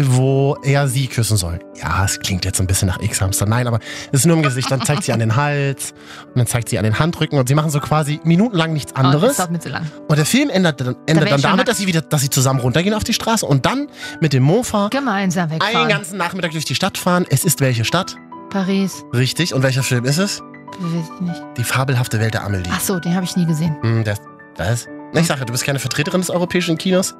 wo 0.00 0.56
er 0.64 0.88
sie 0.88 1.06
küssen 1.06 1.36
soll. 1.36 1.60
Ja, 1.80 2.04
es 2.04 2.18
klingt 2.18 2.44
jetzt 2.44 2.60
ein 2.60 2.66
bisschen 2.66 2.88
nach 2.88 3.00
X-Hamster. 3.00 3.46
Nein, 3.46 3.66
aber 3.68 3.78
es 4.12 4.20
ist 4.20 4.26
nur 4.26 4.36
im 4.36 4.42
Gesicht. 4.42 4.70
Dann 4.70 4.82
zeigt 4.82 5.04
sie 5.04 5.12
an 5.12 5.20
den 5.20 5.36
Hals 5.36 5.92
und 6.28 6.36
dann 6.38 6.46
zeigt 6.46 6.68
sie 6.68 6.78
an 6.78 6.84
den 6.84 6.98
Handrücken 6.98 7.38
und 7.38 7.48
sie 7.48 7.54
machen 7.54 7.70
so 7.70 7.78
quasi 7.80 8.20
minutenlang 8.24 8.72
nichts 8.72 8.92
Oh, 8.92 8.96
das 8.96 9.04
anderes. 9.04 9.36
dauert 9.36 9.50
mir 9.52 9.60
zu 9.60 9.68
lang. 9.68 9.86
Und 10.08 10.16
der 10.16 10.26
Film 10.26 10.50
endet 10.50 10.80
dann, 10.80 10.96
endet 11.06 11.24
ich 11.26 11.30
dann 11.30 11.40
damit, 11.42 11.68
dass 11.68 11.78
sie 11.78 11.86
wieder, 11.86 12.00
dass 12.00 12.22
sie 12.22 12.30
zusammen 12.30 12.60
runtergehen 12.60 12.94
auf 12.94 13.04
die 13.04 13.14
Straße 13.14 13.46
und 13.46 13.66
dann 13.66 13.88
mit 14.20 14.32
dem 14.32 14.42
Mofa 14.42 14.88
Gemeinsam 14.88 15.50
einen 15.50 15.60
wegfahren. 15.60 15.88
ganzen 15.88 16.18
Nachmittag 16.18 16.50
durch 16.52 16.64
die 16.64 16.74
Stadt 16.74 16.98
fahren. 16.98 17.24
Es 17.30 17.44
ist 17.44 17.60
welche 17.60 17.84
Stadt? 17.84 18.16
Paris. 18.50 19.04
Richtig. 19.12 19.54
Und 19.54 19.62
welcher 19.62 19.82
Film 19.82 20.04
ist 20.04 20.18
es? 20.18 20.40
Weiß 20.80 21.04
ich 21.14 21.20
nicht. 21.20 21.42
Die 21.56 21.64
fabelhafte 21.64 22.18
Welt 22.18 22.34
der 22.34 22.44
Amelie. 22.44 22.70
Ach 22.72 22.80
so, 22.80 22.98
den 22.98 23.14
habe 23.14 23.24
ich 23.24 23.36
nie 23.36 23.46
gesehen. 23.46 23.76
Hm, 23.82 24.02
das, 24.04 24.20
was? 24.56 24.88
Ich 25.12 25.26
sage, 25.28 25.44
du 25.44 25.52
bist 25.52 25.64
keine 25.64 25.78
Vertreterin 25.78 26.20
des 26.20 26.30
europäischen 26.30 26.76
Kinos. 26.78 27.14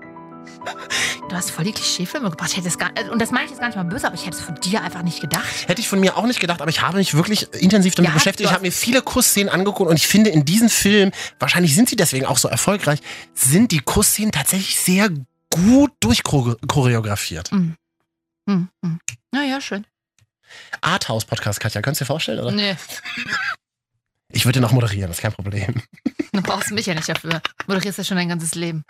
Du 1.34 1.38
hast 1.38 1.50
voll 1.50 1.64
die 1.64 1.72
Klischeefilme 1.72 2.30
gebracht. 2.30 2.52
Ich 2.52 2.58
hätte 2.58 2.68
es 2.68 2.78
gar, 2.78 2.96
äh, 2.96 3.08
und 3.08 3.20
das 3.20 3.32
meine 3.32 3.46
ich 3.46 3.50
jetzt 3.50 3.58
gar 3.58 3.66
nicht 3.66 3.74
mal 3.74 3.82
böse, 3.82 4.06
aber 4.06 4.14
ich 4.14 4.24
hätte 4.24 4.36
es 4.36 4.40
von 4.40 4.54
dir 4.54 4.84
einfach 4.84 5.02
nicht 5.02 5.20
gedacht. 5.20 5.66
Hätte 5.66 5.80
ich 5.80 5.88
von 5.88 5.98
mir 5.98 6.16
auch 6.16 6.26
nicht 6.26 6.38
gedacht, 6.38 6.62
aber 6.62 6.70
ich 6.70 6.80
habe 6.80 6.98
mich 6.98 7.14
wirklich 7.14 7.52
intensiv 7.54 7.96
damit 7.96 8.10
Ja, 8.10 8.14
beschäftigt. 8.14 8.48
Ich 8.48 8.54
habe 8.54 8.62
mir 8.62 8.70
viele 8.70 9.02
Kussszenen 9.02 9.52
angeguckt 9.52 9.90
und 9.90 9.96
ich 9.96 10.06
finde 10.06 10.30
in 10.30 10.44
diesem 10.44 10.68
Film, 10.68 11.10
wahrscheinlich 11.40 11.74
sind 11.74 11.88
sie 11.88 11.96
deswegen 11.96 12.24
auch 12.24 12.38
so 12.38 12.46
erfolgreich, 12.46 13.00
sind 13.34 13.72
die 13.72 13.80
Kussszenen 13.80 14.30
tatsächlich 14.30 14.78
sehr 14.78 15.10
gut 15.50 15.90
durchchoreografiert. 15.98 17.50
Hm, 17.50 17.74
hm. 18.48 18.68
Naja, 19.32 19.60
schön. 19.60 19.88
Arthouse-Podcast, 20.82 21.58
Katja, 21.58 21.82
könntest 21.82 22.02
du 22.02 22.04
dir 22.04 22.06
vorstellen, 22.06 22.38
oder? 22.38 22.52
Nee, 22.52 22.76
Ich 24.30 24.44
würde 24.44 24.64
auch 24.64 24.70
moderieren, 24.70 25.08
das 25.08 25.18
ist 25.18 25.22
kein 25.22 25.32
Problem. 25.32 25.82
du 26.32 26.42
brauchst 26.42 26.70
mich 26.70 26.86
ja 26.86 26.94
nicht 26.94 27.08
dafür. 27.08 27.42
Moderierst 27.66 27.98
ja 27.98 28.04
schon 28.04 28.18
dein 28.18 28.28
ganzes 28.28 28.54
Leben. 28.54 28.84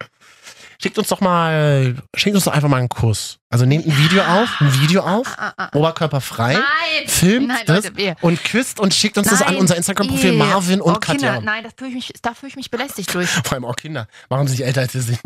Schickt 0.81 0.99
uns 0.99 1.09
doch 1.09 1.21
mal, 1.21 1.97
schickt 2.15 2.35
uns 2.35 2.45
doch 2.45 2.53
einfach 2.53 2.69
mal 2.69 2.79
einen 2.79 2.89
Kuss. 2.89 3.39
Also 3.51 3.65
nehmt 3.67 3.87
ein 3.87 3.97
Video 3.97 4.23
auf, 4.23 4.61
ein 4.61 4.81
Video 4.81 5.03
auf, 5.03 5.27
Ah, 5.39 5.53
ah, 5.57 5.69
ah. 5.73 5.77
Oberkörper 5.77 6.21
frei, 6.21 6.55
Nein! 6.55 7.09
filmt 7.09 7.49
Nein, 7.49 7.59
das 7.67 7.85
Leute, 7.85 8.17
und 8.21 8.43
küsst 8.45 8.81
und 8.81 8.93
schickt 8.93 9.17
uns 9.19 9.29
das 9.29 9.43
an 9.43 9.53
Nein, 9.55 9.61
unser 9.61 9.77
Instagram-Profil. 9.77 10.33
Marvin 10.33 10.81
und 10.81 10.97
oh, 10.97 10.99
Katja. 10.99 11.35
Kinder, 11.35 11.41
nein, 11.41 11.65
das 11.65 11.73
fühle 11.77 11.91
ich 11.91 11.95
mich, 11.95 12.13
da 12.23 12.35
fühle 12.35 12.51
ich 12.51 12.57
mich 12.57 12.71
belästigt 12.71 13.15
durch. 13.15 13.29
Vor 13.45 13.53
allem 13.53 13.65
auch 13.65 13.77
Kinder. 13.77 14.09
Warum 14.29 14.49
sie 14.49 14.57
nicht 14.57 14.65
älter 14.67 14.81
als 14.83 14.93
sie 14.93 15.01
sind? 15.01 15.21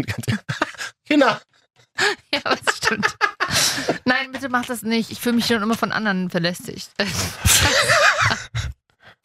Kinder! 1.06 1.40
Ja, 2.32 2.38
das 2.44 2.76
stimmt. 2.76 3.16
Nein, 4.04 4.30
bitte 4.30 4.48
mach 4.48 4.64
das 4.66 4.82
nicht. 4.82 5.10
Ich 5.10 5.18
fühle 5.18 5.34
mich 5.34 5.46
schon 5.46 5.60
immer 5.60 5.76
von 5.76 5.90
anderen 5.90 6.28
belästigt. 6.28 6.90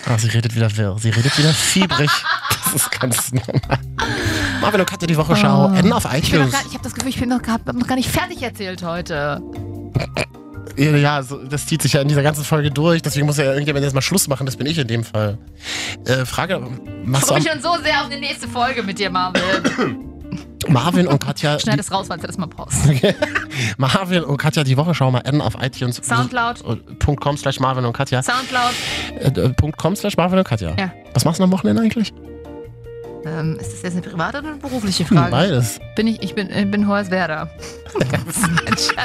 Ah, 0.06 0.18
sie 0.18 0.30
redet 0.30 0.56
wieder 0.56 0.76
wirr. 0.76 0.98
Sie 1.00 1.10
redet 1.12 1.38
wieder 1.38 1.54
fiebrig. 1.54 2.10
Das 2.64 2.74
ist 2.74 2.92
ganz 3.00 3.32
normal. 3.32 3.80
Marvin 4.64 4.80
und 4.82 4.90
Katja, 4.90 5.08
die 5.08 5.18
Wochenschau. 5.18 5.66
Oh. 5.66 5.66
Auf 5.66 5.76
Ich, 5.76 5.82
bin 5.82 5.90
noch 5.90 6.06
iTunes. 6.14 6.52
gar, 6.52 6.62
ich 6.66 6.74
habe 6.74 6.84
das 6.84 6.94
Gefühl, 6.94 7.10
ich 7.10 7.20
bin 7.20 7.30
noch, 7.30 7.42
gar- 7.42 7.60
hab 7.66 7.74
noch 7.76 7.88
gar 7.88 7.96
nicht 7.96 8.10
fertig 8.10 8.42
erzählt 8.42 8.82
heute. 8.84 9.42
Ja, 10.78 11.22
so, 11.22 11.38
das 11.44 11.68
zieht 11.68 11.82
sich 11.84 11.94
ja 11.94 12.02
in 12.02 12.08
dieser 12.08 12.24
ganzen 12.24 12.44
Folge 12.44 12.72
durch. 12.72 13.02
Deswegen 13.02 13.28
muss 13.28 13.38
ja 13.38 13.46
irgendjemand 13.46 13.84
jetzt 13.86 13.94
mal 13.94 14.02
Schluss 14.02 14.28
machen. 14.28 14.46
Das 14.48 14.56
bin 14.58 14.66
ich 14.66 14.78
in 14.80 14.88
dem 14.88 15.04
Fall. 15.04 15.38
Äh, 16.06 16.26
Frage, 16.26 16.62
Ich 17.04 17.08
machst 17.08 17.26
du 17.26 17.28
freue 17.36 17.40
mich 17.44 17.52
schon 17.52 17.62
so 17.62 17.76
sehr 17.84 18.02
auf 18.02 18.10
die 18.10 18.20
nächste 18.20 18.48
Folge 18.48 18.82
mit 18.82 18.98
dir, 18.98 19.10
Marvin. 19.12 19.42
Marvin 20.70 21.08
und 21.08 21.20
Katja... 21.22 21.60
Schneid 21.60 21.80
es 21.80 21.92
raus, 21.92 22.06
falls 22.08 22.22
du 22.22 22.28
das 22.28 22.38
mal 22.38 22.48
brauchst. 22.48 22.80
Marvin 23.78 24.24
und 24.24 24.38
Katja, 24.38 24.64
die 24.64 24.78
Wochenschau 24.78 25.12
mal 25.12 25.20
adden 25.20 25.42
auf 25.42 25.56
iTunes. 25.62 25.98
Soundcloud. 25.98 26.64
Punkt 27.00 27.22
.com 27.22 27.36
slash 27.38 27.60
Marvin 27.60 27.84
und 27.86 27.92
Katja. 27.94 28.24
Soundcloud. 28.24 28.72
Äh, 29.20 29.28
äh, 29.42 29.50
Punkt 29.50 29.78
.com 29.78 29.96
slash 29.96 30.16
Marvin 30.18 30.40
und 30.40 30.48
Katja. 30.48 30.74
Ja. 30.80 30.92
Was 31.14 31.26
machst 31.26 31.40
du 31.40 31.44
am 31.44 31.52
Wochenende 31.52 31.82
eigentlich? 31.82 32.14
Ähm, 33.26 33.58
ist 33.60 33.72
das 33.74 33.82
jetzt 33.84 33.94
eine 33.94 34.02
private 34.02 34.40
oder 34.40 34.50
eine 34.50 34.58
berufliche 34.58 35.06
Frage? 35.06 35.32
beides. 35.32 35.80
Bin 35.96 36.08
ich, 36.08 36.22
ich 36.22 36.36
bin, 36.36 36.50
ich 36.50 36.70
bin 36.70 36.88
Hoyerswerda. 36.88 37.50
Kein 38.00 38.78
Scherz. 38.78 38.96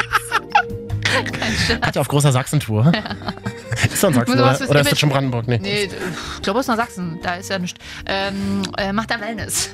Kein 1.33 1.53
Scherz. 1.53 1.81
Katja 1.81 2.01
auf 2.01 2.09
großer 2.09 2.33
Sachsentour. 2.33 2.93
Ist 3.85 3.93
das 3.93 4.01
Sachsen 4.01 4.17
Muss 4.17 4.61
oder, 4.61 4.71
oder 4.71 4.81
ist 4.81 4.91
das 4.93 4.99
schon 4.99 5.09
Brandenburg? 5.09 5.47
Nee. 5.47 5.59
Nee, 5.63 5.85
ich 5.85 6.43
glaube, 6.43 6.59
es 6.61 6.65
ist 6.65 6.69
nach 6.69 6.85
Sachsen. 6.85 7.21
Da 7.23 7.35
ist 7.37 7.49
ja 7.49 7.59
nichts. 7.61 7.79
Ähm, 8.07 8.63
äh, 8.77 8.93
macht 8.93 9.11
da 9.11 9.21
Wellness. 9.21 9.71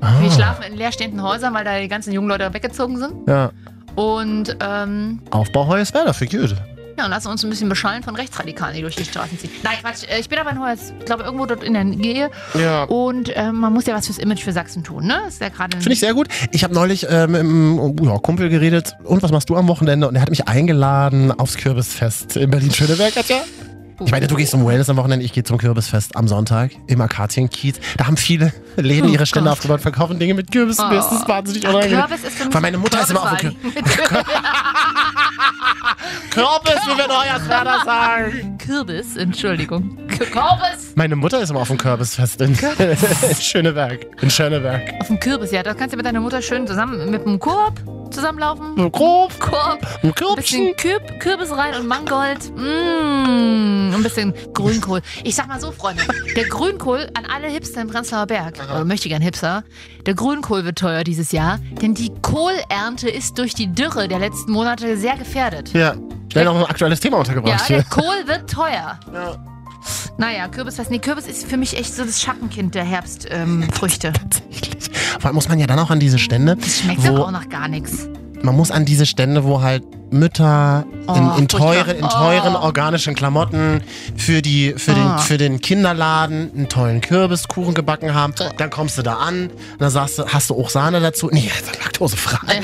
Ah, 0.00 0.20
Wir 0.20 0.30
schlafen 0.32 0.64
in 0.64 0.76
leerstehenden 0.76 1.22
Häusern, 1.22 1.54
weil 1.54 1.64
da 1.64 1.78
die 1.78 1.86
ganzen 1.86 2.12
jungen 2.12 2.28
Leute 2.28 2.52
weggezogen 2.52 2.98
sind. 2.98 3.28
Ja. 3.28 3.52
Und 3.94 4.56
ähm, 4.60 5.20
Aufbau 5.30 5.68
Hoyerswerda, 5.68 6.12
für 6.12 6.26
gut. 6.26 6.56
Ja, 6.96 7.04
und 7.04 7.10
lassen 7.10 7.28
uns 7.28 7.42
ein 7.44 7.50
bisschen 7.50 7.68
beschallen 7.68 8.02
von 8.02 8.14
Rechtsradikalen, 8.16 8.74
die 8.76 8.82
durch 8.82 8.96
die 8.96 9.04
Straßen 9.04 9.38
ziehen. 9.38 9.50
Nein, 9.62 9.76
Quatsch. 9.82 10.04
äh, 10.08 10.20
Ich 10.20 10.28
bin 10.28 10.38
aber 10.38 10.50
in 10.50 10.60
Hoyers, 10.60 10.92
ich 10.98 11.04
glaube, 11.04 11.24
irgendwo 11.24 11.46
dort 11.46 11.62
in 11.62 11.74
der 11.74 11.84
Nähe. 11.84 12.30
Ja. 12.54 12.84
Und 12.84 13.30
ähm, 13.34 13.56
man 13.56 13.72
muss 13.72 13.86
ja 13.86 13.94
was 13.94 14.06
fürs 14.06 14.18
Image 14.18 14.42
für 14.42 14.52
Sachsen 14.52 14.84
tun, 14.84 15.06
ne? 15.06 15.22
Ist 15.28 15.40
ja 15.40 15.48
gerade. 15.48 15.76
Finde 15.76 15.92
ich 15.92 16.00
sehr 16.00 16.14
gut. 16.14 16.28
Ich 16.52 16.64
habe 16.64 16.74
neulich 16.74 17.08
äh, 17.08 17.26
mit 17.26 17.40
einem 17.40 17.96
ja, 18.02 18.18
Kumpel 18.18 18.48
geredet. 18.48 18.94
Und 19.04 19.22
was 19.22 19.30
machst 19.32 19.48
du 19.50 19.56
am 19.56 19.68
Wochenende? 19.68 20.08
Und 20.08 20.14
er 20.16 20.22
hat 20.22 20.30
mich 20.30 20.46
eingeladen 20.48 21.32
aufs 21.32 21.56
Kürbisfest 21.56 22.36
in 22.36 22.50
Berlin-Schöneberg, 22.50 23.14
Katja. 23.14 23.38
Ich 24.04 24.10
meine, 24.10 24.26
du 24.26 24.34
gehst 24.34 24.50
zum 24.50 24.66
Wellness 24.66 24.88
am 24.90 24.96
Wochenende, 24.96 25.24
ich 25.24 25.32
gehe 25.32 25.44
zum 25.44 25.58
Kürbisfest 25.58 26.16
am 26.16 26.26
Sonntag 26.26 26.70
im 26.88 27.00
Akazienkiez. 27.00 27.76
Da 27.96 28.06
haben 28.06 28.16
viele 28.16 28.52
Läden 28.76 29.10
Oh 29.10 29.12
ihre 29.12 29.24
Stände 29.26 29.48
Gott. 29.50 29.58
aufgebaut, 29.58 29.80
verkaufen 29.80 30.18
Dinge 30.18 30.34
mit 30.34 30.50
Kürbissen. 30.50 30.90
Das 30.90 31.12
ist 31.12 31.28
wahnsinnig 31.28 31.66
unangenehm. 31.68 32.00
Kürbis 32.00 32.24
ist 32.24 32.36
für 32.36 32.44
mich 32.46 32.54
Weil 32.54 32.60
meine 32.62 32.78
Mutter 32.78 33.00
ist 33.02 33.10
immer 33.10 33.22
auf 33.22 33.38
dem 33.38 33.50
Kürbis. 33.54 33.74
Kürbis, 36.30 36.80
wie 36.86 36.98
wir 36.98 37.06
Hoyerswerda 37.08 37.84
sagen. 37.84 38.58
Kürbis, 38.58 39.16
Entschuldigung. 39.16 39.96
Kürbis! 40.08 40.92
Meine 40.96 41.16
Mutter 41.16 41.40
ist 41.40 41.50
immer 41.50 41.60
auf 41.60 41.68
dem 41.68 41.78
Kürbisfest 41.78 42.40
in, 42.40 42.50
in 42.78 43.34
Schöneberg. 43.40 44.00
In 44.22 44.30
Schöneberg. 44.30 44.82
Auf 45.00 45.06
dem 45.08 45.20
Kürbis, 45.20 45.50
ja. 45.52 45.62
Da 45.62 45.74
kannst 45.74 45.92
du 45.92 45.96
mit 45.96 46.06
deiner 46.06 46.20
Mutter 46.20 46.42
schön 46.42 46.66
zusammen 46.66 47.10
mit 47.10 47.24
dem 47.24 47.38
Korb 47.38 47.80
zusammenlaufen. 48.10 48.74
So 48.76 48.90
grob, 48.90 49.38
Korb. 49.40 49.80
ein 50.02 50.08
Ein 50.10 50.14
Kürbchen. 50.14 50.36
bisschen 50.36 50.76
Kürb, 50.76 51.20
Kürbis 51.20 51.50
rein 51.50 51.74
und 51.80 51.86
Mangold. 51.88 52.38
Mmh, 52.56 53.83
ein 53.92 54.02
bisschen 54.02 54.32
Grünkohl. 54.54 55.02
Ich 55.24 55.34
sag 55.34 55.48
mal 55.48 55.60
so, 55.60 55.72
Freunde, 55.72 56.02
der 56.36 56.44
Grünkohl 56.44 57.08
an 57.14 57.26
alle 57.26 57.48
Hipster 57.48 57.80
im 57.82 57.88
Prenzlauer 57.88 58.26
Berg, 58.26 58.54
oder 58.64 58.84
möchte 58.84 59.08
ich 59.08 59.10
gern 59.10 59.22
Hipster, 59.22 59.64
der 60.06 60.14
Grünkohl 60.14 60.64
wird 60.64 60.78
teuer 60.78 61.04
dieses 61.04 61.32
Jahr, 61.32 61.58
denn 61.82 61.94
die 61.94 62.12
Kohlernte 62.22 63.08
ist 63.10 63.38
durch 63.38 63.54
die 63.54 63.66
Dürre 63.66 64.08
der 64.08 64.18
letzten 64.18 64.52
Monate 64.52 64.96
sehr 64.96 65.16
gefährdet. 65.16 65.72
Ja, 65.72 65.94
schnell 66.32 66.44
noch 66.44 66.56
ein 66.56 66.64
aktuelles 66.64 67.00
Thema 67.00 67.16
Ja, 67.16 67.20
untergebracht 67.20 67.68
der 67.68 67.82
hier. 67.82 67.84
Kohl 67.90 68.26
wird 68.26 68.50
teuer. 68.50 68.98
Naja, 70.16 70.48
Kürbisfest. 70.48 70.90
Nee, 70.90 70.98
Kürbis 70.98 71.26
ist 71.26 71.46
für 71.46 71.56
mich 71.56 71.76
echt 71.76 71.94
so 71.94 72.04
das 72.04 72.22
Schattenkind 72.22 72.74
der 72.74 72.84
Herbstfrüchte. 72.84 74.12
Tatsächlich. 74.30 74.90
Vor 75.18 75.26
allem 75.26 75.34
muss 75.34 75.48
man 75.48 75.58
ja 75.58 75.66
dann 75.66 75.78
auch 75.78 75.90
an 75.90 76.00
diese 76.00 76.18
Stände, 76.18 76.56
das 76.56 76.80
schmeckt 76.80 77.06
wo, 77.06 77.16
auch 77.16 77.30
nach 77.30 77.48
gar 77.48 77.68
nichts. 77.68 78.08
Man 78.44 78.54
muss 78.56 78.70
an 78.70 78.84
diese 78.84 79.06
Stände, 79.06 79.44
wo 79.44 79.62
halt 79.62 79.82
Mütter 80.10 80.84
in, 80.92 81.08
Oh, 81.08 81.36
in, 81.38 81.48
teuren, 81.48 81.96
in 81.96 82.08
teuren 82.08 82.54
Oh. 82.54 82.60
organischen 82.60 83.14
Klamotten 83.16 83.82
für, 84.16 84.42
die, 84.42 84.74
für, 84.76 84.92
den, 84.94 85.06
Oh. 85.16 85.18
für 85.18 85.38
den 85.38 85.60
Kinderladen 85.60 86.50
einen 86.54 86.68
tollen 86.68 87.00
Kürbiskuchen 87.00 87.74
gebacken 87.74 88.14
haben. 88.14 88.32
Dann 88.58 88.70
kommst 88.70 88.96
du 88.98 89.02
da 89.02 89.14
an 89.14 89.48
und 89.48 89.80
dann 89.80 89.90
sagst 89.90 90.18
du, 90.18 90.26
hast 90.26 90.50
du 90.50 90.54
auch 90.60 90.68
Sahne 90.68 91.00
dazu? 91.00 91.30
Nee, 91.32 91.48
das 91.48 91.62
ist 91.72 91.82
laktosefrei. 91.82 92.38
Mein, 92.46 92.62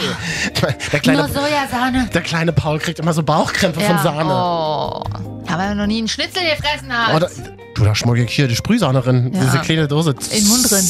der, 0.93 1.01
kleine, 1.01 1.19
Nur 1.21 1.29
Sojasahne. 1.29 2.09
der 2.15 2.21
kleine 2.23 2.53
Paul 2.53 2.79
kriegt 2.79 3.01
immer 3.01 3.13
so 3.15 3.23
Bauchkrämpfe 3.25 3.81
von 3.81 3.99
Sahne. 3.99 5.40
Oh. 5.51 5.55
Aber 5.55 5.65
er 5.65 5.75
noch 5.75 5.87
nie 5.87 5.99
einen 5.99 6.09
Schnitzel 6.09 6.43
gefressen 6.43 6.93
hat. 6.93 7.15
Oh, 7.15 7.19
da, 7.19 7.29
du, 7.75 7.85
da 7.85 7.95
schmuggle 7.95 8.25
ich 8.25 8.33
hier 8.33 8.49
die 8.49 8.57
Sprühsahne 8.57 9.01
drin. 9.01 9.31
Ja. 9.35 9.41
Diese 9.45 9.59
kleine 9.59 9.89
Dose. 9.89 10.11
In 10.31 10.39
den 10.45 10.49
Mund 10.49 10.71
drin. 10.71 10.85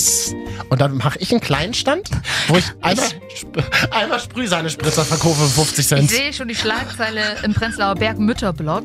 Und 0.69 0.81
dann 0.81 0.97
mache 0.97 1.19
ich 1.19 1.31
einen 1.33 1.41
kleinen 1.41 1.75
Stand, 1.75 2.09
wo 2.49 2.57
ich 2.57 2.65
einmal, 2.83 3.07
Sp- 3.35 3.65
einmal 3.91 4.21
Sprühsahne-Spritzer 4.21 5.05
verkaufe 5.05 5.43
für 5.47 5.49
50 5.65 5.79
Ich 5.79 5.87
Cent. 5.89 6.11
sehe 6.11 6.33
schon 6.33 6.49
die 6.49 6.55
Schlagzeile 6.55 7.21
im 7.43 7.55
Prenzlauer 7.55 7.95
Berg 7.95 8.19
Mütterblock. 8.19 8.85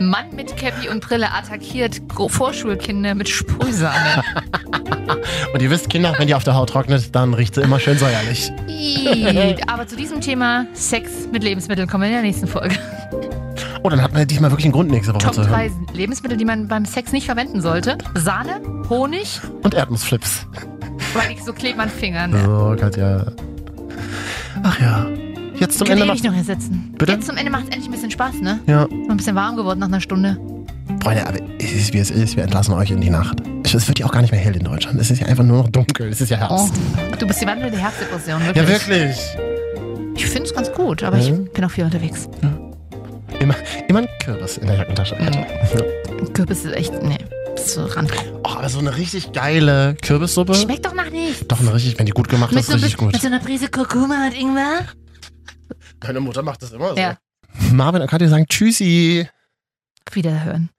Mann 0.00 0.26
mit 0.36 0.56
Käppi 0.56 0.88
und 0.88 1.00
Brille 1.04 1.32
attackiert 1.32 2.00
Vorschulkinder 2.28 3.14
mit 3.16 3.28
Sprühsahne. 3.28 4.22
Und 5.54 5.62
ihr 5.62 5.70
wisst, 5.70 5.88
Kinder, 5.90 6.14
wenn 6.18 6.26
die 6.26 6.34
auf 6.34 6.44
der 6.44 6.54
Haut 6.54 6.68
trocknet, 6.70 7.14
dann 7.16 7.32
riecht 7.34 7.54
sie 7.54 7.62
immer 7.62 7.80
schön 7.80 7.98
säuerlich. 7.98 8.52
Aber 9.66 9.86
zu 9.86 9.96
diesem 9.96 10.20
Thema 10.20 10.66
Sex 10.74 11.10
mit 11.32 11.42
Lebensmitteln 11.42 11.88
kommen 11.88 12.02
wir 12.02 12.08
in 12.08 12.14
der 12.14 12.22
nächsten 12.22 12.46
Folge. 12.46 12.76
Oh, 13.82 13.88
dann 13.88 14.02
hat 14.02 14.12
man 14.12 14.26
diesmal 14.26 14.50
wirklich 14.50 14.66
einen 14.66 14.72
Grund, 14.72 14.90
nächste 14.90 15.14
Woche 15.14 15.24
Top 15.24 15.34
zu 15.34 15.40
hören. 15.48 15.50
3 15.52 15.70
Lebensmittel, 15.94 16.36
die 16.36 16.44
man 16.44 16.68
beim 16.68 16.84
Sex 16.84 17.12
nicht 17.12 17.26
verwenden 17.26 17.60
sollte. 17.60 17.96
Sahne, 18.14 18.60
Honig, 18.88 19.40
Und 19.62 19.74
Erdnussflips. 19.74 20.46
weil 21.14 21.30
ich 21.32 21.42
so 21.44 21.52
kleben 21.52 21.80
an 21.80 21.88
Fingern. 21.88 22.30
Ne? 22.32 22.44
So, 22.44 22.76
Katja. 22.78 23.26
Ach 24.62 24.80
ja. 24.80 25.06
Jetzt 25.58 25.78
zum 25.78 25.88
Ende 25.88 26.04
ewig 26.04 26.14
macht. 26.14 26.24
noch 26.24 26.34
hier 26.34 26.44
sitzen. 26.44 26.94
Bitte? 26.98 27.12
Jetzt 27.12 27.26
zum 27.26 27.36
Ende 27.36 27.50
macht 27.50 27.64
es 27.64 27.68
endlich 27.70 27.86
ein 27.88 27.92
bisschen 27.92 28.10
Spaß, 28.10 28.40
ne? 28.40 28.60
Ja. 28.66 28.84
Ist 28.84 28.92
ein 29.10 29.16
bisschen 29.16 29.34
warm 29.36 29.56
geworden 29.56 29.78
nach 29.80 29.88
einer 29.88 30.00
Stunde. 30.00 30.38
Freunde, 31.02 31.26
aber 31.26 31.38
es 31.58 31.72
ist 31.72 31.92
wie 31.94 31.98
es 31.98 32.10
ist. 32.10 32.36
Wir 32.36 32.44
entlassen 32.44 32.74
euch 32.74 32.90
in 32.90 33.00
die 33.00 33.10
Nacht. 33.10 33.42
Es 33.64 33.86
wird 33.88 33.98
ja 33.98 34.06
auch 34.06 34.12
gar 34.12 34.22
nicht 34.22 34.30
mehr 34.30 34.40
hell 34.40 34.56
in 34.56 34.64
Deutschland. 34.64 35.00
Es 35.00 35.10
ist 35.10 35.20
ja 35.20 35.26
einfach 35.26 35.44
nur 35.44 35.58
noch 35.62 35.68
dunkel. 35.68 36.08
Es 36.08 36.20
ist 36.20 36.30
ja 36.30 36.38
Oh, 36.50 36.58
Herbst. 36.58 36.74
du 37.20 37.26
bist 37.26 37.40
die 37.42 37.46
wandelnde 37.46 37.76
Herbstdepression, 37.78 38.40
wirklich. 38.46 38.56
Ja, 38.64 38.68
wirklich. 38.68 39.18
Ich 40.16 40.26
finde 40.26 40.44
es 40.48 40.54
ganz 40.54 40.72
gut, 40.72 41.02
aber 41.02 41.18
ich 41.18 41.30
Mhm. 41.30 41.48
bin 41.52 41.64
auch 41.64 41.70
viel 41.70 41.84
unterwegs. 41.84 42.28
Immer, 43.40 43.54
immer 43.88 44.00
ein 44.00 44.08
Kürbis 44.22 44.56
in 44.58 44.66
der 44.66 44.76
Jackentasche. 44.76 45.14
Mhm. 45.16 46.32
Kürbis 46.32 46.64
ist 46.64 46.72
echt, 46.74 46.92
nee, 47.02 47.18
ist 47.54 47.70
so 47.70 47.84
ran. 47.84 48.08
Oh, 48.44 48.48
aber 48.50 48.68
so 48.68 48.78
eine 48.78 48.96
richtig 48.96 49.32
geile 49.32 49.94
Kürbissuppe. 50.02 50.54
Schmeckt 50.54 50.86
doch 50.86 50.94
nach 50.94 51.10
nichts. 51.10 51.46
Doch, 51.46 51.60
eine 51.60 51.72
richtig, 51.74 51.98
wenn 51.98 52.06
die 52.06 52.12
gut 52.12 52.28
gemacht 52.28 52.52
Mit 52.52 52.60
ist, 52.60 52.66
so, 52.68 52.72
richtig 52.74 52.92
bisschen- 52.94 53.06
gut. 53.06 53.12
mit 53.12 53.22
so 53.22 53.28
einer 53.28 53.40
Prise 53.40 53.68
Kurkuma 53.68 54.26
und 54.26 54.34
Ingwer. 54.34 54.86
Meine 56.02 56.20
Mutter 56.20 56.42
macht 56.42 56.62
das 56.62 56.72
immer 56.72 56.90
so. 56.90 56.96
Ja. 56.96 57.18
Marvin 57.72 58.02
und 58.02 58.08
Katja 58.08 58.28
sagen 58.28 58.46
Tschüssi. 58.48 59.28
Wiederhören. 60.12 60.70